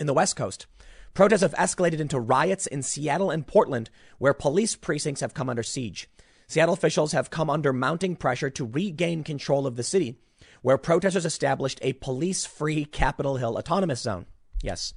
in 0.00 0.06
the 0.06 0.14
West 0.14 0.36
Coast. 0.36 0.66
Protests 1.14 1.42
have 1.42 1.54
escalated 1.54 2.00
into 2.00 2.18
riots 2.18 2.66
in 2.66 2.82
Seattle 2.82 3.30
and 3.30 3.46
Portland, 3.46 3.90
where 4.18 4.34
police 4.34 4.74
precincts 4.74 5.20
have 5.20 5.34
come 5.34 5.48
under 5.48 5.62
siege. 5.62 6.08
Seattle 6.48 6.74
officials 6.74 7.12
have 7.12 7.30
come 7.30 7.48
under 7.48 7.72
mounting 7.72 8.16
pressure 8.16 8.50
to 8.50 8.66
regain 8.66 9.22
control 9.22 9.66
of 9.66 9.76
the 9.76 9.82
city, 9.82 10.18
where 10.62 10.76
protesters 10.76 11.24
established 11.24 11.78
a 11.82 11.92
police 11.94 12.44
free 12.44 12.84
Capitol 12.84 13.36
Hill 13.36 13.56
autonomous 13.56 14.00
zone. 14.00 14.26
Yes. 14.62 14.94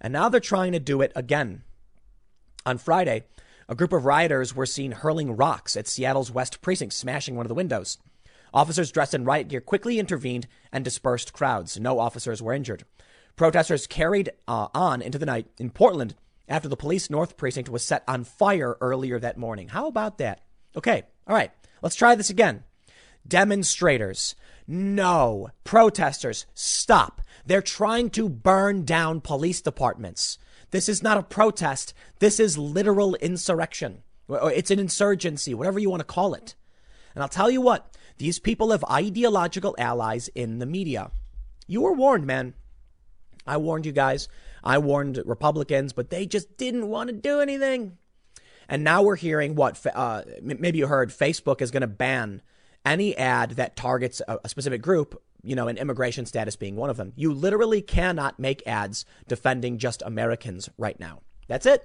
And 0.00 0.12
now 0.12 0.28
they're 0.28 0.40
trying 0.40 0.72
to 0.72 0.78
do 0.78 1.00
it 1.00 1.12
again. 1.16 1.62
On 2.66 2.78
Friday, 2.78 3.24
a 3.68 3.74
group 3.74 3.92
of 3.92 4.04
rioters 4.04 4.54
were 4.54 4.66
seen 4.66 4.92
hurling 4.92 5.36
rocks 5.36 5.76
at 5.76 5.88
Seattle's 5.88 6.30
West 6.30 6.60
Precinct, 6.60 6.92
smashing 6.92 7.34
one 7.34 7.46
of 7.46 7.48
the 7.48 7.54
windows. 7.54 7.98
Officers 8.52 8.92
dressed 8.92 9.14
in 9.14 9.24
riot 9.24 9.48
gear 9.48 9.60
quickly 9.60 9.98
intervened 9.98 10.46
and 10.72 10.84
dispersed 10.84 11.32
crowds. 11.32 11.78
No 11.78 11.98
officers 11.98 12.42
were 12.42 12.52
injured. 12.52 12.84
Protesters 13.36 13.86
carried 13.86 14.30
uh, 14.48 14.68
on 14.74 15.02
into 15.02 15.18
the 15.18 15.26
night 15.26 15.46
in 15.58 15.70
Portland 15.70 16.14
after 16.48 16.68
the 16.68 16.76
police 16.76 17.10
North 17.10 17.36
Precinct 17.36 17.68
was 17.68 17.84
set 17.84 18.02
on 18.08 18.24
fire 18.24 18.78
earlier 18.80 19.18
that 19.18 19.36
morning. 19.36 19.68
How 19.68 19.86
about 19.86 20.16
that? 20.18 20.40
Okay, 20.74 21.02
all 21.26 21.34
right, 21.34 21.50
let's 21.82 21.96
try 21.96 22.14
this 22.14 22.30
again. 22.30 22.64
Demonstrators, 23.28 24.36
no. 24.66 25.50
Protesters, 25.64 26.46
stop. 26.54 27.20
They're 27.44 27.60
trying 27.60 28.10
to 28.10 28.28
burn 28.28 28.84
down 28.84 29.20
police 29.20 29.60
departments. 29.60 30.38
This 30.70 30.88
is 30.88 31.02
not 31.02 31.18
a 31.18 31.22
protest. 31.22 31.92
This 32.20 32.40
is 32.40 32.56
literal 32.56 33.16
insurrection. 33.16 34.02
It's 34.28 34.70
an 34.70 34.78
insurgency, 34.78 35.54
whatever 35.54 35.78
you 35.78 35.90
want 35.90 36.00
to 36.00 36.04
call 36.04 36.34
it. 36.34 36.54
And 37.14 37.22
I'll 37.22 37.28
tell 37.28 37.50
you 37.50 37.60
what, 37.60 37.96
these 38.18 38.38
people 38.38 38.70
have 38.70 38.84
ideological 38.90 39.74
allies 39.78 40.28
in 40.34 40.58
the 40.58 40.66
media. 40.66 41.10
You 41.66 41.82
were 41.82 41.92
warned, 41.92 42.26
man. 42.26 42.54
I 43.46 43.56
warned 43.58 43.86
you 43.86 43.92
guys. 43.92 44.28
I 44.64 44.78
warned 44.78 45.22
Republicans, 45.24 45.92
but 45.92 46.10
they 46.10 46.26
just 46.26 46.56
didn't 46.56 46.88
want 46.88 47.08
to 47.08 47.14
do 47.14 47.40
anything. 47.40 47.98
And 48.68 48.82
now 48.82 49.02
we're 49.02 49.16
hearing 49.16 49.54
what, 49.54 49.84
uh, 49.94 50.22
maybe 50.42 50.78
you 50.78 50.86
heard 50.86 51.10
Facebook 51.10 51.62
is 51.62 51.70
going 51.70 51.82
to 51.82 51.86
ban 51.86 52.42
any 52.84 53.16
ad 53.16 53.52
that 53.52 53.76
targets 53.76 54.20
a, 54.26 54.38
a 54.44 54.48
specific 54.48 54.82
group, 54.82 55.22
you 55.42 55.54
know, 55.54 55.68
and 55.68 55.78
immigration 55.78 56.26
status 56.26 56.56
being 56.56 56.76
one 56.76 56.90
of 56.90 56.96
them. 56.96 57.12
You 57.14 57.32
literally 57.32 57.82
cannot 57.82 58.38
make 58.38 58.66
ads 58.66 59.04
defending 59.28 59.78
just 59.78 60.02
Americans 60.02 60.68
right 60.78 60.98
now. 60.98 61.20
That's 61.46 61.66
it. 61.66 61.84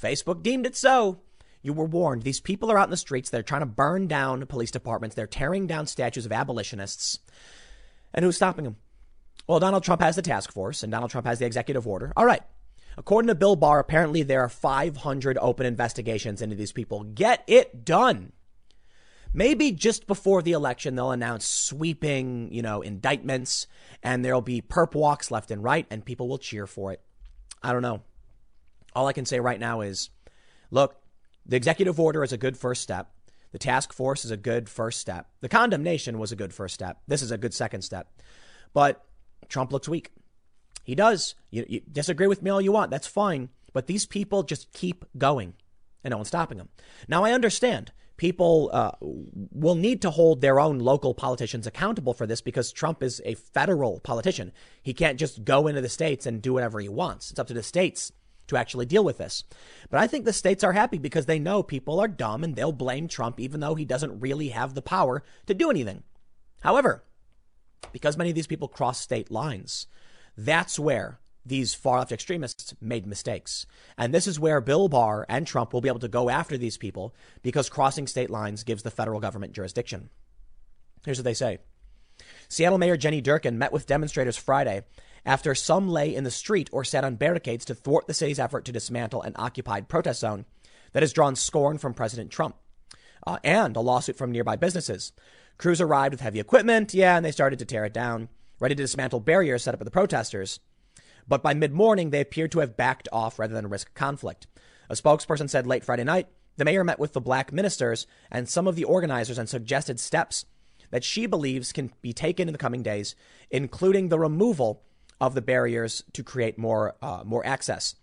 Facebook 0.00 0.42
deemed 0.42 0.66
it 0.66 0.76
so. 0.76 1.20
You 1.62 1.72
were 1.72 1.84
warned. 1.84 2.22
These 2.22 2.40
people 2.40 2.70
are 2.70 2.78
out 2.78 2.86
in 2.86 2.90
the 2.90 2.96
streets. 2.96 3.30
They're 3.30 3.42
trying 3.42 3.62
to 3.62 3.66
burn 3.66 4.06
down 4.06 4.46
police 4.46 4.70
departments. 4.70 5.16
They're 5.16 5.26
tearing 5.26 5.66
down 5.66 5.86
statues 5.86 6.26
of 6.26 6.32
abolitionists. 6.32 7.18
And 8.14 8.24
who's 8.24 8.36
stopping 8.36 8.64
them? 8.64 8.76
Well, 9.48 9.60
Donald 9.60 9.82
Trump 9.82 10.02
has 10.02 10.14
the 10.14 10.22
task 10.22 10.52
force 10.52 10.82
and 10.82 10.92
Donald 10.92 11.10
Trump 11.10 11.26
has 11.26 11.38
the 11.38 11.46
executive 11.46 11.86
order. 11.86 12.12
All 12.16 12.26
right. 12.26 12.42
According 12.98 13.28
to 13.28 13.34
Bill 13.34 13.56
Barr, 13.56 13.78
apparently 13.78 14.22
there 14.22 14.42
are 14.42 14.48
500 14.48 15.38
open 15.40 15.64
investigations 15.64 16.42
into 16.42 16.54
these 16.54 16.72
people. 16.72 17.04
Get 17.04 17.44
it 17.46 17.84
done. 17.84 18.32
Maybe 19.32 19.72
just 19.72 20.06
before 20.06 20.42
the 20.42 20.52
election, 20.52 20.96
they'll 20.96 21.12
announce 21.12 21.46
sweeping, 21.46 22.52
you 22.52 22.60
know, 22.60 22.82
indictments 22.82 23.66
and 24.02 24.24
there'll 24.24 24.42
be 24.42 24.60
perp 24.60 24.94
walks 24.94 25.30
left 25.30 25.50
and 25.50 25.62
right 25.62 25.86
and 25.90 26.04
people 26.04 26.28
will 26.28 26.38
cheer 26.38 26.66
for 26.66 26.92
it. 26.92 27.00
I 27.62 27.72
don't 27.72 27.82
know. 27.82 28.02
All 28.94 29.06
I 29.06 29.12
can 29.12 29.24
say 29.24 29.40
right 29.40 29.60
now 29.60 29.80
is 29.80 30.10
look, 30.70 30.96
the 31.46 31.56
executive 31.56 31.98
order 31.98 32.22
is 32.22 32.32
a 32.32 32.38
good 32.38 32.58
first 32.58 32.82
step. 32.82 33.12
The 33.52 33.58
task 33.58 33.94
force 33.94 34.26
is 34.26 34.30
a 34.30 34.36
good 34.36 34.68
first 34.68 34.98
step. 34.98 35.28
The 35.40 35.48
condemnation 35.48 36.18
was 36.18 36.32
a 36.32 36.36
good 36.36 36.52
first 36.52 36.74
step. 36.74 36.98
This 37.06 37.22
is 37.22 37.30
a 37.30 37.38
good 37.38 37.54
second 37.54 37.80
step. 37.80 38.10
But 38.74 39.04
Trump 39.48 39.72
looks 39.72 39.88
weak. 39.88 40.12
He 40.84 40.94
does. 40.94 41.34
You, 41.50 41.64
you 41.68 41.80
disagree 41.90 42.26
with 42.26 42.42
me 42.42 42.50
all 42.50 42.60
you 42.60 42.72
want. 42.72 42.90
That's 42.90 43.06
fine. 43.06 43.50
But 43.72 43.86
these 43.86 44.06
people 44.06 44.42
just 44.42 44.72
keep 44.72 45.04
going 45.16 45.54
and 46.04 46.12
no 46.12 46.18
one's 46.18 46.28
stopping 46.28 46.58
them. 46.58 46.68
Now, 47.08 47.24
I 47.24 47.32
understand 47.32 47.92
people 48.16 48.70
uh, 48.72 48.92
will 49.00 49.74
need 49.74 50.02
to 50.02 50.10
hold 50.10 50.40
their 50.40 50.60
own 50.60 50.78
local 50.78 51.14
politicians 51.14 51.66
accountable 51.66 52.14
for 52.14 52.26
this 52.26 52.40
because 52.40 52.72
Trump 52.72 53.02
is 53.02 53.22
a 53.24 53.34
federal 53.34 54.00
politician. 54.00 54.52
He 54.82 54.94
can't 54.94 55.18
just 55.18 55.44
go 55.44 55.66
into 55.66 55.80
the 55.80 55.88
states 55.88 56.26
and 56.26 56.42
do 56.42 56.52
whatever 56.52 56.80
he 56.80 56.88
wants. 56.88 57.30
It's 57.30 57.38
up 57.38 57.46
to 57.48 57.54
the 57.54 57.62
states 57.62 58.12
to 58.48 58.56
actually 58.56 58.86
deal 58.86 59.04
with 59.04 59.18
this. 59.18 59.44
But 59.90 60.00
I 60.00 60.06
think 60.06 60.24
the 60.24 60.32
states 60.32 60.64
are 60.64 60.72
happy 60.72 60.98
because 60.98 61.26
they 61.26 61.38
know 61.38 61.62
people 61.62 62.00
are 62.00 62.08
dumb 62.08 62.42
and 62.42 62.56
they'll 62.56 62.72
blame 62.72 63.06
Trump 63.06 63.38
even 63.38 63.60
though 63.60 63.74
he 63.74 63.84
doesn't 63.84 64.20
really 64.20 64.48
have 64.48 64.74
the 64.74 64.82
power 64.82 65.22
to 65.46 65.54
do 65.54 65.70
anything. 65.70 66.02
However, 66.60 67.04
because 67.92 68.16
many 68.16 68.30
of 68.30 68.36
these 68.36 68.46
people 68.46 68.68
cross 68.68 69.00
state 69.00 69.30
lines, 69.30 69.86
that's 70.36 70.78
where 70.78 71.20
these 71.44 71.74
far 71.74 71.98
left 71.98 72.12
extremists 72.12 72.74
made 72.80 73.06
mistakes. 73.06 73.66
And 73.96 74.12
this 74.12 74.26
is 74.26 74.38
where 74.38 74.60
Bill 74.60 74.88
Barr 74.88 75.24
and 75.28 75.46
Trump 75.46 75.72
will 75.72 75.80
be 75.80 75.88
able 75.88 75.98
to 76.00 76.08
go 76.08 76.28
after 76.28 76.56
these 76.56 76.76
people 76.76 77.14
because 77.42 77.70
crossing 77.70 78.06
state 78.06 78.30
lines 78.30 78.64
gives 78.64 78.82
the 78.82 78.90
federal 78.90 79.20
government 79.20 79.52
jurisdiction. 79.52 80.10
Here's 81.04 81.18
what 81.18 81.24
they 81.24 81.34
say 81.34 81.58
Seattle 82.48 82.78
Mayor 82.78 82.96
Jenny 82.96 83.22
Durkan 83.22 83.54
met 83.54 83.72
with 83.72 83.86
demonstrators 83.86 84.36
Friday 84.36 84.84
after 85.24 85.54
some 85.54 85.88
lay 85.88 86.14
in 86.14 86.24
the 86.24 86.30
street 86.30 86.68
or 86.72 86.84
sat 86.84 87.04
on 87.04 87.16
barricades 87.16 87.64
to 87.66 87.74
thwart 87.74 88.06
the 88.06 88.14
city's 88.14 88.38
effort 88.38 88.64
to 88.64 88.72
dismantle 88.72 89.22
an 89.22 89.34
occupied 89.36 89.88
protest 89.88 90.20
zone 90.20 90.44
that 90.92 91.02
has 91.02 91.12
drawn 91.12 91.36
scorn 91.36 91.78
from 91.78 91.94
President 91.94 92.30
Trump 92.30 92.56
uh, 93.26 93.38
and 93.44 93.76
a 93.76 93.80
lawsuit 93.80 94.16
from 94.16 94.32
nearby 94.32 94.56
businesses. 94.56 95.12
Crews 95.58 95.80
arrived 95.80 96.12
with 96.14 96.20
heavy 96.20 96.40
equipment, 96.40 96.94
yeah, 96.94 97.16
and 97.16 97.24
they 97.24 97.32
started 97.32 97.58
to 97.58 97.64
tear 97.64 97.84
it 97.84 97.92
down, 97.92 98.28
ready 98.60 98.74
to 98.74 98.82
dismantle 98.82 99.20
barriers 99.20 99.64
set 99.64 99.74
up 99.74 99.80
by 99.80 99.84
the 99.84 99.90
protesters. 99.90 100.60
But 101.26 101.42
by 101.42 101.52
mid 101.52 101.72
morning, 101.72 102.10
they 102.10 102.20
appeared 102.20 102.52
to 102.52 102.60
have 102.60 102.76
backed 102.76 103.08
off 103.12 103.38
rather 103.38 103.54
than 103.54 103.68
risk 103.68 103.92
conflict. 103.94 104.46
A 104.88 104.94
spokesperson 104.94 105.50
said 105.50 105.66
late 105.66 105.84
Friday 105.84 106.04
night 106.04 106.28
the 106.56 106.64
mayor 106.64 106.84
met 106.84 106.98
with 106.98 107.12
the 107.12 107.20
black 107.20 107.52
ministers 107.52 108.06
and 108.30 108.48
some 108.48 108.66
of 108.66 108.76
the 108.76 108.84
organizers 108.84 109.38
and 109.38 109.48
suggested 109.48 110.00
steps 110.00 110.44
that 110.90 111.04
she 111.04 111.26
believes 111.26 111.72
can 111.72 111.92
be 112.02 112.12
taken 112.12 112.48
in 112.48 112.52
the 112.52 112.58
coming 112.58 112.82
days, 112.82 113.14
including 113.50 114.08
the 114.08 114.18
removal 114.18 114.82
of 115.20 115.34
the 115.34 115.42
barriers 115.42 116.02
to 116.12 116.24
create 116.24 116.58
more, 116.58 116.96
uh, 117.00 117.22
more 117.24 117.46
access. 117.46 117.94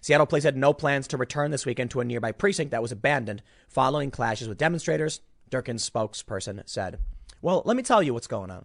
Seattle 0.00 0.26
Police 0.26 0.44
had 0.44 0.56
no 0.56 0.72
plans 0.72 1.06
to 1.08 1.16
return 1.16 1.50
this 1.50 1.66
weekend 1.66 1.90
to 1.90 2.00
a 2.00 2.04
nearby 2.04 2.32
precinct 2.32 2.70
that 2.70 2.82
was 2.82 2.92
abandoned 2.92 3.42
following 3.68 4.10
clashes 4.10 4.48
with 4.48 4.58
demonstrators, 4.58 5.20
Durkan's 5.50 5.88
spokesperson 5.88 6.62
said. 6.66 6.98
Well, 7.42 7.62
let 7.64 7.76
me 7.76 7.82
tell 7.82 8.02
you 8.02 8.14
what's 8.14 8.26
going 8.26 8.50
on. 8.50 8.64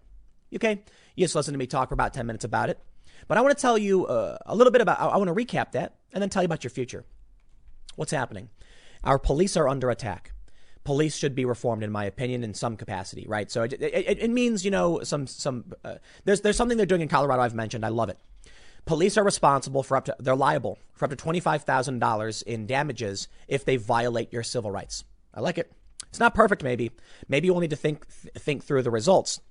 Okay? 0.53 0.83
You 1.15 1.25
just 1.25 1.35
listen 1.35 1.53
to 1.53 1.57
me 1.57 1.67
talk 1.67 1.89
for 1.89 1.93
about 1.93 2.13
10 2.13 2.25
minutes 2.25 2.45
about 2.45 2.69
it. 2.69 2.79
But 3.27 3.37
I 3.37 3.41
want 3.41 3.57
to 3.57 3.61
tell 3.61 3.77
you 3.77 4.05
uh, 4.05 4.37
a 4.45 4.55
little 4.55 4.71
bit 4.71 4.81
about, 4.81 4.99
I 4.99 5.17
want 5.17 5.27
to 5.27 5.33
recap 5.33 5.71
that 5.71 5.95
and 6.13 6.21
then 6.21 6.29
tell 6.29 6.43
you 6.43 6.47
about 6.47 6.63
your 6.63 6.71
future. 6.71 7.05
What's 7.95 8.11
happening? 8.11 8.49
Our 9.03 9.17
police 9.17 9.55
are 9.57 9.67
under 9.67 9.89
attack. 9.89 10.31
Police 10.83 11.15
should 11.15 11.33
be 11.33 11.45
reformed, 11.45 11.83
in 11.83 11.91
my 11.91 12.05
opinion, 12.05 12.43
in 12.43 12.53
some 12.53 12.77
capacity, 12.77 13.25
right? 13.27 13.49
So 13.49 13.63
it, 13.63 13.73
it, 13.73 14.19
it 14.19 14.29
means, 14.29 14.63
you 14.63 14.69
know, 14.69 15.01
some, 15.01 15.25
some, 15.25 15.73
uh, 15.83 15.95
there's, 16.25 16.41
there's 16.41 16.57
something 16.57 16.77
they're 16.77 16.85
doing 16.85 17.01
in 17.01 17.07
Colorado 17.07 17.41
I've 17.41 17.55
mentioned. 17.55 17.83
I 17.85 17.89
love 17.89 18.09
it. 18.09 18.19
Police 18.85 19.17
are 19.17 19.23
responsible 19.23 19.81
for 19.81 19.97
up 19.97 20.05
to, 20.05 20.15
they're 20.19 20.35
liable 20.35 20.77
for 20.93 21.05
up 21.05 21.11
to 21.11 21.17
$25,000 21.17 22.43
in 22.43 22.67
damages 22.67 23.27
if 23.47 23.65
they 23.65 23.77
violate 23.77 24.31
your 24.31 24.43
civil 24.43 24.69
rights. 24.69 25.03
I 25.33 25.39
like 25.39 25.57
it. 25.57 25.71
It's 26.15 26.19
not 26.21 26.33
perfect, 26.33 26.63
maybe. 26.63 26.91
Maybe 27.27 27.49
we'll 27.49 27.59
need 27.59 27.71
to 27.71 27.75
think, 27.75 28.07
think 28.07 28.63
through 28.63 28.83
the 28.83 28.89
results. 28.89 29.41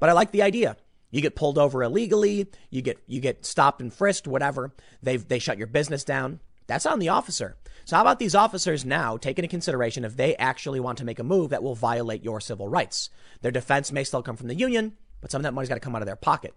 But 0.00 0.08
I 0.08 0.14
like 0.14 0.32
the 0.32 0.42
idea. 0.42 0.76
You 1.12 1.22
get 1.22 1.36
pulled 1.36 1.58
over 1.58 1.80
illegally, 1.84 2.48
you 2.70 2.82
get 2.82 2.98
you 3.06 3.20
get 3.20 3.46
stopped 3.46 3.80
and 3.80 3.94
frisked, 3.94 4.26
whatever. 4.26 4.74
They 5.00 5.16
they 5.18 5.38
shut 5.38 5.58
your 5.58 5.68
business 5.68 6.02
down. 6.02 6.40
That's 6.66 6.86
on 6.86 6.98
the 6.98 7.10
officer. 7.10 7.56
So 7.84 7.94
how 7.94 8.02
about 8.02 8.18
these 8.18 8.34
officers 8.34 8.84
now 8.84 9.16
take 9.16 9.38
into 9.38 9.48
consideration 9.48 10.04
if 10.04 10.16
they 10.16 10.34
actually 10.34 10.80
want 10.80 10.98
to 10.98 11.04
make 11.04 11.20
a 11.20 11.22
move 11.22 11.50
that 11.50 11.62
will 11.62 11.76
violate 11.76 12.24
your 12.24 12.40
civil 12.40 12.66
rights? 12.66 13.10
Their 13.42 13.52
defense 13.52 13.92
may 13.92 14.02
still 14.02 14.24
come 14.24 14.36
from 14.36 14.48
the 14.48 14.56
union, 14.56 14.96
but 15.20 15.30
some 15.30 15.38
of 15.38 15.44
that 15.44 15.54
money's 15.54 15.68
got 15.68 15.76
to 15.76 15.80
come 15.80 15.94
out 15.94 16.02
of 16.02 16.06
their 16.06 16.16
pocket. 16.16 16.52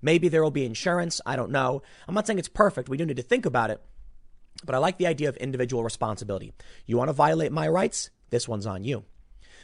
Maybe 0.00 0.28
there 0.28 0.44
will 0.44 0.52
be 0.52 0.64
insurance. 0.64 1.20
I 1.26 1.34
don't 1.34 1.50
know. 1.50 1.82
I'm 2.06 2.14
not 2.14 2.28
saying 2.28 2.38
it's 2.38 2.48
perfect. 2.48 2.88
We 2.88 2.96
do 2.96 3.04
need 3.04 3.16
to 3.16 3.24
think 3.24 3.44
about 3.44 3.72
it. 3.72 3.82
But 4.64 4.76
I 4.76 4.78
like 4.78 4.98
the 4.98 5.08
idea 5.08 5.28
of 5.28 5.36
individual 5.36 5.82
responsibility. 5.82 6.52
You 6.86 6.96
want 6.96 7.08
to 7.08 7.14
violate 7.14 7.50
my 7.50 7.66
rights? 7.66 8.10
This 8.30 8.48
one's 8.48 8.66
on 8.66 8.84
you. 8.84 9.04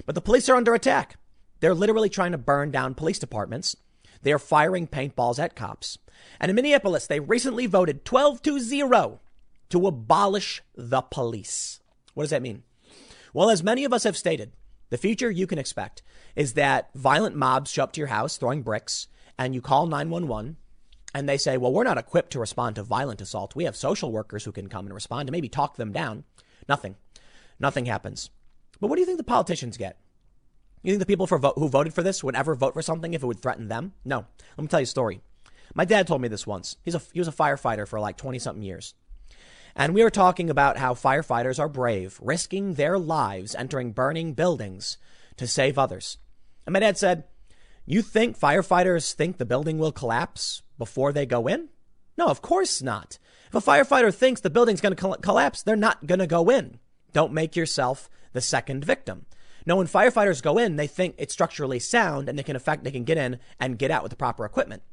But 0.05 0.15
the 0.15 0.21
police 0.21 0.49
are 0.49 0.57
under 0.57 0.75
attack. 0.75 1.17
They're 1.61 1.75
literally 1.75 2.09
trying 2.09 2.33
to 2.33 2.39
burn 2.39 2.71
down 2.71 2.95
police 2.95 3.19
departments. 3.19 3.77
They 4.23 4.33
are 4.33 4.39
firing 4.39 4.87
paintballs 4.87 5.39
at 5.39 5.57
cops. 5.57 5.99
And 6.41 6.51
in 6.51 6.57
Minneapolis, 6.57 7.07
they 7.07 7.21
recently 7.21 7.67
voted 7.67 8.05
12 8.05 8.43
to 8.43 8.59
0 8.59 9.21
to 9.71 9.87
abolish 9.87 10.63
the 10.75 11.03
police. 11.03 11.81
What 12.15 12.25
does 12.25 12.31
that 12.31 12.43
mean? 12.43 12.63
Well, 13.33 13.51
as 13.51 13.63
many 13.63 13.85
of 13.85 13.93
us 13.93 14.05
have 14.05 14.17
stated, 14.17 14.53
the 14.91 14.99
future 14.99 15.31
you 15.31 15.47
can 15.47 15.59
expect 15.59 16.03
is 16.35 16.55
that 16.55 16.91
violent 16.95 17.37
mobs 17.37 17.71
show 17.71 17.85
up 17.85 17.93
to 17.93 18.01
your 18.01 18.09
house 18.09 18.37
throwing 18.37 18.63
bricks 18.63 19.09
and 19.39 19.55
you 19.55 19.61
call 19.61 19.87
911 19.87 20.57
and 21.15 21.29
they 21.29 21.39
say, 21.39 21.57
well, 21.57 21.73
we're 21.73 21.85
not 21.85 21.99
equipped 21.99 22.33
to 22.33 22.41
respond 22.41 22.77
to 22.77 22.83
violent 22.83 23.21
assault. 23.21 23.57
We 23.57 23.65
have 23.65 23.77
social 23.77 24.13
workers 24.13 24.45
who 24.45 24.53
can 24.53 24.69
come 24.69 24.87
and 24.87 24.95
respond 24.95 25.29
and 25.29 25.33
maybe 25.33 25.49
talk 25.49 25.77
them 25.77 25.93
down. 25.93 26.25
Nothing. 26.69 26.97
Nothing 27.59 27.87
happens. 27.87 28.31
But 28.81 28.89
what 28.89 28.97
do 28.97 29.01
you 29.01 29.07
think 29.07 29.19
the 29.19 29.25
politicians 29.25 29.77
get? 29.77 29.99
You 30.83 30.93
think 30.93 31.01
the 31.01 31.07
people 31.07 31.27
for 31.27 31.39
who 31.39 31.69
voted 31.69 31.95
for 31.95 32.03
this 32.03 32.23
would 32.23 32.37
ever 32.37 32.55
vote 32.55 32.75
for 32.75 32.83
something 32.83 33.15
if 33.15 33.23
it 33.23 33.27
would 33.27 33.41
threaten 33.41 33.69
them? 33.69 33.93
No. 34.05 34.27
Let 34.57 34.63
me 34.63 34.69
tell 34.69 34.81
you 34.81 34.85
a 34.85 34.87
story. 34.87 35.21
My 35.75 35.85
dad 35.85 36.07
told 36.07 36.23
me 36.23 36.29
this 36.29 36.47
once. 36.47 36.77
He's 36.85 36.95
a, 36.95 37.03
he 37.13 37.19
was 37.19 37.29
a 37.29 37.33
firefighter 37.33 37.89
for 37.89 37.99
like 37.99 38.17
20 38.17 38.39
something 38.39 38.63
years. 38.63 38.95
And 39.75 39.95
we 39.95 40.03
were 40.03 40.11
talking 40.11 40.49
about 40.49 40.79
how 40.79 40.95
firefighters 40.95 41.59
are 41.59 41.69
brave, 41.69 42.19
risking 42.23 42.75
their 42.75 42.99
lives 42.99 43.55
entering 43.55 43.93
burning 43.93 44.33
buildings 44.33 44.97
to 45.37 45.47
save 45.47 45.79
others. 45.79 46.19
And 46.65 46.73
my 46.73 46.81
dad 46.81 46.97
said, 46.97 47.25
You 47.85 48.01
think 48.01 48.39
firefighters 48.39 49.13
think 49.13 49.37
the 49.37 49.45
building 49.45 49.79
will 49.79 49.93
collapse 49.93 50.63
before 50.79 51.13
they 51.13 51.27
go 51.27 51.47
in? 51.47 51.69
No, 52.17 52.27
of 52.27 52.41
course 52.41 52.81
not. 52.81 53.19
If 53.49 53.55
a 53.55 53.61
firefighter 53.61 54.15
thinks 54.15 54.41
the 54.41 54.51
building's 54.51 54.81
going 54.81 54.97
to 54.97 55.19
collapse, 55.19 55.63
they're 55.63 55.77
not 55.77 56.07
going 56.07 56.21
to 56.21 56.27
go 56.27 56.49
in. 56.49 56.79
Don't 57.13 57.33
make 57.33 57.55
yourself 57.55 58.09
the 58.37 58.41
second 58.41 58.85
victim. 58.85 59.27
No, 59.67 59.77
when 59.77 59.89
firefighters 59.89 60.43
go 60.43 60.59
in, 60.59 60.77
they 60.77 60.87
think 60.87 61.17
it's 61.19 61.33
structurally 61.33 61.81
sound 61.81 62.29
and 62.29 62.39
they 62.39 62.45
can 62.45 62.55
affect, 62.55 62.85
they 62.85 62.93
can 62.93 63.03
get 63.03 63.19
in 63.19 63.41
and 63.59 63.79
get 63.79 63.91
out 63.91 64.05
with 64.05 64.11
the 64.11 64.17
proper 64.17 64.45
equipment. 64.45 64.85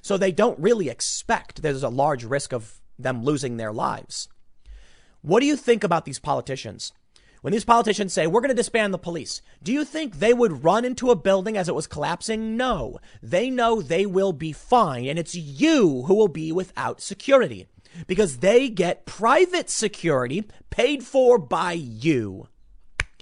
So 0.00 0.16
they 0.16 0.32
don't 0.32 0.58
really 0.58 0.88
expect 0.88 1.60
there's 1.60 1.82
a 1.82 1.90
large 1.90 2.24
risk 2.24 2.52
of 2.52 2.80
them 2.98 3.22
losing 3.22 3.56
their 3.56 3.72
lives. 3.72 4.28
What 5.20 5.40
do 5.40 5.46
you 5.46 5.56
think 5.56 5.84
about 5.84 6.06
these 6.06 6.18
politicians? 6.18 6.92
When 7.42 7.52
these 7.52 7.64
politicians 7.64 8.12
say, 8.12 8.26
we're 8.26 8.40
going 8.40 8.50
to 8.50 8.54
disband 8.54 8.94
the 8.94 8.98
police, 8.98 9.42
do 9.62 9.72
you 9.72 9.84
think 9.84 10.14
they 10.14 10.32
would 10.32 10.64
run 10.64 10.84
into 10.84 11.10
a 11.10 11.16
building 11.16 11.56
as 11.56 11.68
it 11.68 11.74
was 11.74 11.88
collapsing? 11.88 12.56
No. 12.56 12.98
They 13.20 13.50
know 13.50 13.82
they 13.82 14.06
will 14.06 14.32
be 14.32 14.52
fine, 14.52 15.06
and 15.06 15.18
it's 15.18 15.34
you 15.34 16.04
who 16.06 16.14
will 16.14 16.28
be 16.28 16.52
without 16.52 17.00
security 17.00 17.66
because 18.06 18.38
they 18.38 18.68
get 18.68 19.06
private 19.06 19.68
security 19.68 20.44
paid 20.70 21.02
for 21.02 21.36
by 21.36 21.72
you. 21.72 22.48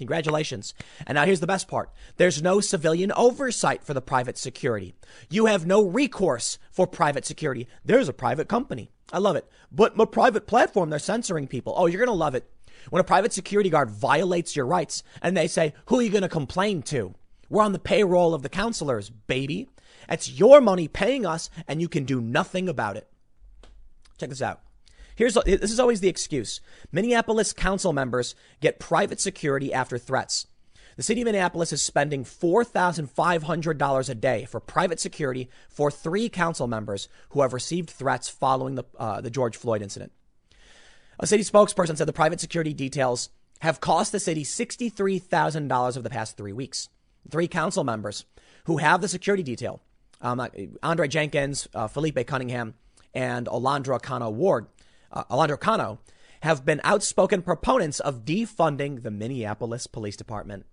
Congratulations. 0.01 0.73
And 1.05 1.15
now 1.15 1.25
here's 1.25 1.41
the 1.41 1.45
best 1.45 1.67
part. 1.67 1.91
There's 2.17 2.41
no 2.41 2.59
civilian 2.59 3.11
oversight 3.11 3.83
for 3.83 3.93
the 3.93 4.01
private 4.01 4.35
security. 4.35 4.95
You 5.29 5.45
have 5.45 5.67
no 5.67 5.85
recourse 5.85 6.57
for 6.71 6.87
private 6.87 7.23
security. 7.23 7.67
There's 7.85 8.09
a 8.09 8.13
private 8.13 8.47
company. 8.47 8.89
I 9.13 9.19
love 9.19 9.35
it. 9.35 9.47
But 9.71 9.95
my 9.95 10.05
private 10.05 10.47
platform, 10.47 10.89
they're 10.89 10.97
censoring 10.97 11.47
people. 11.47 11.75
Oh, 11.77 11.85
you're 11.85 12.03
going 12.03 12.07
to 12.07 12.13
love 12.13 12.33
it. 12.33 12.49
When 12.89 12.99
a 12.99 13.03
private 13.03 13.31
security 13.31 13.69
guard 13.69 13.91
violates 13.91 14.55
your 14.55 14.65
rights 14.65 15.03
and 15.21 15.37
they 15.37 15.47
say, 15.47 15.75
who 15.85 15.99
are 15.99 16.01
you 16.01 16.09
going 16.09 16.23
to 16.23 16.29
complain 16.29 16.81
to? 16.83 17.13
We're 17.47 17.61
on 17.61 17.73
the 17.73 17.77
payroll 17.77 18.33
of 18.33 18.41
the 18.41 18.49
counselors, 18.49 19.11
baby. 19.11 19.69
It's 20.09 20.31
your 20.31 20.61
money 20.61 20.87
paying 20.87 21.27
us 21.27 21.51
and 21.67 21.79
you 21.79 21.87
can 21.87 22.05
do 22.05 22.19
nothing 22.19 22.67
about 22.67 22.97
it. 22.97 23.07
Check 24.17 24.29
this 24.29 24.41
out. 24.41 24.61
Here's 25.21 25.35
this 25.35 25.71
is 25.71 25.79
always 25.79 25.99
the 25.99 26.07
excuse. 26.07 26.61
Minneapolis 26.91 27.53
council 27.53 27.93
members 27.93 28.33
get 28.59 28.79
private 28.79 29.21
security 29.21 29.71
after 29.71 29.99
threats. 29.99 30.47
The 30.95 31.03
city 31.03 31.21
of 31.21 31.25
Minneapolis 31.25 31.71
is 31.71 31.83
spending 31.83 32.23
$4,500 32.23 34.09
a 34.09 34.15
day 34.15 34.45
for 34.45 34.59
private 34.59 34.99
security 34.99 35.47
for 35.69 35.91
three 35.91 36.27
council 36.27 36.65
members 36.65 37.07
who 37.29 37.41
have 37.41 37.53
received 37.53 37.91
threats 37.91 38.29
following 38.29 38.73
the, 38.73 38.83
uh, 38.97 39.21
the 39.21 39.29
George 39.29 39.55
Floyd 39.55 39.83
incident. 39.83 40.11
A 41.19 41.27
city 41.27 41.43
spokesperson 41.43 41.95
said 41.97 42.07
the 42.07 42.13
private 42.13 42.39
security 42.39 42.73
details 42.73 43.29
have 43.59 43.79
cost 43.79 44.11
the 44.11 44.19
city 44.19 44.43
$63,000 44.43 45.87
over 45.89 46.01
the 46.01 46.09
past 46.09 46.35
three 46.35 46.51
weeks. 46.51 46.89
Three 47.29 47.47
council 47.47 47.83
members 47.83 48.25
who 48.63 48.77
have 48.77 49.01
the 49.01 49.07
security 49.07 49.43
detail, 49.43 49.83
um, 50.19 50.39
uh, 50.39 50.47
Andre 50.81 51.07
Jenkins, 51.07 51.67
uh, 51.75 51.87
Phillipe 51.87 52.25
Cunningham, 52.25 52.73
and 53.13 53.45
Alondra 53.45 54.01
Cano 54.01 54.31
Ward, 54.31 54.65
uh, 55.11 55.23
Alondra 55.25 55.59
Cano, 55.59 55.99
have 56.41 56.65
been 56.65 56.81
outspoken 56.83 57.41
proponents 57.41 57.99
of 57.99 58.25
defunding 58.25 59.03
the 59.03 59.11
Minneapolis 59.11 59.87
Police 59.87 60.15
Department. 60.15 60.65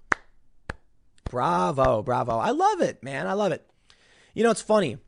Bravo, 1.25 2.03
bravo. 2.03 2.39
I 2.39 2.51
love 2.51 2.81
it, 2.81 3.03
man. 3.03 3.27
I 3.27 3.35
love 3.35 3.53
it. 3.53 3.69
You 4.35 4.45
know, 4.45 4.51
it's 4.51 4.63
funny. 4.63 4.99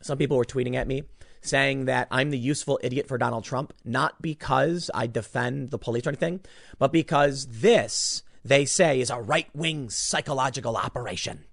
Some 0.00 0.18
people 0.18 0.36
were 0.36 0.44
tweeting 0.44 0.76
at 0.76 0.86
me 0.86 1.04
saying 1.42 1.86
that 1.86 2.06
I'm 2.10 2.30
the 2.30 2.38
useful 2.38 2.78
idiot 2.82 3.08
for 3.08 3.18
Donald 3.18 3.44
Trump, 3.44 3.72
not 3.84 4.22
because 4.22 4.90
I 4.94 5.08
defend 5.08 5.70
the 5.70 5.78
police 5.78 6.06
or 6.06 6.10
anything, 6.10 6.40
but 6.78 6.92
because 6.92 7.46
this, 7.46 8.22
they 8.44 8.64
say, 8.64 9.00
is 9.00 9.10
a 9.10 9.20
right 9.20 9.48
wing 9.54 9.90
psychological 9.90 10.76
operation. 10.76 11.44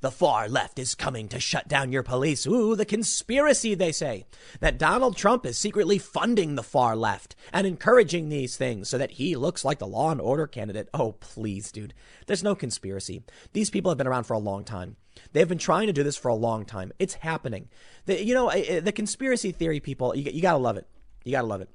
The 0.00 0.10
far 0.10 0.48
left 0.48 0.78
is 0.78 0.94
coming 0.94 1.28
to 1.28 1.40
shut 1.40 1.68
down 1.68 1.92
your 1.92 2.02
police. 2.02 2.46
Ooh, 2.46 2.76
the 2.76 2.84
conspiracy, 2.84 3.74
they 3.74 3.92
say, 3.92 4.26
that 4.60 4.78
Donald 4.78 5.16
Trump 5.16 5.46
is 5.46 5.58
secretly 5.58 5.98
funding 5.98 6.54
the 6.54 6.62
far 6.62 6.96
left 6.96 7.34
and 7.52 7.66
encouraging 7.66 8.28
these 8.28 8.56
things 8.56 8.88
so 8.88 8.98
that 8.98 9.12
he 9.12 9.36
looks 9.36 9.64
like 9.64 9.78
the 9.78 9.86
law 9.86 10.10
and 10.10 10.20
order 10.20 10.46
candidate. 10.46 10.88
Oh, 10.92 11.12
please, 11.12 11.72
dude. 11.72 11.94
There's 12.26 12.44
no 12.44 12.54
conspiracy. 12.54 13.22
These 13.52 13.70
people 13.70 13.90
have 13.90 13.98
been 13.98 14.06
around 14.06 14.24
for 14.24 14.34
a 14.34 14.38
long 14.38 14.64
time. 14.64 14.96
They've 15.32 15.48
been 15.48 15.58
trying 15.58 15.86
to 15.86 15.92
do 15.92 16.02
this 16.02 16.16
for 16.16 16.28
a 16.28 16.34
long 16.34 16.64
time. 16.64 16.92
It's 16.98 17.14
happening. 17.14 17.68
The, 18.04 18.22
you 18.22 18.34
know, 18.34 18.50
the 18.50 18.92
conspiracy 18.92 19.52
theory 19.52 19.80
people, 19.80 20.14
you, 20.14 20.30
you 20.30 20.42
gotta 20.42 20.58
love 20.58 20.76
it. 20.76 20.86
You 21.24 21.32
gotta 21.32 21.46
love 21.46 21.62
it. 21.62 21.70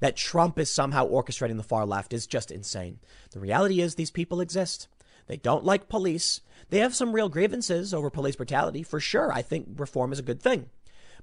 That 0.00 0.16
Trump 0.16 0.58
is 0.58 0.68
somehow 0.68 1.08
orchestrating 1.08 1.56
the 1.56 1.62
far 1.62 1.86
left 1.86 2.12
is 2.12 2.26
just 2.26 2.50
insane. 2.50 2.98
The 3.30 3.38
reality 3.38 3.80
is 3.80 3.94
these 3.94 4.10
people 4.10 4.40
exist. 4.40 4.88
They 5.28 5.36
don't 5.36 5.64
like 5.64 5.88
police. 5.88 6.40
They 6.70 6.78
have 6.78 6.94
some 6.94 7.12
real 7.12 7.28
grievances 7.28 7.92
over 7.92 8.10
police 8.10 8.36
brutality, 8.36 8.82
for 8.82 9.00
sure. 9.00 9.32
I 9.32 9.42
think 9.42 9.68
reform 9.76 10.12
is 10.12 10.18
a 10.18 10.22
good 10.22 10.42
thing. 10.42 10.70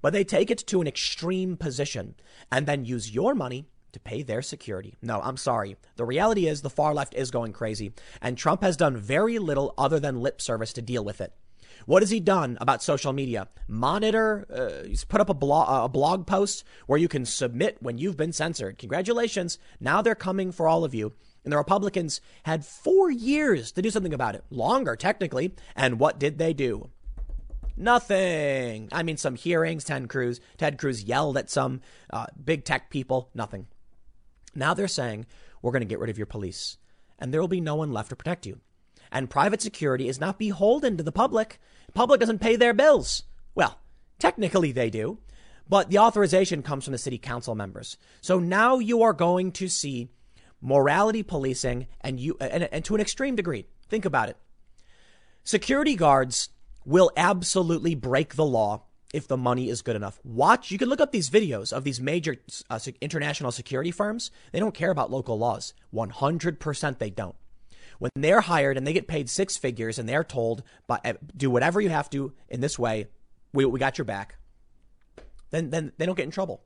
But 0.01 0.13
they 0.13 0.23
take 0.23 0.49
it 0.49 0.59
to 0.67 0.81
an 0.81 0.87
extreme 0.87 1.57
position 1.57 2.15
and 2.51 2.65
then 2.65 2.85
use 2.85 3.13
your 3.13 3.35
money 3.35 3.67
to 3.91 3.99
pay 3.99 4.21
their 4.21 4.41
security. 4.41 4.95
No, 5.01 5.19
I'm 5.21 5.37
sorry. 5.37 5.75
The 5.95 6.05
reality 6.05 6.47
is 6.47 6.61
the 6.61 6.69
far 6.69 6.93
left 6.93 7.15
is 7.15 7.31
going 7.31 7.53
crazy, 7.53 7.91
and 8.21 8.37
Trump 8.37 8.61
has 8.61 8.77
done 8.77 8.95
very 8.95 9.39
little 9.39 9.73
other 9.77 9.99
than 9.99 10.21
lip 10.21 10.41
service 10.41 10.73
to 10.73 10.81
deal 10.81 11.03
with 11.03 11.21
it. 11.21 11.33
What 11.85 12.03
has 12.03 12.09
he 12.09 12.19
done 12.19 12.57
about 12.61 12.83
social 12.83 13.13
media? 13.13 13.47
Monitor, 13.67 14.45
uh, 14.53 14.87
he's 14.87 15.05
put 15.05 15.21
up 15.21 15.29
a 15.29 15.33
blog, 15.33 15.85
a 15.85 15.89
blog 15.89 16.27
post 16.27 16.63
where 16.87 16.99
you 16.99 17.07
can 17.07 17.25
submit 17.25 17.77
when 17.81 17.97
you've 17.97 18.17
been 18.17 18.33
censored. 18.33 18.77
Congratulations. 18.77 19.57
Now 19.79 20.01
they're 20.01 20.15
coming 20.15 20.51
for 20.51 20.67
all 20.67 20.83
of 20.83 20.93
you. 20.93 21.13
And 21.43 21.53
the 21.53 21.57
Republicans 21.57 22.21
had 22.43 22.65
four 22.65 23.09
years 23.09 23.71
to 23.71 23.81
do 23.81 23.89
something 23.89 24.13
about 24.13 24.35
it, 24.35 24.43
longer 24.49 24.95
technically. 24.95 25.55
And 25.75 25.99
what 25.99 26.19
did 26.19 26.37
they 26.37 26.53
do? 26.53 26.89
Nothing. 27.77 28.89
I 28.91 29.03
mean, 29.03 29.15
some 29.15 29.35
hearings. 29.35 29.85
Ted 29.85 30.09
Cruz, 30.09 30.41
Ted 30.57 30.77
Cruz 30.77 31.03
yelled 31.03 31.37
at 31.37 31.49
some 31.49 31.81
uh, 32.11 32.25
big 32.43 32.65
tech 32.65 32.89
people. 32.89 33.29
Nothing. 33.33 33.67
Now 34.53 34.73
they're 34.73 34.89
saying 34.89 35.25
we're 35.61 35.71
going 35.71 35.81
to 35.81 35.87
get 35.87 35.99
rid 35.99 36.09
of 36.09 36.17
your 36.17 36.25
police, 36.27 36.77
and 37.17 37.33
there 37.33 37.39
will 37.39 37.47
be 37.47 37.61
no 37.61 37.75
one 37.75 37.93
left 37.93 38.09
to 38.09 38.15
protect 38.17 38.45
you. 38.45 38.59
And 39.11 39.29
private 39.29 39.61
security 39.61 40.07
is 40.09 40.19
not 40.19 40.37
beholden 40.37 40.97
to 40.97 41.03
the 41.03 41.11
public. 41.11 41.59
Public 41.93 42.19
doesn't 42.19 42.39
pay 42.39 42.57
their 42.57 42.73
bills. 42.73 43.23
Well, 43.55 43.79
technically 44.19 44.71
they 44.71 44.89
do, 44.89 45.19
but 45.67 45.89
the 45.89 45.99
authorization 45.99 46.61
comes 46.61 46.83
from 46.83 46.91
the 46.91 46.97
city 46.97 47.17
council 47.17 47.55
members. 47.55 47.97
So 48.21 48.39
now 48.39 48.79
you 48.79 49.01
are 49.03 49.13
going 49.13 49.51
to 49.53 49.67
see 49.67 50.09
morality 50.61 51.23
policing 51.23 51.87
and 52.01 52.19
you 52.19 52.37
and, 52.39 52.63
and 52.71 52.85
to 52.85 52.95
an 52.95 53.01
extreme 53.01 53.35
degree. 53.35 53.65
Think 53.87 54.05
about 54.05 54.29
it. 54.29 54.37
Security 55.43 55.95
guards 55.95 56.49
will 56.85 57.11
absolutely 57.17 57.95
break 57.95 58.35
the 58.35 58.45
law 58.45 58.83
if 59.13 59.27
the 59.27 59.37
money 59.37 59.69
is 59.69 59.81
good 59.81 59.95
enough. 59.95 60.19
Watch, 60.23 60.71
you 60.71 60.77
can 60.77 60.89
look 60.89 61.01
up 61.01 61.11
these 61.11 61.29
videos 61.29 61.73
of 61.73 61.83
these 61.83 61.99
major 61.99 62.37
uh, 62.69 62.79
international 63.01 63.51
security 63.51 63.91
firms. 63.91 64.31
They 64.51 64.59
don't 64.59 64.73
care 64.73 64.91
about 64.91 65.11
local 65.11 65.37
laws. 65.37 65.73
100% 65.93 66.97
they 66.99 67.09
don't. 67.09 67.35
When 67.97 68.11
they're 68.15 68.41
hired 68.41 68.77
and 68.77 68.85
they 68.85 68.93
get 68.93 69.07
paid 69.07 69.29
six 69.29 69.57
figures 69.57 69.99
and 69.99 70.07
they're 70.07 70.23
told, 70.23 70.63
uh, 70.87 71.13
do 71.35 71.49
whatever 71.49 71.81
you 71.81 71.89
have 71.89 72.09
to 72.11 72.33
in 72.47 72.61
this 72.61 72.77
way, 72.79 73.07
we, 73.51 73.65
we 73.65 73.79
got 73.79 73.97
your 73.97 74.05
back, 74.05 74.35
then, 75.51 75.71
then 75.71 75.91
they 75.97 76.05
don't 76.05 76.15
get 76.15 76.25
in 76.25 76.31
trouble. 76.31 76.63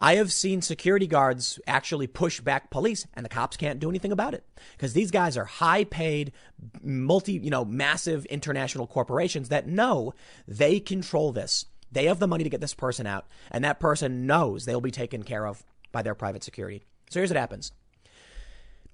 I 0.00 0.14
have 0.14 0.32
seen 0.32 0.62
security 0.62 1.06
guards 1.06 1.60
actually 1.66 2.06
push 2.06 2.40
back 2.40 2.70
police 2.70 3.06
and 3.12 3.24
the 3.24 3.28
cops 3.28 3.58
can't 3.58 3.78
do 3.78 3.90
anything 3.90 4.12
about 4.12 4.32
it 4.32 4.44
because 4.72 4.94
these 4.94 5.10
guys 5.10 5.36
are 5.36 5.44
high 5.44 5.84
paid, 5.84 6.32
multi, 6.82 7.34
you 7.34 7.50
know, 7.50 7.66
massive 7.66 8.24
international 8.26 8.86
corporations 8.86 9.50
that 9.50 9.68
know 9.68 10.14
they 10.48 10.80
control 10.80 11.32
this. 11.32 11.66
They 11.92 12.06
have 12.06 12.18
the 12.18 12.28
money 12.28 12.44
to 12.44 12.50
get 12.50 12.62
this 12.62 12.72
person 12.72 13.06
out 13.06 13.26
and 13.50 13.62
that 13.62 13.78
person 13.78 14.26
knows 14.26 14.64
they'll 14.64 14.80
be 14.80 14.90
taken 14.90 15.22
care 15.22 15.46
of 15.46 15.62
by 15.92 16.00
their 16.00 16.14
private 16.14 16.42
security. 16.42 16.82
So 17.10 17.20
here's 17.20 17.30
what 17.30 17.36
happens. 17.36 17.72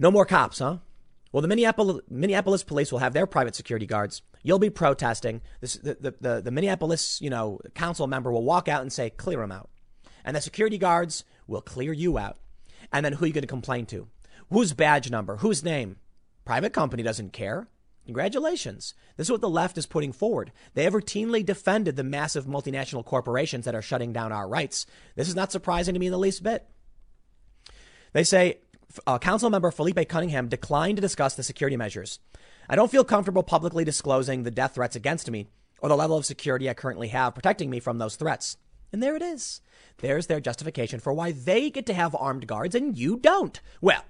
No 0.00 0.10
more 0.10 0.26
cops, 0.26 0.58
huh? 0.58 0.78
Well, 1.30 1.42
the 1.42 1.48
Minneapolis, 1.48 2.02
Minneapolis 2.10 2.64
police 2.64 2.90
will 2.90 2.98
have 2.98 3.12
their 3.12 3.26
private 3.26 3.54
security 3.54 3.86
guards. 3.86 4.22
You'll 4.42 4.58
be 4.58 4.70
protesting. 4.70 5.42
This, 5.60 5.74
the, 5.74 5.96
the, 6.00 6.14
the, 6.20 6.40
the 6.42 6.50
Minneapolis, 6.50 7.20
you 7.20 7.30
know, 7.30 7.60
council 7.74 8.06
member 8.06 8.32
will 8.32 8.44
walk 8.44 8.68
out 8.68 8.82
and 8.82 8.92
say, 8.92 9.10
clear 9.10 9.40
them 9.40 9.52
out 9.52 9.68
and 10.26 10.36
the 10.36 10.42
security 10.42 10.76
guards 10.76 11.24
will 11.46 11.62
clear 11.62 11.92
you 11.92 12.18
out. 12.18 12.36
And 12.92 13.04
then 13.06 13.14
who 13.14 13.24
are 13.24 13.28
you 13.28 13.32
going 13.32 13.42
to 13.42 13.48
complain 13.48 13.86
to? 13.86 14.08
Whose 14.50 14.74
badge 14.74 15.10
number? 15.10 15.38
Whose 15.38 15.64
name? 15.64 15.96
Private 16.44 16.72
company 16.72 17.02
doesn't 17.02 17.32
care. 17.32 17.68
Congratulations. 18.04 18.94
This 19.16 19.28
is 19.28 19.30
what 19.30 19.40
the 19.40 19.48
left 19.48 19.78
is 19.78 19.86
putting 19.86 20.12
forward. 20.12 20.52
They 20.74 20.84
have 20.84 20.92
routinely 20.92 21.44
defended 21.44 21.96
the 21.96 22.04
massive 22.04 22.44
multinational 22.46 23.04
corporations 23.04 23.64
that 23.64 23.74
are 23.74 23.82
shutting 23.82 24.12
down 24.12 24.32
our 24.32 24.48
rights. 24.48 24.86
This 25.16 25.28
is 25.28 25.34
not 25.34 25.50
surprising 25.50 25.94
to 25.94 26.00
me 26.00 26.06
in 26.06 26.12
the 26.12 26.18
least 26.18 26.42
bit. 26.42 26.68
They 28.12 28.22
say 28.22 28.58
uh, 29.06 29.18
Council 29.18 29.50
member 29.50 29.70
Phillipe 29.70 30.08
Cunningham 30.08 30.48
declined 30.48 30.96
to 30.96 31.00
discuss 31.00 31.34
the 31.34 31.42
security 31.42 31.76
measures. 31.76 32.20
I 32.68 32.76
don't 32.76 32.90
feel 32.90 33.04
comfortable 33.04 33.42
publicly 33.42 33.84
disclosing 33.84 34.42
the 34.42 34.50
death 34.50 34.74
threats 34.74 34.96
against 34.96 35.30
me 35.30 35.48
or 35.80 35.88
the 35.88 35.96
level 35.96 36.16
of 36.16 36.26
security 36.26 36.70
I 36.70 36.74
currently 36.74 37.08
have 37.08 37.34
protecting 37.34 37.70
me 37.70 37.80
from 37.80 37.98
those 37.98 38.16
threats. 38.16 38.56
And 38.92 39.02
there 39.02 39.16
it 39.16 39.22
is. 39.22 39.60
There's 39.98 40.26
their 40.26 40.40
justification 40.40 41.00
for 41.00 41.12
why 41.12 41.32
they 41.32 41.70
get 41.70 41.86
to 41.86 41.94
have 41.94 42.14
armed 42.14 42.46
guards 42.46 42.74
and 42.74 42.96
you 42.96 43.16
don't. 43.16 43.60
Well, 43.80 44.04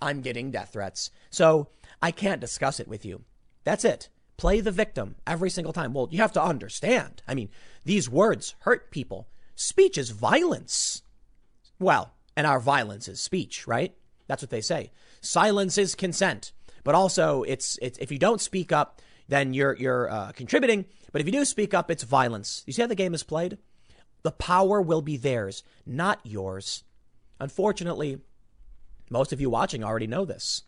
I'm 0.00 0.20
getting 0.20 0.50
death 0.50 0.72
threats, 0.72 1.10
so 1.30 1.68
I 2.00 2.10
can't 2.10 2.40
discuss 2.40 2.80
it 2.80 2.88
with 2.88 3.04
you. 3.04 3.24
That's 3.64 3.84
it. 3.84 4.08
Play 4.36 4.60
the 4.60 4.70
victim 4.70 5.16
every 5.26 5.50
single 5.50 5.72
time. 5.72 5.92
Well, 5.92 6.08
you 6.10 6.18
have 6.18 6.32
to 6.32 6.42
understand. 6.42 7.22
I 7.28 7.34
mean, 7.34 7.50
these 7.84 8.08
words 8.08 8.54
hurt 8.60 8.90
people. 8.90 9.28
speech 9.54 9.98
is 9.98 10.10
violence. 10.10 11.02
Well, 11.78 12.14
and 12.36 12.46
our 12.46 12.60
violence 12.60 13.08
is 13.08 13.20
speech, 13.20 13.66
right? 13.66 13.94
That's 14.26 14.42
what 14.42 14.50
they 14.50 14.62
say. 14.62 14.92
Silence 15.20 15.76
is 15.76 15.94
consent. 15.94 16.52
But 16.84 16.94
also, 16.94 17.42
it's, 17.42 17.78
it's 17.82 17.98
if 17.98 18.10
you 18.10 18.18
don't 18.18 18.40
speak 18.40 18.72
up, 18.72 19.02
then 19.28 19.52
you're 19.54 19.76
you're 19.76 20.10
uh, 20.10 20.32
contributing. 20.32 20.86
But 21.12 21.20
if 21.20 21.26
you 21.26 21.32
do 21.32 21.44
speak 21.44 21.74
up, 21.74 21.90
it's 21.90 22.02
violence. 22.02 22.62
You 22.66 22.72
see 22.72 22.82
how 22.82 22.88
the 22.88 22.94
game 22.94 23.14
is 23.14 23.22
played? 23.22 23.58
The 24.22 24.32
power 24.32 24.80
will 24.80 25.02
be 25.02 25.16
theirs, 25.16 25.62
not 25.86 26.20
yours. 26.24 26.84
Unfortunately, 27.38 28.20
most 29.10 29.32
of 29.32 29.40
you 29.40 29.50
watching 29.50 29.82
already 29.82 30.06
know 30.06 30.24
this. 30.24 30.62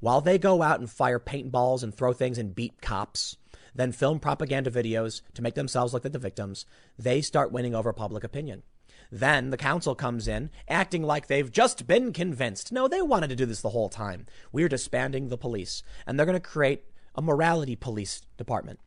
While 0.00 0.20
they 0.20 0.38
go 0.38 0.62
out 0.62 0.80
and 0.80 0.90
fire 0.90 1.20
paintballs 1.20 1.82
and 1.82 1.94
throw 1.94 2.12
things 2.12 2.36
and 2.36 2.54
beat 2.54 2.82
cops, 2.82 3.36
then 3.74 3.92
film 3.92 4.20
propaganda 4.20 4.70
videos 4.70 5.22
to 5.34 5.42
make 5.42 5.54
themselves 5.54 5.94
look 5.94 6.04
like 6.04 6.12
the 6.12 6.18
victims, 6.18 6.66
they 6.98 7.22
start 7.22 7.52
winning 7.52 7.74
over 7.74 7.92
public 7.92 8.24
opinion. 8.24 8.62
Then 9.10 9.50
the 9.50 9.56
council 9.56 9.94
comes 9.94 10.26
in, 10.26 10.50
acting 10.68 11.02
like 11.02 11.26
they've 11.26 11.50
just 11.50 11.86
been 11.86 12.12
convinced. 12.12 12.72
No, 12.72 12.88
they 12.88 13.02
wanted 13.02 13.28
to 13.28 13.36
do 13.36 13.46
this 13.46 13.60
the 13.60 13.70
whole 13.70 13.88
time. 13.88 14.26
We're 14.50 14.68
disbanding 14.68 15.28
the 15.28 15.36
police, 15.36 15.82
and 16.06 16.18
they're 16.18 16.26
going 16.26 16.34
to 16.34 16.40
create 16.40 16.84
a 17.14 17.22
morality 17.22 17.76
police 17.76 18.22
department. 18.36 18.80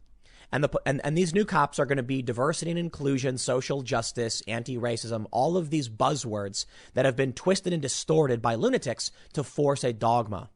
And, 0.56 0.64
the, 0.64 0.70
and, 0.86 1.02
and 1.04 1.18
these 1.18 1.34
new 1.34 1.44
cops 1.44 1.80
are 1.80 1.86
going 1.86 1.98
to 1.98 2.02
be 2.02 2.22
diversity 2.22 2.72
and 2.72 2.80
inclusion, 2.80 3.38
social 3.38 3.82
justice, 3.82 4.42
anti 4.48 4.78
racism, 4.78 5.26
all 5.30 5.58
of 5.58 5.70
these 5.70 5.90
buzzwords 5.90 6.66
that 6.94 7.04
have 7.04 7.18
been 7.18 7.34
twisted 7.34 7.74
and 7.74 7.82
distorted 7.82 8.42
by 8.42 8.56
lunatics 8.56 9.12
to 9.34 9.44
force 9.44 9.84
a 9.84 9.92
dogma. 9.92 10.50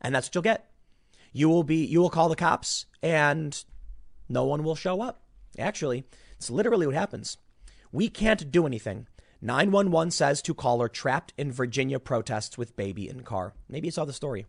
And 0.00 0.14
that's 0.14 0.28
what 0.28 0.36
you'll 0.36 0.42
get. 0.42 0.70
You 1.30 1.50
will 1.50 1.62
be, 1.62 1.84
you 1.84 2.00
will 2.00 2.08
call 2.08 2.30
the 2.30 2.36
cops 2.36 2.86
and 3.02 3.62
no 4.30 4.44
one 4.44 4.64
will 4.64 4.76
show 4.76 5.02
up. 5.02 5.20
Actually, 5.58 6.04
it's 6.38 6.48
literally 6.48 6.86
what 6.86 6.94
happens. 6.94 7.36
We 7.92 8.08
can't 8.08 8.50
do 8.50 8.66
anything. 8.66 9.08
911 9.42 10.12
says 10.12 10.40
to 10.40 10.54
caller 10.54 10.88
trapped 10.88 11.34
in 11.36 11.52
Virginia 11.52 12.00
protests 12.00 12.56
with 12.56 12.76
baby 12.76 13.10
in 13.10 13.24
car. 13.24 13.52
Maybe 13.68 13.88
you 13.88 13.92
saw 13.92 14.06
the 14.06 14.14
story. 14.14 14.46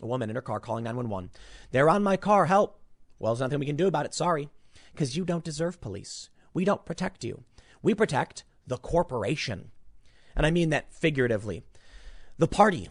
A 0.00 0.06
woman 0.06 0.30
in 0.30 0.36
her 0.36 0.40
car 0.40 0.58
calling 0.58 0.84
911. 0.84 1.28
They're 1.70 1.90
on 1.90 2.02
my 2.02 2.16
car. 2.16 2.46
Help. 2.46 2.77
Well, 3.18 3.32
there's 3.32 3.40
nothing 3.40 3.60
we 3.60 3.66
can 3.66 3.76
do 3.76 3.86
about 3.86 4.06
it. 4.06 4.14
Sorry. 4.14 4.48
Because 4.92 5.16
you 5.16 5.24
don't 5.24 5.44
deserve 5.44 5.80
police. 5.80 6.30
We 6.54 6.64
don't 6.64 6.84
protect 6.84 7.24
you. 7.24 7.44
We 7.82 7.94
protect 7.94 8.44
the 8.66 8.76
corporation. 8.76 9.70
And 10.36 10.46
I 10.46 10.50
mean 10.50 10.70
that 10.70 10.92
figuratively. 10.92 11.62
The 12.38 12.48
party. 12.48 12.88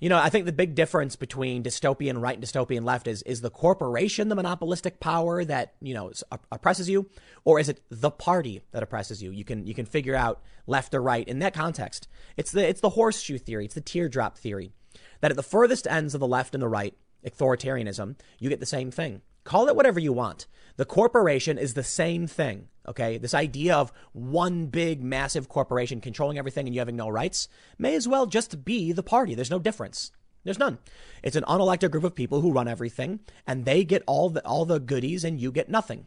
You 0.00 0.08
know, 0.08 0.18
I 0.18 0.30
think 0.30 0.46
the 0.46 0.52
big 0.52 0.74
difference 0.74 1.14
between 1.14 1.62
dystopian 1.62 2.20
right 2.20 2.36
and 2.36 2.44
dystopian 2.44 2.84
left 2.84 3.06
is 3.06 3.22
is 3.22 3.40
the 3.40 3.50
corporation 3.50 4.28
the 4.28 4.34
monopolistic 4.34 4.98
power 4.98 5.44
that, 5.44 5.74
you 5.80 5.94
know, 5.94 6.10
oppresses 6.50 6.88
you 6.88 7.08
or 7.44 7.60
is 7.60 7.68
it 7.68 7.80
the 7.88 8.10
party 8.10 8.62
that 8.72 8.82
oppresses 8.82 9.22
you? 9.22 9.30
You 9.30 9.44
can 9.44 9.64
you 9.64 9.74
can 9.74 9.86
figure 9.86 10.16
out 10.16 10.42
left 10.66 10.92
or 10.92 11.00
right 11.00 11.26
in 11.28 11.38
that 11.38 11.54
context. 11.54 12.08
It's 12.36 12.50
the 12.50 12.66
it's 12.68 12.80
the 12.80 12.90
horseshoe 12.90 13.38
theory, 13.38 13.64
it's 13.66 13.74
the 13.74 13.80
teardrop 13.80 14.36
theory 14.36 14.72
that 15.20 15.30
at 15.30 15.36
the 15.36 15.42
furthest 15.42 15.86
ends 15.86 16.14
of 16.14 16.20
the 16.20 16.26
left 16.26 16.54
and 16.54 16.62
the 16.62 16.68
right, 16.68 16.94
authoritarianism, 17.24 18.16
you 18.38 18.48
get 18.48 18.60
the 18.60 18.66
same 18.66 18.90
thing. 18.90 19.22
Call 19.44 19.68
it 19.68 19.76
whatever 19.76 20.00
you 20.00 20.12
want. 20.12 20.46
The 20.76 20.84
corporation 20.84 21.58
is 21.58 21.74
the 21.74 21.82
same 21.82 22.26
thing. 22.26 22.68
Okay. 22.88 23.18
This 23.18 23.34
idea 23.34 23.76
of 23.76 23.92
one 24.12 24.66
big, 24.66 25.02
massive 25.02 25.48
corporation 25.48 26.00
controlling 26.00 26.38
everything 26.38 26.66
and 26.66 26.74
you 26.74 26.80
having 26.80 26.96
no 26.96 27.08
rights 27.08 27.48
may 27.78 27.94
as 27.94 28.08
well 28.08 28.26
just 28.26 28.64
be 28.64 28.92
the 28.92 29.02
party. 29.02 29.34
There's 29.34 29.50
no 29.50 29.58
difference. 29.58 30.10
There's 30.44 30.58
none. 30.58 30.78
It's 31.22 31.36
an 31.36 31.44
unelected 31.44 31.92
group 31.92 32.04
of 32.04 32.14
people 32.14 32.40
who 32.40 32.52
run 32.52 32.66
everything 32.66 33.20
and 33.46 33.64
they 33.64 33.84
get 33.84 34.02
all 34.06 34.30
the, 34.30 34.44
all 34.44 34.64
the 34.64 34.80
goodies 34.80 35.22
and 35.22 35.40
you 35.40 35.52
get 35.52 35.68
nothing. 35.68 36.06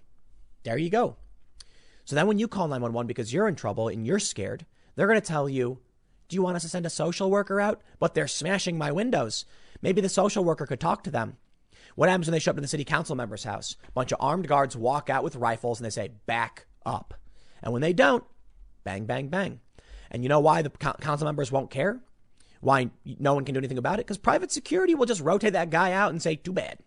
There 0.63 0.77
you 0.77 0.89
go. 0.89 1.15
So 2.03 2.15
then 2.15 2.27
when 2.27 2.39
you 2.39 2.47
call 2.47 2.67
911 2.67 3.07
because 3.07 3.33
you're 3.33 3.47
in 3.47 3.55
trouble 3.55 3.87
and 3.87 4.05
you're 4.05 4.19
scared, 4.19 4.65
they're 4.95 5.07
going 5.07 5.19
to 5.19 5.25
tell 5.25 5.47
you, 5.47 5.79
do 6.27 6.35
you 6.35 6.41
want 6.41 6.55
us 6.55 6.63
to 6.63 6.69
send 6.69 6.85
a 6.85 6.89
social 6.89 7.31
worker 7.31 7.61
out? 7.61 7.81
But 7.99 8.13
they're 8.13 8.27
smashing 8.27 8.77
my 8.77 8.91
windows. 8.91 9.45
Maybe 9.81 10.01
the 10.01 10.09
social 10.09 10.43
worker 10.43 10.65
could 10.65 10.79
talk 10.79 11.03
to 11.03 11.11
them. 11.11 11.37
What 11.95 12.09
happens 12.09 12.27
when 12.27 12.33
they 12.33 12.39
show 12.39 12.51
up 12.51 12.57
to 12.57 12.61
the 12.61 12.67
city 12.67 12.83
council 12.83 13.15
member's 13.15 13.45
house? 13.45 13.75
A 13.87 13.91
bunch 13.91 14.11
of 14.11 14.17
armed 14.21 14.47
guards 14.47 14.75
walk 14.75 15.09
out 15.09 15.23
with 15.23 15.35
rifles 15.35 15.79
and 15.79 15.85
they 15.85 15.89
say, 15.89 16.11
back 16.25 16.67
up. 16.85 17.13
And 17.63 17.73
when 17.73 17.81
they 17.81 17.93
don't, 17.93 18.23
bang, 18.83 19.05
bang, 19.05 19.29
bang. 19.29 19.61
And 20.11 20.23
you 20.23 20.29
know 20.29 20.39
why 20.39 20.61
the 20.61 20.69
council 20.69 21.25
members 21.25 21.51
won't 21.51 21.71
care? 21.71 22.01
Why 22.61 22.89
no 23.05 23.33
one 23.33 23.45
can 23.45 23.53
do 23.53 23.59
anything 23.59 23.77
about 23.77 23.99
it? 23.99 24.05
Because 24.05 24.17
private 24.17 24.51
security 24.51 24.93
will 24.93 25.05
just 25.05 25.21
rotate 25.21 25.53
that 25.53 25.69
guy 25.69 25.93
out 25.93 26.11
and 26.11 26.21
say, 26.21 26.35
too 26.35 26.53
bad. 26.53 26.79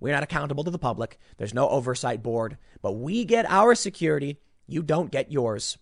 We're 0.00 0.14
not 0.14 0.22
accountable 0.22 0.64
to 0.64 0.70
the 0.70 0.78
public. 0.78 1.18
There's 1.36 1.54
no 1.54 1.68
oversight 1.68 2.22
board, 2.22 2.58
but 2.82 2.92
we 2.92 3.24
get 3.24 3.50
our 3.50 3.74
security. 3.74 4.40
You 4.66 4.82
don't 4.82 5.10
get 5.10 5.32
yours. 5.32 5.78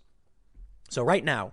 So 0.89 1.03
right 1.03 1.25
now, 1.25 1.53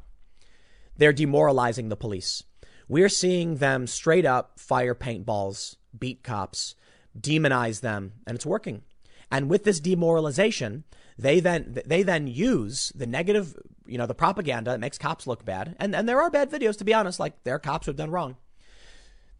they're 0.98 1.14
demoralizing 1.14 1.90
the 1.90 1.96
police. 1.96 2.44
We're 2.88 3.10
seeing 3.10 3.56
them 3.56 3.88
straight 3.88 4.26
up 4.26 4.60
fire 4.60 4.94
paintballs, 4.94 5.78
beat 5.98 6.24
cops, 6.24 6.76
demonize 7.20 7.82
them, 7.82 8.14
and 8.26 8.36
it's 8.36 8.46
working. 8.46 8.84
And 9.32 9.50
with 9.50 9.64
this 9.64 9.80
demoralization, 9.80 10.84
they 11.18 11.40
then 11.40 11.78
they 11.86 12.04
then 12.04 12.28
use 12.28 12.92
the 12.96 13.08
negative, 13.08 13.56
you 13.86 13.98
know, 13.98 14.06
the 14.06 14.14
propaganda 14.14 14.72
that 14.72 14.80
makes 14.80 14.98
cops 14.98 15.28
look 15.28 15.46
bad. 15.46 15.76
And 15.80 15.96
and 15.96 16.08
there 16.08 16.22
are 16.22 16.30
bad 16.30 16.52
videos, 16.52 16.78
to 16.80 16.84
be 16.84 16.94
honest, 16.94 17.20
like 17.20 17.44
there 17.44 17.56
are 17.56 17.60
cops 17.60 17.86
who 17.86 17.92
have 17.92 17.98
done 17.98 18.12
wrong. 18.12 18.36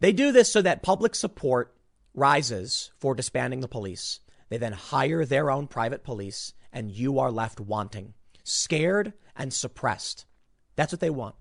They 0.00 0.12
do 0.12 0.32
this 0.32 0.50
so 0.50 0.62
that 0.62 0.82
public 0.82 1.14
support 1.14 1.74
rises 2.14 2.90
for 2.98 3.14
disbanding 3.14 3.60
the 3.60 3.68
police. 3.68 4.20
They 4.48 4.58
then 4.58 4.72
hire 4.72 5.24
their 5.24 5.50
own 5.50 5.66
private 5.66 6.04
police, 6.04 6.54
and 6.72 6.90
you 6.90 7.18
are 7.18 7.30
left 7.30 7.60
wanting, 7.60 8.14
scared 8.44 9.12
and 9.36 9.52
suppressed. 9.52 10.26
That's 10.76 10.92
what 10.92 11.00
they 11.00 11.10
want. 11.10 11.34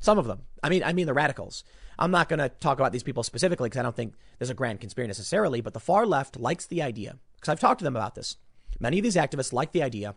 Some 0.00 0.18
of 0.18 0.26
them. 0.26 0.42
I 0.62 0.68
mean, 0.68 0.82
I 0.82 0.92
mean 0.92 1.06
the 1.06 1.14
radicals. 1.14 1.64
I'm 1.98 2.10
not 2.10 2.28
going 2.28 2.38
to 2.38 2.48
talk 2.48 2.78
about 2.78 2.92
these 2.92 3.02
people 3.02 3.22
specifically 3.22 3.68
because 3.68 3.80
I 3.80 3.82
don't 3.82 3.96
think 3.96 4.14
there's 4.38 4.50
a 4.50 4.54
grand 4.54 4.80
conspiracy 4.80 5.08
necessarily, 5.08 5.60
but 5.60 5.74
the 5.74 5.80
far 5.80 6.06
left 6.06 6.38
likes 6.38 6.66
the 6.66 6.82
idea, 6.82 7.16
because 7.36 7.48
I've 7.48 7.60
talked 7.60 7.80
to 7.80 7.84
them 7.84 7.96
about 7.96 8.14
this. 8.14 8.36
Many 8.78 8.98
of 8.98 9.02
these 9.02 9.16
activists 9.16 9.52
like 9.52 9.72
the 9.72 9.82
idea 9.82 10.14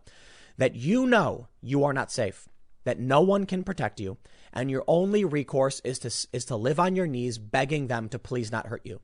that 0.57 0.75
you 0.75 1.07
know 1.07 1.47
you 1.61 1.83
are 1.83 1.93
not 1.93 2.11
safe, 2.11 2.47
that 2.83 2.99
no 2.99 3.21
one 3.21 3.45
can 3.45 3.63
protect 3.63 3.99
you, 3.99 4.17
and 4.53 4.69
your 4.69 4.83
only 4.87 5.25
recourse 5.25 5.79
is 5.83 5.99
to, 5.99 6.07
is 6.33 6.45
to 6.45 6.55
live 6.55 6.79
on 6.79 6.95
your 6.95 7.07
knees 7.07 7.37
begging 7.37 7.87
them 7.87 8.09
to 8.09 8.19
please 8.19 8.51
not 8.51 8.67
hurt 8.67 8.85
you. 8.85 8.99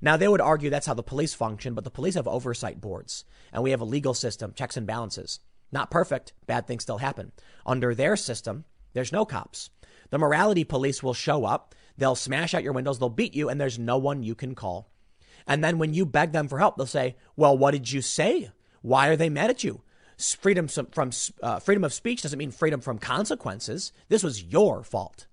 Now, 0.00 0.16
they 0.16 0.28
would 0.28 0.42
argue 0.42 0.70
that's 0.70 0.86
how 0.86 0.94
the 0.94 1.02
police 1.02 1.34
function, 1.34 1.74
but 1.74 1.84
the 1.84 1.90
police 1.90 2.14
have 2.14 2.28
oversight 2.28 2.80
boards, 2.80 3.24
and 3.52 3.62
we 3.62 3.70
have 3.70 3.80
a 3.80 3.84
legal 3.84 4.14
system, 4.14 4.52
checks 4.54 4.76
and 4.76 4.86
balances. 4.86 5.40
Not 5.72 5.90
perfect, 5.90 6.32
bad 6.46 6.66
things 6.66 6.82
still 6.82 6.98
happen. 6.98 7.32
Under 7.64 7.94
their 7.94 8.14
system, 8.14 8.64
there's 8.92 9.12
no 9.12 9.24
cops. 9.24 9.70
The 10.10 10.18
morality 10.18 10.64
police 10.64 11.02
will 11.02 11.14
show 11.14 11.44
up, 11.44 11.74
they'll 11.98 12.14
smash 12.14 12.54
out 12.54 12.62
your 12.62 12.72
windows, 12.72 12.98
they'll 12.98 13.08
beat 13.08 13.34
you, 13.34 13.48
and 13.48 13.60
there's 13.60 13.78
no 13.78 13.96
one 13.96 14.22
you 14.22 14.34
can 14.34 14.54
call. 14.54 14.90
And 15.46 15.62
then 15.62 15.78
when 15.78 15.94
you 15.94 16.04
beg 16.04 16.32
them 16.32 16.48
for 16.48 16.58
help, 16.58 16.76
they'll 16.76 16.86
say, 16.86 17.16
Well, 17.36 17.56
what 17.56 17.70
did 17.72 17.90
you 17.90 18.02
say? 18.02 18.50
Why 18.82 19.08
are 19.08 19.16
they 19.16 19.28
mad 19.28 19.50
at 19.50 19.64
you? 19.64 19.82
Freedom 20.18 20.66
from 20.68 21.10
uh, 21.42 21.58
freedom 21.60 21.84
of 21.84 21.92
speech 21.92 22.22
doesn't 22.22 22.38
mean 22.38 22.50
freedom 22.50 22.80
from 22.80 22.98
consequences. 22.98 23.92
This 24.08 24.22
was 24.22 24.42
your 24.42 24.82
fault. 24.82 25.26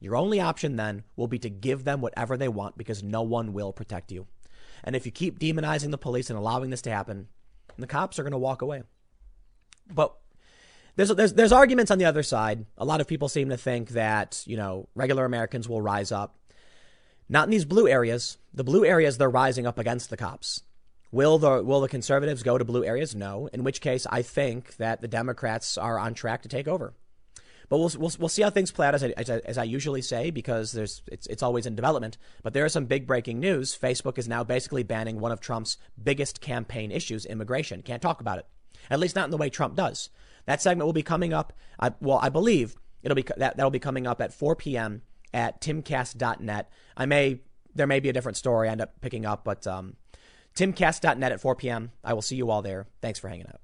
Your 0.00 0.16
only 0.16 0.40
option 0.40 0.76
then 0.76 1.02
will 1.16 1.26
be 1.26 1.38
to 1.40 1.50
give 1.50 1.84
them 1.84 2.00
whatever 2.00 2.36
they 2.36 2.48
want 2.48 2.78
because 2.78 3.02
no 3.02 3.22
one 3.22 3.52
will 3.52 3.72
protect 3.72 4.12
you. 4.12 4.26
And 4.84 4.94
if 4.94 5.04
you 5.04 5.12
keep 5.12 5.38
demonizing 5.38 5.90
the 5.90 5.98
police 5.98 6.30
and 6.30 6.38
allowing 6.38 6.70
this 6.70 6.82
to 6.82 6.90
happen, 6.90 7.28
the 7.76 7.86
cops 7.86 8.18
are 8.18 8.22
going 8.22 8.32
to 8.32 8.38
walk 8.38 8.62
away. 8.62 8.82
But 9.92 10.14
there's, 10.98 11.10
there's, 11.10 11.32
there's 11.34 11.52
arguments 11.52 11.92
on 11.92 11.98
the 11.98 12.06
other 12.06 12.24
side. 12.24 12.66
A 12.76 12.84
lot 12.84 13.00
of 13.00 13.06
people 13.06 13.28
seem 13.28 13.50
to 13.50 13.56
think 13.56 13.90
that, 13.90 14.42
you 14.46 14.56
know, 14.56 14.88
regular 14.96 15.24
Americans 15.24 15.68
will 15.68 15.80
rise 15.80 16.10
up. 16.10 16.34
Not 17.28 17.44
in 17.44 17.52
these 17.52 17.64
blue 17.64 17.86
areas. 17.86 18.36
The 18.52 18.64
blue 18.64 18.84
areas, 18.84 19.16
they're 19.16 19.30
rising 19.30 19.64
up 19.64 19.78
against 19.78 20.10
the 20.10 20.16
cops. 20.16 20.62
Will 21.12 21.38
the, 21.38 21.62
will 21.62 21.80
the 21.80 21.88
conservatives 21.88 22.42
go 22.42 22.58
to 22.58 22.64
blue 22.64 22.84
areas? 22.84 23.14
No. 23.14 23.48
In 23.52 23.62
which 23.62 23.80
case, 23.80 24.08
I 24.10 24.22
think 24.22 24.74
that 24.78 25.00
the 25.00 25.06
Democrats 25.06 25.78
are 25.78 26.00
on 26.00 26.14
track 26.14 26.42
to 26.42 26.48
take 26.48 26.66
over. 26.66 26.94
But 27.68 27.78
we'll, 27.78 27.92
we'll, 27.96 28.12
we'll 28.18 28.28
see 28.28 28.42
how 28.42 28.50
things 28.50 28.72
play 28.72 28.88
out, 28.88 28.96
as 28.96 29.04
I, 29.04 29.14
as 29.16 29.30
I, 29.30 29.40
as 29.44 29.56
I 29.56 29.62
usually 29.62 30.02
say, 30.02 30.32
because 30.32 30.72
there's, 30.72 31.02
it's, 31.06 31.28
it's 31.28 31.44
always 31.44 31.66
in 31.66 31.76
development. 31.76 32.18
But 32.42 32.54
there 32.54 32.66
is 32.66 32.72
some 32.72 32.86
big 32.86 33.06
breaking 33.06 33.38
news. 33.38 33.78
Facebook 33.80 34.18
is 34.18 34.26
now 34.26 34.42
basically 34.42 34.82
banning 34.82 35.20
one 35.20 35.30
of 35.30 35.38
Trump's 35.38 35.76
biggest 36.02 36.40
campaign 36.40 36.90
issues, 36.90 37.24
immigration. 37.24 37.82
Can't 37.82 38.02
talk 38.02 38.20
about 38.20 38.40
it. 38.40 38.46
At 38.90 38.98
least 38.98 39.14
not 39.14 39.26
in 39.26 39.30
the 39.30 39.36
way 39.36 39.48
Trump 39.48 39.76
does. 39.76 40.10
That 40.48 40.62
segment 40.62 40.86
will 40.86 40.94
be 40.94 41.02
coming 41.02 41.34
up. 41.34 41.52
I, 41.78 41.92
well, 42.00 42.18
I 42.22 42.30
believe 42.30 42.74
it'll 43.02 43.14
be 43.14 43.24
that 43.36 43.58
that'll 43.58 43.70
be 43.70 43.78
coming 43.78 44.06
up 44.06 44.22
at 44.22 44.32
4 44.32 44.56
p.m. 44.56 45.02
at 45.34 45.60
timcast.net. 45.60 46.72
I 46.96 47.04
may 47.04 47.40
there 47.74 47.86
may 47.86 48.00
be 48.00 48.08
a 48.08 48.14
different 48.14 48.38
story 48.38 48.66
I 48.66 48.72
end 48.72 48.80
up 48.80 48.98
picking 49.02 49.26
up, 49.26 49.44
but 49.44 49.66
um, 49.66 49.96
timcast.net 50.56 51.32
at 51.32 51.42
4 51.42 51.54
p.m. 51.56 51.92
I 52.02 52.14
will 52.14 52.22
see 52.22 52.36
you 52.36 52.50
all 52.50 52.62
there. 52.62 52.86
Thanks 53.02 53.18
for 53.18 53.28
hanging 53.28 53.46
out. 53.46 53.60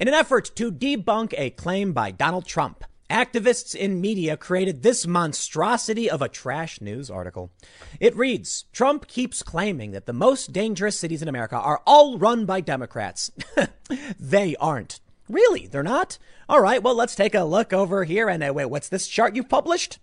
In 0.00 0.08
an 0.08 0.14
effort 0.14 0.56
to 0.56 0.72
debunk 0.72 1.34
a 1.36 1.50
claim 1.50 1.92
by 1.92 2.10
Donald 2.12 2.46
Trump, 2.46 2.84
activists 3.10 3.74
in 3.74 4.00
media 4.00 4.38
created 4.38 4.82
this 4.82 5.06
monstrosity 5.06 6.08
of 6.08 6.22
a 6.22 6.30
trash 6.30 6.80
news 6.80 7.10
article. 7.10 7.52
It 8.00 8.16
reads 8.16 8.64
Trump 8.72 9.06
keeps 9.06 9.42
claiming 9.42 9.90
that 9.90 10.06
the 10.06 10.14
most 10.14 10.50
dangerous 10.50 10.98
cities 10.98 11.20
in 11.20 11.28
America 11.28 11.56
are 11.56 11.82
all 11.86 12.16
run 12.16 12.46
by 12.46 12.62
Democrats. 12.62 13.30
they 14.18 14.56
aren't. 14.56 14.98
Really? 15.28 15.66
They're 15.66 15.82
not? 15.82 16.18
All 16.48 16.60
right, 16.60 16.82
well, 16.82 16.94
let's 16.94 17.14
take 17.14 17.34
a 17.34 17.44
look 17.44 17.72
over 17.72 18.04
here. 18.04 18.28
And 18.28 18.42
uh, 18.42 18.52
wait, 18.54 18.66
what's 18.66 18.88
this 18.88 19.08
chart 19.08 19.34
you've 19.34 19.48
published? 19.48 19.98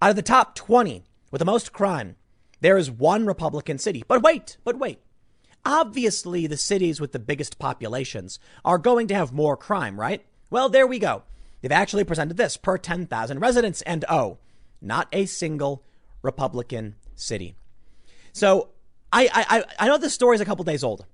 Out 0.00 0.10
of 0.10 0.16
the 0.16 0.22
top 0.22 0.54
20 0.54 1.04
with 1.30 1.40
the 1.40 1.44
most 1.44 1.72
crime, 1.72 2.16
there 2.60 2.76
is 2.76 2.90
one 2.90 3.26
Republican 3.26 3.78
city. 3.78 4.04
But 4.06 4.22
wait, 4.22 4.56
but 4.64 4.78
wait. 4.78 5.00
Obviously, 5.64 6.46
the 6.46 6.56
cities 6.56 7.00
with 7.00 7.12
the 7.12 7.18
biggest 7.18 7.58
populations 7.58 8.38
are 8.64 8.78
going 8.78 9.08
to 9.08 9.14
have 9.14 9.32
more 9.32 9.56
crime, 9.56 9.98
right? 9.98 10.24
Well, 10.50 10.68
there 10.68 10.86
we 10.86 10.98
go. 10.98 11.22
They've 11.60 11.72
actually 11.72 12.04
presented 12.04 12.36
this 12.36 12.58
per 12.58 12.76
10,000 12.76 13.38
residents, 13.38 13.80
and 13.82 14.04
oh, 14.10 14.38
not 14.82 15.08
a 15.12 15.24
single 15.24 15.82
Republican 16.20 16.96
city. 17.14 17.56
So 18.32 18.68
I, 19.10 19.28
I, 19.32 19.64
I 19.78 19.88
know 19.88 19.96
this 19.96 20.12
story 20.12 20.34
is 20.34 20.40
a 20.42 20.44
couple 20.44 20.64
days 20.64 20.84
old, 20.84 21.06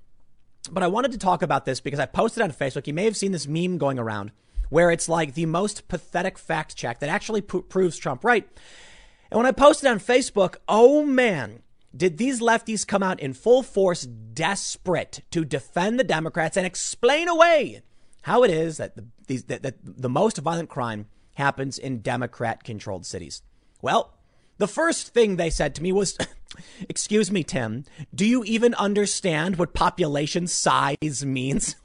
but 0.71 0.83
I 0.83 0.89
wanted 0.89 1.13
to 1.13 1.19
talk 1.19 1.43
about 1.43 1.65
this 1.65 1.81
because 1.81 2.01
I 2.01 2.07
posted 2.07 2.43
on 2.43 2.53
Facebook. 2.53 2.87
You 2.87 2.95
may 2.95 3.05
have 3.05 3.17
seen 3.17 3.33
this 3.33 3.47
meme 3.47 3.79
going 3.79 3.99
around 3.99 4.33
where 4.69 4.91
it's 4.91 5.09
like 5.09 5.35
the 5.35 5.47
most 5.47 5.89
pathetic 5.89 6.39
fact 6.39 6.77
check 6.77 7.01
that 7.01 7.09
actually 7.09 7.41
p- 7.41 7.63
proves 7.63 7.97
Trump 7.97 8.25
right. 8.25 8.49
And 9.31 9.39
when 9.39 9.47
I 9.47 9.53
posted 9.53 9.91
on 9.91 9.99
Facebook, 9.99 10.57
oh 10.69 11.05
man, 11.05 11.63
did 11.97 12.19
these 12.19 12.41
lefties 12.41 12.87
come 12.87 13.03
out 13.03 13.21
in 13.21 13.33
full 13.33 13.63
force, 13.63 14.03
desperate 14.03 15.23
to 15.31 15.45
defend 15.45 15.99
the 15.99 16.05
Democrats 16.05 16.57
and 16.57 16.67
explain 16.67 17.29
away 17.29 17.83
how 18.23 18.43
it 18.45 18.51
is 18.51 18.77
that 18.77 18.97
the, 18.97 19.07
these, 19.27 19.45
that, 19.45 19.63
that 19.63 19.77
the 19.83 20.09
most 20.09 20.39
violent 20.39 20.69
crime 20.69 21.07
happens 21.35 21.79
in 21.79 22.01
Democrat 22.01 22.63
controlled 22.63 23.07
cities? 23.07 23.43
Well, 23.83 24.15
the 24.61 24.69
first 24.69 25.15
thing 25.15 25.37
they 25.37 25.51
said 25.51 25.75
to 25.75 25.83
me 25.83 25.91
was, 25.91 26.19
Excuse 26.89 27.31
me, 27.31 27.43
Tim, 27.43 27.85
do 28.15 28.27
you 28.27 28.45
even 28.45 28.75
understand 28.75 29.57
what 29.57 29.73
population 29.73 30.47
size 30.47 31.25
means? 31.25 31.77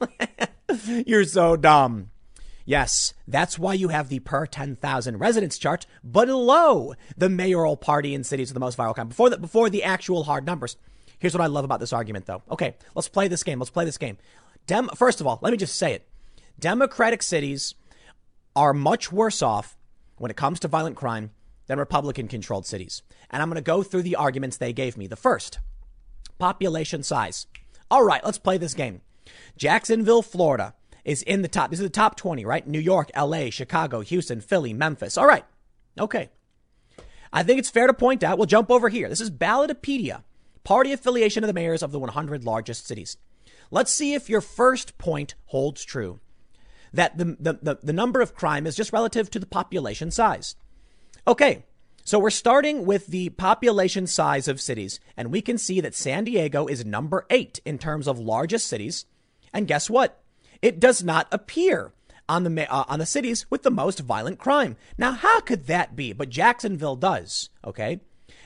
You're 1.06 1.24
so 1.24 1.56
dumb. 1.56 2.10
Yes, 2.66 3.14
that's 3.26 3.58
why 3.58 3.74
you 3.74 3.88
have 3.88 4.08
the 4.08 4.18
per 4.18 4.44
10,000 4.44 5.18
residents 5.18 5.56
chart 5.56 5.86
below 6.08 6.94
the 7.16 7.30
mayoral 7.30 7.76
party 7.76 8.12
in 8.12 8.24
cities 8.24 8.50
with 8.50 8.54
the 8.54 8.60
most 8.60 8.76
viral 8.76 8.94
crime, 8.94 9.08
before 9.08 9.30
the, 9.30 9.38
before 9.38 9.70
the 9.70 9.84
actual 9.84 10.24
hard 10.24 10.44
numbers. 10.44 10.76
Here's 11.18 11.32
what 11.32 11.44
I 11.44 11.46
love 11.46 11.64
about 11.64 11.80
this 11.80 11.92
argument, 11.94 12.26
though. 12.26 12.42
Okay, 12.50 12.74
let's 12.94 13.08
play 13.08 13.28
this 13.28 13.44
game. 13.44 13.58
Let's 13.58 13.70
play 13.70 13.86
this 13.86 13.98
game. 13.98 14.18
Dem- 14.66 14.90
First 14.96 15.22
of 15.22 15.26
all, 15.26 15.38
let 15.40 15.52
me 15.52 15.56
just 15.56 15.76
say 15.76 15.94
it. 15.94 16.06
Democratic 16.58 17.22
cities 17.22 17.74
are 18.54 18.74
much 18.74 19.10
worse 19.10 19.40
off 19.40 19.78
when 20.18 20.30
it 20.30 20.36
comes 20.36 20.60
to 20.60 20.68
violent 20.68 20.96
crime 20.96 21.30
than 21.66 21.78
Republican 21.78 22.28
controlled 22.28 22.66
cities. 22.66 23.02
And 23.30 23.42
I'm 23.42 23.48
going 23.48 23.56
to 23.56 23.62
go 23.62 23.82
through 23.82 24.02
the 24.02 24.16
arguments 24.16 24.56
they 24.56 24.72
gave 24.72 24.96
me. 24.96 25.06
The 25.06 25.16
first, 25.16 25.58
population 26.38 27.02
size. 27.02 27.46
All 27.90 28.04
right, 28.04 28.24
let's 28.24 28.38
play 28.38 28.58
this 28.58 28.74
game. 28.74 29.00
Jacksonville, 29.56 30.22
Florida 30.22 30.74
is 31.04 31.22
in 31.22 31.42
the 31.42 31.48
top. 31.48 31.70
This 31.70 31.80
is 31.80 31.86
the 31.86 31.90
top 31.90 32.16
20, 32.16 32.44
right? 32.44 32.66
New 32.66 32.80
York, 32.80 33.10
LA, 33.16 33.50
Chicago, 33.50 34.00
Houston, 34.00 34.40
Philly, 34.40 34.72
Memphis. 34.72 35.16
All 35.16 35.26
right. 35.26 35.44
Okay. 35.98 36.30
I 37.32 37.42
think 37.42 37.58
it's 37.58 37.70
fair 37.70 37.86
to 37.86 37.94
point 37.94 38.22
out, 38.22 38.38
we'll 38.38 38.46
jump 38.46 38.70
over 38.70 38.88
here. 38.88 39.08
This 39.08 39.20
is 39.20 39.30
Ballotpedia, 39.30 40.22
party 40.64 40.92
affiliation 40.92 41.44
of 41.44 41.48
the 41.48 41.54
mayors 41.54 41.82
of 41.82 41.92
the 41.92 41.98
100 41.98 42.44
largest 42.44 42.86
cities. 42.86 43.16
Let's 43.70 43.92
see 43.92 44.14
if 44.14 44.30
your 44.30 44.40
first 44.40 44.96
point 44.98 45.34
holds 45.46 45.84
true 45.84 46.20
that 46.92 47.18
the, 47.18 47.36
the, 47.38 47.58
the, 47.60 47.78
the 47.82 47.92
number 47.92 48.20
of 48.20 48.34
crime 48.34 48.66
is 48.66 48.76
just 48.76 48.92
relative 48.92 49.30
to 49.30 49.38
the 49.38 49.46
population 49.46 50.10
size. 50.10 50.56
Okay, 51.28 51.64
so 52.04 52.20
we're 52.20 52.30
starting 52.30 52.86
with 52.86 53.08
the 53.08 53.30
population 53.30 54.06
size 54.06 54.46
of 54.46 54.60
cities, 54.60 55.00
and 55.16 55.32
we 55.32 55.42
can 55.42 55.58
see 55.58 55.80
that 55.80 55.96
San 55.96 56.22
Diego 56.22 56.68
is 56.68 56.84
number 56.84 57.26
eight 57.30 57.60
in 57.64 57.78
terms 57.78 58.06
of 58.06 58.16
largest 58.20 58.68
cities. 58.68 59.06
And 59.52 59.66
guess 59.66 59.90
what? 59.90 60.22
It 60.62 60.78
does 60.78 61.02
not 61.02 61.26
appear 61.32 61.92
on 62.28 62.44
the 62.44 62.72
uh, 62.72 62.84
on 62.86 63.00
the 63.00 63.06
cities 63.06 63.44
with 63.50 63.64
the 63.64 63.72
most 63.72 63.98
violent 63.98 64.38
crime. 64.38 64.76
Now, 64.96 65.12
how 65.12 65.40
could 65.40 65.66
that 65.66 65.96
be? 65.96 66.12
But 66.12 66.30
Jacksonville 66.30 66.94
does. 66.94 67.50
Okay, 67.64 68.00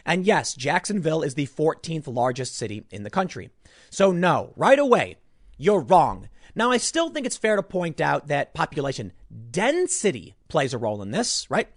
and 0.07 0.24
yes, 0.24 0.55
Jacksonville 0.55 1.23
is 1.23 1.35
the 1.35 1.48
14th 1.48 2.07
largest 2.07 2.57
city 2.57 2.85
in 2.90 3.02
the 3.02 3.11
country. 3.11 3.51
So 3.90 4.11
no, 4.11 4.55
right 4.57 4.78
away, 4.78 5.16
you're 5.59 5.81
wrong. 5.81 6.31
Now, 6.55 6.70
I 6.70 6.78
still 6.78 7.11
think 7.11 7.27
it's 7.27 7.36
fair 7.36 7.57
to 7.57 7.62
point 7.62 8.01
out 8.01 8.28
that 8.28 8.55
population 8.55 9.12
density 9.51 10.35
plays 10.48 10.73
a 10.73 10.78
role 10.78 11.02
in 11.02 11.11
this, 11.11 11.47
right? 11.51 11.69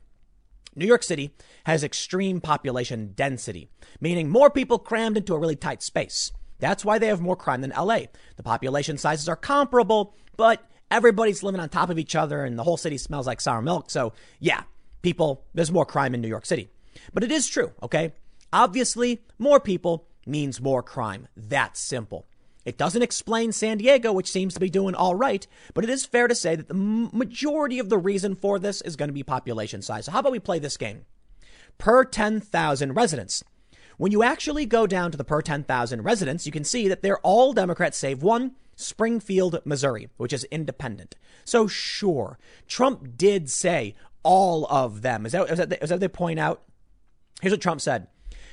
New 0.76 0.86
York 0.86 1.04
City 1.04 1.36
has 1.66 1.84
extreme 1.84 2.42
population 2.42 3.14
density, 3.16 3.70
meaning 4.00 4.30
more 4.30 4.50
people 4.50 4.80
crammed 4.80 5.18
into 5.18 5.34
a 5.34 5.40
really 5.40 5.56
tight 5.56 5.82
space. 5.82 6.32
That's 6.60 6.86
why 6.86 6.98
they 6.98 7.08
have 7.08 7.22
more 7.22 7.36
crime 7.36 7.62
than 7.62 7.72
LA. 7.72 8.00
The 8.38 8.44
population 8.44 8.98
sizes 8.98 9.28
are 9.28 9.36
comparable, 9.36 10.16
but 10.38 10.64
everybody's 10.90 11.44
living 11.44 11.60
on 11.60 11.70
top 11.70 11.90
of 11.90 12.00
each 12.00 12.16
other 12.16 12.46
and 12.46 12.58
the 12.58 12.64
whole 12.64 12.78
city 12.78 12.98
smells 12.98 13.28
like 13.28 13.42
sour 13.42 13.62
milk. 13.62 13.90
So, 13.90 14.14
yeah, 14.40 14.64
people, 15.02 15.46
there's 15.54 15.72
more 15.72 15.86
crime 15.86 16.14
in 16.14 16.22
New 16.22 16.28
York 16.28 16.46
City. 16.46 16.70
But 17.14 17.24
it 17.24 17.32
is 17.32 17.48
true, 17.48 17.72
okay? 17.82 18.14
Obviously, 18.52 19.24
more 19.40 19.60
people 19.60 20.08
means 20.26 20.62
more 20.62 20.84
crime. 20.84 21.28
That's 21.36 21.80
simple. 21.80 22.28
It 22.66 22.78
doesn't 22.78 23.02
explain 23.02 23.52
San 23.52 23.78
Diego, 23.78 24.14
which 24.14 24.32
seems 24.32 24.54
to 24.54 24.60
be 24.60 24.70
doing 24.70 24.96
all 24.96 25.16
right, 25.16 25.46
but 25.74 25.84
it 25.84 25.90
is 25.90 26.06
fair 26.06 26.28
to 26.28 26.36
say 26.36 26.56
that 26.56 26.68
the 26.68 26.74
majority 26.74 27.80
of 27.80 27.90
the 27.90 27.98
reason 27.98 28.36
for 28.36 28.60
this 28.60 28.82
is 28.82 28.96
going 28.96 29.10
to 29.10 29.14
be 29.14 29.24
population 29.24 29.82
size. 29.82 30.06
So 30.06 30.12
how 30.12 30.20
about 30.20 30.32
we 30.32 30.40
play 30.40 30.60
this 30.60 30.78
game? 30.78 31.06
Per 31.78 32.06
10,000 32.06 32.94
residents. 32.94 33.44
When 33.98 34.12
you 34.12 34.24
actually 34.24 34.66
go 34.66 34.88
down 34.88 35.12
to 35.12 35.18
the 35.18 35.24
per 35.24 35.42
10,000 35.42 36.02
residents, 36.02 36.46
you 36.46 36.52
can 36.52 36.64
see 36.64 36.88
that 36.88 37.02
they're 37.02 37.20
all 37.20 37.54
Democrats 37.54 37.98
save 37.98 38.24
one, 38.24 38.54
Springfield, 38.76 39.60
Missouri, 39.66 40.10
which 40.18 40.34
is 40.34 40.46
independent. 40.46 41.16
So 41.46 41.68
sure, 41.68 42.40
Trump 42.68 43.18
did 43.18 43.50
say 43.50 43.94
all 44.24 44.66
of 44.68 45.02
them. 45.02 45.26
Is 45.26 45.34
that, 45.34 45.50
is 45.50 45.58
that, 45.58 45.84
is 45.84 45.90
that 45.90 46.00
they 46.00 46.08
point 46.08 46.40
out? 46.40 46.64
Here's 47.42 47.54
what 47.54 47.62
Trump 47.62 47.82
said. 47.82 48.08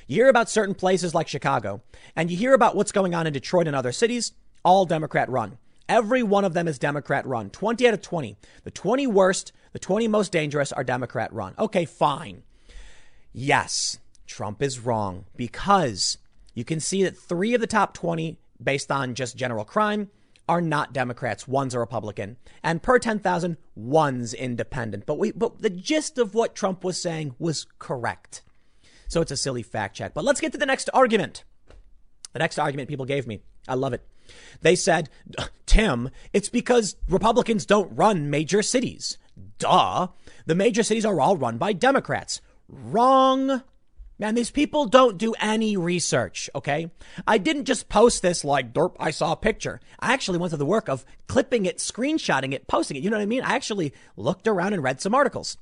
You 0.07 0.15
hear 0.15 0.29
about 0.29 0.49
certain 0.49 0.75
places 0.75 1.13
like 1.13 1.27
Chicago, 1.27 1.81
and 2.15 2.29
you 2.29 2.37
hear 2.37 2.53
about 2.53 2.75
what's 2.75 2.91
going 2.91 3.13
on 3.13 3.27
in 3.27 3.33
Detroit 3.33 3.67
and 3.67 3.75
other 3.75 3.91
cities, 3.91 4.33
all 4.63 4.85
Democrat 4.85 5.29
run. 5.29 5.57
Every 5.87 6.23
one 6.23 6.45
of 6.45 6.53
them 6.53 6.67
is 6.67 6.79
Democrat 6.79 7.25
run. 7.25 7.49
20 7.49 7.87
out 7.87 7.93
of 7.93 8.01
20. 8.01 8.37
The 8.63 8.71
20 8.71 9.07
worst, 9.07 9.51
the 9.73 9.79
20 9.79 10.07
most 10.07 10.31
dangerous 10.31 10.71
are 10.71 10.83
Democrat 10.83 11.33
run. 11.33 11.53
Okay, 11.59 11.85
fine. 11.85 12.43
Yes, 13.33 13.99
Trump 14.25 14.61
is 14.61 14.79
wrong 14.79 15.25
because 15.35 16.17
you 16.53 16.63
can 16.63 16.79
see 16.79 17.03
that 17.03 17.17
three 17.17 17.53
of 17.53 17.61
the 17.61 17.67
top 17.67 17.93
20, 17.93 18.37
based 18.61 18.91
on 18.91 19.15
just 19.15 19.37
general 19.37 19.65
crime, 19.65 20.09
are 20.47 20.61
not 20.61 20.93
Democrats. 20.93 21.47
One's 21.47 21.73
a 21.73 21.79
Republican. 21.79 22.37
And 22.63 22.83
per 22.83 22.99
10,000, 22.99 23.57
one's 23.75 24.33
independent. 24.33 25.05
But 25.05 25.17
we, 25.17 25.31
but 25.31 25.61
the 25.61 25.69
gist 25.69 26.17
of 26.17 26.33
what 26.33 26.55
Trump 26.55 26.83
was 26.83 27.01
saying 27.01 27.35
was 27.39 27.67
correct. 27.79 28.41
So 29.11 29.19
it's 29.19 29.31
a 29.31 29.35
silly 29.35 29.61
fact 29.61 29.97
check. 29.97 30.13
But 30.13 30.23
let's 30.23 30.39
get 30.39 30.53
to 30.53 30.57
the 30.57 30.65
next 30.65 30.89
argument. 30.93 31.43
The 32.31 32.39
next 32.39 32.57
argument 32.57 32.87
people 32.87 33.03
gave 33.05 33.27
me. 33.27 33.41
I 33.67 33.73
love 33.73 33.91
it. 33.91 34.07
They 34.61 34.73
said, 34.73 35.09
Tim, 35.65 36.11
it's 36.31 36.47
because 36.47 36.95
Republicans 37.09 37.65
don't 37.65 37.93
run 37.93 38.29
major 38.29 38.61
cities. 38.61 39.17
Duh. 39.59 40.07
The 40.45 40.55
major 40.55 40.81
cities 40.81 41.05
are 41.05 41.19
all 41.19 41.35
run 41.35 41.57
by 41.57 41.73
Democrats. 41.73 42.39
Wrong. 42.69 43.61
Man, 44.17 44.33
these 44.33 44.49
people 44.49 44.85
don't 44.85 45.17
do 45.17 45.33
any 45.41 45.75
research, 45.75 46.49
okay? 46.55 46.89
I 47.27 47.37
didn't 47.37 47.65
just 47.65 47.89
post 47.89 48.21
this 48.21 48.45
like, 48.45 48.71
derp, 48.71 48.95
I 48.97 49.11
saw 49.11 49.33
a 49.33 49.35
picture. 49.35 49.81
I 49.99 50.13
actually 50.13 50.37
went 50.37 50.51
through 50.51 50.59
the 50.59 50.65
work 50.65 50.87
of 50.87 51.03
clipping 51.27 51.65
it, 51.65 51.79
screenshotting 51.79 52.53
it, 52.53 52.65
posting 52.65 52.95
it. 52.95 53.03
You 53.03 53.09
know 53.09 53.17
what 53.17 53.23
I 53.23 53.25
mean? 53.25 53.43
I 53.43 53.55
actually 53.55 53.91
looked 54.15 54.47
around 54.47 54.71
and 54.71 54.81
read 54.81 55.01
some 55.01 55.13
articles. 55.13 55.57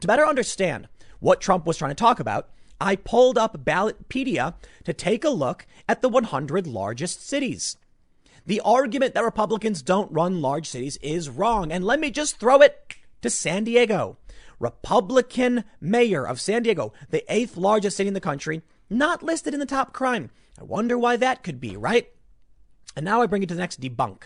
To 0.00 0.06
better 0.06 0.24
understand 0.24 0.88
what 1.20 1.42
Trump 1.42 1.66
was 1.66 1.76
trying 1.76 1.90
to 1.90 1.94
talk 1.94 2.20
about, 2.20 2.48
I 2.80 2.96
pulled 2.96 3.38
up 3.38 3.64
Ballotpedia 3.64 4.54
to 4.84 4.92
take 4.92 5.24
a 5.24 5.30
look 5.30 5.66
at 5.88 6.02
the 6.02 6.08
100 6.08 6.66
largest 6.66 7.26
cities. 7.26 7.76
The 8.44 8.60
argument 8.60 9.14
that 9.14 9.24
Republicans 9.24 9.82
don't 9.82 10.12
run 10.12 10.40
large 10.40 10.68
cities 10.68 10.98
is 10.98 11.28
wrong. 11.28 11.72
And 11.72 11.84
let 11.84 11.98
me 11.98 12.10
just 12.10 12.38
throw 12.38 12.60
it 12.60 12.96
to 13.22 13.30
San 13.30 13.64
Diego. 13.64 14.18
Republican 14.58 15.64
mayor 15.80 16.26
of 16.26 16.40
San 16.40 16.62
Diego, 16.62 16.92
the 17.10 17.24
eighth 17.32 17.56
largest 17.56 17.96
city 17.96 18.08
in 18.08 18.14
the 18.14 18.20
country, 18.20 18.62
not 18.88 19.22
listed 19.22 19.52
in 19.52 19.60
the 19.60 19.66
top 19.66 19.92
crime. 19.92 20.30
I 20.58 20.64
wonder 20.64 20.96
why 20.96 21.16
that 21.16 21.42
could 21.42 21.60
be, 21.60 21.76
right? 21.76 22.08
And 22.94 23.04
now 23.04 23.20
I 23.20 23.26
bring 23.26 23.42
it 23.42 23.48
to 23.50 23.54
the 23.54 23.60
next 23.60 23.80
debunk. 23.80 24.22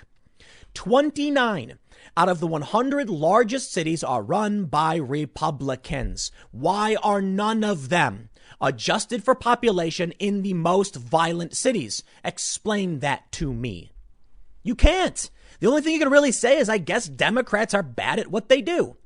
29 0.75 1.79
out 2.17 2.29
of 2.29 2.41
the 2.41 2.47
100 2.47 3.11
largest 3.11 3.73
cities 3.73 4.05
are 4.05 4.23
run 4.23 4.65
by 4.65 4.97
Republicans. 4.97 6.31
Why 6.51 6.97
are 7.03 7.21
none 7.21 7.65
of 7.65 7.89
them 7.89 8.30
adjusted 8.61 9.25
for 9.25 9.35
population 9.35 10.13
in 10.19 10.43
the 10.43 10.55
most 10.55 10.97
violent 10.97 11.57
cities. 11.57 12.03
Explain 12.25 13.01
that 13.01 13.31
to 13.33 13.53
me. 13.53 13.93
You 14.63 14.75
can't. 14.75 15.31
The 15.61 15.67
only 15.67 15.83
thing 15.83 15.95
you 15.95 16.01
can 16.01 16.11
really 16.11 16.33
say 16.33 16.59
is, 16.59 16.69
I 16.69 16.79
guess 16.79 17.07
Democrats 17.07 17.75
are 17.75 17.83
bad 17.83 18.19
at 18.19 18.31
what 18.31 18.49
they 18.49 18.61
do. 18.61 18.97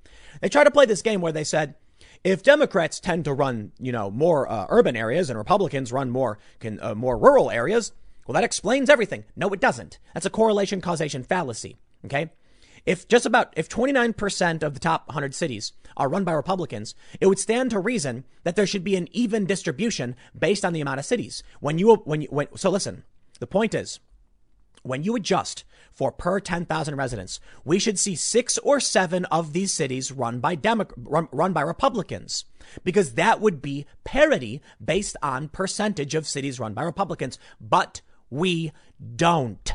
They 0.40 0.48
try 0.48 0.64
to 0.64 0.70
play 0.70 0.86
this 0.86 1.02
game 1.02 1.20
where 1.20 1.32
they 1.32 1.44
said, 1.44 1.74
if 2.22 2.42
Democrats 2.42 3.00
tend 3.00 3.24
to 3.26 3.32
run, 3.32 3.72
you 3.78 3.92
know, 3.92 4.10
more 4.10 4.50
uh, 4.50 4.66
urban 4.68 4.96
areas 4.96 5.30
and 5.30 5.38
Republicans 5.38 5.92
run 5.92 6.10
more 6.10 6.38
can, 6.58 6.80
uh, 6.80 6.94
more 6.94 7.18
rural 7.18 7.50
areas, 7.50 7.92
well, 8.26 8.34
that 8.34 8.44
explains 8.44 8.88
everything. 8.88 9.24
No, 9.36 9.48
it 9.50 9.60
doesn't. 9.60 9.98
That's 10.14 10.26
a 10.26 10.30
correlation 10.30 10.80
causation 10.80 11.22
fallacy. 11.22 11.76
Okay. 12.06 12.30
If 12.86 13.08
just 13.08 13.24
about 13.24 13.52
if 13.56 13.68
29% 13.68 14.62
of 14.62 14.74
the 14.74 14.80
top 14.80 15.08
100 15.08 15.34
cities 15.34 15.72
are 15.96 16.08
run 16.08 16.24
by 16.24 16.32
Republicans, 16.32 16.94
it 17.20 17.26
would 17.26 17.38
stand 17.38 17.70
to 17.70 17.78
reason 17.78 18.24
that 18.42 18.56
there 18.56 18.66
should 18.66 18.84
be 18.84 18.96
an 18.96 19.08
even 19.12 19.46
distribution 19.46 20.16
based 20.38 20.64
on 20.64 20.72
the 20.72 20.80
amount 20.80 21.00
of 21.00 21.06
cities. 21.06 21.42
When 21.60 21.78
you 21.78 21.96
when 22.04 22.22
you 22.22 22.28
when 22.30 22.48
so 22.56 22.70
listen, 22.70 23.04
the 23.40 23.46
point 23.46 23.74
is 23.74 24.00
when 24.82 25.02
you 25.02 25.16
adjust 25.16 25.64
for 25.92 26.12
per 26.12 26.40
10,000 26.40 26.96
residents, 26.96 27.40
we 27.64 27.78
should 27.78 27.98
see 27.98 28.14
six 28.14 28.58
or 28.58 28.80
seven 28.80 29.24
of 29.26 29.52
these 29.52 29.72
cities 29.72 30.12
run 30.12 30.40
by 30.40 30.54
Demo- 30.56 30.88
run, 30.96 31.28
run 31.32 31.52
by 31.52 31.62
Republicans 31.62 32.44
because 32.82 33.14
that 33.14 33.40
would 33.40 33.62
be 33.62 33.86
parity 34.02 34.60
based 34.84 35.16
on 35.22 35.48
percentage 35.48 36.14
of 36.14 36.26
cities 36.26 36.60
run 36.60 36.74
by 36.74 36.82
Republicans. 36.82 37.38
But 37.60 38.02
we 38.28 38.72
don't. 39.16 39.72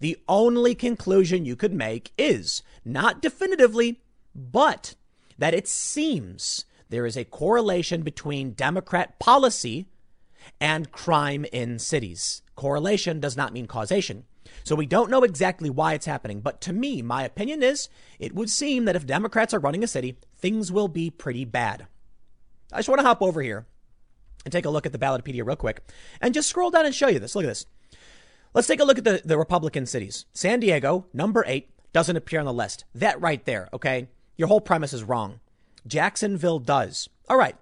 The 0.00 0.18
only 0.28 0.74
conclusion 0.74 1.44
you 1.44 1.56
could 1.56 1.74
make 1.74 2.12
is 2.18 2.62
not 2.84 3.22
definitively, 3.22 4.00
but 4.34 4.94
that 5.38 5.54
it 5.54 5.68
seems 5.68 6.64
there 6.88 7.06
is 7.06 7.16
a 7.16 7.24
correlation 7.24 8.02
between 8.02 8.52
Democrat 8.52 9.18
policy 9.18 9.86
and 10.60 10.92
crime 10.92 11.44
in 11.52 11.78
cities. 11.78 12.42
Correlation 12.54 13.20
does 13.20 13.36
not 13.36 13.52
mean 13.52 13.66
causation. 13.66 14.24
So 14.62 14.76
we 14.76 14.86
don't 14.86 15.10
know 15.10 15.22
exactly 15.22 15.70
why 15.70 15.94
it's 15.94 16.06
happening. 16.06 16.40
But 16.40 16.60
to 16.62 16.72
me, 16.72 17.02
my 17.02 17.24
opinion 17.24 17.62
is 17.62 17.88
it 18.18 18.34
would 18.34 18.50
seem 18.50 18.84
that 18.84 18.96
if 18.96 19.06
Democrats 19.06 19.54
are 19.54 19.58
running 19.58 19.82
a 19.82 19.88
city, 19.88 20.18
things 20.36 20.70
will 20.70 20.88
be 20.88 21.10
pretty 21.10 21.44
bad. 21.44 21.86
I 22.72 22.78
just 22.78 22.88
want 22.88 23.00
to 23.00 23.06
hop 23.06 23.22
over 23.22 23.42
here 23.42 23.66
and 24.44 24.52
take 24.52 24.64
a 24.64 24.70
look 24.70 24.86
at 24.86 24.92
the 24.92 24.98
Ballotpedia 24.98 25.44
real 25.44 25.56
quick 25.56 25.82
and 26.20 26.34
just 26.34 26.48
scroll 26.48 26.70
down 26.70 26.86
and 26.86 26.94
show 26.94 27.08
you 27.08 27.18
this. 27.18 27.34
Look 27.34 27.44
at 27.44 27.48
this. 27.48 27.66
Let's 28.54 28.68
take 28.68 28.78
a 28.78 28.84
look 28.84 28.98
at 28.98 29.04
the, 29.04 29.20
the 29.24 29.36
Republican 29.36 29.84
cities. 29.84 30.26
San 30.32 30.60
Diego, 30.60 31.06
number 31.12 31.42
eight, 31.48 31.70
doesn't 31.92 32.16
appear 32.16 32.38
on 32.38 32.46
the 32.46 32.52
list. 32.52 32.84
That 32.94 33.20
right 33.20 33.44
there, 33.44 33.68
okay? 33.72 34.06
Your 34.36 34.46
whole 34.46 34.60
premise 34.60 34.92
is 34.92 35.02
wrong. 35.02 35.40
Jacksonville 35.88 36.60
does. 36.60 37.08
All 37.28 37.36
right. 37.36 37.56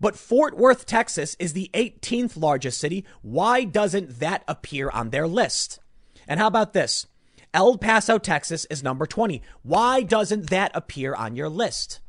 But 0.00 0.16
Fort 0.16 0.56
Worth, 0.56 0.84
Texas 0.84 1.36
is 1.38 1.52
the 1.52 1.70
18th 1.74 2.36
largest 2.36 2.80
city. 2.80 3.04
Why 3.22 3.62
doesn't 3.62 4.18
that 4.18 4.42
appear 4.48 4.90
on 4.90 5.10
their 5.10 5.28
list? 5.28 5.78
And 6.26 6.40
how 6.40 6.48
about 6.48 6.72
this? 6.72 7.06
El 7.54 7.78
Paso, 7.78 8.18
Texas 8.18 8.64
is 8.70 8.82
number 8.82 9.06
20. 9.06 9.42
Why 9.62 10.02
doesn't 10.02 10.50
that 10.50 10.72
appear 10.74 11.14
on 11.14 11.36
your 11.36 11.48
list? 11.48 12.00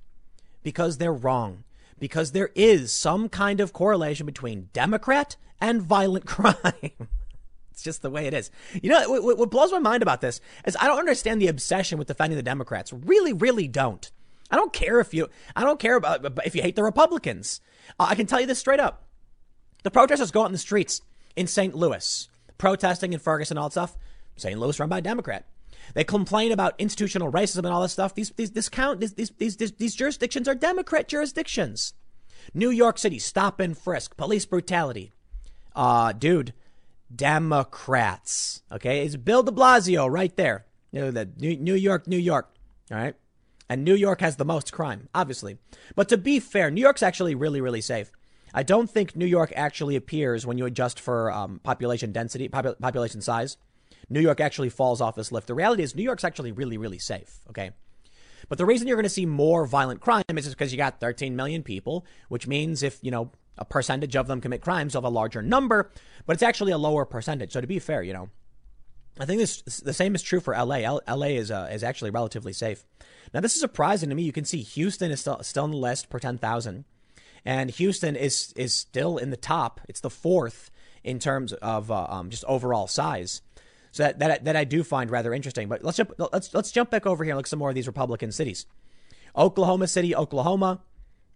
Because 0.63 0.97
they're 0.97 1.13
wrong. 1.13 1.65
Because 1.99 2.31
there 2.31 2.49
is 2.55 2.91
some 2.91 3.29
kind 3.29 3.59
of 3.59 3.73
correlation 3.73 4.25
between 4.25 4.69
Democrat 4.73 5.35
and 5.61 5.83
violent 5.83 6.25
crime. 6.27 7.09
It's 7.73 7.81
just 7.81 8.03
the 8.03 8.11
way 8.11 8.27
it 8.27 8.35
is. 8.35 8.51
You 8.81 8.91
know, 8.91 9.09
what, 9.09 9.37
what 9.37 9.49
blows 9.49 9.71
my 9.71 9.79
mind 9.79 10.03
about 10.03 10.21
this 10.21 10.39
is 10.65 10.77
I 10.79 10.85
don't 10.85 10.99
understand 10.99 11.41
the 11.41 11.47
obsession 11.47 11.97
with 11.97 12.07
defending 12.07 12.37
the 12.37 12.43
Democrats. 12.43 12.93
Really, 12.93 13.33
really 13.33 13.67
don't. 13.67 14.11
I 14.51 14.55
don't 14.57 14.71
care 14.71 14.99
if 14.99 15.11
you, 15.11 15.27
I 15.55 15.63
don't 15.63 15.79
care 15.79 15.95
about 15.95 16.23
if 16.45 16.53
you 16.55 16.61
hate 16.61 16.75
the 16.75 16.83
Republicans. 16.83 17.61
Uh, 17.99 18.05
I 18.09 18.15
can 18.15 18.27
tell 18.27 18.39
you 18.39 18.45
this 18.45 18.59
straight 18.59 18.79
up. 18.79 19.07
The 19.81 19.89
protesters 19.89 20.29
go 20.29 20.43
out 20.43 20.45
in 20.45 20.51
the 20.51 20.59
streets 20.59 21.01
in 21.35 21.47
St. 21.47 21.73
Louis, 21.73 22.29
protesting 22.59 23.11
in 23.11 23.19
Ferguson, 23.19 23.57
all 23.57 23.69
that 23.69 23.73
stuff. 23.73 23.97
St. 24.35 24.59
Louis 24.59 24.79
run 24.79 24.89
by 24.89 24.99
a 24.99 25.01
Democrat. 25.01 25.45
They 25.95 26.03
complain 26.03 26.51
about 26.51 26.75
institutional 26.77 27.31
racism 27.31 27.59
and 27.65 27.67
all 27.67 27.81
this 27.81 27.91
stuff. 27.91 28.13
These, 28.13 28.29
these, 28.31 28.51
this 28.51 28.69
count, 28.69 28.99
these, 28.99 29.13
these, 29.13 29.57
these, 29.57 29.71
these 29.73 29.95
jurisdictions 29.95 30.47
are 30.47 30.55
Democrat 30.55 31.07
jurisdictions. 31.07 31.95
New 32.53 32.69
York 32.69 32.99
City, 32.99 33.17
stop 33.17 33.59
and 33.59 33.75
frisk, 33.75 34.15
police 34.15 34.45
brutality. 34.45 35.11
Uh, 35.75 36.11
dude, 36.11 36.53
Democrats. 37.15 38.61
Okay, 38.71 39.05
it's 39.05 39.15
Bill 39.15 39.43
De 39.43 39.51
Blasio 39.51 40.09
right 40.09 40.35
there. 40.35 40.65
You 40.91 41.01
know, 41.01 41.11
the 41.11 41.29
New 41.37 41.75
York, 41.75 42.07
New 42.07 42.17
York. 42.17 42.53
All 42.91 42.97
right, 42.97 43.15
and 43.69 43.83
New 43.83 43.95
York 43.95 44.21
has 44.21 44.35
the 44.35 44.45
most 44.45 44.71
crime, 44.71 45.09
obviously. 45.15 45.57
But 45.95 46.09
to 46.09 46.17
be 46.17 46.39
fair, 46.39 46.69
New 46.69 46.81
York's 46.81 47.03
actually 47.03 47.35
really, 47.35 47.61
really 47.61 47.81
safe. 47.81 48.11
I 48.53 48.63
don't 48.63 48.89
think 48.89 49.15
New 49.15 49.25
York 49.25 49.51
actually 49.55 49.95
appears 49.95 50.45
when 50.45 50.57
you 50.57 50.65
adjust 50.65 50.99
for 50.99 51.31
um, 51.31 51.59
population 51.63 52.11
density, 52.11 52.49
popul- 52.49 52.79
population 52.79 53.21
size. 53.21 53.57
New 54.09 54.19
York 54.19 54.39
actually 54.39 54.69
falls 54.69 55.01
off 55.01 55.15
this 55.15 55.31
list. 55.31 55.47
The 55.47 55.55
reality 55.55 55.81
is, 55.81 55.95
New 55.95 56.03
York's 56.03 56.23
actually 56.23 56.51
really, 56.51 56.77
really 56.77 56.99
safe. 56.99 57.39
Okay. 57.49 57.71
But 58.49 58.57
the 58.57 58.65
reason 58.65 58.87
you're 58.87 58.97
going 58.97 59.03
to 59.03 59.09
see 59.09 59.25
more 59.25 59.65
violent 59.65 60.01
crime 60.01 60.23
is 60.29 60.47
because 60.47 60.71
you 60.71 60.77
got 60.77 60.99
13 60.99 61.35
million 61.35 61.63
people, 61.63 62.05
which 62.27 62.45
means 62.45 62.83
if, 62.83 62.99
you 63.01 63.09
know, 63.09 63.31
a 63.57 63.65
percentage 63.65 64.15
of 64.15 64.27
them 64.27 64.41
commit 64.41 64.61
crimes 64.61 64.95
of 64.95 65.03
a 65.03 65.09
larger 65.09 65.41
number, 65.41 65.91
but 66.25 66.33
it's 66.33 66.43
actually 66.43 66.71
a 66.71 66.77
lower 66.77 67.05
percentage. 67.05 67.51
So 67.51 67.61
to 67.61 67.67
be 67.67 67.79
fair, 67.79 68.01
you 68.03 68.13
know, 68.13 68.29
I 69.19 69.25
think 69.25 69.39
this 69.39 69.61
the 69.61 69.93
same 69.93 70.15
is 70.15 70.23
true 70.23 70.39
for 70.39 70.53
LA. 70.53 70.77
L, 70.77 71.01
LA 71.07 71.27
is 71.27 71.51
uh, 71.51 71.69
is 71.71 71.83
actually 71.83 72.09
relatively 72.09 72.53
safe. 72.53 72.83
Now 73.33 73.41
this 73.41 73.53
is 73.53 73.61
surprising 73.61 74.09
to 74.09 74.15
me. 74.15 74.23
You 74.23 74.31
can 74.31 74.45
see 74.45 74.61
Houston 74.61 75.11
is 75.11 75.21
still 75.21 75.41
still 75.43 75.65
on 75.65 75.71
the 75.71 75.77
list 75.77 76.09
per 76.09 76.19
ten 76.19 76.37
thousand, 76.37 76.85
and 77.45 77.69
Houston 77.69 78.15
is 78.15 78.53
is 78.55 78.73
still 78.73 79.17
in 79.17 79.29
the 79.29 79.37
top. 79.37 79.81
It's 79.87 79.99
the 79.99 80.09
fourth 80.09 80.71
in 81.03 81.19
terms 81.19 81.53
of 81.53 81.91
uh, 81.91 82.07
um, 82.09 82.29
just 82.31 82.43
overall 82.45 82.87
size. 82.87 83.41
So 83.91 84.01
that, 84.01 84.17
that 84.17 84.45
that 84.45 84.55
I 84.55 84.63
do 84.63 84.83
find 84.83 85.11
rather 85.11 85.31
interesting. 85.31 85.67
But 85.69 85.83
let's 85.83 85.97
jump 85.97 86.13
let's 86.17 86.51
let's 86.55 86.71
jump 86.71 86.89
back 86.89 87.05
over 87.05 87.23
here 87.23 87.33
and 87.33 87.37
look 87.37 87.45
at 87.45 87.49
some 87.49 87.59
more 87.59 87.69
of 87.69 87.75
these 87.75 87.87
Republican 87.87 88.31
cities. 88.31 88.65
Oklahoma 89.35 89.87
City, 89.87 90.15
Oklahoma, 90.15 90.81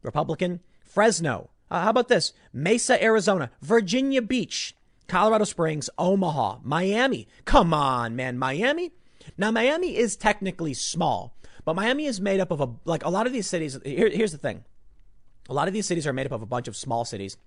Republican. 0.02 0.62
Fresno, 0.84 1.52
uh, 1.70 1.82
how 1.82 1.90
about 1.90 2.08
this? 2.08 2.34
Mesa, 2.54 3.02
Arizona, 3.04 3.52
Virginia 3.62 4.22
Beach, 4.22 4.76
Colorado 5.08 5.44
Springs, 5.44 5.90
Omaha, 5.98 6.60
Miami. 6.64 7.28
Come 7.46 7.74
on, 7.74 8.16
man. 8.16 8.38
Miami? 8.38 8.92
Now, 9.38 9.52
Miami 9.52 9.96
is 9.98 10.16
technically 10.16 10.74
small, 10.74 11.36
but 11.66 11.76
Miami 11.76 12.06
is 12.06 12.22
made 12.22 12.40
up 12.40 12.52
of 12.52 12.62
a, 12.62 12.70
like 12.86 13.04
a 13.04 13.10
lot 13.10 13.28
of 13.28 13.34
these 13.34 13.48
cities. 13.48 13.78
Here, 13.84 14.10
here's 14.10 14.32
the 14.32 14.38
thing. 14.38 14.64
A 15.50 15.54
lot 15.54 15.68
of 15.68 15.74
these 15.74 15.86
cities 15.86 16.08
are 16.08 16.14
made 16.14 16.26
up 16.26 16.32
of 16.32 16.42
a 16.42 16.48
bunch 16.48 16.68
of 16.68 16.76
small 16.76 17.06
cities. 17.06 17.38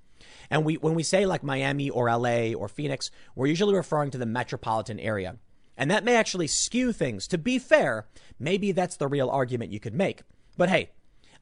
And 0.51 0.65
we, 0.65 0.77
when 0.77 0.95
we 0.95 1.03
say 1.03 1.27
like 1.27 1.43
Miami 1.43 1.89
or 1.91 2.15
LA 2.15 2.53
or 2.53 2.69
Phoenix, 2.69 3.11
we're 3.35 3.47
usually 3.47 3.75
referring 3.75 4.11
to 4.11 4.19
the 4.19 4.27
metropolitan 4.27 5.01
area. 5.01 5.37
And 5.77 5.91
that 5.91 6.05
may 6.05 6.17
actually 6.17 6.47
skew 6.47 6.93
things. 6.93 7.27
To 7.29 7.39
be 7.39 7.59
fair, 7.59 8.07
maybe 8.39 8.73
that's 8.73 8.97
the 8.97 9.09
real 9.09 9.31
argument 9.31 9.73
you 9.73 9.81
could 9.81 9.95
make. 9.95 10.23
But 10.59 10.69
hey, 10.69 10.91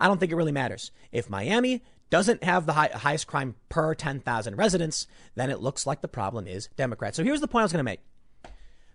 I 0.00 0.06
don't 0.06 0.18
think 0.18 0.30
it 0.30 0.36
really 0.36 0.52
matters. 0.52 0.92
If 1.10 1.28
Miami, 1.28 1.82
doesn't 2.10 2.44
have 2.44 2.66
the 2.66 2.72
high, 2.72 2.90
highest 2.92 3.26
crime 3.26 3.54
per 3.68 3.94
10,000 3.94 4.56
residents, 4.56 5.06
then 5.34 5.50
it 5.50 5.60
looks 5.60 5.86
like 5.86 6.00
the 6.00 6.08
problem 6.08 6.46
is 6.46 6.68
Democrats. 6.76 7.16
So 7.16 7.24
here's 7.24 7.40
the 7.40 7.48
point 7.48 7.62
I 7.62 7.64
was 7.64 7.72
going 7.72 7.84
to 7.84 7.84
make. 7.84 8.00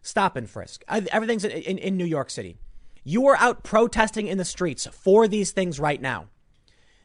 Stop 0.02 0.36
and 0.36 0.50
frisk. 0.50 0.84
Everything's 0.88 1.46
in, 1.46 1.52
in, 1.52 1.78
in 1.78 1.98
New 1.98 2.06
York 2.06 2.30
City. 2.30 2.58
You 3.04 3.28
are 3.28 3.38
out 3.38 3.64
protesting 3.64 4.28
in 4.28 4.38
the 4.38 4.46
streets 4.46 4.88
for 4.88 5.28
these 5.28 5.52
things 5.52 5.80
right 5.80 6.02
now. 6.02 6.28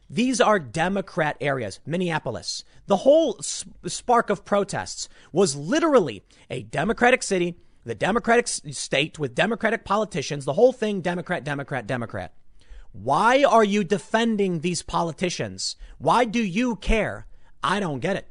These 0.09 0.41
are 0.41 0.59
Democrat 0.59 1.37
areas. 1.39 1.79
Minneapolis. 1.85 2.63
The 2.87 2.97
whole 2.97 3.39
spark 3.41 4.29
of 4.29 4.43
protests 4.43 5.07
was 5.31 5.55
literally 5.55 6.23
a 6.49 6.63
Democratic 6.63 7.21
city, 7.21 7.59
the 7.85 7.95
Democratic 7.95 8.47
state 8.47 9.19
with 9.19 9.35
Democratic 9.35 9.85
politicians, 9.85 10.45
the 10.45 10.53
whole 10.53 10.73
thing 10.73 11.01
Democrat, 11.01 11.43
Democrat, 11.43 11.85
Democrat. 11.85 12.33
Why 12.91 13.43
are 13.43 13.63
you 13.63 13.83
defending 13.83 14.59
these 14.59 14.81
politicians? 14.81 15.75
Why 15.97 16.25
do 16.25 16.43
you 16.43 16.75
care? 16.75 17.27
I 17.63 17.79
don't 17.79 17.99
get 17.99 18.15
it. 18.15 18.27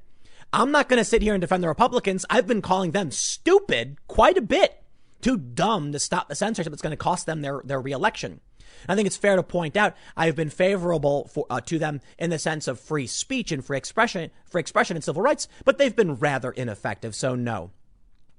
I'm 0.53 0.71
not 0.71 0.89
going 0.89 0.99
to 0.99 1.05
sit 1.05 1.23
here 1.23 1.35
and 1.35 1.41
defend 1.41 1.63
the 1.63 1.69
Republicans. 1.69 2.25
I've 2.31 2.47
been 2.47 2.63
calling 2.63 2.93
them 2.93 3.11
stupid 3.11 3.99
quite 4.09 4.39
a 4.39 4.43
bit. 4.43 4.83
Too 5.21 5.37
dumb 5.37 5.93
to 5.93 5.99
stop 5.99 6.29
the 6.29 6.35
censorship 6.35 6.73
that's 6.73 6.83
going 6.83 6.93
to 6.93 6.97
cost 6.97 7.27
them 7.27 7.43
their, 7.43 7.61
their 7.65 7.81
reelection. 7.81 8.41
I 8.89 8.95
think 8.95 9.07
it's 9.07 9.17
fair 9.17 9.37
to 9.37 9.43
point 9.43 9.77
out 9.77 9.97
I 10.17 10.27
have 10.27 10.37
been 10.37 10.51
favorable 10.51 11.29
for, 11.29 11.47
uh, 11.51 11.61
to 11.63 11.79
them 11.79 12.01
in 12.19 12.31
the 12.31 12.39
sense 12.39 12.69
of 12.69 12.81
free 12.81 13.07
speech 13.07 13.51
and 13.53 13.65
free 13.65 13.77
expression, 13.77 14.31
free 14.47 14.61
expression 14.61 14.97
and 14.97 15.05
civil 15.05 15.23
rights, 15.23 15.49
but 15.65 15.79
they've 15.79 15.95
been 15.95 16.15
rather 16.15 16.51
ineffective. 16.51 17.15
So 17.15 17.35
no, 17.35 17.71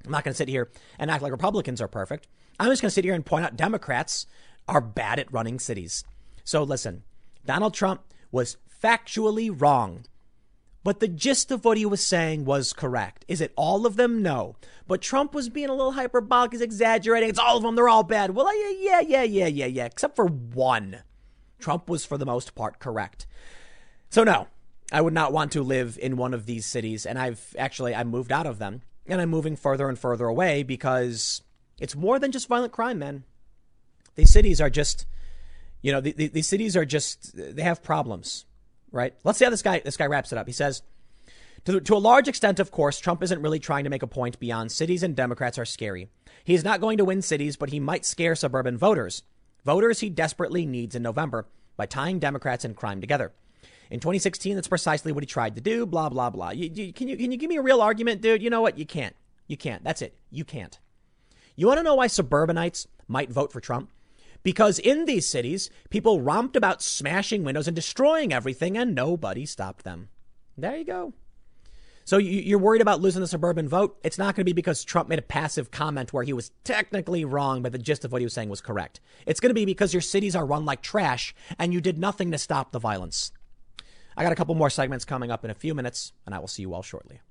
I'm 0.06 0.12
not 0.12 0.24
going 0.24 0.34
to 0.34 0.38
sit 0.38 0.48
here 0.48 0.70
and 0.98 1.12
act 1.12 1.22
like 1.22 1.32
Republicans 1.32 1.82
are 1.82 1.88
perfect. 1.88 2.28
I'm 2.60 2.70
just 2.70 2.82
going 2.82 2.90
to 2.90 2.94
sit 2.94 3.06
here 3.06 3.14
and 3.14 3.26
point 3.26 3.46
out 3.46 3.56
Democrats 3.56 4.26
are 4.70 4.82
bad 4.82 5.20
at 5.20 5.32
running 5.34 5.60
cities. 5.60 6.04
So 6.44 6.64
listen, 6.64 7.04
Donald 7.46 7.74
Trump 7.74 8.02
was 8.32 8.58
factually 8.82 9.50
wrong. 9.56 10.06
But 10.84 11.02
the 11.02 11.08
gist 11.08 11.52
of 11.52 11.66
what 11.66 11.78
he 11.78 11.86
was 11.86 12.06
saying 12.06 12.46
was 12.46 12.72
correct. 12.72 13.26
Is 13.28 13.42
it 13.42 13.52
all 13.58 13.86
of 13.86 13.98
them? 13.98 14.22
No. 14.22 14.56
But 14.88 15.02
Trump 15.02 15.34
was 15.34 15.50
being 15.50 15.70
a 15.70 15.74
little 15.74 15.92
hyperbolic, 15.92 16.52
he's 16.52 16.62
exaggerating. 16.62 17.30
It's 17.30 17.40
all 17.40 17.58
of 17.58 17.64
them, 17.64 17.76
they're 17.76 17.90
all 17.90 18.04
bad. 18.04 18.34
Well, 18.34 18.48
yeah, 18.56 19.02
yeah, 19.02 19.02
yeah, 19.02 19.24
yeah, 19.24 19.48
yeah, 19.48 19.66
yeah, 19.66 19.86
except 19.86 20.16
for 20.16 20.26
one. 20.26 21.00
Trump 21.60 21.90
was, 21.90 22.06
for 22.06 22.18
the 22.18 22.26
most 22.26 22.56
part, 22.56 22.80
correct. 22.80 23.28
So, 24.10 24.24
no, 24.24 24.48
I 24.92 25.02
would 25.02 25.14
not 25.14 25.34
want 25.34 25.52
to 25.52 25.64
live 25.64 26.00
in 26.02 26.16
one 26.16 26.34
of 26.34 26.46
these 26.46 26.66
cities. 26.66 27.06
And 27.06 27.20
I've 27.20 27.56
actually, 27.60 27.94
I 27.94 28.04
moved 28.06 28.32
out 28.32 28.48
of 28.48 28.58
them 28.58 28.82
and 29.06 29.20
I'm 29.20 29.30
moving 29.30 29.58
further 29.58 29.90
and 29.90 30.00
further 30.00 30.26
away 30.26 30.64
because 30.64 31.42
it's 31.80 31.96
more 31.96 32.20
than 32.20 32.32
just 32.32 32.48
violent 32.48 32.72
crime, 32.72 33.00
man. 33.00 33.26
These 34.20 34.34
cities 34.34 34.62
are 34.62 34.70
just, 34.70 35.06
you 35.82 35.92
know, 35.92 36.02
the, 36.02 36.12
the, 36.12 36.28
these 36.28 36.48
cities 36.48 36.76
are 36.76 36.86
just, 36.86 37.32
they 37.36 37.62
have 37.62 37.82
problems, 37.82 38.46
right? 38.92 39.14
Let's 39.24 39.40
see 39.40 39.46
how 39.46 39.52
this 39.52 39.62
guy, 39.62 39.80
this 39.80 39.98
guy 39.98 40.06
wraps 40.06 40.32
it 40.32 40.38
up. 40.38 40.48
He 40.48 40.54
says, 40.54 40.82
To, 41.66 41.80
to 41.80 41.96
a 41.96 41.98
large 41.98 42.28
extent, 42.28 42.60
of 42.60 42.72
course, 42.72 43.00
Trump 43.00 43.24
isn't 43.24 43.42
really 43.42 43.60
trying 43.60 43.86
to 43.86 43.90
make 43.90 44.04
a 44.04 44.08
point 44.08 44.40
beyond 44.40 44.72
cities 44.72 45.04
and 45.04 45.16
Democrats 45.16 45.58
are 45.58 45.66
scary. 45.66 46.10
He 46.44 46.54
is 46.54 46.64
not 46.64 46.82
going 46.82 46.98
to 46.98 47.06
win 47.06 47.22
cities, 47.22 47.56
but 47.56 47.70
he 47.70 47.80
might 47.80 48.06
scare 48.06 48.36
suburban 48.36 48.78
voters. 48.78 49.24
Voters 49.66 50.00
he 50.00 50.10
desperately 50.10 50.66
needs 50.66 50.96
in 50.96 51.04
November 51.04 51.48
by 51.78 51.86
tying 51.86 52.20
Democrats 52.20 52.66
and 52.66 52.76
crime 52.76 53.02
together. 53.02 53.32
In 53.90 54.00
2016, 54.00 54.56
that's 54.56 54.68
precisely 54.68 55.12
what 55.12 55.24
he 55.24 55.28
tried 55.28 55.56
to 55.56 55.62
do. 55.62 55.86
Blah 55.86 56.10
blah 56.10 56.30
blah. 56.30 56.52
You, 56.52 56.70
you, 56.74 56.94
can 56.94 57.08
you 57.08 57.18
can 57.18 57.32
you 57.32 57.38
give 57.38 57.50
me 57.50 57.58
a 57.58 57.62
real 57.62 57.82
argument, 57.82 58.22
dude? 58.22 58.44
You 58.44 58.50
know 58.50 58.62
what? 58.62 58.78
You 58.78 58.86
can't. 58.86 59.16
You 59.48 59.58
can't. 59.58 59.84
That's 59.84 60.02
it. 60.02 60.16
You 60.30 60.44
can't. 60.44 60.78
You 61.56 61.68
want 61.68 61.80
to 61.80 61.84
know 61.84 61.96
why 61.96 62.08
suburbanites 62.08 62.88
might 63.08 63.30
vote 63.30 63.52
for 63.52 63.60
Trump? 63.60 63.90
Because 64.44 64.80
in 64.80 65.06
these 65.06 65.28
cities, 65.28 65.70
people 65.90 66.22
romped 66.22 66.56
about 66.56 66.82
smashing 66.82 67.44
windows 67.44 67.68
and 67.68 67.76
destroying 67.76 68.32
everything, 68.32 68.78
and 68.78 68.96
nobody 68.96 69.46
stopped 69.46 69.84
them. 69.84 70.10
There 70.58 70.78
you 70.78 70.86
go. 70.86 71.14
So 72.06 72.18
you're 72.18 72.58
worried 72.58 72.82
about 72.82 73.02
losing 73.02 73.22
the 73.22 73.28
suburban 73.28 73.70
vote? 73.70 74.00
It's 74.04 74.18
not 74.18 74.36
going 74.36 74.42
to 74.42 74.50
be 74.50 74.54
because 74.54 74.84
Trump 74.84 75.10
made 75.10 75.20
a 75.20 75.22
passive 75.22 75.70
comment 75.70 76.12
where 76.12 76.24
he 76.24 76.34
was 76.34 76.52
technically 76.64 77.24
wrong, 77.24 77.62
but 77.62 77.72
the 77.72 77.78
gist 77.78 78.04
of 78.04 78.12
what 78.12 78.20
he 78.20 78.26
was 78.26 78.34
saying 78.34 78.50
was 78.50 78.62
correct. 78.62 79.00
It's 79.28 79.40
going 79.40 79.52
to 79.52 79.54
be 79.54 79.66
because 79.66 79.94
your 79.94 80.02
cities 80.02 80.36
are 80.36 80.44
run 80.44 80.66
like 80.66 80.82
trash 80.82 81.36
and 81.60 81.72
you 81.72 81.80
did 81.82 82.00
nothing 82.00 82.32
to 82.32 82.40
stop 82.40 82.72
the 82.72 82.80
violence. 82.80 83.32
I 84.18 84.24
got 84.24 84.32
a 84.32 84.36
couple 84.36 84.56
more 84.56 84.72
segments 84.72 85.06
coming 85.06 85.30
up 85.30 85.46
in 85.46 85.52
a 85.52 85.54
few 85.56 85.76
minutes, 85.76 86.12
and 86.26 86.34
I 86.34 86.40
will 86.40 86.48
see 86.48 86.64
you 86.64 86.74
all 86.74 86.82
shortly. 86.82 87.22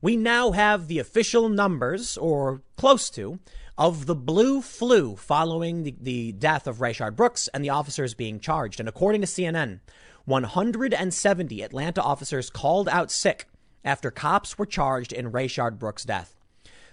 We 0.00 0.16
now 0.16 0.52
have 0.52 0.86
the 0.86 0.98
official 1.00 1.48
numbers, 1.48 2.16
or 2.16 2.62
close 2.76 3.10
to, 3.10 3.38
of 3.78 4.06
the 4.06 4.14
blue 4.14 4.60
flu 4.60 5.16
following 5.16 5.82
the, 5.82 5.94
the 6.00 6.32
death 6.32 6.66
of 6.66 6.78
Rayshard 6.78 7.16
Brooks 7.16 7.48
and 7.48 7.64
the 7.64 7.70
officers 7.70 8.14
being 8.14 8.38
charged. 8.38 8.80
And 8.80 8.88
according 8.88 9.22
to 9.22 9.26
CNN, 9.26 9.80
170 10.24 11.62
Atlanta 11.62 12.02
officers 12.02 12.50
called 12.50 12.88
out 12.88 13.10
sick 13.10 13.46
after 13.84 14.10
cops 14.10 14.58
were 14.58 14.66
charged 14.66 15.12
in 15.12 15.32
Rayshard 15.32 15.78
Brooks' 15.78 16.04
death. 16.04 16.36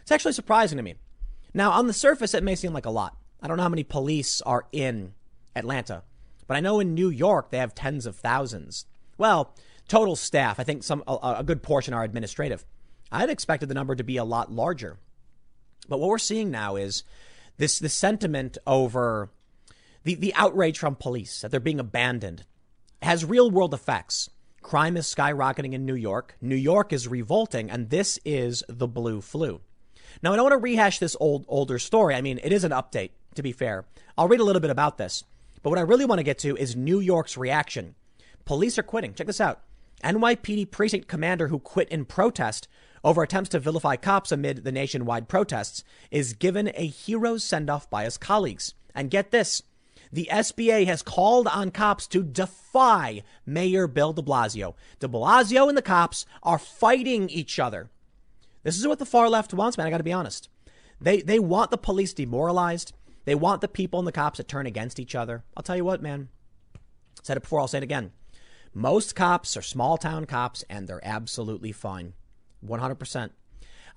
It's 0.02 0.12
actually 0.12 0.34
surprising 0.34 0.78
to 0.78 0.84
me. 0.84 0.96
Now, 1.54 1.72
on 1.72 1.88
the 1.88 1.94
surface, 1.94 2.34
it 2.34 2.44
may 2.44 2.56
seem 2.56 2.74
like 2.74 2.86
a 2.86 2.92
lot. 2.92 3.18
I 3.42 3.48
don't 3.48 3.58
know 3.58 3.64
how 3.64 3.70
many 3.70 3.84
police 3.84 4.42
are 4.42 4.66
in 4.72 5.14
Atlanta, 5.56 6.04
but 6.48 6.58
I 6.58 6.60
know 6.60 6.80
in 6.80 6.94
New 6.94 7.10
York 7.10 7.52
they 7.52 7.58
have 7.58 7.76
tens 7.76 8.06
of 8.06 8.16
thousands. 8.16 8.86
Well, 9.18 9.56
total 9.88 10.16
staff, 10.16 10.60
I 10.60 10.64
think 10.64 10.84
some 10.84 11.04
a, 11.08 11.36
a 11.38 11.44
good 11.44 11.62
portion 11.62 11.94
are 11.94 12.04
administrative. 12.04 12.66
I'd 13.12 13.30
expected 13.30 13.70
the 13.70 13.76
number 13.76 13.96
to 13.96 14.04
be 14.04 14.18
a 14.18 14.24
lot 14.24 14.52
larger. 14.52 14.98
But 15.90 16.00
what 16.00 16.10
we're 16.10 16.18
seeing 16.18 16.52
now 16.52 16.76
is 16.76 17.04
this 17.58 17.80
the 17.80 17.90
sentiment 17.90 18.58
over 18.66 19.30
the, 20.04 20.16
the 20.16 20.34
outrage 20.36 20.80
from 20.80 20.96
police 20.96 21.42
that 21.42 21.52
they're 21.52 21.60
being 21.60 21.80
abandoned 21.80 22.46
has 23.02 23.26
real 23.26 23.52
world 23.52 23.74
effects. 23.74 24.30
Crime 24.62 24.98
is 24.98 25.14
skyrocketing 25.14 25.74
in 25.74 25.86
New 25.86 25.96
York. 25.96 26.36
New 26.42 26.56
York 26.56 26.94
is 26.94 27.08
revolting, 27.08 27.70
and 27.72 27.90
this 27.90 28.20
is 28.26 28.64
the 28.68 28.88
blue 28.88 29.22
flu. 29.22 29.62
Now, 30.22 30.34
I 30.34 30.36
don't 30.36 30.46
want 30.46 30.54
to 30.54 30.58
rehash 30.58 31.00
this 31.00 31.16
old, 31.20 31.46
older 31.48 31.80
story. 31.80 32.16
I 32.16 32.22
mean, 32.22 32.40
it 32.44 32.52
is 32.52 32.64
an 32.64 32.72
update, 32.72 33.12
to 33.36 33.44
be 33.44 33.52
fair. 33.52 33.86
I'll 34.18 34.28
read 34.28 34.42
a 34.42 34.44
little 34.44 34.60
bit 34.60 34.72
about 34.72 34.98
this. 34.98 35.24
But 35.64 35.70
what 35.70 35.80
I 35.80 35.84
really 35.84 36.06
want 36.06 36.20
to 36.20 36.24
get 36.24 36.40
to 36.40 36.58
is 36.58 36.76
New 36.76 37.00
York's 37.00 37.38
reaction. 37.38 37.96
Police 38.46 38.78
are 38.78 38.84
quitting. 38.84 39.14
Check 39.14 39.28
this 39.28 39.42
out. 39.42 39.62
NYPD 40.04 40.72
precinct 40.72 41.08
commander 41.08 41.48
who 41.48 41.60
quit 41.60 41.90
in 41.90 42.06
protest 42.06 42.68
over 43.04 43.24
attempts 43.24 43.50
to 43.50 43.60
vilify 43.60 43.96
cops 43.96 44.32
amid 44.32 44.64
the 44.64 44.72
nationwide 44.72 45.28
protests 45.28 45.84
is 46.12 46.34
given 46.34 46.72
a 46.76 46.88
hero's 46.88 47.44
send 47.44 47.70
off 47.70 47.90
by 47.90 48.04
his 48.04 48.18
colleagues. 48.18 48.74
And 48.94 49.12
get 49.12 49.32
this 49.32 49.64
the 50.12 50.28
SBA 50.32 50.86
has 50.88 51.02
called 51.02 51.48
on 51.48 51.70
cops 51.72 52.08
to 52.08 52.24
defy 52.24 53.22
Mayor 53.46 53.88
Bill 53.88 54.14
de 54.14 54.22
Blasio. 54.22 54.74
De 55.00 55.08
Blasio 55.08 55.70
and 55.70 55.78
the 55.78 55.84
cops 55.84 56.26
are 56.42 56.58
fighting 56.58 57.30
each 57.30 57.60
other. 57.60 57.90
This 58.64 58.78
is 58.78 58.88
what 58.88 59.00
the 59.00 59.06
far 59.06 59.30
left 59.30 59.54
wants, 59.54 59.78
man. 59.78 59.88
I 59.88 59.92
got 59.92 59.98
to 59.98 60.04
be 60.04 60.14
honest. 60.14 60.50
They, 61.00 61.22
they 61.22 61.40
want 61.40 61.72
the 61.72 61.78
police 61.78 62.14
demoralized. 62.14 62.94
They 63.26 63.36
want 63.36 63.62
the 63.62 63.68
people 63.68 64.00
and 64.00 64.08
the 64.08 64.12
cops 64.12 64.38
to 64.38 64.44
turn 64.44 64.66
against 64.66 65.00
each 65.00 65.16
other. 65.16 65.44
I'll 65.56 65.64
tell 65.64 65.78
you 65.78 65.86
what, 65.86 66.02
man. 66.02 66.30
Said 67.22 67.38
it 67.38 67.42
before, 67.42 67.60
I'll 67.60 67.68
say 67.68 67.78
it 67.78 67.84
again. 67.84 68.12
Most 68.74 69.16
cops 69.16 69.56
are 69.56 69.62
small 69.62 69.98
town 69.98 70.26
cops 70.26 70.64
and 70.70 70.88
they're 70.88 71.06
absolutely 71.06 71.72
fine. 71.72 72.14
100%. 72.66 73.30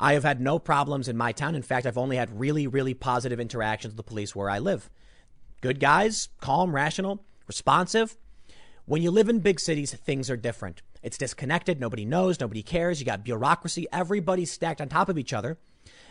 I 0.01 0.15
have 0.15 0.25
had 0.25 0.41
no 0.41 0.59
problems 0.59 1.09
in 1.09 1.17
my 1.17 1.33
town. 1.33 1.55
In 1.55 1.63
fact, 1.63 1.87
I've 1.87 1.99
only 1.99 2.17
had 2.17 2.41
really, 2.41 2.67
really 2.67 2.95
positive 2.95 3.39
interactions 3.39 3.93
with 3.93 3.97
the 3.97 4.03
police 4.03 4.35
where 4.35 4.51
I 4.51 4.59
live. 4.59 4.91
Good 5.61 5.79
guys, 5.79 6.29
calm, 6.41 6.75
rational, 6.75 7.25
responsive. 7.47 8.17
When 8.85 9.01
you 9.01 9.13
live 9.13 9.29
in 9.29 9.39
big 9.39 9.61
cities, 9.61 9.95
things 9.95 10.29
are 10.29 10.37
different. 10.37 10.83
It's 11.03 11.19
disconnected. 11.19 11.79
Nobody 11.79 12.05
knows. 12.05 12.41
Nobody 12.41 12.63
cares. 12.63 12.99
You 12.99 13.07
got 13.07 13.25
bureaucracy. 13.25 13.87
Everybody's 13.93 14.51
stacked 14.51 14.81
on 14.81 14.89
top 14.89 15.09
of 15.09 15.19
each 15.19 15.33
other. 15.33 15.59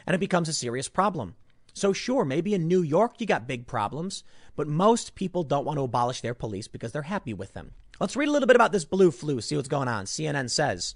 And 0.08 0.16
it 0.16 0.20
becomes 0.20 0.48
a 0.48 0.54
serious 0.54 0.88
problem. 0.88 1.36
So, 1.74 1.94
sure, 1.94 2.26
maybe 2.26 2.54
in 2.54 2.68
New 2.68 2.82
York 2.82 3.20
you 3.20 3.26
got 3.26 3.48
big 3.48 3.66
problems, 3.66 4.24
but 4.56 4.68
most 4.68 5.16
people 5.16 5.44
don't 5.44 5.66
want 5.66 5.78
to 5.78 5.84
abolish 5.84 6.22
their 6.22 6.34
police 6.34 6.68
because 6.68 6.92
they're 6.92 7.04
happy 7.04 7.34
with 7.34 7.54
them. 7.54 7.72
Let's 8.00 8.16
read 8.16 8.28
a 8.28 8.32
little 8.32 8.48
bit 8.48 8.56
about 8.56 8.72
this 8.72 8.84
blue 8.84 9.12
flu, 9.12 9.40
see 9.42 9.56
what's 9.56 9.70
going 9.70 9.88
on. 9.88 10.06
CNN 10.06 10.50
says 10.50 10.96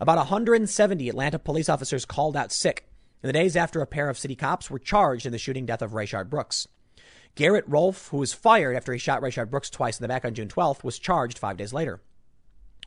about 0.00 0.18
170 0.18 1.08
Atlanta 1.08 1.38
police 1.38 1.68
officers 1.68 2.04
called 2.04 2.36
out 2.36 2.52
sick 2.52 2.88
in 3.22 3.26
the 3.28 3.32
days 3.32 3.56
after 3.56 3.80
a 3.80 3.86
pair 3.86 4.08
of 4.08 4.18
city 4.18 4.36
cops 4.36 4.70
were 4.70 4.78
charged 4.78 5.26
in 5.26 5.32
the 5.32 5.38
shooting 5.38 5.66
death 5.66 5.82
of 5.82 5.92
Rayshard 5.92 6.28
Brooks. 6.28 6.68
Garrett 7.34 7.64
Rolfe, 7.66 8.08
who 8.08 8.18
was 8.18 8.32
fired 8.32 8.76
after 8.76 8.92
he 8.92 8.98
shot 8.98 9.20
Rayshard 9.20 9.50
Brooks 9.50 9.70
twice 9.70 9.98
in 9.98 10.02
the 10.02 10.08
back 10.08 10.24
on 10.24 10.34
June 10.34 10.48
12th, 10.48 10.82
was 10.82 10.98
charged 10.98 11.38
five 11.38 11.56
days 11.56 11.72
later. 11.72 12.00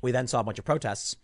We 0.02 0.12
then 0.12 0.28
saw 0.28 0.40
a 0.40 0.44
bunch 0.44 0.60
of 0.60 0.66
protests. 0.66 1.16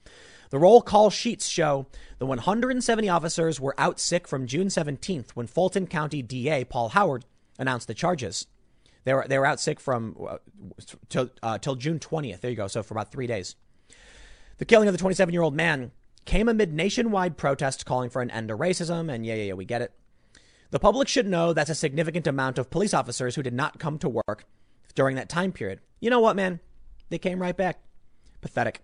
The 0.51 0.59
roll 0.59 0.81
call 0.81 1.09
sheets 1.09 1.47
show 1.47 1.87
the 2.19 2.25
170 2.25 3.09
officers 3.09 3.59
were 3.59 3.73
out 3.79 3.99
sick 3.99 4.27
from 4.27 4.45
June 4.47 4.67
17th 4.67 5.31
when 5.31 5.47
Fulton 5.47 5.87
County 5.87 6.21
DA 6.21 6.65
Paul 6.65 6.89
Howard 6.89 7.25
announced 7.57 7.87
the 7.87 7.93
charges. 7.93 8.47
They 9.05 9.13
were, 9.13 9.25
they 9.27 9.39
were 9.39 9.45
out 9.45 9.59
sick 9.59 9.79
from 9.79 10.15
uh, 10.27 10.37
till, 11.09 11.29
uh, 11.41 11.57
till 11.57 11.75
June 11.75 11.99
20th. 11.99 12.41
There 12.41 12.51
you 12.51 12.57
go. 12.57 12.67
So 12.67 12.83
for 12.83 12.93
about 12.93 13.11
three 13.11 13.27
days. 13.27 13.55
The 14.57 14.65
killing 14.65 14.87
of 14.87 14.93
the 14.93 14.99
27 14.99 15.33
year 15.33 15.41
old 15.41 15.55
man 15.55 15.91
came 16.25 16.49
amid 16.49 16.73
nationwide 16.73 17.37
protests 17.37 17.83
calling 17.83 18.09
for 18.09 18.21
an 18.21 18.31
end 18.31 18.49
to 18.49 18.57
racism. 18.57 19.13
And 19.13 19.25
yeah, 19.25 19.35
yeah, 19.35 19.43
yeah, 19.43 19.53
we 19.53 19.65
get 19.65 19.81
it. 19.81 19.91
The 20.71 20.79
public 20.79 21.07
should 21.07 21.27
know 21.27 21.53
that's 21.53 21.69
a 21.69 21.75
significant 21.75 22.27
amount 22.27 22.57
of 22.57 22.69
police 22.69 22.93
officers 22.93 23.35
who 23.35 23.43
did 23.43 23.53
not 23.53 23.79
come 23.79 23.97
to 23.99 24.09
work 24.09 24.45
during 24.95 25.15
that 25.15 25.29
time 25.29 25.51
period. 25.51 25.79
You 25.99 26.09
know 26.09 26.19
what, 26.19 26.35
man? 26.35 26.59
They 27.09 27.17
came 27.17 27.41
right 27.41 27.55
back. 27.55 27.79
Pathetic. 28.41 28.81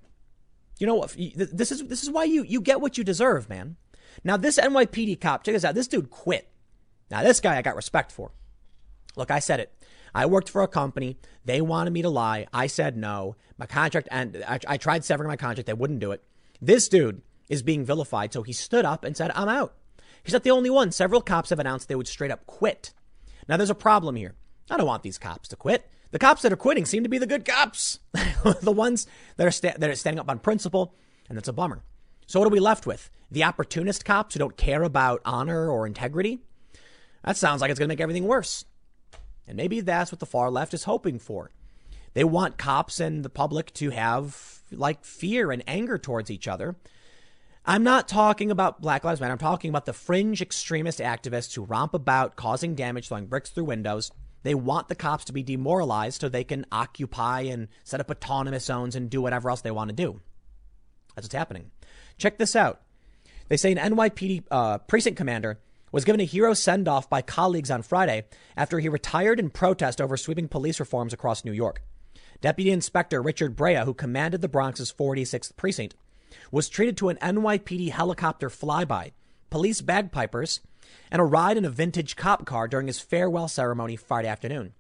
You 0.80 0.88
know 0.88 0.96
what? 0.96 1.16
This 1.36 1.72
is 1.72 1.84
this 1.88 2.02
is 2.04 2.10
why 2.10 2.24
you 2.24 2.44
you 2.44 2.62
get 2.62 2.82
what 2.82 2.98
you 2.98 3.04
deserve, 3.04 3.50
man. 3.50 3.78
Now 4.24 4.38
this 4.38 4.58
NYPD 4.58 5.20
cop, 5.22 5.44
check 5.44 5.54
this 5.54 5.66
out. 5.66 5.76
This 5.76 5.88
dude 5.88 6.10
quit. 6.10 6.50
Now 7.10 7.24
this 7.24 7.40
guy 7.40 7.58
I 7.58 7.62
got 7.62 7.76
respect 7.76 8.12
for. 8.12 8.32
Look, 9.16 9.30
I 9.30 9.40
said 9.40 9.60
it. 9.60 9.72
I 10.14 10.26
worked 10.26 10.50
for 10.50 10.62
a 10.62 10.68
company. 10.68 11.18
They 11.46 11.62
wanted 11.62 11.92
me 11.92 12.02
to 12.02 12.10
lie. 12.10 12.48
I 12.54 12.68
said 12.68 12.98
no. 12.98 13.36
My 13.58 13.66
contract 13.66 14.08
and 14.12 14.44
I, 14.48 14.60
I 14.68 14.78
tried 14.78 15.06
severing 15.06 15.28
my 15.28 15.38
contract. 15.38 15.68
They 15.68 15.74
wouldn't 15.74 16.00
do 16.00 16.12
it. 16.12 16.24
This 16.62 16.90
dude 16.90 17.22
is 17.50 17.64
being 17.64 17.86
vilified, 17.86 18.34
so 18.34 18.44
he 18.44 18.54
stood 18.54 18.86
up 18.86 19.04
and 19.04 19.16
said, 19.16 19.32
"I'm 19.36 19.50
out." 19.50 19.76
He's 20.24 20.34
not 20.34 20.44
the 20.44 20.52
only 20.52 20.70
one. 20.70 20.92
Several 20.92 21.22
cops 21.22 21.50
have 21.50 21.60
announced 21.60 21.88
they 21.88 21.96
would 21.96 22.08
straight 22.08 22.32
up 22.32 22.46
quit. 22.46 22.94
Now, 23.48 23.58
there's 23.58 23.70
a 23.70 23.76
problem 23.76 24.16
here. 24.16 24.36
I 24.70 24.78
don't 24.78 24.88
want 24.88 25.04
these 25.04 25.18
cops 25.18 25.50
to 25.50 25.56
quit. 25.56 25.90
The 26.12 26.20
cops 26.20 26.42
that 26.42 26.54
are 26.54 26.58
quitting 26.58 26.86
seem 26.86 27.04
to 27.04 27.10
be 27.10 27.18
the 27.18 27.26
good 27.26 27.46
cops, 27.46 28.00
the 28.62 28.72
ones 28.72 29.08
that 29.38 29.48
are, 29.48 29.52
sta- 29.52 29.78
that 29.78 29.90
are 29.90 29.96
standing 29.96 30.20
up 30.20 30.30
on 30.30 30.40
principle, 30.40 30.94
and 31.28 31.38
that's 31.38 31.48
a 31.48 31.54
bummer. 31.54 31.84
So, 32.28 32.40
what 32.40 32.48
are 32.48 32.52
we 32.52 32.60
left 32.60 32.86
with? 32.86 33.10
The 33.32 33.44
opportunist 33.44 34.06
cops 34.06 34.36
who 34.36 34.40
don't 34.40 34.58
care 34.58 34.84
about 34.84 35.22
honor 35.26 35.70
or 35.70 35.88
integrity? 35.88 36.40
That 37.24 37.38
sounds 37.38 37.62
like 37.62 37.72
it's 37.72 37.80
going 37.80 37.88
to 37.88 37.92
make 37.92 38.02
everything 38.02 38.26
worse. 38.26 38.66
And 39.48 39.58
maybe 39.58 39.82
that's 39.82 40.12
what 40.12 40.20
the 40.20 40.26
far 40.26 40.50
left 40.50 40.74
is 40.74 40.86
hoping 40.86 41.20
for. 41.20 41.52
They 42.14 42.24
want 42.24 42.58
cops 42.58 43.00
and 43.00 43.24
the 43.24 43.30
public 43.30 43.74
to 43.76 43.90
have 43.90 44.60
like 44.72 45.04
fear 45.04 45.52
and 45.52 45.64
anger 45.68 45.98
towards 45.98 46.32
each 46.32 46.48
other 46.48 46.76
I'm 47.64 47.84
not 47.84 48.08
talking 48.08 48.50
about 48.50 48.82
Black 48.82 49.04
Lives 49.04 49.22
Matter. 49.22 49.34
I'm 49.34 49.38
talking 49.38 49.70
about 49.70 49.86
the 49.86 49.94
fringe 49.94 50.42
extremist 50.42 51.00
activists 51.00 51.54
who 51.54 51.62
romp 51.62 51.94
about 51.94 52.36
causing 52.36 52.74
damage, 52.74 53.08
throwing 53.08 53.28
bricks 53.28 53.52
through 53.52 53.66
windows. 53.66 54.12
They 54.42 54.56
want 54.56 54.88
the 54.88 54.96
cops 54.96 55.26
to 55.26 55.34
be 55.34 55.44
demoralized 55.44 56.22
so 56.22 56.30
they 56.30 56.44
can 56.44 56.66
occupy 56.72 57.42
and 57.42 57.68
set 57.84 58.00
up 58.00 58.10
autonomous 58.10 58.66
zones 58.66 58.96
and 58.96 59.12
do 59.12 59.22
whatever 59.22 59.52
else 59.52 59.62
they 59.62 59.70
want 59.70 59.90
to 59.90 59.96
do. 59.96 60.22
That's 61.16 61.26
what's 61.26 61.36
happening. 61.36 61.70
Check 62.18 62.40
this 62.40 62.56
out. 62.56 62.82
They 63.48 63.58
say 63.58 63.72
an 63.72 63.78
NYPD 63.78 64.46
uh, 64.50 64.80
precinct 64.80 65.18
commander 65.18 65.60
was 65.92 66.06
given 66.06 66.22
a 66.22 66.26
hero 66.26 66.54
send 66.54 66.88
off 66.88 67.10
by 67.10 67.22
colleagues 67.22 67.72
on 67.72 67.82
Friday 67.82 68.26
after 68.56 68.80
he 68.80 68.90
retired 68.90 69.40
in 69.40 69.50
protest 69.50 70.00
over 70.00 70.18
sweeping 70.18 70.48
police 70.48 70.80
reforms 70.80 71.14
across 71.14 71.44
New 71.44 71.52
York. 71.52 71.82
Deputy 72.42 72.72
Inspector 72.72 73.22
Richard 73.22 73.56
Brea, 73.56 73.84
who 73.86 73.94
commanded 73.94 74.42
the 74.42 74.48
Bronx's 74.48 74.92
46th 74.92 75.56
precinct, 75.58 75.96
was 76.52 76.70
treated 76.70 76.98
to 76.98 77.10
an 77.10 77.18
NYPD 77.18 77.92
helicopter 77.92 78.50
flyby, 78.50 79.12
police 79.50 79.82
bagpipers, 79.82 80.62
and 81.12 81.22
a 81.22 81.26
ride 81.26 81.58
in 81.58 81.66
a 81.66 81.70
vintage 81.70 82.16
cop 82.16 82.46
car 82.46 82.68
during 82.68 82.88
his 82.88 83.00
farewell 83.00 83.48
ceremony 83.48 83.96
Friday 83.96 84.28
afternoon. 84.28 84.74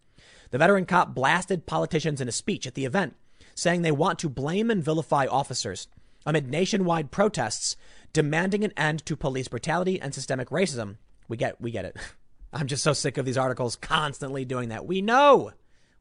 The 0.50 0.58
veteran 0.58 0.86
cop 0.86 1.14
blasted 1.14 1.66
politicians 1.66 2.20
in 2.20 2.28
a 2.28 2.32
speech 2.32 2.66
at 2.66 2.74
the 2.74 2.86
event, 2.86 3.16
saying 3.56 3.82
they 3.82 3.92
want 3.92 4.20
to 4.20 4.30
blame 4.30 4.72
and 4.72 4.84
vilify 4.84 5.26
officers. 5.26 5.88
amid 6.26 6.50
nationwide 6.50 7.10
protests 7.12 7.76
demanding 8.14 8.64
an 8.64 8.74
end 8.78 9.06
to 9.06 9.16
police 9.16 9.48
brutality 9.48 10.00
and 10.00 10.14
systemic 10.14 10.50
racism. 10.50 10.98
We 11.28 11.38
get, 11.38 11.60
we 11.62 11.72
get 11.72 11.86
it. 11.86 11.98
I'm 12.54 12.68
just 12.68 12.84
so 12.84 12.94
sick 12.94 13.18
of 13.18 13.26
these 13.26 13.38
articles 13.38 13.76
constantly 13.76 14.44
doing 14.44 14.70
that. 14.70 14.86
We 14.86 15.02
know. 15.02 15.52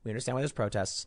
We 0.05 0.11
understand 0.11 0.35
why 0.35 0.41
there's 0.41 0.53
protests. 0.53 1.07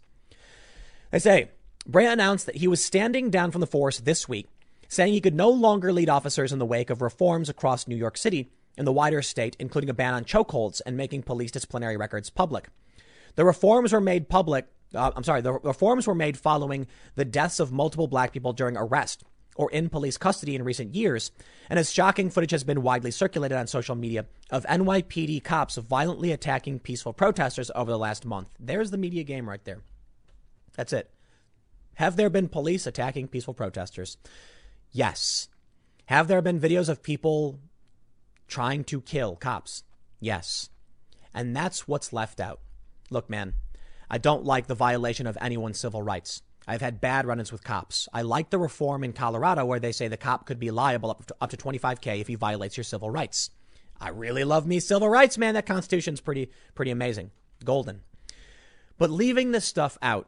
They 1.12 1.20
say 1.20 1.50
Brea 1.86 2.06
announced 2.06 2.46
that 2.46 2.56
he 2.56 2.68
was 2.68 2.84
standing 2.84 3.30
down 3.30 3.52
from 3.52 3.62
the 3.62 3.68
force 3.68 4.00
this 4.00 4.30
week, 4.30 4.48
saying 4.88 5.14
he 5.14 5.22
could 5.22 5.36
no 5.36 5.50
longer 5.50 5.92
lead 5.92 6.10
officers 6.10 6.54
in 6.54 6.60
the 6.60 6.66
wake 6.66 6.90
of 6.90 7.02
reforms 7.02 7.50
across 7.50 7.88
New 7.88 7.96
York 7.96 8.18
City 8.18 8.50
and 8.78 8.88
the 8.88 8.94
wider 8.94 9.22
state, 9.22 9.56
including 9.60 9.90
a 9.90 9.94
ban 9.94 10.14
on 10.14 10.24
chokeholds 10.24 10.82
and 10.86 10.96
making 10.96 11.24
police 11.24 11.52
disciplinary 11.52 11.98
records 11.98 12.30
public. 12.30 12.70
The 13.36 13.46
reforms 13.46 13.92
were 13.92 14.02
made 14.02 14.30
public. 14.30 14.68
Uh, 14.96 15.12
I'm 15.16 15.24
sorry, 15.24 15.42
the 15.42 15.54
reforms 15.54 16.08
were 16.08 16.16
made 16.16 16.38
following 16.38 16.88
the 17.16 17.26
deaths 17.26 17.60
of 17.60 17.72
multiple 17.72 18.08
black 18.08 18.32
people 18.32 18.54
during 18.54 18.78
arrest 18.78 19.24
or 19.56 19.72
in 19.72 19.90
police 19.90 20.18
custody 20.18 20.56
in 20.56 20.64
recent 20.64 20.96
years, 20.96 21.32
and 21.70 21.80
as 21.80 21.92
shocking 21.92 22.30
footage 22.30 22.52
has 22.52 22.64
been 22.64 22.82
widely 22.82 23.12
circulated 23.12 23.58
on 23.58 23.68
social 23.68 23.96
media 23.96 24.26
of 24.50 24.66
NYPD 24.66 25.44
cops 25.44 25.76
violently 25.76 26.32
attacking 26.32 26.80
peaceful 26.80 27.14
protesters 27.14 27.72
over 27.76 27.92
the 27.92 27.98
last 27.98 28.26
month. 28.26 28.50
There's 28.60 28.92
the 28.92 28.98
media 28.98 29.24
game 29.24 29.50
right 29.50 29.64
there. 29.64 29.82
That's 30.76 30.94
it. 30.94 31.10
Have 31.96 32.16
there 32.16 32.30
been 32.30 32.50
police 32.50 32.88
attacking 32.88 33.28
peaceful 33.28 33.54
protesters? 33.54 34.18
Yes. 34.92 35.50
Have 36.06 36.28
there 36.28 36.42
been 36.42 36.60
videos 36.60 36.90
of 36.90 37.04
people 37.04 37.60
trying 38.48 38.84
to 38.86 39.02
kill 39.02 39.36
cops? 39.36 39.84
Yes. 40.20 40.70
And 41.34 41.56
that's 41.56 41.88
what's 41.88 42.14
left 42.14 42.40
out. 42.40 42.60
Look, 43.10 43.30
man, 43.30 43.54
I 44.10 44.18
don't 44.18 44.46
like 44.46 44.68
the 44.68 44.76
violation 44.76 45.28
of 45.28 45.38
anyone's 45.42 45.80
civil 45.80 46.02
rights. 46.02 46.42
I've 46.68 46.81
had 46.81 47.02
bad 47.02 47.26
run 47.26 47.40
ins 47.40 47.52
with 47.52 47.64
cops. 47.64 48.07
I 48.14 48.22
like 48.22 48.49
the 48.49 48.57
reform 48.57 49.03
in 49.03 49.14
Colorado 49.14 49.65
where 49.65 49.80
they 49.80 49.91
say 49.91 50.07
the 50.07 50.18
cop 50.18 50.45
could 50.45 50.60
be 50.60 50.72
liable 50.72 51.11
up 51.11 51.26
to, 51.26 51.35
up 51.41 51.49
to 51.49 51.57
25K 51.57 52.22
if 52.22 52.27
he 52.27 52.35
violates 52.35 52.77
your 52.77 52.84
civil 52.84 53.10
rights. 53.10 53.49
I 53.99 54.10
really 54.10 54.44
love 54.44 54.65
me 54.65 54.80
civil 54.80 55.10
rights, 55.10 55.38
man. 55.38 55.53
That 55.53 55.65
Constitution's 55.65 56.22
pretty, 56.22 56.49
pretty 56.76 56.91
amazing. 56.91 57.31
Golden. 57.64 58.02
But 58.98 59.10
leaving 59.10 59.52
this 59.52 59.65
stuff 59.65 59.98
out 60.02 60.27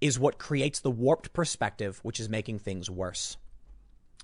is 0.00 0.18
what 0.18 0.38
creates 0.38 0.80
the 0.80 0.90
warped 0.90 1.32
perspective, 1.32 2.00
which 2.02 2.20
is 2.20 2.28
making 2.28 2.58
things 2.58 2.90
worse. 2.90 3.36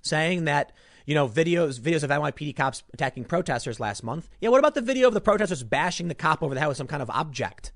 Saying 0.02 0.44
that, 0.44 0.72
you 1.06 1.14
know, 1.14 1.28
videos, 1.28 1.80
videos 1.80 2.02
of 2.02 2.10
NYPD 2.10 2.56
cops 2.56 2.82
attacking 2.92 3.24
protesters 3.24 3.80
last 3.80 4.02
month. 4.02 4.28
Yeah, 4.40 4.50
what 4.50 4.58
about 4.58 4.74
the 4.74 4.80
video 4.80 5.08
of 5.08 5.14
the 5.14 5.20
protesters 5.20 5.62
bashing 5.62 6.08
the 6.08 6.14
cop 6.14 6.42
over 6.42 6.54
the 6.54 6.60
head 6.60 6.68
with 6.68 6.76
some 6.76 6.88
kind 6.88 7.02
of 7.02 7.10
object? 7.10 7.72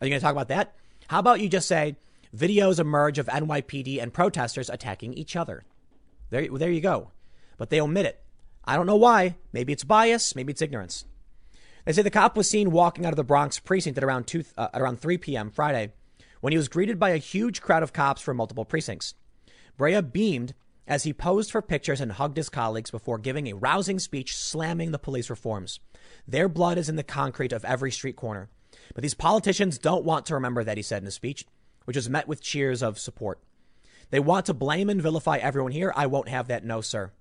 Are 0.00 0.06
you 0.06 0.10
going 0.10 0.20
to 0.20 0.24
talk 0.24 0.32
about 0.32 0.48
that? 0.48 0.74
How 1.08 1.18
about 1.18 1.40
you 1.40 1.48
just 1.48 1.68
say, 1.68 1.96
videos 2.36 2.78
emerge 2.78 3.18
of 3.18 3.26
NYPD 3.26 4.00
and 4.00 4.12
protesters 4.12 4.70
attacking 4.70 5.14
each 5.14 5.36
other. 5.36 5.64
There, 6.30 6.46
there 6.48 6.70
you 6.70 6.80
go. 6.80 7.10
But 7.56 7.70
they 7.70 7.80
omit 7.80 8.06
it. 8.06 8.22
I 8.64 8.76
don't 8.76 8.86
know 8.86 8.96
why. 8.96 9.36
Maybe 9.52 9.72
it's 9.72 9.84
bias. 9.84 10.36
Maybe 10.36 10.52
it's 10.52 10.62
ignorance. 10.62 11.04
They 11.84 11.92
say 11.92 12.02
the 12.02 12.10
cop 12.10 12.36
was 12.36 12.48
seen 12.48 12.70
walking 12.70 13.06
out 13.06 13.12
of 13.12 13.16
the 13.16 13.24
Bronx 13.24 13.58
precinct 13.58 13.98
at 13.98 14.04
around, 14.04 14.26
two, 14.26 14.44
uh, 14.56 14.68
at 14.72 14.80
around 14.80 15.00
3 15.00 15.18
p.m. 15.18 15.50
Friday 15.50 15.92
when 16.40 16.52
he 16.52 16.56
was 16.56 16.68
greeted 16.68 16.98
by 16.98 17.10
a 17.10 17.18
huge 17.18 17.60
crowd 17.60 17.82
of 17.82 17.92
cops 17.92 18.22
from 18.22 18.36
multiple 18.36 18.64
precincts. 18.64 19.14
Brea 19.76 20.00
beamed 20.00 20.54
as 20.86 21.04
he 21.04 21.12
posed 21.12 21.50
for 21.50 21.62
pictures 21.62 22.00
and 22.00 22.12
hugged 22.12 22.36
his 22.36 22.48
colleagues 22.48 22.90
before 22.90 23.18
giving 23.18 23.46
a 23.46 23.54
rousing 23.54 23.98
speech 23.98 24.36
slamming 24.36 24.90
the 24.90 24.98
police 24.98 25.30
reforms. 25.30 25.80
Their 26.26 26.48
blood 26.48 26.78
is 26.78 26.88
in 26.88 26.96
the 26.96 27.02
concrete 27.02 27.52
of 27.52 27.64
every 27.64 27.92
street 27.92 28.16
corner. 28.16 28.48
But 28.94 29.02
these 29.02 29.14
politicians 29.14 29.78
don't 29.78 30.04
want 30.04 30.26
to 30.26 30.34
remember 30.34 30.64
that 30.64 30.76
he 30.76 30.82
said 30.82 31.02
in 31.02 31.06
his 31.06 31.14
speech 31.14 31.46
which 31.84 31.96
was 31.96 32.10
met 32.10 32.28
with 32.28 32.42
cheers 32.42 32.82
of 32.82 32.98
support. 32.98 33.40
They 34.10 34.20
want 34.20 34.46
to 34.46 34.54
blame 34.54 34.90
and 34.90 35.00
vilify 35.00 35.36
everyone 35.38 35.72
here. 35.72 35.92
I 35.96 36.06
won't 36.06 36.28
have 36.28 36.48
that. 36.48 36.64
No, 36.64 36.80
sir. 36.80 37.12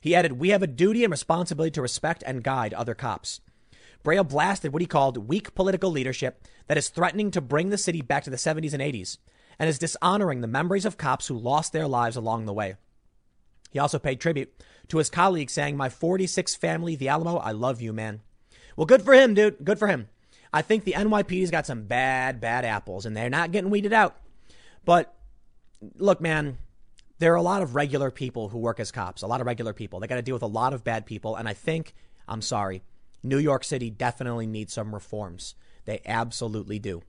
He 0.00 0.14
added, 0.14 0.32
We 0.32 0.50
have 0.50 0.62
a 0.62 0.66
duty 0.66 1.04
and 1.04 1.10
responsibility 1.10 1.72
to 1.72 1.82
respect 1.82 2.22
and 2.26 2.44
guide 2.44 2.74
other 2.74 2.94
cops. 2.94 3.40
Brea 4.02 4.22
blasted 4.22 4.72
what 4.72 4.82
he 4.82 4.86
called 4.86 5.28
weak 5.28 5.54
political 5.54 5.90
leadership 5.90 6.42
that 6.66 6.78
is 6.78 6.88
threatening 6.88 7.30
to 7.32 7.40
bring 7.40 7.70
the 7.70 7.78
city 7.78 8.00
back 8.00 8.24
to 8.24 8.30
the 8.30 8.36
70s 8.36 8.72
and 8.72 8.82
80s 8.82 9.18
and 9.58 9.68
is 9.68 9.78
dishonoring 9.78 10.40
the 10.40 10.46
memories 10.46 10.84
of 10.84 10.96
cops 10.96 11.26
who 11.26 11.36
lost 11.36 11.72
their 11.72 11.88
lives 11.88 12.16
along 12.16 12.46
the 12.46 12.52
way. 12.52 12.76
He 13.70 13.78
also 13.78 13.98
paid 13.98 14.20
tribute 14.20 14.52
to 14.88 14.98
his 14.98 15.10
colleague, 15.10 15.50
saying, 15.50 15.76
My 15.76 15.88
46 15.88 16.54
family, 16.54 16.96
the 16.96 17.08
Alamo, 17.08 17.36
I 17.36 17.50
love 17.50 17.82
you, 17.82 17.92
man. 17.92 18.20
Well, 18.76 18.86
good 18.86 19.02
for 19.02 19.12
him, 19.12 19.34
dude. 19.34 19.64
Good 19.64 19.78
for 19.78 19.88
him. 19.88 20.08
I 20.52 20.62
think 20.62 20.84
the 20.84 20.92
NYPD's 20.92 21.50
got 21.50 21.66
some 21.66 21.84
bad, 21.84 22.40
bad 22.40 22.64
apples, 22.64 23.06
and 23.06 23.16
they're 23.16 23.30
not 23.30 23.52
getting 23.52 23.70
weeded 23.70 23.92
out. 23.92 24.16
But 24.84 25.14
look, 25.96 26.20
man, 26.20 26.58
there 27.18 27.32
are 27.32 27.36
a 27.36 27.42
lot 27.42 27.62
of 27.62 27.74
regular 27.74 28.10
people 28.10 28.48
who 28.48 28.58
work 28.58 28.80
as 28.80 28.90
cops, 28.90 29.22
a 29.22 29.26
lot 29.26 29.40
of 29.40 29.46
regular 29.46 29.72
people. 29.72 30.00
They 30.00 30.06
got 30.06 30.16
to 30.16 30.22
deal 30.22 30.34
with 30.34 30.42
a 30.42 30.46
lot 30.46 30.72
of 30.72 30.84
bad 30.84 31.06
people. 31.06 31.36
And 31.36 31.48
I 31.48 31.54
think, 31.54 31.94
I'm 32.26 32.42
sorry, 32.42 32.82
New 33.22 33.38
York 33.38 33.64
City 33.64 33.90
definitely 33.90 34.46
needs 34.46 34.72
some 34.72 34.94
reforms. 34.94 35.54
They 35.84 36.00
absolutely 36.06 36.78
do. 36.78 37.02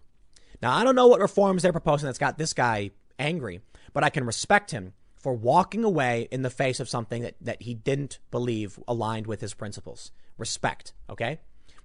Now, 0.61 0.75
I 0.75 0.83
don't 0.83 0.95
know 0.95 1.07
what 1.07 1.21
reforms 1.21 1.61
they're 1.61 1.71
proposing 1.71 2.07
that's 2.07 2.17
got 2.17 2.37
this 2.37 2.53
guy 2.53 2.91
angry, 3.17 3.61
but 3.93 4.03
I 4.03 4.09
can 4.09 4.25
respect 4.25 4.71
him 4.71 4.93
for 5.17 5.33
walking 5.33 5.83
away 5.83 6.27
in 6.31 6.41
the 6.41 6.49
face 6.49 6.79
of 6.79 6.89
something 6.89 7.21
that, 7.21 7.35
that 7.41 7.61
he 7.61 7.73
didn't 7.73 8.19
believe 8.31 8.79
aligned 8.87 9.27
with 9.27 9.41
his 9.41 9.53
principles. 9.53 10.11
Respect, 10.37 10.93
okay? 11.09 11.39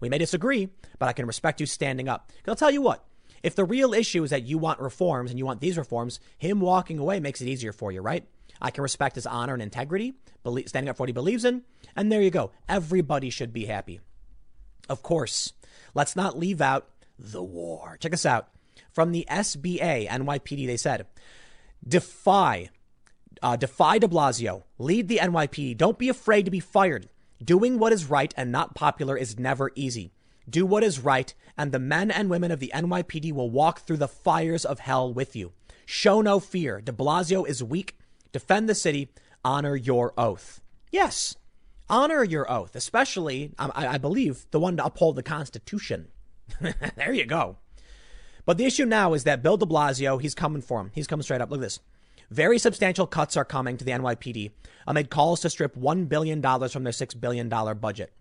We 0.04 0.10
may 0.10 0.18
disagree, 0.18 0.68
but 0.98 1.08
I 1.08 1.14
can 1.14 1.24
respect 1.24 1.60
you 1.60 1.66
standing 1.66 2.10
up. 2.10 2.30
Because 2.36 2.50
I'll 2.50 2.56
tell 2.56 2.70
you 2.70 2.82
what, 2.82 3.06
if 3.42 3.54
the 3.54 3.64
real 3.64 3.94
issue 3.94 4.22
is 4.22 4.28
that 4.28 4.42
you 4.42 4.58
want 4.58 4.78
reforms 4.78 5.30
and 5.30 5.38
you 5.38 5.46
want 5.46 5.62
these 5.62 5.78
reforms, 5.78 6.20
him 6.36 6.60
walking 6.60 6.98
away 6.98 7.20
makes 7.20 7.40
it 7.40 7.48
easier 7.48 7.72
for 7.72 7.90
you, 7.90 8.02
right? 8.02 8.28
I 8.60 8.70
can 8.70 8.82
respect 8.82 9.14
his 9.14 9.24
honor 9.24 9.54
and 9.54 9.62
integrity, 9.62 10.12
standing 10.66 10.90
up 10.90 10.98
for 10.98 11.04
what 11.04 11.08
he 11.08 11.14
believes 11.14 11.46
in, 11.46 11.62
and 11.96 12.12
there 12.12 12.20
you 12.20 12.30
go. 12.30 12.50
Everybody 12.68 13.30
should 13.30 13.50
be 13.50 13.64
happy. 13.64 14.00
Of 14.90 15.02
course, 15.02 15.54
let's 15.94 16.14
not 16.14 16.38
leave 16.38 16.60
out 16.60 16.86
the 17.18 17.42
war. 17.42 17.96
Check 17.98 18.10
this 18.10 18.26
out. 18.26 18.50
From 18.92 19.10
the 19.10 19.26
SBA, 19.30 20.06
NYPD, 20.06 20.66
they 20.66 20.76
said, 20.76 21.06
defy, 21.88 22.68
uh, 23.42 23.56
defy 23.56 23.96
de 23.96 24.06
Blasio, 24.06 24.64
lead 24.76 25.08
the 25.08 25.20
NYPD. 25.22 25.78
Don't 25.78 25.98
be 25.98 26.10
afraid 26.10 26.44
to 26.44 26.50
be 26.50 26.60
fired. 26.60 27.08
Doing 27.42 27.78
what 27.78 27.92
is 27.92 28.08
right 28.08 28.32
and 28.36 28.52
not 28.52 28.74
popular 28.74 29.16
is 29.16 29.38
never 29.38 29.70
easy. 29.74 30.12
Do 30.48 30.66
what 30.66 30.84
is 30.84 31.00
right, 31.00 31.32
and 31.56 31.72
the 31.72 31.78
men 31.78 32.10
and 32.10 32.28
women 32.28 32.50
of 32.50 32.60
the 32.60 32.70
NYPD 32.74 33.32
will 33.32 33.50
walk 33.50 33.80
through 33.80 33.96
the 33.96 34.08
fires 34.08 34.64
of 34.64 34.80
hell 34.80 35.12
with 35.12 35.34
you. 35.34 35.52
Show 35.86 36.20
no 36.20 36.38
fear. 36.38 36.80
De 36.80 36.92
Blasio 36.92 37.46
is 37.46 37.62
weak. 37.62 37.96
Defend 38.32 38.68
the 38.68 38.74
city. 38.74 39.10
Honor 39.44 39.76
your 39.76 40.12
oath. 40.18 40.60
Yes, 40.90 41.36
honor 41.88 42.22
your 42.22 42.50
oath, 42.50 42.76
especially, 42.76 43.52
um, 43.58 43.72
I, 43.74 43.88
I 43.88 43.98
believe, 43.98 44.46
the 44.50 44.60
one 44.60 44.76
to 44.76 44.84
uphold 44.84 45.16
the 45.16 45.22
Constitution. 45.22 46.08
there 46.96 47.12
you 47.12 47.26
go. 47.26 47.56
But 48.46 48.58
the 48.58 48.66
issue 48.66 48.84
now 48.84 49.14
is 49.14 49.24
that 49.24 49.42
Bill 49.42 49.56
de 49.56 49.66
Blasio, 49.66 50.20
he's 50.20 50.34
coming 50.34 50.62
for 50.62 50.80
him. 50.80 50.90
He's 50.94 51.06
coming 51.06 51.22
straight 51.22 51.40
up. 51.40 51.50
Look 51.50 51.58
at 51.58 51.62
this. 51.62 51.80
Very 52.30 52.58
substantial 52.58 53.06
cuts 53.06 53.36
are 53.36 53.44
coming 53.44 53.76
to 53.76 53.84
the 53.84 53.92
NYPD 53.92 54.52
amid 54.86 55.10
calls 55.10 55.40
to 55.40 55.50
strip 55.50 55.76
$1 55.76 56.08
billion 56.08 56.42
from 56.42 56.84
their 56.84 56.92
$6 56.92 57.20
billion 57.20 57.48
budget. 57.48 58.12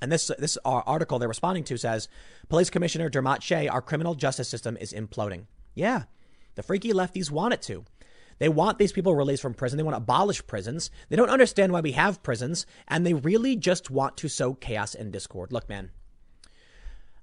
And 0.00 0.10
this, 0.10 0.30
this 0.38 0.58
article 0.64 1.18
they're 1.18 1.28
responding 1.28 1.64
to 1.64 1.76
says 1.76 2.08
Police 2.48 2.70
Commissioner 2.70 3.08
Dermot 3.08 3.42
Shea, 3.42 3.68
our 3.68 3.80
criminal 3.80 4.14
justice 4.14 4.48
system 4.48 4.76
is 4.76 4.92
imploding. 4.92 5.46
Yeah, 5.74 6.04
the 6.56 6.62
freaky 6.62 6.92
lefties 6.92 7.30
want 7.30 7.54
it 7.54 7.62
to. 7.62 7.84
They 8.38 8.48
want 8.48 8.78
these 8.78 8.92
people 8.92 9.14
released 9.14 9.42
from 9.42 9.54
prison. 9.54 9.76
They 9.76 9.84
want 9.84 9.94
to 9.94 9.98
abolish 9.98 10.44
prisons. 10.46 10.90
They 11.08 11.16
don't 11.16 11.30
understand 11.30 11.72
why 11.72 11.80
we 11.80 11.92
have 11.92 12.24
prisons. 12.24 12.66
And 12.88 13.06
they 13.06 13.14
really 13.14 13.54
just 13.54 13.90
want 13.90 14.16
to 14.16 14.28
sow 14.28 14.54
chaos 14.54 14.96
and 14.96 15.12
discord. 15.12 15.52
Look, 15.52 15.68
man, 15.68 15.92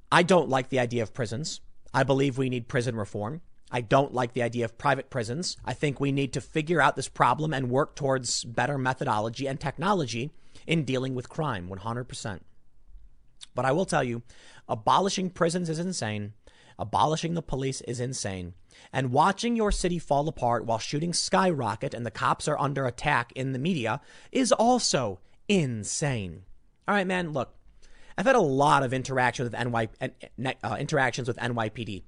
I 0.10 0.24
don't 0.24 0.48
like 0.48 0.70
the 0.70 0.80
idea 0.80 1.04
of 1.04 1.14
prisons. 1.14 1.60
I 1.94 2.04
believe 2.04 2.38
we 2.38 2.50
need 2.50 2.70
prison 2.70 2.96
reform. 2.96 3.42
I 3.72 3.82
don't 3.82 4.14
like 4.14 4.34
the 4.34 4.44
idea 4.44 4.66
of 4.66 4.78
private 4.78 5.10
prisons. 5.10 5.58
I 5.64 5.74
think 5.74 6.00
we 6.00 6.12
need 6.12 6.34
to 6.34 6.42
figure 6.42 6.82
out 6.82 6.96
this 6.96 7.10
problem 7.10 7.54
and 7.54 7.70
work 7.70 7.96
towards 7.96 8.44
better 8.44 8.78
methodology 8.78 9.48
and 9.48 9.60
technology 9.60 10.32
in 10.66 10.86
dealing 10.86 11.16
with 11.16 11.30
crime 11.30 11.70
100%. 11.70 12.40
But 13.56 13.66
I 13.66 13.72
will 13.72 13.86
tell 13.86 14.04
you, 14.04 14.24
abolishing 14.68 15.30
prisons 15.30 15.70
is 15.70 15.80
insane. 15.80 16.34
Abolishing 16.78 17.34
the 17.34 17.42
police 17.42 17.82
is 17.82 18.00
insane. 18.00 18.54
And 18.94 19.12
watching 19.12 19.56
your 19.56 19.72
city 19.72 20.00
fall 20.00 20.28
apart 20.28 20.66
while 20.66 20.80
shooting 20.80 21.14
skyrocket 21.14 21.94
and 21.94 22.06
the 22.06 22.12
cops 22.12 22.48
are 22.48 22.60
under 22.60 22.86
attack 22.86 23.32
in 23.34 23.52
the 23.52 23.60
media 23.60 24.02
is 24.32 24.52
also 24.52 25.20
insane. 25.48 26.44
All 26.88 26.96
right, 26.96 27.06
man, 27.06 27.34
look, 27.34 27.54
I've 28.18 28.26
had 28.26 28.36
a 28.36 28.42
lot 28.42 28.84
of 28.84 28.94
interaction 28.94 29.44
with 29.44 29.54
NY, 29.54 29.90
uh, 30.64 30.78
interactions 30.80 31.28
with 31.28 31.38
NYPD 31.38 32.04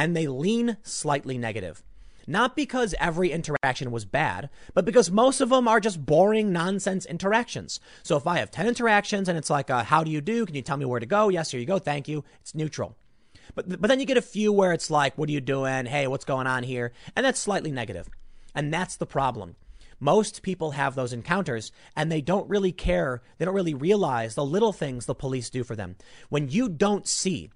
and 0.00 0.16
they 0.16 0.26
lean 0.26 0.78
slightly 0.82 1.36
negative. 1.36 1.82
Not 2.26 2.56
because 2.56 2.94
every 2.98 3.32
interaction 3.32 3.90
was 3.90 4.06
bad, 4.06 4.48
but 4.72 4.86
because 4.86 5.10
most 5.10 5.42
of 5.42 5.50
them 5.50 5.68
are 5.68 5.78
just 5.78 6.06
boring 6.06 6.52
nonsense 6.52 7.04
interactions. 7.04 7.80
So 8.02 8.16
if 8.16 8.26
I 8.26 8.38
have 8.38 8.50
10 8.50 8.66
interactions 8.66 9.28
and 9.28 9.36
it's 9.36 9.50
like, 9.50 9.68
how 9.68 10.02
do 10.02 10.10
you 10.10 10.22
do? 10.22 10.46
Can 10.46 10.54
you 10.54 10.62
tell 10.62 10.78
me 10.78 10.86
where 10.86 11.00
to 11.00 11.06
go? 11.06 11.28
Yes, 11.28 11.50
here 11.50 11.60
you 11.60 11.66
go. 11.66 11.78
Thank 11.78 12.08
you. 12.08 12.24
It's 12.40 12.54
neutral. 12.54 12.96
But, 13.54 13.68
but 13.68 13.88
then 13.88 14.00
you 14.00 14.06
get 14.06 14.16
a 14.16 14.22
few 14.22 14.54
where 14.54 14.72
it's 14.72 14.90
like, 14.90 15.18
what 15.18 15.28
are 15.28 15.32
you 15.32 15.40
doing? 15.42 15.84
Hey, 15.84 16.06
what's 16.06 16.24
going 16.24 16.46
on 16.46 16.62
here? 16.62 16.92
And 17.14 17.26
that's 17.26 17.38
slightly 17.38 17.70
negative. 17.70 18.08
And 18.54 18.72
that's 18.72 18.96
the 18.96 19.06
problem. 19.06 19.56
Most 19.98 20.40
people 20.40 20.70
have 20.70 20.94
those 20.94 21.12
encounters 21.12 21.72
and 21.94 22.10
they 22.10 22.22
don't 22.22 22.48
really 22.48 22.72
care. 22.72 23.20
They 23.36 23.44
don't 23.44 23.54
really 23.54 23.74
realize 23.74 24.34
the 24.34 24.46
little 24.46 24.72
things 24.72 25.04
the 25.04 25.14
police 25.14 25.50
do 25.50 25.62
for 25.62 25.76
them. 25.76 25.96
When 26.30 26.48
you 26.48 26.70
don't 26.70 27.06
see 27.06 27.50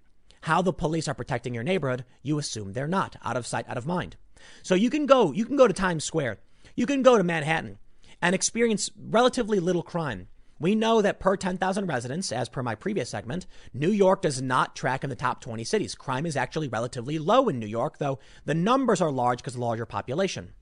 how 0.45 0.61
the 0.61 0.75
police 0.75 1.09
are 1.09 1.15
protecting 1.15 1.55
your 1.55 1.65
neighborhood, 1.65 2.05
you 2.23 2.39
assume 2.39 2.73
they're 2.73 2.87
not. 2.87 3.17
Out 3.25 3.39
of 3.39 3.47
sight, 3.47 3.67
out 3.67 3.79
of 3.79 3.87
mind. 3.87 4.17
So 4.63 4.75
you 4.75 4.91
can 4.91 5.07
go, 5.07 5.33
you 5.33 5.47
can 5.47 5.57
go 5.57 5.67
to 5.67 5.73
Times 5.73 6.05
Square. 6.05 6.37
You 6.77 6.85
can 6.85 7.03
go 7.03 7.17
to 7.17 7.25
Manhattan 7.25 7.79
and 8.21 8.35
experience 8.35 8.91
relatively 8.97 9.59
little 9.59 9.83
crime. 9.83 10.29
We 10.61 10.75
know 10.75 11.01
that 11.01 11.19
per 11.19 11.37
10,000 11.37 11.87
residents, 11.87 12.31
as 12.31 12.51
per 12.51 12.63
my 12.63 12.75
previous 12.75 13.09
segment, 13.09 13.47
New 13.73 13.91
York 13.91 14.21
does 14.21 14.43
not 14.43 14.77
track 14.77 15.03
in 15.03 15.09
the 15.09 15.17
top 15.17 15.41
20 15.41 15.65
cities. 15.65 15.95
Crime 15.95 16.27
is 16.27 16.37
actually 16.37 16.69
relatively 16.69 17.19
low 17.19 17.49
in 17.49 17.59
New 17.59 17.67
York, 17.67 17.97
though 17.97 18.19
the 18.45 18.55
numbers 18.55 19.01
are 19.01 19.11
large 19.11 19.39
because 19.39 19.55
of 19.55 19.61
the 19.61 19.67
larger 19.67 19.87
population. 19.87 20.53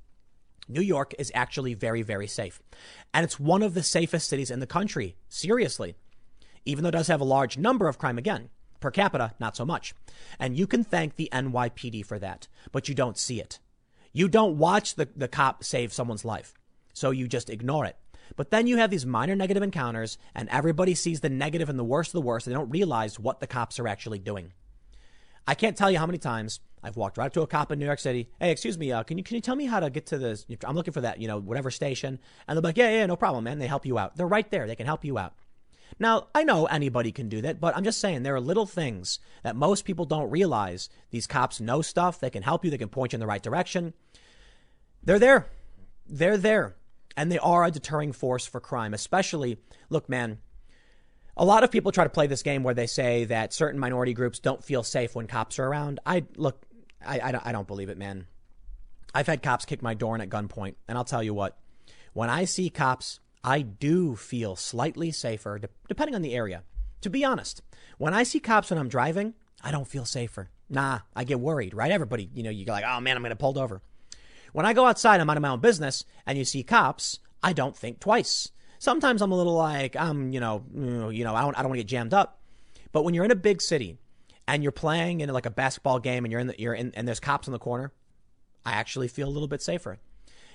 New 0.69 0.81
York 0.81 1.13
is 1.19 1.33
actually 1.35 1.75
very, 1.75 2.03
very 2.03 2.29
safe. 2.29 2.63
And 3.13 3.25
it's 3.25 3.41
one 3.41 3.65
of 3.65 3.75
the 3.75 3.83
safest 3.83 4.29
cities 4.29 4.51
in 4.51 4.61
the 4.61 4.67
country. 4.67 5.17
Seriously. 5.29 5.97
Even 6.65 6.85
though 6.85 6.91
it 6.91 6.93
does 6.93 7.09
have 7.09 7.21
a 7.21 7.25
large 7.25 7.59
number 7.59 7.89
of 7.89 7.99
crime 7.99 8.17
again. 8.17 8.49
Per 8.83 8.91
capita, 8.91 9.33
not 9.41 9.57
so 9.57 9.65
much. 9.65 9.95
And 10.39 10.57
you 10.57 10.67
can 10.67 10.85
thank 10.85 11.17
the 11.17 11.31
NYPD 11.33 12.05
for 12.05 12.19
that, 12.19 12.49
but 12.73 12.89
you 12.89 12.95
don't 12.95 13.17
see 13.17 13.41
it. 13.41 13.59
You 14.13 14.29
don't 14.29 14.59
watch 14.59 14.97
the, 14.97 15.09
the 15.17 15.29
cop 15.29 15.65
save 15.65 15.93
someone's 15.93 16.25
life. 16.25 16.53
So 16.93 17.11
you 17.11 17.29
just 17.29 17.49
ignore 17.49 17.87
it. 17.87 17.97
But 18.37 18.51
then 18.51 18.67
you 18.67 18.79
have 18.79 18.91
these 18.91 19.07
minor 19.07 19.35
negative 19.35 19.63
encounters 19.63 20.19
and 20.35 20.49
everybody 20.49 20.95
sees 20.95 21.21
the 21.21 21.31
negative 21.31 21.69
and 21.69 21.79
the 21.79 21.85
worst 21.85 22.11
of 22.11 22.15
the 22.15 22.27
worst. 22.27 22.47
And 22.47 22.55
they 22.55 22.59
don't 22.59 22.71
realize 22.71 23.19
what 23.19 23.41
the 23.41 23.47
cops 23.47 23.79
are 23.79 23.89
actually 23.89 24.19
doing. 24.19 24.53
I 25.47 25.55
can't 25.55 25.77
tell 25.77 25.91
you 25.91 25.99
how 25.99 26.07
many 26.07 26.19
times 26.19 26.61
I've 26.83 26.97
walked 26.97 27.19
right 27.19 27.27
up 27.27 27.33
to 27.35 27.43
a 27.43 27.47
cop 27.47 27.73
in 27.73 27.79
New 27.79 27.87
York 27.87 27.99
City. 27.99 28.29
Hey, 28.41 28.51
excuse 28.51 28.79
me, 28.79 28.93
uh, 28.93 29.03
can 29.03 29.19
you 29.19 29.25
can 29.25 29.37
you 29.37 29.41
tell 29.41 29.57
me 29.57 29.67
how 29.67 29.81
to 29.81 29.91
get 29.91 30.07
to 30.07 30.19
this? 30.19 30.47
I'm 30.65 30.75
looking 30.75 30.93
for 30.93 31.01
that, 31.01 31.21
you 31.21 31.29
know, 31.29 31.39
whatever 31.39 31.71
station. 31.71 32.19
And 32.47 32.57
they're 32.57 32.63
like, 32.63 32.77
yeah, 32.77 32.91
yeah, 32.91 33.07
no 33.07 33.17
problem, 33.17 33.45
man. 33.45 33.59
They 33.59 33.67
help 33.67 33.87
you 33.87 33.99
out. 33.99 34.17
They're 34.17 34.27
right 34.27 34.49
there. 34.51 34.67
They 34.67 34.77
can 34.77 34.87
help 34.87 35.05
you 35.05 35.19
out. 35.19 35.35
Now, 35.99 36.29
I 36.35 36.45
know 36.45 36.67
anybody 36.67 37.13
can 37.13 37.29
do 37.29 37.41
that, 37.43 37.61
but 37.61 37.77
I'm 37.77 37.85
just 37.85 38.01
saying 38.01 38.23
there 38.23 38.35
are 38.35 38.41
little 38.41 38.67
things 38.67 39.19
that 39.43 39.57
most 39.57 39.85
people 39.85 40.05
don't 40.05 40.31
realize. 40.31 40.89
These 41.11 41.27
cops 41.27 41.61
know 41.61 41.83
stuff. 41.83 42.21
They 42.21 42.31
can 42.31 42.43
help 42.43 42.65
you. 42.65 42.71
They 42.71 42.79
can 42.79 42.89
point 42.89 43.13
you 43.13 43.17
in 43.17 43.21
the 43.21 43.27
right 43.27 43.43
direction. 43.43 43.95
They're 45.03 45.19
there. 45.19 45.47
They're 46.07 46.39
there. 46.39 46.77
And 47.17 47.31
they 47.31 47.39
are 47.39 47.65
a 47.65 47.71
deterring 47.71 48.13
force 48.13 48.47
for 48.47 48.61
crime, 48.61 48.95
especially, 48.95 49.59
look, 49.91 50.09
man, 50.09 50.39
a 51.37 51.45
lot 51.45 51.65
of 51.65 51.71
people 51.71 51.93
try 51.93 52.05
to 52.05 52.11
play 52.11 52.27
this 52.27 52.43
game 52.43 52.63
where 52.63 52.75
they 52.75 52.87
say 52.87 53.25
that 53.25 53.53
certain 53.53 53.81
minority 53.81 54.15
groups 54.15 54.39
don't 54.39 54.65
feel 54.65 54.83
safe 54.83 55.15
when 55.15 55.27
cops 55.27 55.59
are 55.59 55.67
around. 55.67 56.01
I 56.05 56.25
look, 56.37 56.63
I, 57.05 57.21
I, 57.21 57.33
don't, 57.33 57.47
I 57.47 57.53
don't 57.53 57.67
believe 57.67 57.89
it, 57.89 57.99
man. 57.99 58.27
I've 59.15 59.27
had 59.27 59.43
cops 59.43 59.65
kick 59.65 59.83
my 59.83 59.95
door 59.95 60.15
in 60.15 60.21
at 60.21 60.31
gunpoint, 60.31 60.75
and 60.89 60.97
I'll 60.97 61.05
tell 61.05 61.23
you 61.23 61.35
what, 61.35 61.59
when 62.13 62.31
I 62.31 62.45
see 62.45 62.71
cops, 62.71 63.21
I 63.45 63.63
do 63.63 64.15
feel 64.15 64.57
slightly 64.57 65.11
safer, 65.11 65.59
de- 65.59 65.69
depending 65.89 66.15
on 66.15 66.23
the 66.23 66.35
area. 66.35 66.63
To 67.01 67.11
be 67.11 67.25
honest, 67.25 67.63
when 67.99 68.15
I 68.15 68.23
see 68.23 68.41
cops 68.41 68.71
when 68.71 68.79
I'm 68.79 68.89
driving, 68.89 69.35
I 69.63 69.71
don't 69.73 69.89
feel 69.89 70.05
safer. 70.05 70.51
Nah, 70.71 71.01
I 71.15 71.25
get 71.25 71.41
worried, 71.41 71.75
right? 71.75 71.91
Everybody, 71.91 72.31
you 72.33 72.43
know, 72.43 72.51
you 72.51 72.65
go 72.65 72.73
like, 72.73 72.85
oh 72.87 73.01
man, 73.01 73.17
I'm 73.17 73.25
to 73.25 73.37
pulled 73.37 73.59
over. 73.59 73.83
When 74.53 74.67
I 74.67 74.73
go 74.73 74.87
outside, 74.87 75.21
I'm 75.21 75.29
out 75.29 75.37
of 75.37 75.43
my 75.43 75.49
own 75.49 75.61
business, 75.61 76.05
and 76.27 76.39
you 76.39 76.45
see 76.45 76.63
cops, 76.63 77.19
I 77.43 77.53
don't 77.53 77.77
think 77.77 78.01
twice. 78.01 78.51
Sometimes 78.79 79.23
I'm 79.23 79.33
a 79.33 79.37
little 79.37 79.55
like, 79.55 79.97
I'm, 79.97 80.33
you 80.33 80.41
know, 80.41 80.65
mm, 80.75 81.15
you 81.15 81.25
know, 81.25 81.35
I 81.35 81.43
don't, 81.43 81.57
I 81.57 81.63
don't 81.63 81.71
want 81.71 81.79
to 81.79 81.85
get 81.85 81.91
jammed 81.91 82.15
up. 82.15 82.41
But 82.93 83.05
when 83.05 83.15
you're 83.15 83.25
in 83.25 83.31
a 83.31 83.37
big 83.37 83.63
city 83.63 83.99
and 84.47 84.63
you're 84.63 84.73
playing 84.73 85.21
in 85.21 85.29
like 85.31 85.47
a 85.47 85.51
basketball 85.51 85.99
game 85.99 86.25
and 86.25 86.33
you're 86.33 86.41
in 86.41 86.49
the, 86.49 86.55
you're 86.59 86.75
in, 86.75 86.93
and 86.95 87.07
there's 87.07 87.21
cops 87.21 87.49
in 87.49 87.53
the 87.53 87.59
corner, 87.59 87.93
I 88.65 88.73
actually 88.73 89.09
feel 89.09 89.29
a 89.29 89.31
little 89.31 89.49
bit 89.49 89.63
safer. 89.63 89.99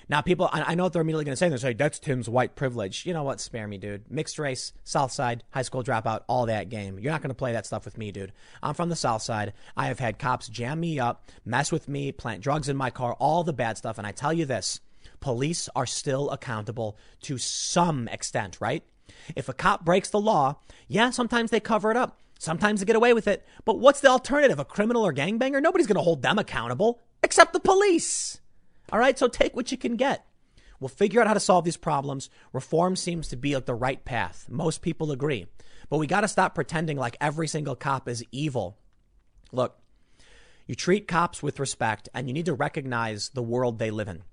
Now, 0.10 0.22
people, 0.22 0.50
I, 0.52 0.72
I 0.72 0.76
know 0.76 0.84
what 0.84 0.94
they're 0.94 1.02
immediately 1.02 1.26
going 1.26 1.34
to 1.34 1.38
say. 1.38 1.50
They're 1.50 1.58
saying, 1.58 1.78
that's 1.78 2.00
Tim's 2.00 2.30
white 2.30 2.56
privilege. 2.56 3.06
You 3.06 3.14
know 3.14 3.24
what? 3.24 3.42
Spare 3.42 3.68
me, 3.68 3.78
dude. 3.78 4.10
Mixed 4.10 4.40
race, 4.40 4.72
South 4.84 5.12
Side, 5.12 5.44
high 5.52 5.64
school 5.64 5.84
dropout, 5.84 6.22
all 6.28 6.46
that 6.46 6.70
game. 6.70 6.98
You're 6.98 7.12
not 7.12 7.22
going 7.22 7.30
to 7.30 7.36
play 7.36 7.52
that 7.52 7.66
stuff 7.66 7.84
with 7.84 7.98
me, 7.98 8.12
dude. 8.12 8.32
I'm 8.64 8.74
from 8.74 8.90
the 8.90 8.96
South 8.96 9.22
Side. 9.22 9.54
I 9.76 9.88
have 9.88 10.00
had 10.00 10.18
cops 10.18 10.48
jam 10.48 10.80
me 10.80 11.00
up, 11.00 11.30
mess 11.46 11.72
with 11.72 11.90
me, 11.90 12.12
plant 12.12 12.42
drugs 12.42 12.70
in 12.70 12.78
my 12.78 12.90
car, 12.90 13.14
all 13.20 13.44
the 13.44 13.54
bad 13.54 13.78
stuff. 13.78 13.98
And 13.98 14.08
I 14.08 14.12
tell 14.12 14.32
you 14.32 14.46
this 14.46 14.80
police 15.20 15.68
are 15.76 15.86
still 15.86 16.30
accountable 16.30 16.98
to 17.24 17.38
some 17.38 18.08
extent, 18.08 18.58
right? 18.62 18.84
If 19.36 19.50
a 19.50 19.54
cop 19.54 19.84
breaks 19.84 20.10
the 20.10 20.20
law, 20.20 20.60
yeah, 20.88 21.10
sometimes 21.10 21.52
they 21.52 21.60
cover 21.60 21.92
it 21.92 21.98
up. 21.98 22.20
Sometimes 22.40 22.80
they 22.80 22.86
get 22.86 22.96
away 22.96 23.14
with 23.14 23.28
it. 23.28 23.46
But 23.66 23.80
what's 23.80 24.00
the 24.02 24.10
alternative? 24.10 24.60
A 24.60 24.66
criminal 24.66 25.06
or 25.06 25.14
gangbanger? 25.14 25.62
Nobody's 25.62 25.88
going 25.88 25.96
to 25.96 26.04
hold 26.04 26.22
them 26.22 26.38
accountable 26.38 27.02
except 27.24 27.54
the 27.54 27.60
police. 27.60 28.40
All 28.92 29.00
right, 29.00 29.18
so 29.18 29.28
take 29.28 29.56
what 29.56 29.72
you 29.72 29.78
can 29.78 29.96
get. 29.96 30.26
We'll 30.80 30.90
figure 30.90 31.20
out 31.20 31.28
how 31.28 31.34
to 31.34 31.40
solve 31.40 31.66
these 31.66 31.78
problems. 31.78 32.30
Reform 32.54 32.96
seems 32.96 33.28
to 33.30 33.36
be 33.36 33.56
like 33.56 33.66
the 33.66 33.74
right 33.74 34.04
path. 34.06 34.48
Most 34.50 34.82
people 34.82 35.12
agree. 35.12 35.48
But 35.90 35.98
we 35.98 36.08
got 36.08 36.22
to 36.22 36.28
stop 36.28 36.56
pretending 36.56 36.98
like 36.98 37.18
every 37.20 37.48
single 37.48 37.76
cop 37.76 38.08
is 38.08 38.24
evil. 38.32 38.78
Look, 39.52 39.80
you 40.68 40.76
treat 40.76 41.08
cops 41.08 41.42
with 41.42 41.60
respect 41.60 42.10
and 42.14 42.28
you 42.28 42.34
need 42.34 42.46
to 42.46 42.54
recognize 42.54 43.30
the 43.30 43.42
world 43.44 43.80
they 43.80 43.92
live 43.92 44.08
in. 44.08 44.24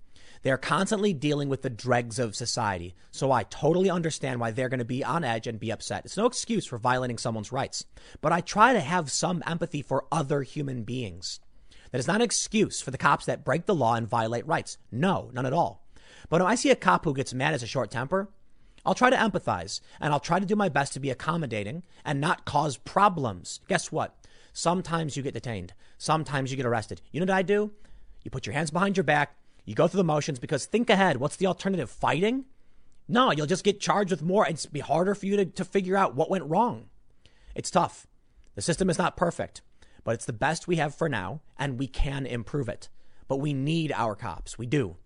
They're 0.43 0.59
constantly 0.59 1.15
dealing 1.15 1.49
with 1.49 1.63
the 1.63 1.71
dregs 1.71 2.19
of 2.19 2.37
society. 2.37 2.95
So 3.11 3.33
I 3.33 3.45
totally 3.45 3.89
understand 3.89 4.41
why 4.41 4.51
they're 4.51 4.69
going 4.69 4.79
to 4.79 4.85
be 4.85 5.03
on 5.03 5.25
edge 5.25 5.47
and 5.47 5.59
be 5.59 5.73
upset. 5.73 6.05
It's 6.05 6.19
no 6.19 6.27
excuse 6.27 6.67
for 6.67 6.77
violating 6.77 7.17
someone's 7.17 7.53
rights, 7.53 7.87
but 8.21 8.33
I 8.33 8.43
try 8.43 8.75
to 8.75 8.81
have 8.81 9.11
some 9.11 9.43
empathy 9.47 9.81
for 9.81 10.05
other 10.13 10.43
human 10.43 10.83
beings. 10.83 11.41
That 11.95 12.01
is 12.01 12.09
not 12.09 12.17
an 12.17 12.23
excuse 12.23 12.81
for 12.81 12.91
the 12.91 12.99
cops 12.99 13.25
that 13.27 13.45
break 13.45 13.67
the 13.67 13.75
law 13.75 13.95
and 13.95 14.09
violate 14.09 14.45
rights. 14.49 14.79
No, 14.91 15.31
none 15.33 15.47
at 15.47 15.53
all. 15.53 15.87
But 16.29 16.41
when 16.41 16.51
I 16.51 16.57
see 16.57 16.71
a 16.71 16.75
cop 16.75 17.05
who 17.05 17.15
gets 17.15 17.33
mad 17.33 17.55
as 17.55 17.63
a 17.63 17.69
short 17.69 17.93
temper, 17.93 18.31
I'll 18.85 18.97
try 18.97 19.11
to 19.11 19.17
empathize 19.17 19.81
and 20.01 20.13
I'll 20.13 20.19
try 20.19 20.41
to 20.41 20.45
do 20.45 20.57
my 20.57 20.69
best 20.69 20.93
to 20.95 20.99
be 20.99 21.11
accommodating 21.11 21.85
and 22.05 22.21
not 22.21 22.45
cause 22.45 22.79
problems. 22.79 23.61
Guess 23.69 23.93
what? 23.93 24.17
Sometimes 24.53 25.17
you 25.17 25.23
get 25.23 25.35
detained. 25.35 25.73
Sometimes 25.97 26.51
you 26.51 26.57
get 26.57 26.67
arrested. 26.67 27.01
You 27.13 27.21
know 27.21 27.31
what 27.31 27.39
I 27.39 27.43
do? 27.43 27.71
You 28.25 28.31
put 28.33 28.45
your 28.45 28.55
hands 28.55 28.73
behind 28.73 28.97
your 28.97 29.05
back 29.05 29.37
you 29.65 29.77
go 29.77 29.87
through 29.87 29.99
the 29.99 30.05
motions 30.05 30.41
because 30.41 30.67
think 30.67 30.91
ahead. 30.91 31.19
What's 31.19 31.37
the 31.37 31.47
alternative? 31.47 31.89
Fighting? 31.89 32.47
No, 33.07 33.31
you'll 33.31 33.47
just 33.47 33.63
get 33.63 33.79
charged 33.79 34.11
with 34.11 34.21
more. 34.21 34.49
It's 34.49 34.67
be 34.67 34.81
harder 34.81 35.15
for 35.15 35.27
you 35.27 35.37
to, 35.37 35.45
to 35.45 35.65
figure 35.65 35.97
out 35.97 36.17
what 36.17 36.29
went 36.29 36.51
wrong. 36.51 36.87
It's 37.55 37.71
tough. 37.71 38.09
The 38.57 38.63
system 38.63 38.91
is 38.91 38.99
not 38.99 39.17
perfect, 39.17 39.63
but 40.05 40.15
it's 40.15 40.27
the 40.27 40.33
best 40.33 40.69
we 40.69 40.77
have 40.77 40.95
for 40.95 41.09
now, 41.09 41.41
and 41.59 41.79
we 41.79 41.87
can 41.87 42.27
improve 42.27 42.69
it. 42.69 42.89
But 43.27 43.37
we 43.37 43.53
need 43.53 43.91
our 43.93 44.15
cops. 44.15 44.59
We 44.59 44.67
do. 44.67 44.97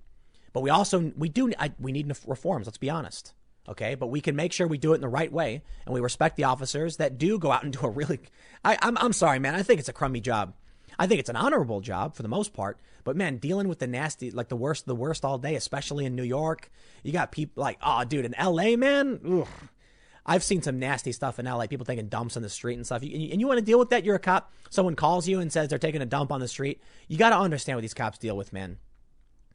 But 0.53 0.63
we 0.63 0.71
also 0.71 1.13
we 1.17 1.29
do 1.29 1.53
I, 1.59 1.73
we 1.79 1.93
need 1.93 2.13
reforms. 2.27 2.67
Let's 2.67 2.79
be 2.79 2.91
honest. 2.91 3.33
Okay, 3.69 3.95
but 3.95 4.07
we 4.07 4.21
can 4.23 4.35
make 4.35 4.53
sure 4.53 4.67
we 4.67 4.79
do 4.79 4.93
it 4.93 4.97
in 4.97 5.01
the 5.03 5.09
right 5.09 5.31
way, 5.31 5.63
and 5.85 5.95
we 5.95 6.01
respect 6.01 6.37
the 6.37 6.45
officers 6.45 6.97
that 6.97 7.19
do 7.19 7.39
go 7.39 7.53
out 7.53 7.65
and 7.65 7.73
do 7.73 7.81
a 7.81 7.91
really. 7.91 8.19
I, 8.65 8.77
I'm 8.83 8.99
I'm 8.99 9.13
sorry, 9.13 9.39
man. 9.39 9.55
I 9.55 9.63
think 9.63 9.79
it's 9.79 9.89
a 9.89 9.93
crummy 9.95 10.21
job. 10.21 10.55
I 10.99 11.07
think 11.07 11.21
it's 11.21 11.31
an 11.31 11.37
honorable 11.37 11.81
job 11.81 12.15
for 12.15 12.23
the 12.23 12.29
most 12.29 12.53
part. 12.53 12.79
But 13.05 13.17
man, 13.17 13.37
dealing 13.37 13.69
with 13.69 13.79
the 13.79 13.87
nasty, 13.87 14.31
like 14.31 14.49
the 14.49 14.57
worst, 14.57 14.87
the 14.87 14.95
worst 14.95 15.25
all 15.25 15.39
day, 15.39 15.55
especially 15.55 16.05
in 16.05 16.17
New 16.17 16.25
York, 16.25 16.71
you 17.03 17.13
got 17.13 17.31
people 17.31 17.63
like, 17.63 17.79
oh, 17.83 18.05
dude, 18.05 18.25
in 18.25 18.35
LA, 18.39 18.77
man, 18.77 19.21
ugh. 19.27 19.49
I've 20.29 20.45
seen 20.45 20.61
some 20.61 20.79
nasty 20.79 21.13
stuff 21.13 21.39
in 21.39 21.47
LA. 21.47 21.57
Like 21.57 21.71
people 21.71 21.87
taking 21.87 22.09
dumps 22.09 22.37
on 22.37 22.43
the 22.43 22.51
street 22.51 22.75
and 22.75 22.85
stuff. 22.85 23.01
And 23.01 23.11
you, 23.11 23.31
and 23.33 23.41
you 23.41 23.49
want 23.49 23.59
to 23.59 23.65
deal 23.65 23.79
with 23.79 23.89
that? 23.91 24.05
You're 24.05 24.17
a 24.17 24.21
cop. 24.21 24.53
Someone 24.69 24.95
calls 24.95 25.27
you 25.27 25.41
and 25.41 25.51
says 25.51 25.69
they're 25.71 25.79
taking 25.79 26.03
a 26.03 26.07
dump 26.07 26.31
on 26.31 26.41
the 26.41 26.47
street. 26.47 26.83
You 27.09 27.17
got 27.17 27.31
to 27.31 27.39
understand 27.39 27.79
what 27.79 27.81
these 27.81 27.95
cops 27.95 28.19
deal 28.19 28.37
with, 28.37 28.53
man. 28.53 28.77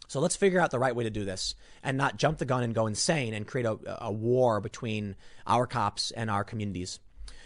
So 0.08 0.20
let's 0.20 0.36
figure 0.36 0.60
out 0.60 0.72
the 0.72 0.80
right 0.80 0.96
way 0.96 1.04
to 1.04 1.10
do 1.12 1.26
this 1.26 1.54
and 1.84 1.96
not 1.96 2.18
jump 2.18 2.40
the 2.40 2.46
gun 2.46 2.64
and 2.64 2.74
go 2.74 2.88
insane 2.88 3.34
and 3.34 3.48
create 3.48 3.66
a, 3.68 3.78
a 4.04 4.12
war 4.12 4.60
between 4.60 5.16
our 5.46 5.68
cops 5.68 6.12
and 6.12 6.30
our 6.30 6.44
communities. 6.44 7.00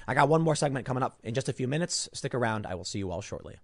I 0.07 0.13
got 0.13 0.29
one 0.29 0.41
more 0.41 0.55
segment 0.55 0.85
coming 0.85 1.03
up 1.03 1.19
in 1.21 1.33
just 1.33 1.49
a 1.49 1.53
few 1.53 1.67
minutes. 1.67 2.07
Stick 2.13 2.33
around. 2.33 2.65
I 2.65 2.75
will 2.75 2.85
see 2.85 2.99
you 2.99 3.11
all 3.11 3.21
shortly. 3.21 3.57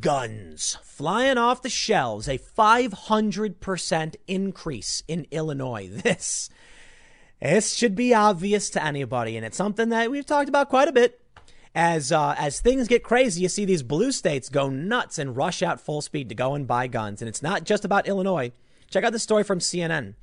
Guns 0.00 0.78
flying 0.82 1.38
off 1.38 1.62
the 1.62 1.68
shelves, 1.68 2.28
a 2.28 2.38
500% 2.38 4.16
increase 4.26 5.02
in 5.06 5.26
Illinois. 5.30 5.90
This, 6.02 6.48
this 7.40 7.74
should 7.74 7.94
be 7.94 8.14
obvious 8.14 8.70
to 8.70 8.82
anybody, 8.82 9.36
and 9.36 9.46
it's 9.46 9.56
something 9.56 9.90
that 9.90 10.10
we've 10.10 10.26
talked 10.26 10.48
about 10.48 10.68
quite 10.68 10.88
a 10.88 10.92
bit. 10.92 11.20
As 11.74 12.10
uh, 12.10 12.34
as 12.38 12.60
things 12.60 12.88
get 12.88 13.04
crazy, 13.04 13.42
you 13.42 13.48
see 13.48 13.64
these 13.64 13.82
blue 13.82 14.10
states 14.10 14.48
go 14.48 14.68
nuts 14.68 15.18
and 15.18 15.36
rush 15.36 15.62
out 15.62 15.80
full 15.80 16.00
speed 16.00 16.28
to 16.28 16.34
go 16.34 16.54
and 16.54 16.66
buy 16.66 16.86
guns, 16.86 17.22
and 17.22 17.28
it's 17.28 17.42
not 17.42 17.64
just 17.64 17.84
about 17.84 18.08
Illinois. 18.08 18.52
Check 18.90 19.04
out 19.04 19.12
the 19.12 19.18
story 19.18 19.44
from 19.44 19.58
CNN. 19.58 20.14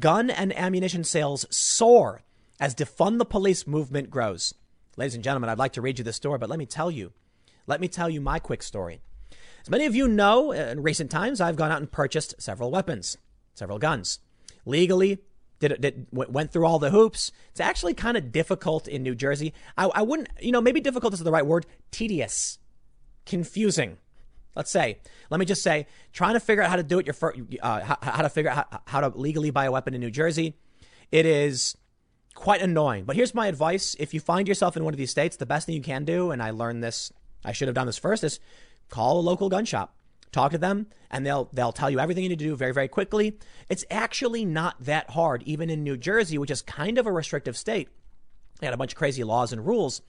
Gun 0.00 0.30
and 0.30 0.56
ammunition 0.56 1.04
sales 1.04 1.46
soar 1.50 2.22
as 2.58 2.74
defund 2.74 3.18
the 3.18 3.24
police 3.24 3.66
movement 3.66 4.10
grows. 4.10 4.54
Ladies 4.96 5.14
and 5.14 5.22
gentlemen, 5.22 5.50
I'd 5.50 5.58
like 5.58 5.72
to 5.74 5.82
read 5.82 5.98
you 5.98 6.04
this 6.04 6.16
story, 6.16 6.38
but 6.38 6.48
let 6.48 6.58
me 6.58 6.66
tell 6.66 6.90
you, 6.90 7.12
let 7.66 7.80
me 7.80 7.88
tell 7.88 8.08
you 8.08 8.20
my 8.20 8.38
quick 8.38 8.62
story. 8.62 9.00
As 9.60 9.70
many 9.70 9.86
of 9.86 9.94
you 9.94 10.08
know, 10.08 10.52
in 10.52 10.82
recent 10.82 11.10
times, 11.10 11.40
I've 11.40 11.56
gone 11.56 11.70
out 11.70 11.80
and 11.80 11.90
purchased 11.90 12.34
several 12.38 12.70
weapons, 12.70 13.16
several 13.54 13.78
guns. 13.78 14.18
Legally, 14.66 15.18
did, 15.68 15.80
did 15.80 16.06
went 16.12 16.52
through 16.52 16.66
all 16.66 16.78
the 16.78 16.90
hoops. 16.90 17.32
It's 17.50 17.60
actually 17.60 17.94
kind 17.94 18.16
of 18.16 18.32
difficult 18.32 18.88
in 18.88 19.02
New 19.02 19.14
Jersey. 19.14 19.52
I, 19.76 19.86
I 19.86 20.02
wouldn't, 20.02 20.28
you 20.40 20.52
know, 20.52 20.60
maybe 20.60 20.80
difficult 20.80 21.14
is 21.14 21.20
the 21.20 21.30
right 21.32 21.46
word. 21.46 21.66
Tedious, 21.90 22.58
confusing. 23.26 23.98
let's 24.56 24.70
say, 24.70 24.98
let 25.30 25.40
me 25.40 25.46
just 25.46 25.62
say, 25.62 25.86
trying 26.12 26.34
to 26.34 26.40
figure 26.40 26.62
out 26.62 26.70
how 26.70 26.76
to 26.76 26.82
do 26.82 26.98
it, 26.98 27.06
your 27.06 27.14
fir- 27.14 27.34
uh, 27.62 27.80
how, 27.80 27.98
how, 28.00 28.22
to 28.22 28.28
figure 28.28 28.50
out 28.50 28.66
how, 28.70 28.80
how 28.86 29.08
to 29.08 29.18
legally 29.18 29.50
buy 29.50 29.64
a 29.64 29.72
weapon 29.72 29.94
in 29.94 30.00
New 30.00 30.10
Jersey, 30.10 30.56
it 31.10 31.26
is 31.26 31.76
quite 32.34 32.62
annoying. 32.62 33.04
But 33.04 33.16
here's 33.16 33.34
my 33.34 33.46
advice: 33.46 33.96
if 33.98 34.14
you 34.14 34.20
find 34.20 34.48
yourself 34.48 34.76
in 34.76 34.84
one 34.84 34.94
of 34.94 34.98
these 34.98 35.10
states, 35.10 35.36
the 35.36 35.46
best 35.46 35.66
thing 35.66 35.74
you 35.74 35.82
can 35.82 36.04
do, 36.04 36.30
and 36.30 36.42
I 36.42 36.50
learned 36.50 36.82
this, 36.82 37.12
I 37.44 37.52
should 37.52 37.68
have 37.68 37.74
done 37.74 37.86
this 37.86 37.98
first, 37.98 38.24
is 38.24 38.40
call 38.88 39.18
a 39.18 39.22
local 39.22 39.48
gun 39.48 39.64
shop, 39.64 39.94
talk 40.34 40.52
to 40.52 40.58
them, 40.58 40.88
and 41.10 41.24
they'll 41.24 41.48
they'll 41.52 41.72
tell 41.72 41.90
you 41.90 42.00
everything 42.00 42.24
you 42.24 42.28
need 42.28 42.38
to 42.38 42.44
do 42.44 42.56
very 42.56 42.72
very 42.72 42.88
quickly. 42.88 43.38
It's 43.68 43.84
actually 43.90 44.44
not 44.44 44.76
that 44.84 45.10
hard, 45.10 45.42
even 45.44 45.70
in 45.70 45.82
New 45.82 45.96
Jersey, 45.96 46.38
which 46.38 46.50
is 46.50 46.62
kind 46.62 46.98
of 46.98 47.06
a 47.06 47.12
restrictive 47.12 47.56
state. 47.56 47.88
They 48.60 48.66
had 48.66 48.74
a 48.74 48.78
bunch 48.78 48.92
of 48.92 48.98
crazy 48.98 49.24
laws 49.24 49.52
and 49.52 49.66
rules, 49.66 50.02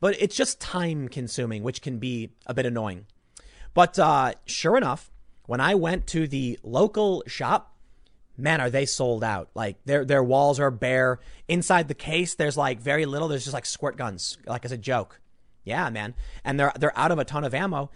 but 0.00 0.20
it's 0.20 0.36
just 0.36 0.60
time 0.60 1.08
consuming, 1.08 1.62
which 1.62 1.82
can 1.82 1.98
be 1.98 2.30
a 2.46 2.54
bit 2.54 2.66
annoying. 2.66 3.06
But 3.74 3.98
uh, 3.98 4.34
sure 4.46 4.76
enough, 4.76 5.10
when 5.46 5.60
I 5.60 5.74
went 5.74 6.06
to 6.08 6.26
the 6.26 6.58
local 6.62 7.22
shop, 7.26 7.76
man, 8.36 8.60
are 8.60 8.70
they 8.70 8.86
sold 8.86 9.24
out? 9.24 9.50
Like 9.54 9.76
their 9.84 10.04
their 10.04 10.22
walls 10.22 10.60
are 10.60 10.70
bare. 10.70 11.20
Inside 11.48 11.88
the 11.88 11.94
case, 11.94 12.34
there's 12.34 12.56
like 12.56 12.80
very 12.80 13.06
little. 13.06 13.28
There's 13.28 13.44
just 13.44 13.54
like 13.54 13.66
squirt 13.66 13.96
guns, 13.96 14.38
like 14.46 14.64
as 14.64 14.72
a 14.72 14.78
joke. 14.78 15.20
Yeah, 15.64 15.90
man, 15.90 16.14
and 16.44 16.60
they're 16.60 16.72
they're 16.78 16.96
out 16.98 17.10
of 17.10 17.18
a 17.18 17.24
ton 17.24 17.44
of 17.44 17.54
ammo. 17.54 17.90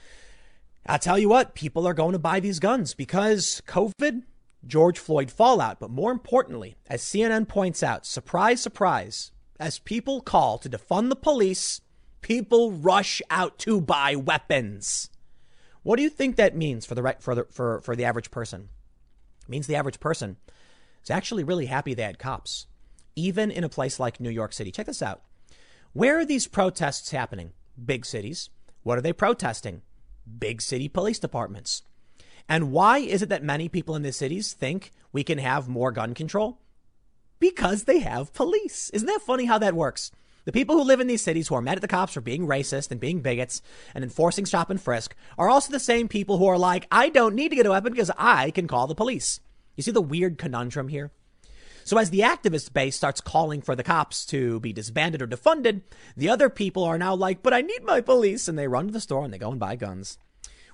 I 0.86 0.96
tell 0.98 1.18
you 1.18 1.28
what, 1.28 1.54
people 1.54 1.86
are 1.86 1.94
going 1.94 2.12
to 2.12 2.18
buy 2.18 2.40
these 2.40 2.58
guns 2.58 2.94
because 2.94 3.62
COVID, 3.66 4.22
George 4.66 4.98
Floyd 4.98 5.30
fallout. 5.30 5.78
But 5.78 5.90
more 5.90 6.10
importantly, 6.10 6.76
as 6.88 7.02
CNN 7.02 7.48
points 7.48 7.82
out, 7.82 8.06
surprise, 8.06 8.60
surprise, 8.60 9.30
as 9.58 9.78
people 9.78 10.20
call 10.20 10.58
to 10.58 10.70
defund 10.70 11.08
the 11.10 11.16
police, 11.16 11.80
people 12.22 12.72
rush 12.72 13.20
out 13.30 13.58
to 13.58 13.80
buy 13.80 14.16
weapons. 14.16 15.10
What 15.82 15.96
do 15.96 16.02
you 16.02 16.10
think 16.10 16.36
that 16.36 16.56
means 16.56 16.84
for 16.84 16.94
the 16.94 17.16
for 17.20 17.34
the, 17.34 17.44
for, 17.50 17.80
for 17.80 17.96
the 17.96 18.04
average 18.04 18.30
person? 18.30 18.68
It 19.42 19.48
means 19.48 19.66
the 19.66 19.76
average 19.76 20.00
person 20.00 20.36
is 21.02 21.10
actually 21.10 21.44
really 21.44 21.66
happy 21.66 21.94
they 21.94 22.02
had 22.02 22.18
cops, 22.18 22.66
even 23.16 23.50
in 23.50 23.64
a 23.64 23.68
place 23.68 23.98
like 23.98 24.20
New 24.20 24.30
York 24.30 24.52
City. 24.52 24.70
Check 24.70 24.86
this 24.86 25.02
out. 25.02 25.22
Where 25.92 26.18
are 26.18 26.24
these 26.24 26.46
protests 26.46 27.10
happening? 27.10 27.52
Big 27.82 28.04
cities. 28.04 28.50
What 28.82 28.98
are 28.98 29.02
they 29.02 29.12
protesting? 29.12 29.82
Big 30.38 30.62
city 30.62 30.88
police 30.88 31.18
departments. 31.18 31.82
And 32.48 32.72
why 32.72 32.98
is 32.98 33.22
it 33.22 33.28
that 33.28 33.42
many 33.42 33.68
people 33.68 33.96
in 33.96 34.02
the 34.02 34.12
cities 34.12 34.52
think 34.52 34.90
we 35.12 35.22
can 35.22 35.38
have 35.38 35.68
more 35.68 35.92
gun 35.92 36.14
control? 36.14 36.58
because 37.40 37.84
they 37.84 37.98
have 38.00 38.32
police. 38.32 38.90
Isn't 38.90 39.08
that 39.08 39.22
funny 39.22 39.46
how 39.46 39.58
that 39.58 39.74
works? 39.74 40.12
The 40.44 40.52
people 40.52 40.76
who 40.76 40.84
live 40.84 41.00
in 41.00 41.06
these 41.06 41.22
cities 41.22 41.48
who 41.48 41.54
are 41.54 41.62
mad 41.62 41.76
at 41.76 41.82
the 41.82 41.88
cops 41.88 42.12
for 42.12 42.20
being 42.20 42.46
racist 42.46 42.90
and 42.90 43.00
being 43.00 43.20
bigots 43.20 43.60
and 43.94 44.04
enforcing 44.04 44.46
stop 44.46 44.70
and 44.70 44.80
frisk 44.80 45.14
are 45.36 45.50
also 45.50 45.72
the 45.72 45.80
same 45.80 46.08
people 46.08 46.38
who 46.38 46.46
are 46.46 46.58
like, 46.58 46.86
I 46.90 47.08
don't 47.08 47.34
need 47.34 47.48
to 47.50 47.56
get 47.56 47.66
a 47.66 47.70
weapon 47.70 47.92
because 47.92 48.10
I 48.16 48.50
can 48.50 48.66
call 48.66 48.86
the 48.86 48.94
police. 48.94 49.40
You 49.76 49.82
see 49.82 49.90
the 49.90 50.00
weird 50.00 50.38
conundrum 50.38 50.88
here? 50.88 51.10
So 51.84 51.98
as 51.98 52.10
the 52.10 52.20
activist 52.20 52.72
base 52.72 52.96
starts 52.96 53.20
calling 53.20 53.62
for 53.62 53.74
the 53.74 53.82
cops 53.82 54.26
to 54.26 54.60
be 54.60 54.72
disbanded 54.72 55.22
or 55.22 55.26
defunded, 55.26 55.82
the 56.16 56.28
other 56.28 56.48
people 56.48 56.84
are 56.84 56.98
now 56.98 57.14
like, 57.14 57.42
but 57.42 57.54
I 57.54 57.62
need 57.62 57.82
my 57.82 58.00
police. 58.00 58.48
And 58.48 58.58
they 58.58 58.68
run 58.68 58.86
to 58.86 58.92
the 58.92 59.00
store 59.00 59.24
and 59.24 59.32
they 59.32 59.38
go 59.38 59.50
and 59.50 59.60
buy 59.60 59.76
guns. 59.76 60.18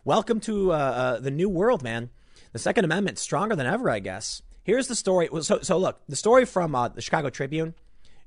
Welcome 0.05 0.41
to 0.41 0.73
uh, 0.73 0.77
uh, 0.77 1.21
the 1.21 1.31
new 1.31 1.49
world, 1.49 1.83
man. 1.83 2.11
The 2.53 2.59
Second 2.59 2.85
Amendment 2.85 3.19
stronger 3.19 3.57
than 3.57 3.67
ever, 3.67 3.91
I 3.91 3.99
guess. 3.99 4.43
Here's 4.63 4.89
the 4.89 4.97
story. 4.97 5.29
So, 5.43 5.61
so 5.63 5.79
look, 5.79 6.01
the 6.09 6.17
story 6.17 6.45
from 6.45 6.75
uh, 6.75 6.89
the 6.89 7.03
Chicago 7.03 7.31
Tribune, 7.31 7.75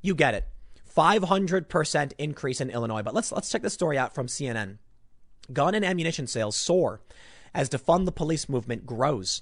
you 0.02 0.16
get 0.16 0.34
it. 0.34 0.46
500% 0.96 2.14
increase 2.18 2.62
in 2.62 2.70
Illinois. 2.70 3.04
But 3.04 3.14
let's, 3.14 3.32
let's 3.32 3.50
check 3.50 3.62
the 3.62 3.70
story 3.70 3.98
out 3.98 4.16
from 4.16 4.28
CNN. 4.28 4.78
Gun 5.52 5.76
and 5.76 5.86
ammunition 5.86 6.28
sales 6.28 6.56
soar 6.56 7.02
as 7.54 7.70
defund 7.70 8.06
the 8.06 8.12
police 8.12 8.50
movement 8.50 8.86
grows. 8.86 9.42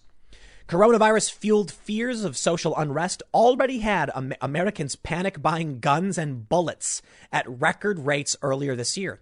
Coronavirus 0.67 1.31
fueled 1.31 1.71
fears 1.71 2.25
of 2.25 2.35
social 2.35 2.75
unrest 2.75 3.23
already 3.33 3.79
had 3.79 4.11
Americans 4.41 4.97
panic 4.97 5.41
buying 5.41 5.79
guns 5.79 6.17
and 6.17 6.49
bullets 6.49 7.01
at 7.31 7.47
record 7.47 7.99
rates 7.99 8.35
earlier 8.41 8.75
this 8.75 8.97
year. 8.97 9.21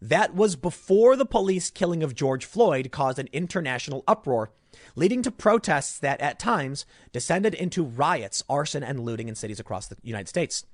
That 0.00 0.34
was 0.34 0.56
before 0.56 1.16
the 1.16 1.26
police 1.26 1.68
killing 1.68 2.02
of 2.02 2.14
George 2.14 2.46
Floyd 2.46 2.90
caused 2.90 3.18
an 3.18 3.28
international 3.30 4.04
uproar 4.08 4.52
leading 4.96 5.20
to 5.20 5.30
protests 5.30 5.98
that 5.98 6.18
at 6.22 6.38
times 6.38 6.86
descended 7.12 7.52
into 7.52 7.84
riots, 7.84 8.42
arson, 8.48 8.82
and 8.82 9.00
looting 9.00 9.28
in 9.28 9.34
cities 9.34 9.60
across 9.60 9.86
the 9.86 9.98
United 10.02 10.28
States. 10.28 10.64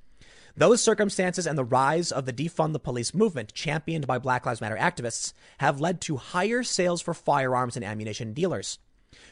Those 0.56 0.80
circumstances 0.80 1.48
and 1.48 1.58
the 1.58 1.64
rise 1.64 2.12
of 2.12 2.26
the 2.26 2.32
defund 2.32 2.74
the 2.74 2.78
police 2.78 3.12
movement, 3.12 3.52
championed 3.54 4.06
by 4.06 4.20
Black 4.20 4.46
Lives 4.46 4.60
Matter 4.60 4.76
activists, 4.76 5.32
have 5.58 5.80
led 5.80 6.00
to 6.02 6.16
higher 6.16 6.62
sales 6.62 7.02
for 7.02 7.12
firearms 7.12 7.74
and 7.74 7.84
ammunition 7.84 8.32
dealers. 8.32 8.78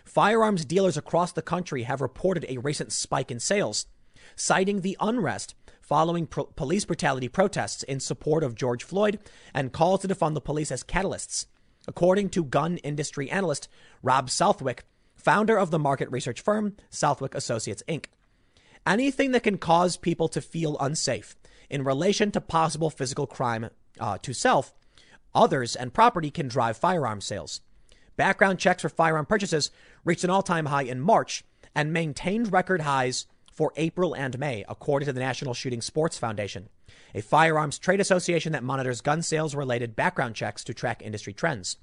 Firearms 0.04 0.64
dealers 0.64 0.96
across 0.96 1.32
the 1.32 1.42
country 1.42 1.84
have 1.84 2.00
reported 2.00 2.46
a 2.48 2.58
recent 2.58 2.92
spike 2.92 3.30
in 3.30 3.40
sales, 3.40 3.86
citing 4.36 4.80
the 4.80 4.96
unrest 5.00 5.54
following 5.80 6.26
pro- 6.26 6.44
police 6.44 6.84
brutality 6.84 7.28
protests 7.28 7.82
in 7.82 8.00
support 8.00 8.42
of 8.42 8.54
George 8.54 8.82
Floyd 8.82 9.18
and 9.52 9.72
calls 9.72 10.00
to 10.00 10.08
defund 10.08 10.34
the 10.34 10.40
police 10.40 10.72
as 10.72 10.82
catalysts. 10.82 11.46
According 11.86 12.30
to 12.30 12.44
gun 12.44 12.78
industry 12.78 13.30
analyst 13.30 13.68
Rob 14.02 14.30
Southwick, 14.30 14.84
founder 15.14 15.58
of 15.58 15.70
the 15.70 15.78
market 15.78 16.10
research 16.10 16.40
firm 16.40 16.76
Southwick 16.88 17.34
Associates 17.34 17.82
Inc. 17.88 18.06
Anything 18.86 19.32
that 19.32 19.42
can 19.42 19.58
cause 19.58 19.96
people 19.96 20.28
to 20.28 20.40
feel 20.40 20.78
unsafe 20.78 21.36
in 21.68 21.84
relation 21.84 22.30
to 22.30 22.40
possible 22.40 22.90
physical 22.90 23.26
crime 23.26 23.70
uh, 23.98 24.18
to 24.22 24.32
self, 24.32 24.74
others, 25.34 25.76
and 25.76 25.94
property 25.94 26.30
can 26.30 26.48
drive 26.48 26.76
firearm 26.76 27.20
sales. 27.20 27.60
Background 28.16 28.58
checks 28.58 28.82
for 28.82 28.88
firearm 28.88 29.26
purchases 29.26 29.70
reached 30.04 30.24
an 30.24 30.30
all 30.30 30.42
time 30.42 30.66
high 30.66 30.82
in 30.82 31.00
March 31.00 31.44
and 31.74 31.92
maintained 31.92 32.52
record 32.52 32.82
highs 32.82 33.26
for 33.52 33.72
April 33.76 34.14
and 34.14 34.38
May, 34.38 34.64
according 34.68 35.06
to 35.06 35.12
the 35.12 35.20
National 35.20 35.54
Shooting 35.54 35.80
Sports 35.80 36.18
Foundation 36.18 36.68
a 37.14 37.22
firearms 37.22 37.78
trade 37.78 38.00
association 38.00 38.52
that 38.52 38.64
monitors 38.64 39.00
gun 39.00 39.22
sales 39.22 39.54
related 39.54 39.96
background 39.96 40.34
checks 40.34 40.64
to 40.64 40.74
track 40.74 41.00
industry 41.02 41.32
trends. 41.32 41.76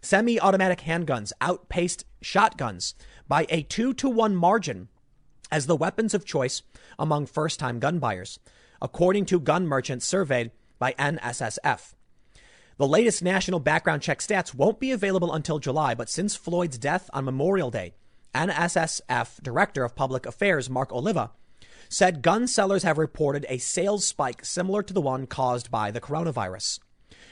Semi 0.00 0.40
automatic 0.40 0.80
handguns 0.80 1.32
outpaced 1.40 2.04
shotguns 2.20 2.94
by 3.28 3.46
a 3.50 3.62
two 3.62 3.92
to 3.94 4.08
one 4.08 4.34
margin 4.34 4.88
as 5.50 5.66
the 5.66 5.76
weapons 5.76 6.14
of 6.14 6.24
choice 6.24 6.62
among 6.98 7.26
first 7.26 7.60
time 7.60 7.78
gun 7.78 7.98
buyers, 7.98 8.40
according 8.80 9.26
to 9.26 9.38
gun 9.38 9.66
merchants 9.66 10.06
surveyed 10.06 10.50
by 10.78 10.92
NSSF. 10.94 11.94
The 12.78 12.88
latest 12.88 13.22
national 13.22 13.60
background 13.60 14.02
check 14.02 14.20
stats 14.20 14.54
won't 14.54 14.80
be 14.80 14.92
available 14.92 15.32
until 15.32 15.58
July, 15.58 15.94
but 15.94 16.08
since 16.08 16.34
Floyd's 16.34 16.78
death 16.78 17.10
on 17.12 17.24
Memorial 17.24 17.70
Day, 17.70 17.94
NSSF 18.34 19.42
Director 19.42 19.84
of 19.84 19.94
Public 19.94 20.24
Affairs 20.24 20.70
Mark 20.70 20.92
Oliva 20.92 21.30
said 21.88 22.22
gun 22.22 22.46
sellers 22.46 22.82
have 22.84 22.96
reported 22.96 23.44
a 23.48 23.58
sales 23.58 24.06
spike 24.06 24.44
similar 24.44 24.82
to 24.82 24.94
the 24.94 25.00
one 25.00 25.26
caused 25.26 25.70
by 25.70 25.90
the 25.90 26.00
coronavirus. 26.00 26.80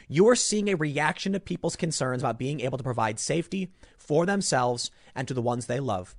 You 0.07 0.29
are 0.29 0.37
seeing 0.37 0.69
a 0.69 0.75
reaction 0.75 1.33
to 1.33 1.41
people's 1.41 1.77
concerns 1.77 2.23
about 2.23 2.39
being 2.39 2.61
able 2.61 2.77
to 2.77 2.85
provide 2.85 3.19
safety 3.19 3.73
for 3.97 4.27
themselves 4.27 4.91
and 5.15 5.27
to 5.27 5.35
the 5.35 5.41
ones 5.41 5.67
they 5.67 5.81
love. 5.81 6.15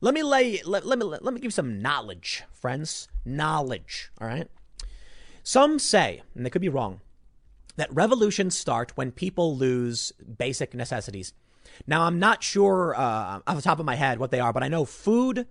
Let 0.00 0.14
me 0.14 0.22
lay 0.22 0.62
let, 0.64 0.86
let 0.86 0.98
me 0.98 1.04
let 1.04 1.22
me 1.24 1.34
give 1.34 1.44
you 1.44 1.50
some 1.50 1.82
knowledge, 1.82 2.44
friends. 2.52 3.08
Knowledge, 3.24 4.10
all 4.20 4.28
right? 4.28 4.48
Some 5.42 5.78
say, 5.78 6.22
and 6.34 6.46
they 6.46 6.50
could 6.50 6.62
be 6.62 6.68
wrong, 6.68 7.00
that 7.76 7.94
revolutions 7.94 8.56
start 8.56 8.92
when 8.96 9.12
people 9.12 9.56
lose 9.56 10.12
basic 10.38 10.74
necessities. 10.74 11.32
Now, 11.86 12.02
I'm 12.02 12.18
not 12.18 12.42
sure 12.42 12.94
uh, 12.94 13.40
off 13.46 13.56
the 13.56 13.62
top 13.62 13.78
of 13.78 13.86
my 13.86 13.96
head 13.96 14.18
what 14.18 14.30
they 14.30 14.40
are, 14.40 14.52
but 14.52 14.62
I 14.62 14.68
know 14.68 14.84
food, 14.84 15.46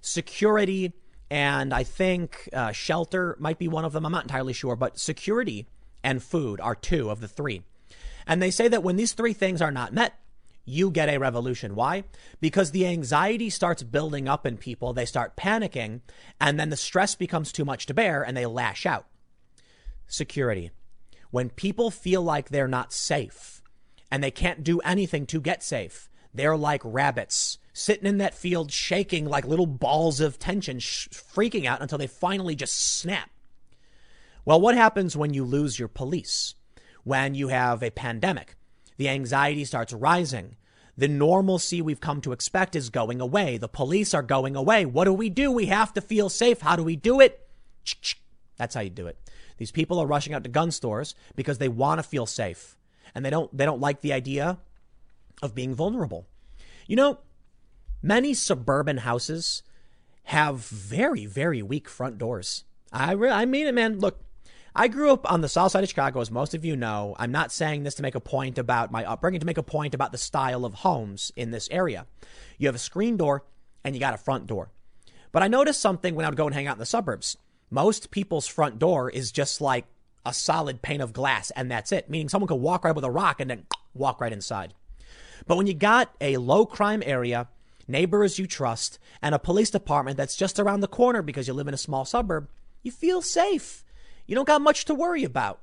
security, 0.00 0.92
and 1.30 1.74
I 1.74 1.82
think 1.82 2.48
uh, 2.52 2.72
shelter 2.72 3.36
might 3.38 3.58
be 3.58 3.68
one 3.68 3.84
of 3.84 3.92
them. 3.92 4.06
I'm 4.06 4.12
not 4.12 4.24
entirely 4.24 4.52
sure, 4.52 4.76
but 4.76 4.98
security 4.98 5.66
and 6.02 6.22
food 6.22 6.60
are 6.60 6.74
two 6.74 7.10
of 7.10 7.20
the 7.20 7.28
three. 7.28 7.62
And 8.26 8.40
they 8.40 8.50
say 8.50 8.68
that 8.68 8.82
when 8.82 8.96
these 8.96 9.12
three 9.12 9.32
things 9.32 9.60
are 9.60 9.70
not 9.70 9.92
met, 9.92 10.18
you 10.64 10.90
get 10.90 11.08
a 11.08 11.18
revolution. 11.18 11.76
Why? 11.76 12.04
Because 12.40 12.72
the 12.72 12.86
anxiety 12.86 13.50
starts 13.50 13.82
building 13.84 14.28
up 14.28 14.44
in 14.46 14.56
people. 14.56 14.92
They 14.92 15.04
start 15.04 15.36
panicking, 15.36 16.00
and 16.40 16.58
then 16.58 16.70
the 16.70 16.76
stress 16.76 17.14
becomes 17.14 17.52
too 17.52 17.64
much 17.64 17.86
to 17.86 17.94
bear, 17.94 18.22
and 18.22 18.36
they 18.36 18.46
lash 18.46 18.84
out. 18.84 19.06
Security. 20.08 20.70
When 21.36 21.50
people 21.50 21.90
feel 21.90 22.22
like 22.22 22.48
they're 22.48 22.66
not 22.66 22.94
safe 22.94 23.60
and 24.10 24.24
they 24.24 24.30
can't 24.30 24.64
do 24.64 24.80
anything 24.80 25.26
to 25.26 25.38
get 25.38 25.62
safe, 25.62 26.08
they're 26.32 26.56
like 26.56 26.80
rabbits 26.82 27.58
sitting 27.74 28.06
in 28.06 28.16
that 28.16 28.32
field, 28.32 28.72
shaking 28.72 29.26
like 29.26 29.44
little 29.44 29.66
balls 29.66 30.18
of 30.18 30.38
tension, 30.38 30.78
sh- 30.78 31.08
freaking 31.08 31.66
out 31.66 31.82
until 31.82 31.98
they 31.98 32.06
finally 32.06 32.56
just 32.56 32.96
snap. 32.96 33.28
Well, 34.46 34.62
what 34.62 34.76
happens 34.76 35.14
when 35.14 35.34
you 35.34 35.44
lose 35.44 35.78
your 35.78 35.88
police? 35.88 36.54
When 37.04 37.34
you 37.34 37.48
have 37.48 37.82
a 37.82 37.90
pandemic, 37.90 38.56
the 38.96 39.10
anxiety 39.10 39.66
starts 39.66 39.92
rising. 39.92 40.56
The 40.96 41.06
normalcy 41.06 41.82
we've 41.82 42.00
come 42.00 42.22
to 42.22 42.32
expect 42.32 42.74
is 42.74 42.88
going 42.88 43.20
away. 43.20 43.58
The 43.58 43.68
police 43.68 44.14
are 44.14 44.22
going 44.22 44.56
away. 44.56 44.86
What 44.86 45.04
do 45.04 45.12
we 45.12 45.28
do? 45.28 45.52
We 45.52 45.66
have 45.66 45.92
to 45.92 46.00
feel 46.00 46.30
safe. 46.30 46.62
How 46.62 46.76
do 46.76 46.82
we 46.82 46.96
do 46.96 47.20
it? 47.20 47.46
That's 48.56 48.74
how 48.74 48.80
you 48.80 48.88
do 48.88 49.06
it. 49.06 49.18
These 49.58 49.72
people 49.72 49.98
are 49.98 50.06
rushing 50.06 50.34
out 50.34 50.44
to 50.44 50.50
gun 50.50 50.70
stores 50.70 51.14
because 51.34 51.58
they 51.58 51.68
want 51.68 51.98
to 51.98 52.02
feel 52.02 52.26
safe 52.26 52.76
and 53.14 53.24
they 53.24 53.30
don't 53.30 53.56
they 53.56 53.64
don't 53.64 53.80
like 53.80 54.00
the 54.00 54.12
idea 54.12 54.58
of 55.42 55.54
being 55.54 55.74
vulnerable. 55.74 56.26
You 56.86 56.96
know, 56.96 57.18
many 58.02 58.34
suburban 58.34 58.98
houses 58.98 59.62
have 60.24 60.66
very, 60.66 61.26
very 61.26 61.62
weak 61.62 61.88
front 61.88 62.18
doors. 62.18 62.64
I, 62.92 63.12
re- 63.12 63.30
I 63.30 63.44
mean 63.44 63.66
it, 63.66 63.74
man. 63.74 63.98
Look, 63.98 64.20
I 64.74 64.88
grew 64.88 65.10
up 65.12 65.30
on 65.30 65.40
the 65.40 65.48
south 65.48 65.72
side 65.72 65.82
of 65.82 65.88
Chicago, 65.88 66.20
as 66.20 66.30
most 66.30 66.54
of 66.54 66.64
you 66.64 66.76
know. 66.76 67.16
I'm 67.18 67.32
not 67.32 67.52
saying 67.52 67.82
this 67.82 67.94
to 67.94 68.02
make 68.02 68.14
a 68.14 68.20
point 68.20 68.58
about 68.58 68.92
my 68.92 69.04
upbringing, 69.04 69.40
to 69.40 69.46
make 69.46 69.58
a 69.58 69.62
point 69.62 69.94
about 69.94 70.12
the 70.12 70.18
style 70.18 70.64
of 70.64 70.74
homes 70.74 71.32
in 71.36 71.50
this 71.50 71.68
area. 71.70 72.06
You 72.58 72.68
have 72.68 72.74
a 72.74 72.80
screen 72.80 73.16
door 73.16 73.44
and 73.84 73.94
you 73.94 74.00
got 74.00 74.14
a 74.14 74.18
front 74.18 74.46
door. 74.46 74.70
But 75.32 75.42
I 75.42 75.48
noticed 75.48 75.80
something 75.80 76.14
when 76.14 76.26
I 76.26 76.28
would 76.28 76.36
go 76.36 76.46
and 76.46 76.54
hang 76.54 76.66
out 76.66 76.76
in 76.76 76.80
the 76.80 76.86
suburbs. 76.86 77.36
Most 77.70 78.10
people's 78.10 78.46
front 78.46 78.78
door 78.78 79.10
is 79.10 79.32
just 79.32 79.60
like 79.60 79.86
a 80.24 80.32
solid 80.32 80.82
pane 80.82 81.00
of 81.00 81.12
glass, 81.12 81.50
and 81.52 81.70
that's 81.70 81.92
it, 81.92 82.10
meaning 82.10 82.28
someone 82.28 82.48
could 82.48 82.56
walk 82.56 82.84
right 82.84 82.94
with 82.94 83.04
a 83.04 83.10
rock 83.10 83.40
and 83.40 83.50
then 83.50 83.66
walk 83.94 84.20
right 84.20 84.32
inside. 84.32 84.74
But 85.46 85.56
when 85.56 85.66
you 85.66 85.74
got 85.74 86.14
a 86.20 86.36
low 86.36 86.66
crime 86.66 87.02
area, 87.04 87.48
neighbors 87.86 88.38
you 88.38 88.46
trust, 88.46 88.98
and 89.22 89.34
a 89.34 89.38
police 89.38 89.70
department 89.70 90.16
that's 90.16 90.36
just 90.36 90.58
around 90.58 90.80
the 90.80 90.88
corner 90.88 91.22
because 91.22 91.46
you 91.46 91.54
live 91.54 91.68
in 91.68 91.74
a 91.74 91.78
small 91.78 92.04
suburb, 92.04 92.48
you 92.82 92.90
feel 92.90 93.22
safe. 93.22 93.84
You 94.26 94.34
don't 94.34 94.46
got 94.46 94.62
much 94.62 94.84
to 94.86 94.94
worry 94.94 95.24
about. 95.24 95.60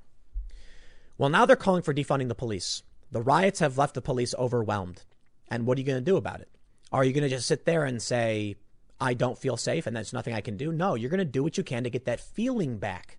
Well, 1.18 1.30
now 1.30 1.46
they're 1.46 1.56
calling 1.56 1.84
for 1.84 1.94
defunding 1.94 2.28
the 2.28 2.36
police. 2.36 2.84
The 3.12 3.22
riots 3.22 3.60
have 3.60 3.78
left 3.78 3.94
the 3.94 4.02
police 4.02 4.34
overwhelmed. 4.38 5.04
And 5.50 5.66
what 5.66 5.78
are 5.78 5.82
you 5.82 5.88
going 5.88 6.04
to 6.04 6.12
do 6.12 6.18
about 6.18 6.42
it? 6.42 6.50
Are 6.92 7.04
you 7.04 7.14
going 7.14 7.24
to 7.24 7.30
just 7.30 7.48
sit 7.48 7.66
there 7.66 7.86
and 7.86 8.02
say, 8.02 8.56
I 9.04 9.14
don't 9.14 9.38
feel 9.38 9.58
safe 9.58 9.86
and 9.86 9.94
there's 9.94 10.14
nothing 10.14 10.34
I 10.34 10.40
can 10.40 10.56
do? 10.56 10.72
No, 10.72 10.96
you're 10.96 11.10
going 11.10 11.18
to 11.18 11.26
do 11.26 11.44
what 11.44 11.58
you 11.58 11.64
can 11.64 11.84
to 11.84 11.90
get 11.90 12.06
that 12.06 12.22
feeling 12.22 12.78
back. 12.78 13.18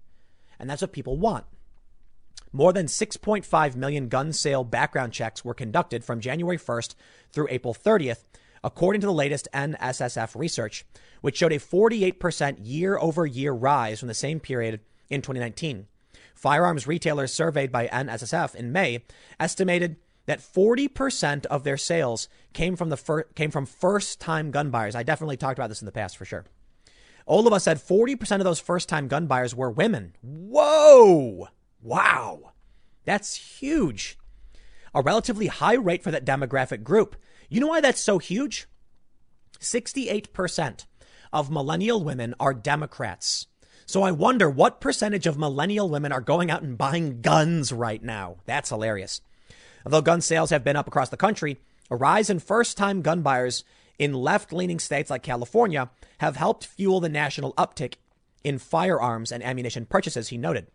And 0.59 0.69
that's 0.69 0.81
what 0.81 0.93
people 0.93 1.19
want. 1.19 1.45
More 2.53 2.73
than 2.73 2.87
6.5 2.87 3.77
million 3.77 4.09
gun 4.09 4.33
sale 4.33 4.65
background 4.65 5.13
checks 5.13 5.45
were 5.45 5.53
conducted 5.53 6.03
from 6.03 6.21
January 6.21 6.57
1st 6.57 6.95
through 7.33 7.49
April 7.51 7.75
30th, 7.75 8.25
according 8.63 9.03
to 9.03 9.07
the 9.07 9.13
latest 9.13 9.47
NSSF 9.53 10.35
research, 10.35 10.87
which 11.21 11.37
showed 11.37 11.53
a 11.53 11.59
48% 11.59 12.57
year 12.63 12.97
over 12.97 13.27
year 13.27 13.53
rise 13.53 13.99
from 13.99 14.09
the 14.09 14.15
same 14.15 14.41
period 14.41 14.81
in 15.11 15.21
2019. 15.21 15.87
Firearms 16.35 16.87
retailers 16.87 17.31
surveyed 17.31 17.71
by 17.71 17.89
NSSF 17.89 18.55
in 18.55 18.73
May 18.73 19.05
estimated 19.39 19.97
that 20.27 20.41
40% 20.41 21.47
of 21.47 21.65
their 21.65 21.77
sales 21.77 22.29
came 22.53 22.77
from 22.77 22.89
the 22.89 22.97
fir- 22.97 23.25
came 23.35 23.51
from 23.51 23.67
first-time 23.67 24.51
gun 24.51 24.71
buyers. 24.71 24.95
I 24.95 25.03
definitely 25.03 25.37
talked 25.37 25.59
about 25.59 25.69
this 25.69 25.83
in 25.83 25.87
the 25.87 25.93
past 25.93 26.17
for 26.17 26.25
sure. 26.25 26.45
Us 27.27 27.65
said 27.65 27.79
40% 27.79 28.39
of 28.39 28.45
those 28.45 28.61
first-time 28.61 29.09
gun 29.09 29.27
buyers 29.27 29.55
were 29.55 29.71
women. 29.71 30.15
Whoa! 30.23 31.49
Wow. 31.83 32.53
That's 33.05 33.35
huge. 33.61 34.19
A 34.95 35.03
relatively 35.03 35.49
high 35.49 35.75
rate 35.75 36.03
for 36.03 36.11
that 36.11 36.25
demographic 36.25 36.83
group. 36.83 37.17
You 37.49 37.61
know 37.61 37.69
why 37.69 37.81
that's 37.81 38.01
so 38.01 38.19
huge? 38.19 38.67
68% 39.61 40.87
of 41.33 41.51
millennial 41.51 42.03
women 42.03 42.35
are 42.39 42.55
Democrats. 42.55 43.47
So 43.87 44.03
I 44.03 44.13
wonder 44.13 44.49
what 44.49 44.81
percentage 44.81 45.27
of 45.27 45.37
millennial 45.37 45.91
women 45.91 46.13
are 46.13 46.21
going 46.21 46.51
out 46.51 46.63
and 46.63 46.79
buying 46.79 47.21
guns 47.21 47.73
right 47.73 48.03
now. 48.03 48.37
That's 48.47 48.71
hilarious. 48.71 49.21
Although 49.85 50.03
gun 50.03 50.21
sales 50.21 50.51
have 50.51 50.65
been 50.65 50.77
up 50.77 50.89
across 50.89 51.09
the 51.09 51.17
country, 51.17 51.59
a 51.91 51.97
rise 51.97 52.31
in 52.31 52.39
first 52.39 52.77
time 52.77 53.03
gun 53.03 53.23
buyers 53.23 53.65
in 53.99 54.13
left 54.13 54.53
leaning 54.53 54.79
states 54.79 55.11
like 55.11 55.23
California 55.23 55.91
have 56.19 56.37
helped 56.37 56.67
fuel 56.67 57.01
the 57.01 57.09
national 57.09 57.53
uptick 57.55 57.95
in 58.43 58.59
firearms 58.59 59.33
and 59.33 59.43
ammunition 59.43 59.87
purchases, 59.87 60.29
he 60.29 60.39
noted. 60.39 60.67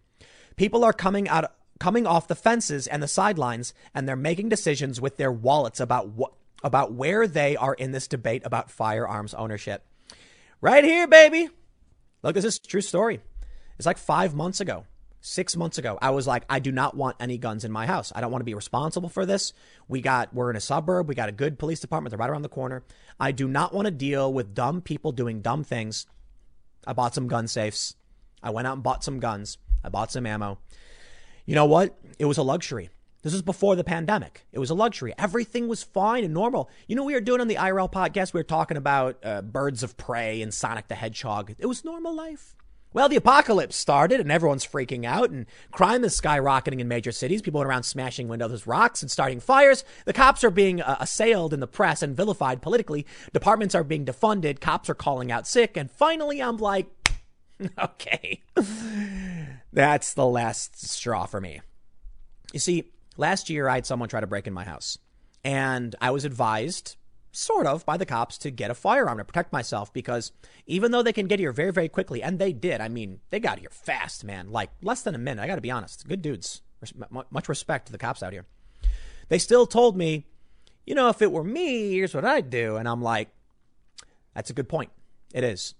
People 0.55 0.83
are 0.83 0.93
coming 0.93 1.29
out 1.29 1.53
coming 1.79 2.05
off 2.05 2.27
the 2.27 2.35
fences 2.35 2.87
and 2.87 3.01
the 3.01 3.07
sidelines 3.07 3.73
and 3.95 4.07
they're 4.07 4.15
making 4.17 4.49
decisions 4.49 4.99
with 4.99 5.15
their 5.15 5.31
wallets 5.31 5.79
about 5.79 6.09
what 6.09 6.33
about 6.61 6.91
where 6.91 7.25
they 7.25 7.55
are 7.55 7.73
in 7.73 7.91
this 7.91 8.07
debate 8.07 8.41
about 8.43 8.69
firearms 8.69 9.33
ownership. 9.33 9.85
Right 10.59 10.83
here, 10.83 11.07
baby. 11.07 11.47
Look, 12.21 12.35
this 12.35 12.43
is 12.43 12.57
a 12.57 12.67
true 12.67 12.81
story. 12.81 13.21
It's 13.77 13.85
like 13.85 13.97
five 13.97 14.35
months 14.35 14.59
ago, 14.59 14.85
six 15.29 15.55
months 15.55 15.77
ago. 15.77 15.97
I 16.01 16.09
was 16.09 16.27
like, 16.27 16.43
I 16.49 16.59
do 16.59 16.71
not 16.71 16.95
want 16.95 17.17
any 17.19 17.37
guns 17.37 17.63
in 17.63 17.71
my 17.71 17.85
house. 17.85 18.11
I 18.15 18.21
don't 18.21 18.31
want 18.31 18.41
to 18.41 18.45
be 18.45 18.55
responsible 18.55 19.09
for 19.09 19.25
this. 19.25 19.53
We 19.87 20.01
got, 20.01 20.33
we're 20.33 20.49
in 20.49 20.55
a 20.55 20.61
suburb. 20.61 21.07
We 21.07 21.15
got 21.15 21.29
a 21.29 21.33
good 21.33 21.59
police 21.59 21.79
department. 21.79 22.11
They're 22.11 22.19
right 22.19 22.29
around 22.29 22.41
the 22.41 22.49
corner. 22.49 22.83
I 23.19 23.31
do 23.31 23.47
not 23.47 23.73
want 23.73 23.85
to 23.85 23.91
deal 23.91 24.33
with 24.33 24.55
dumb 24.55 24.81
people 24.81 25.11
doing 25.11 25.41
dumb 25.41 25.63
things. 25.63 26.07
I 26.85 26.93
bought 26.93 27.13
some 27.13 27.27
gun 27.27 27.47
safes. 27.47 27.95
I 28.41 28.49
went 28.49 28.67
out 28.67 28.73
and 28.73 28.83
bought 28.83 29.03
some 29.03 29.19
guns. 29.19 29.57
I 29.83 29.89
bought 29.89 30.11
some 30.11 30.25
ammo. 30.25 30.59
You 31.45 31.55
know 31.55 31.65
what? 31.65 31.97
It 32.17 32.25
was 32.25 32.37
a 32.37 32.43
luxury. 32.43 32.89
This 33.21 33.33
was 33.33 33.41
before 33.41 33.75
the 33.75 33.83
pandemic. 33.83 34.45
It 34.51 34.59
was 34.59 34.69
a 34.69 34.75
luxury. 34.75 35.13
Everything 35.17 35.67
was 35.67 35.83
fine 35.83 36.23
and 36.23 36.33
normal. 36.33 36.69
You 36.87 36.95
know, 36.95 37.03
we 37.03 37.13
were 37.13 37.21
doing 37.21 37.41
on 37.41 37.49
the 37.49 37.55
IRL 37.55 37.91
podcast, 37.91 38.33
we 38.33 38.39
were 38.39 38.45
talking 38.45 38.77
about 38.77 39.17
uh, 39.23 39.41
birds 39.41 39.83
of 39.83 39.97
prey 39.97 40.41
and 40.41 40.53
Sonic 40.53 40.87
the 40.87 40.95
Hedgehog. 40.95 41.53
It 41.59 41.65
was 41.65 41.83
normal 41.83 42.15
life. 42.15 42.55
Well, 42.91 43.07
the 43.07 43.15
apocalypse 43.15 43.75
started 43.75 44.19
and 44.19 44.31
everyone's 44.31 44.65
freaking 44.65 45.05
out 45.05 45.29
and 45.29 45.45
crime 45.71 46.03
is 46.03 46.19
skyrocketing 46.19 46.79
in 46.79 46.87
major 46.87 47.11
cities. 47.11 47.41
People 47.41 47.59
went 47.59 47.69
around 47.69 47.83
smashing 47.83 48.27
windows 48.27 48.51
with 48.51 48.67
rocks 48.67 49.01
and 49.01 49.11
starting 49.11 49.39
fires. 49.39 49.83
The 50.05 50.13
cops 50.13 50.43
are 50.43 50.49
being 50.49 50.81
uh, 50.81 50.97
assailed 50.99 51.53
in 51.53 51.59
the 51.59 51.67
press 51.67 52.01
and 52.01 52.17
vilified 52.17 52.61
politically. 52.61 53.05
Departments 53.31 53.75
are 53.75 53.83
being 53.83 54.05
defunded. 54.05 54.59
Cops 54.59 54.89
are 54.89 54.95
calling 54.95 55.31
out 55.31 55.47
sick. 55.47 55.77
And 55.77 55.91
finally, 55.91 56.41
I'm 56.41 56.57
like, 56.57 56.87
okay, 57.79 58.41
that's 59.71 60.13
the 60.13 60.25
last 60.25 60.81
straw 60.83 61.25
for 61.25 61.39
me. 61.39 61.61
You 62.53 62.59
see, 62.59 62.91
Last 63.19 63.49
year, 63.49 63.67
I 63.67 63.75
had 63.75 63.85
someone 63.85 64.07
try 64.07 64.21
to 64.21 64.27
break 64.27 64.47
in 64.47 64.53
my 64.53 64.63
house, 64.63 64.97
and 65.43 65.93
I 65.99 66.11
was 66.11 66.23
advised, 66.23 66.95
sort 67.31 67.67
of, 67.67 67.85
by 67.85 67.97
the 67.97 68.05
cops 68.05 68.37
to 68.39 68.51
get 68.51 68.71
a 68.71 68.75
firearm 68.75 69.17
to 69.17 69.23
protect 69.23 69.53
myself 69.53 69.93
because 69.93 70.31
even 70.65 70.91
though 70.91 71.03
they 71.03 71.13
can 71.13 71.27
get 71.27 71.39
here 71.39 71.51
very, 71.51 71.71
very 71.71 71.89
quickly, 71.89 72.23
and 72.23 72.39
they 72.39 72.53
did, 72.53 72.81
I 72.81 72.87
mean, 72.87 73.19
they 73.29 73.39
got 73.39 73.59
here 73.59 73.69
fast, 73.71 74.23
man, 74.23 74.51
like 74.51 74.71
less 74.81 75.01
than 75.01 75.15
a 75.15 75.19
minute. 75.19 75.41
I 75.41 75.47
got 75.47 75.55
to 75.55 75.61
be 75.61 75.71
honest. 75.71 76.07
Good 76.07 76.21
dudes. 76.21 76.61
Much 77.29 77.49
respect 77.49 77.87
to 77.87 77.91
the 77.91 77.97
cops 77.97 78.23
out 78.23 78.33
here. 78.33 78.45
They 79.27 79.37
still 79.37 79.67
told 79.67 79.95
me, 79.97 80.25
you 80.85 80.95
know, 80.95 81.09
if 81.09 81.21
it 81.21 81.31
were 81.31 81.43
me, 81.43 81.91
here's 81.91 82.15
what 82.15 82.25
I'd 82.25 82.49
do. 82.49 82.77
And 82.77 82.87
I'm 82.87 83.01
like, 83.01 83.29
that's 84.33 84.49
a 84.49 84.53
good 84.53 84.69
point. 84.69 84.91
It 85.33 85.43
is. 85.43 85.75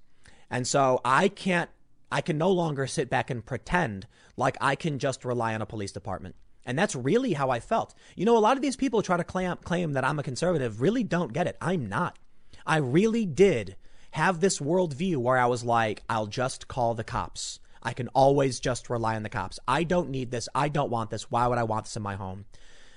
And 0.49 0.67
so 0.67 0.99
I 1.03 1.29
can't, 1.29 1.69
I 2.11 2.21
can 2.21 2.37
no 2.37 2.51
longer 2.51 2.85
sit 2.87 3.09
back 3.09 3.29
and 3.29 3.45
pretend 3.45 4.07
like 4.35 4.57
I 4.61 4.75
can 4.75 4.99
just 4.99 5.25
rely 5.25 5.53
on 5.53 5.61
a 5.61 5.65
police 5.65 5.91
department. 5.91 6.35
And 6.69 6.77
that's 6.77 6.95
really 6.95 7.33
how 7.33 7.49
I 7.49 7.59
felt. 7.59 7.95
You 8.15 8.25
know, 8.25 8.37
a 8.37 8.45
lot 8.45 8.55
of 8.55 8.61
these 8.61 8.75
people 8.75 9.01
try 9.01 9.17
to 9.17 9.23
claim, 9.23 9.55
claim 9.63 9.93
that 9.93 10.05
I'm 10.05 10.19
a 10.19 10.23
conservative 10.23 10.81
really 10.81 11.03
don't 11.03 11.33
get 11.33 11.47
it. 11.47 11.57
I'm 11.59 11.89
not. 11.89 12.19
I 12.63 12.77
really 12.77 13.25
did 13.25 13.75
have 14.11 14.39
this 14.39 14.59
worldview 14.59 15.17
where 15.17 15.39
I 15.39 15.47
was 15.47 15.63
like, 15.63 16.03
I'll 16.07 16.27
just 16.27 16.67
call 16.67 16.93
the 16.93 17.03
cops. 17.03 17.59
I 17.81 17.93
can 17.93 18.07
always 18.09 18.59
just 18.59 18.87
rely 18.87 19.15
on 19.15 19.23
the 19.23 19.29
cops. 19.29 19.57
I 19.67 19.83
don't 19.83 20.11
need 20.11 20.29
this. 20.29 20.47
I 20.53 20.69
don't 20.69 20.91
want 20.91 21.09
this. 21.09 21.31
Why 21.31 21.47
would 21.47 21.57
I 21.57 21.63
want 21.63 21.85
this 21.85 21.97
in 21.97 22.03
my 22.03 22.13
home? 22.13 22.45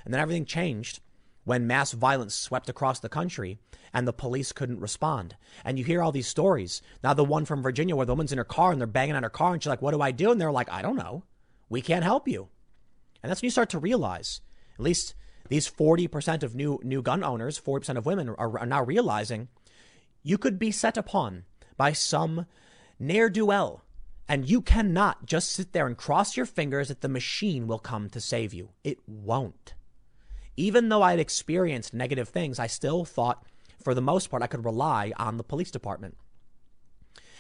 And 0.05 0.13
then 0.13 0.21
everything 0.21 0.45
changed 0.45 1.01
when 1.45 1.67
mass 1.67 1.93
violence 1.93 2.35
swept 2.35 2.69
across 2.69 3.01
the 3.01 3.09
country 3.09 3.57
and 3.95 4.07
the 4.07 4.13
police 4.13 4.53
couldn't 4.53 4.81
respond. 4.81 5.35
And 5.65 5.79
you 5.79 5.85
hear 5.87 6.03
all 6.03 6.13
these 6.13 6.29
stories. 6.29 6.83
Now, 7.03 7.15
the 7.15 7.25
one 7.25 7.47
from 7.47 7.63
Virginia 7.63 7.97
where 7.97 8.05
the 8.05 8.13
woman's 8.13 8.33
in 8.33 8.39
her 8.39 8.45
car 8.45 8.71
and 8.71 8.79
they're 8.79 8.87
banging 8.87 9.17
on 9.17 9.23
her 9.23 9.31
car 9.31 9.55
and 9.55 9.63
she's 9.63 9.71
like, 9.71 9.81
What 9.81 9.93
do 9.93 10.03
I 10.03 10.11
do? 10.11 10.31
And 10.31 10.39
they're 10.39 10.53
like, 10.53 10.71
I 10.71 10.83
don't 10.83 10.97
know. 10.97 11.23
We 11.71 11.81
can't 11.81 12.05
help 12.05 12.29
you. 12.29 12.51
And 13.23 13.31
that's 13.31 13.43
when 13.43 13.47
you 13.47 13.53
start 13.53 13.71
to 13.71 13.79
realize, 13.79 14.41
at 14.75 14.85
least 14.85 15.15
these 15.49 15.71
40% 15.71 16.43
of 16.43 16.55
new, 16.55 16.81
new 16.83 17.03
gun 17.03 17.23
owners, 17.23 17.61
40% 17.61 17.97
of 17.97 18.07
women 18.07 18.29
are, 18.31 18.59
are 18.59 18.67
now 18.67 18.83
realizing 18.83 19.49
you 20.23 20.39
could 20.39 20.59
be 20.59 20.71
set 20.71 20.97
upon 20.97 21.45
by 21.77 21.93
some 21.93 22.47
ne'er 22.99 23.29
do 23.29 23.47
well. 23.47 23.83
And 24.29 24.49
you 24.49 24.63
cannot 24.63 25.27
just 25.27 25.53
sit 25.53 25.73
there 25.73 25.87
and 25.87 25.97
cross 25.97 26.37
your 26.37 26.47
fingers 26.47 26.89
that 26.89 27.01
the 27.01 27.09
machine 27.09 27.67
will 27.67 27.79
come 27.79 28.09
to 28.11 28.21
save 28.21 28.55
you. 28.55 28.71
It 28.83 28.99
won't. 29.07 29.75
Even 30.57 30.89
though 30.89 31.03
I'd 31.03 31.19
experienced 31.19 31.93
negative 31.93 32.29
things, 32.29 32.59
I 32.59 32.67
still 32.67 33.05
thought, 33.05 33.45
for 33.83 33.95
the 33.95 34.01
most 34.01 34.31
part, 34.31 34.43
I 34.43 34.47
could 34.47 34.65
rely 34.65 35.13
on 35.17 35.37
the 35.37 35.45
police 35.45 35.71
department. 35.71 36.17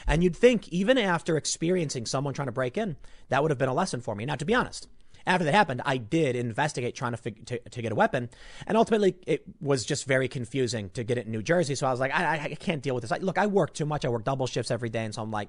And 0.06 0.24
you'd 0.24 0.36
think, 0.36 0.68
even 0.68 0.98
after 0.98 1.36
experiencing 1.36 2.06
someone 2.06 2.34
trying 2.34 2.46
to 2.46 2.52
break 2.52 2.76
in, 2.76 2.96
that 3.28 3.42
would 3.42 3.50
have 3.50 3.58
been 3.58 3.68
a 3.68 3.74
lesson 3.74 4.00
for 4.00 4.14
me. 4.14 4.24
Now, 4.24 4.34
to 4.34 4.44
be 4.44 4.54
honest, 4.54 4.88
after 5.26 5.44
that 5.44 5.54
happened, 5.54 5.82
I 5.84 5.96
did 5.96 6.36
investigate 6.36 6.94
trying 6.94 7.12
to, 7.12 7.16
fig- 7.16 7.46
to, 7.46 7.58
to 7.58 7.82
get 7.82 7.92
a 7.92 7.94
weapon, 7.94 8.30
and 8.66 8.76
ultimately 8.76 9.16
it 9.26 9.44
was 9.60 9.84
just 9.84 10.06
very 10.06 10.28
confusing 10.28 10.90
to 10.90 11.04
get 11.04 11.18
it 11.18 11.26
in 11.26 11.32
New 11.32 11.42
Jersey. 11.42 11.74
So 11.74 11.86
I 11.86 11.90
was 11.90 12.00
like, 12.00 12.14
I, 12.14 12.44
I 12.44 12.54
can't 12.54 12.82
deal 12.82 12.94
with 12.94 13.02
this. 13.02 13.12
I, 13.12 13.18
look, 13.18 13.38
I 13.38 13.46
work 13.46 13.74
too 13.74 13.86
much. 13.86 14.04
I 14.04 14.08
work 14.08 14.24
double 14.24 14.46
shifts 14.46 14.70
every 14.70 14.88
day, 14.88 15.04
and 15.04 15.14
so 15.14 15.22
I'm 15.22 15.30
like, 15.30 15.48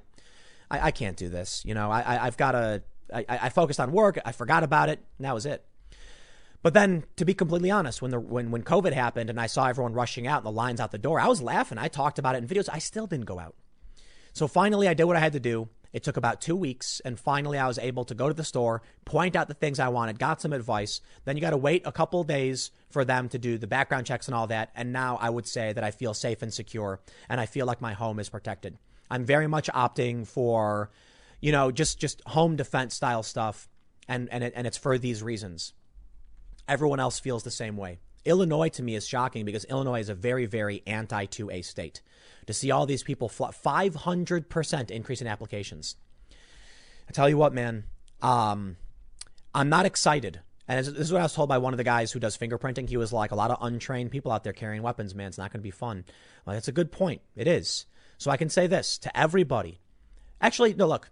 I, 0.70 0.88
I 0.88 0.92
can't 0.92 1.18
do 1.18 1.30
this. 1.30 1.64
You 1.66 1.74
know, 1.74 1.92
I, 1.92 2.00
I 2.22 2.26
have 2.26 2.38
got 2.38 2.54
to. 2.54 2.84
I, 3.14 3.26
I 3.30 3.50
focused 3.50 3.80
on 3.80 3.92
work. 3.92 4.18
I 4.26 4.32
forgot 4.32 4.64
about 4.64 4.90
it. 4.90 5.00
And 5.18 5.26
that 5.26 5.36
was 5.36 5.46
it. 5.46 5.64
But 6.64 6.74
then, 6.74 7.04
to 7.18 7.26
be 7.26 7.34
completely 7.34 7.70
honest, 7.70 8.02
when 8.02 8.12
the 8.12 8.20
when 8.20 8.50
when 8.50 8.64
COVID 8.64 8.94
happened 8.94 9.30
and 9.30 9.40
I 9.40 9.48
saw 9.48 9.68
everyone 9.68 9.94
rushing 9.94 10.26
out 10.26 10.38
and 10.38 10.46
the 10.46 10.52
lines 10.52 10.80
out 10.80 10.92
the 10.92 10.98
door, 10.98 11.20
I 11.20 11.28
was 11.28 11.42
laughing. 11.42 11.78
I 11.78 11.90
talked 11.90 12.18
about 12.20 12.36
it 12.36 12.38
in 12.40 12.48
videos. 12.48 12.70
I 12.72 12.80
still 12.80 13.06
didn't 13.06 13.26
go 13.26 13.38
out. 13.38 13.56
So 14.32 14.48
finally, 14.48 14.88
I 14.88 14.94
did 14.94 15.04
what 15.04 15.18
I 15.18 15.20
had 15.20 15.34
to 15.34 15.40
do, 15.40 15.68
It 15.94 16.04
took 16.04 16.18
about 16.18 16.42
two 16.42 16.56
weeks, 16.56 17.02
and 17.06 17.20
finally 17.20 17.60
I 17.60 17.68
was 17.68 17.78
able 17.78 18.04
to 18.06 18.16
go 18.16 18.28
to 18.28 18.34
the 18.34 18.44
store, 18.44 18.82
point 19.06 19.36
out 19.36 19.48
the 19.48 19.54
things 19.54 19.80
I 19.80 19.90
wanted, 19.90 20.18
got 20.18 20.42
some 20.42 20.52
advice. 20.52 21.02
Then 21.24 21.38
you 21.38 21.42
got 21.42 21.52
to 21.52 21.58
wait 21.58 21.84
a 21.86 21.92
couple 21.92 22.24
days 22.24 22.72
for 22.90 23.06
them 23.06 23.30
to 23.30 23.38
do 23.38 23.60
the 23.60 23.68
background 23.68 24.08
checks 24.08 24.28
and 24.28 24.34
all 24.34 24.48
that. 24.48 24.72
And 24.76 24.92
now 24.92 25.18
I 25.22 25.30
would 25.30 25.48
say 25.48 25.72
that 25.72 25.84
I 25.84 25.92
feel 25.92 26.16
safe 26.16 26.42
and 26.42 26.52
secure, 26.52 27.00
and 27.30 27.40
I 27.40 27.46
feel 27.46 27.68
like 27.68 27.80
my 27.80 27.94
home 27.94 28.20
is 28.20 28.28
protected. 28.28 28.78
I'm 29.10 29.24
very 29.24 29.48
much 29.48 29.70
opting 29.70 30.26
for, 30.26 30.90
you 31.40 31.52
know, 31.52 31.72
just 31.72 32.00
just 32.00 32.22
home 32.26 32.56
defense 32.56 32.96
style 32.96 33.22
stuff, 33.22 33.70
and 34.08 34.28
and 34.32 34.44
it, 34.44 34.54
and 34.56 34.66
it's 34.66 34.78
for 34.78 34.98
these 34.98 35.22
reasons. 35.22 35.74
Everyone 36.68 37.00
else 37.00 37.20
feels 37.20 37.44
the 37.44 37.52
same 37.52 37.78
way. 37.78 38.00
Illinois 38.26 38.70
to 38.70 38.84
me 38.84 38.96
is 38.96 39.08
shocking 39.08 39.46
because 39.46 39.66
Illinois 39.66 40.00
is 40.00 40.10
a 40.10 40.16
very, 40.16 40.46
very 40.46 40.82
anti 40.88 41.26
2A 41.26 41.64
state. 41.66 42.02
To 42.48 42.54
see 42.54 42.72
all 42.72 42.86
these 42.86 43.04
people, 43.04 43.30
500% 43.30 44.92
increase 44.92 45.22
in 45.22 45.28
applications. 45.28 45.96
I 47.08 47.12
tell 47.12 47.30
you 47.30 47.38
what, 47.38 47.54
man, 47.54 47.86
um, 48.22 48.78
I'm 49.54 49.70
not 49.70 49.86
excited. 49.86 50.42
And 50.68 50.86
this 50.86 50.88
is 50.88 51.12
what 51.12 51.20
I 51.20 51.24
was 51.24 51.34
told 51.34 51.50
by 51.50 51.58
one 51.58 51.74
of 51.74 51.78
the 51.78 51.84
guys 51.84 52.12
who 52.12 52.20
does 52.20 52.38
fingerprinting. 52.38 52.88
He 52.88 52.98
was 52.98 53.12
like, 53.12 53.32
a 53.32 53.36
lot 53.36 53.52
of 53.52 53.58
untrained 53.62 54.12
people 54.12 54.32
out 54.32 54.44
there 54.44 54.54
carrying 54.54 54.82
weapons, 54.82 55.14
man. 55.14 55.28
It's 55.28 55.38
not 55.38 55.52
going 55.52 55.60
to 55.60 55.64
be 55.64 55.72
fun. 55.72 56.06
Like, 56.46 56.56
that's 56.56 56.70
a 56.70 56.74
good 56.74 56.92
point. 56.92 57.22
It 57.36 57.48
is. 57.48 57.86
So 58.18 58.32
I 58.32 58.38
can 58.38 58.50
say 58.50 58.68
this 58.68 58.98
to 59.00 59.18
everybody. 59.18 59.82
Actually, 60.40 60.74
no, 60.74 60.88
look, 60.88 61.12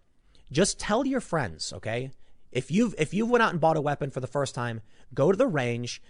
just 0.52 0.80
tell 0.80 1.06
your 1.06 1.22
friends, 1.22 1.74
okay? 1.74 2.12
If 2.52 2.72
you've 2.72 2.94
if 2.98 3.14
you 3.14 3.26
went 3.26 3.42
out 3.42 3.52
and 3.52 3.62
bought 3.62 3.78
a 3.78 3.82
weapon 3.82 4.12
for 4.12 4.20
the 4.20 4.28
first 4.28 4.54
time, 4.54 4.82
go 5.14 5.32
to 5.32 5.38
the 5.38 5.48
range, 5.48 6.02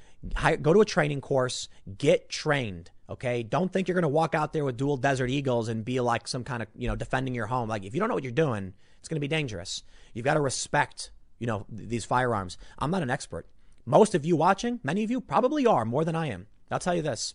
go 0.61 0.73
to 0.73 0.81
a 0.81 0.85
training 0.85 1.21
course, 1.21 1.67
get 1.97 2.29
trained. 2.29 2.91
Okay, 3.09 3.43
don't 3.43 3.71
think 3.71 3.87
you're 3.87 3.95
going 3.95 4.03
to 4.03 4.07
walk 4.07 4.35
out 4.35 4.53
there 4.53 4.63
with 4.63 4.77
dual 4.77 4.97
Desert 4.97 5.29
Eagles 5.29 5.67
and 5.67 5.83
be 5.83 5.99
like 5.99 6.27
some 6.27 6.43
kind 6.43 6.61
of 6.61 6.69
you 6.75 6.87
know 6.87 6.95
defending 6.95 7.35
your 7.35 7.47
home. 7.47 7.67
Like 7.69 7.83
if 7.83 7.93
you 7.93 7.99
don't 7.99 8.09
know 8.09 8.15
what 8.15 8.23
you're 8.23 8.31
doing, 8.31 8.73
it's 8.99 9.07
going 9.07 9.17
to 9.17 9.21
be 9.21 9.27
dangerous. 9.27 9.83
You've 10.13 10.25
got 10.25 10.35
to 10.35 10.41
respect 10.41 11.11
you 11.39 11.47
know 11.47 11.65
these 11.69 12.05
firearms. 12.05 12.57
I'm 12.79 12.91
not 12.91 13.03
an 13.03 13.09
expert. 13.09 13.47
Most 13.85 14.13
of 14.13 14.25
you 14.25 14.35
watching, 14.35 14.79
many 14.83 15.03
of 15.03 15.11
you 15.11 15.19
probably 15.19 15.65
are 15.65 15.85
more 15.85 16.05
than 16.05 16.15
I 16.15 16.27
am. 16.27 16.47
I'll 16.69 16.79
tell 16.79 16.95
you 16.95 17.01
this. 17.01 17.33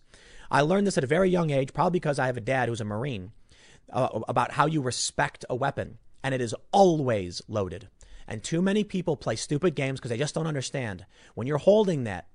I 0.51 0.61
learned 0.61 0.87
this 0.87 0.97
at 0.97 1.05
a 1.05 1.09
very 1.09 1.29
young 1.29 1.51
age, 1.51 1.73
probably 1.73 1.99
because 1.99 2.19
I 2.19 2.27
have 2.27 2.37
a 2.37 2.41
dad 2.41 2.69
who's 2.69 2.81
a 2.81 2.85
Marine, 2.85 3.33
uh, 3.93 4.21
about 4.29 4.53
how 4.53 4.67
you 4.67 4.81
respect 4.81 5.45
a 5.51 5.57
weapon, 5.57 5.99
and 6.23 6.35
it 6.35 6.41
is 6.41 6.55
always 6.73 7.43
loaded. 7.49 7.89
And 8.29 8.43
too 8.43 8.63
many 8.63 8.85
people 8.85 9.17
play 9.17 9.37
stupid 9.37 9.75
games 9.75 10.01
because 10.01 10.11
they 10.11 10.17
just 10.19 10.35
don't 10.35 10.47
understand. 10.47 11.05
When 11.35 11.47
you're 11.47 11.59
holding 11.59 12.05
that, 12.05 12.27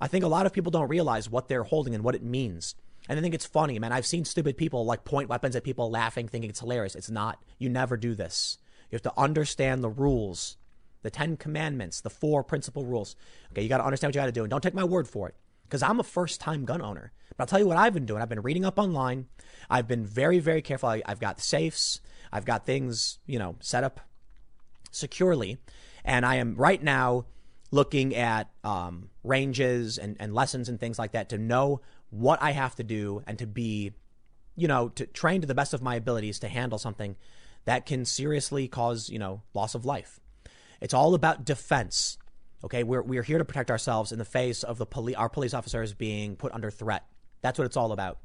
I 0.00 0.08
think 0.08 0.24
a 0.24 0.28
lot 0.28 0.46
of 0.46 0.52
people 0.52 0.70
don't 0.70 0.88
realize 0.88 1.28
what 1.28 1.48
they're 1.48 1.64
holding 1.64 1.94
and 1.94 2.02
what 2.02 2.14
it 2.14 2.22
means. 2.22 2.74
And 3.08 3.18
I 3.18 3.22
think 3.22 3.34
it's 3.34 3.46
funny, 3.46 3.78
man. 3.78 3.92
I've 3.92 4.06
seen 4.06 4.24
stupid 4.24 4.56
people 4.56 4.84
like 4.84 5.04
point 5.04 5.28
weapons 5.28 5.56
at 5.56 5.64
people 5.64 5.90
laughing, 5.90 6.28
thinking 6.28 6.50
it's 6.50 6.60
hilarious. 6.60 6.94
It's 6.94 7.10
not. 7.10 7.42
You 7.58 7.68
never 7.68 7.96
do 7.96 8.14
this. 8.14 8.58
You 8.90 8.96
have 8.96 9.02
to 9.02 9.18
understand 9.18 9.82
the 9.82 9.88
rules, 9.88 10.56
the 11.02 11.10
10 11.10 11.36
commandments, 11.36 12.00
the 12.00 12.10
four 12.10 12.42
principal 12.42 12.84
rules. 12.84 13.16
Okay, 13.52 13.62
you 13.62 13.68
got 13.68 13.78
to 13.78 13.84
understand 13.84 14.10
what 14.10 14.14
you 14.14 14.20
got 14.20 14.26
to 14.26 14.32
do. 14.32 14.42
And 14.42 14.50
don't 14.50 14.62
take 14.62 14.74
my 14.74 14.84
word 14.84 15.08
for 15.08 15.28
it 15.28 15.34
because 15.64 15.82
I'm 15.82 16.00
a 16.00 16.04
first 16.04 16.40
time 16.40 16.64
gun 16.64 16.82
owner. 16.82 17.12
But 17.36 17.44
I'll 17.44 17.46
tell 17.46 17.60
you 17.60 17.66
what 17.66 17.76
I've 17.76 17.94
been 17.94 18.06
doing. 18.06 18.20
I've 18.20 18.28
been 18.28 18.42
reading 18.42 18.64
up 18.64 18.78
online. 18.78 19.26
I've 19.68 19.88
been 19.88 20.04
very, 20.04 20.40
very 20.40 20.62
careful. 20.62 20.88
I, 20.88 21.02
have 21.06 21.20
got 21.20 21.40
safes. 21.40 22.00
I've 22.32 22.44
got 22.44 22.66
things, 22.66 23.18
you 23.26 23.38
know, 23.38 23.56
set 23.60 23.84
up 23.84 24.00
securely. 24.90 25.58
And 26.04 26.26
I 26.26 26.36
am 26.36 26.54
right 26.56 26.82
now 26.82 27.26
looking 27.70 28.14
at 28.14 28.50
um, 28.64 29.10
ranges 29.22 29.98
and, 29.98 30.16
and 30.20 30.34
lessons 30.34 30.68
and 30.68 30.80
things 30.80 30.98
like 30.98 31.12
that 31.12 31.28
to 31.30 31.38
know 31.38 31.80
what 32.10 32.42
I 32.42 32.50
have 32.50 32.74
to 32.76 32.84
do 32.84 33.22
and 33.26 33.38
to 33.38 33.46
be, 33.46 33.92
you 34.56 34.68
know, 34.68 34.88
to 34.90 35.06
train 35.06 35.40
to 35.40 35.46
the 35.46 35.54
best 35.54 35.74
of 35.74 35.82
my 35.82 35.94
abilities 35.94 36.40
to 36.40 36.48
handle 36.48 36.78
something 36.78 37.16
that 37.66 37.86
can 37.86 38.04
seriously 38.04 38.66
cause, 38.66 39.08
you 39.08 39.18
know, 39.18 39.42
loss 39.54 39.74
of 39.74 39.84
life. 39.84 40.18
It's 40.80 40.94
all 40.94 41.14
about 41.14 41.44
defense. 41.44 42.18
Okay, 42.64 42.82
we're, 42.82 43.02
we're 43.02 43.22
here 43.22 43.38
to 43.38 43.44
protect 43.44 43.70
ourselves 43.70 44.12
in 44.12 44.18
the 44.18 44.24
face 44.24 44.62
of 44.62 44.78
the 44.78 44.86
police, 44.86 45.16
our 45.16 45.28
police 45.28 45.54
officers 45.54 45.94
being 45.94 46.36
put 46.36 46.52
under 46.52 46.70
threat. 46.70 47.04
That's 47.42 47.58
what 47.58 47.66
it's 47.66 47.76
all 47.76 47.92
about 47.92 48.18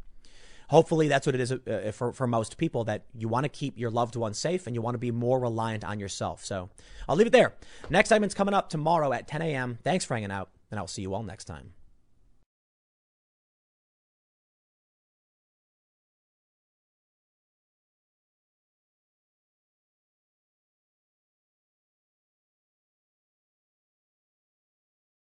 hopefully 0.69 1.07
that's 1.07 1.25
what 1.25 1.35
it 1.35 1.41
is 1.41 1.51
uh, 1.51 1.91
for, 1.93 2.11
for 2.11 2.27
most 2.27 2.57
people 2.57 2.83
that 2.85 3.03
you 3.13 3.27
want 3.27 3.43
to 3.43 3.49
keep 3.49 3.77
your 3.77 3.89
loved 3.89 4.15
ones 4.15 4.37
safe 4.37 4.67
and 4.67 4.75
you 4.75 4.81
want 4.81 4.95
to 4.95 4.99
be 4.99 5.11
more 5.11 5.39
reliant 5.39 5.83
on 5.83 5.99
yourself. 5.99 6.43
So 6.43 6.69
I'll 7.07 7.15
leave 7.15 7.27
it 7.27 7.33
there. 7.33 7.53
Next 7.89 8.09
segment's 8.09 8.35
coming 8.35 8.53
up 8.53 8.69
tomorrow 8.69 9.13
at 9.13 9.27
10 9.27 9.41
a.m. 9.41 9.79
Thanks 9.83 10.05
for 10.05 10.15
hanging 10.15 10.31
out, 10.31 10.49
and 10.71 10.79
I'll 10.79 10.87
see 10.87 11.01
you 11.01 11.13
all 11.13 11.23
next 11.23 11.45
time. 11.45 11.73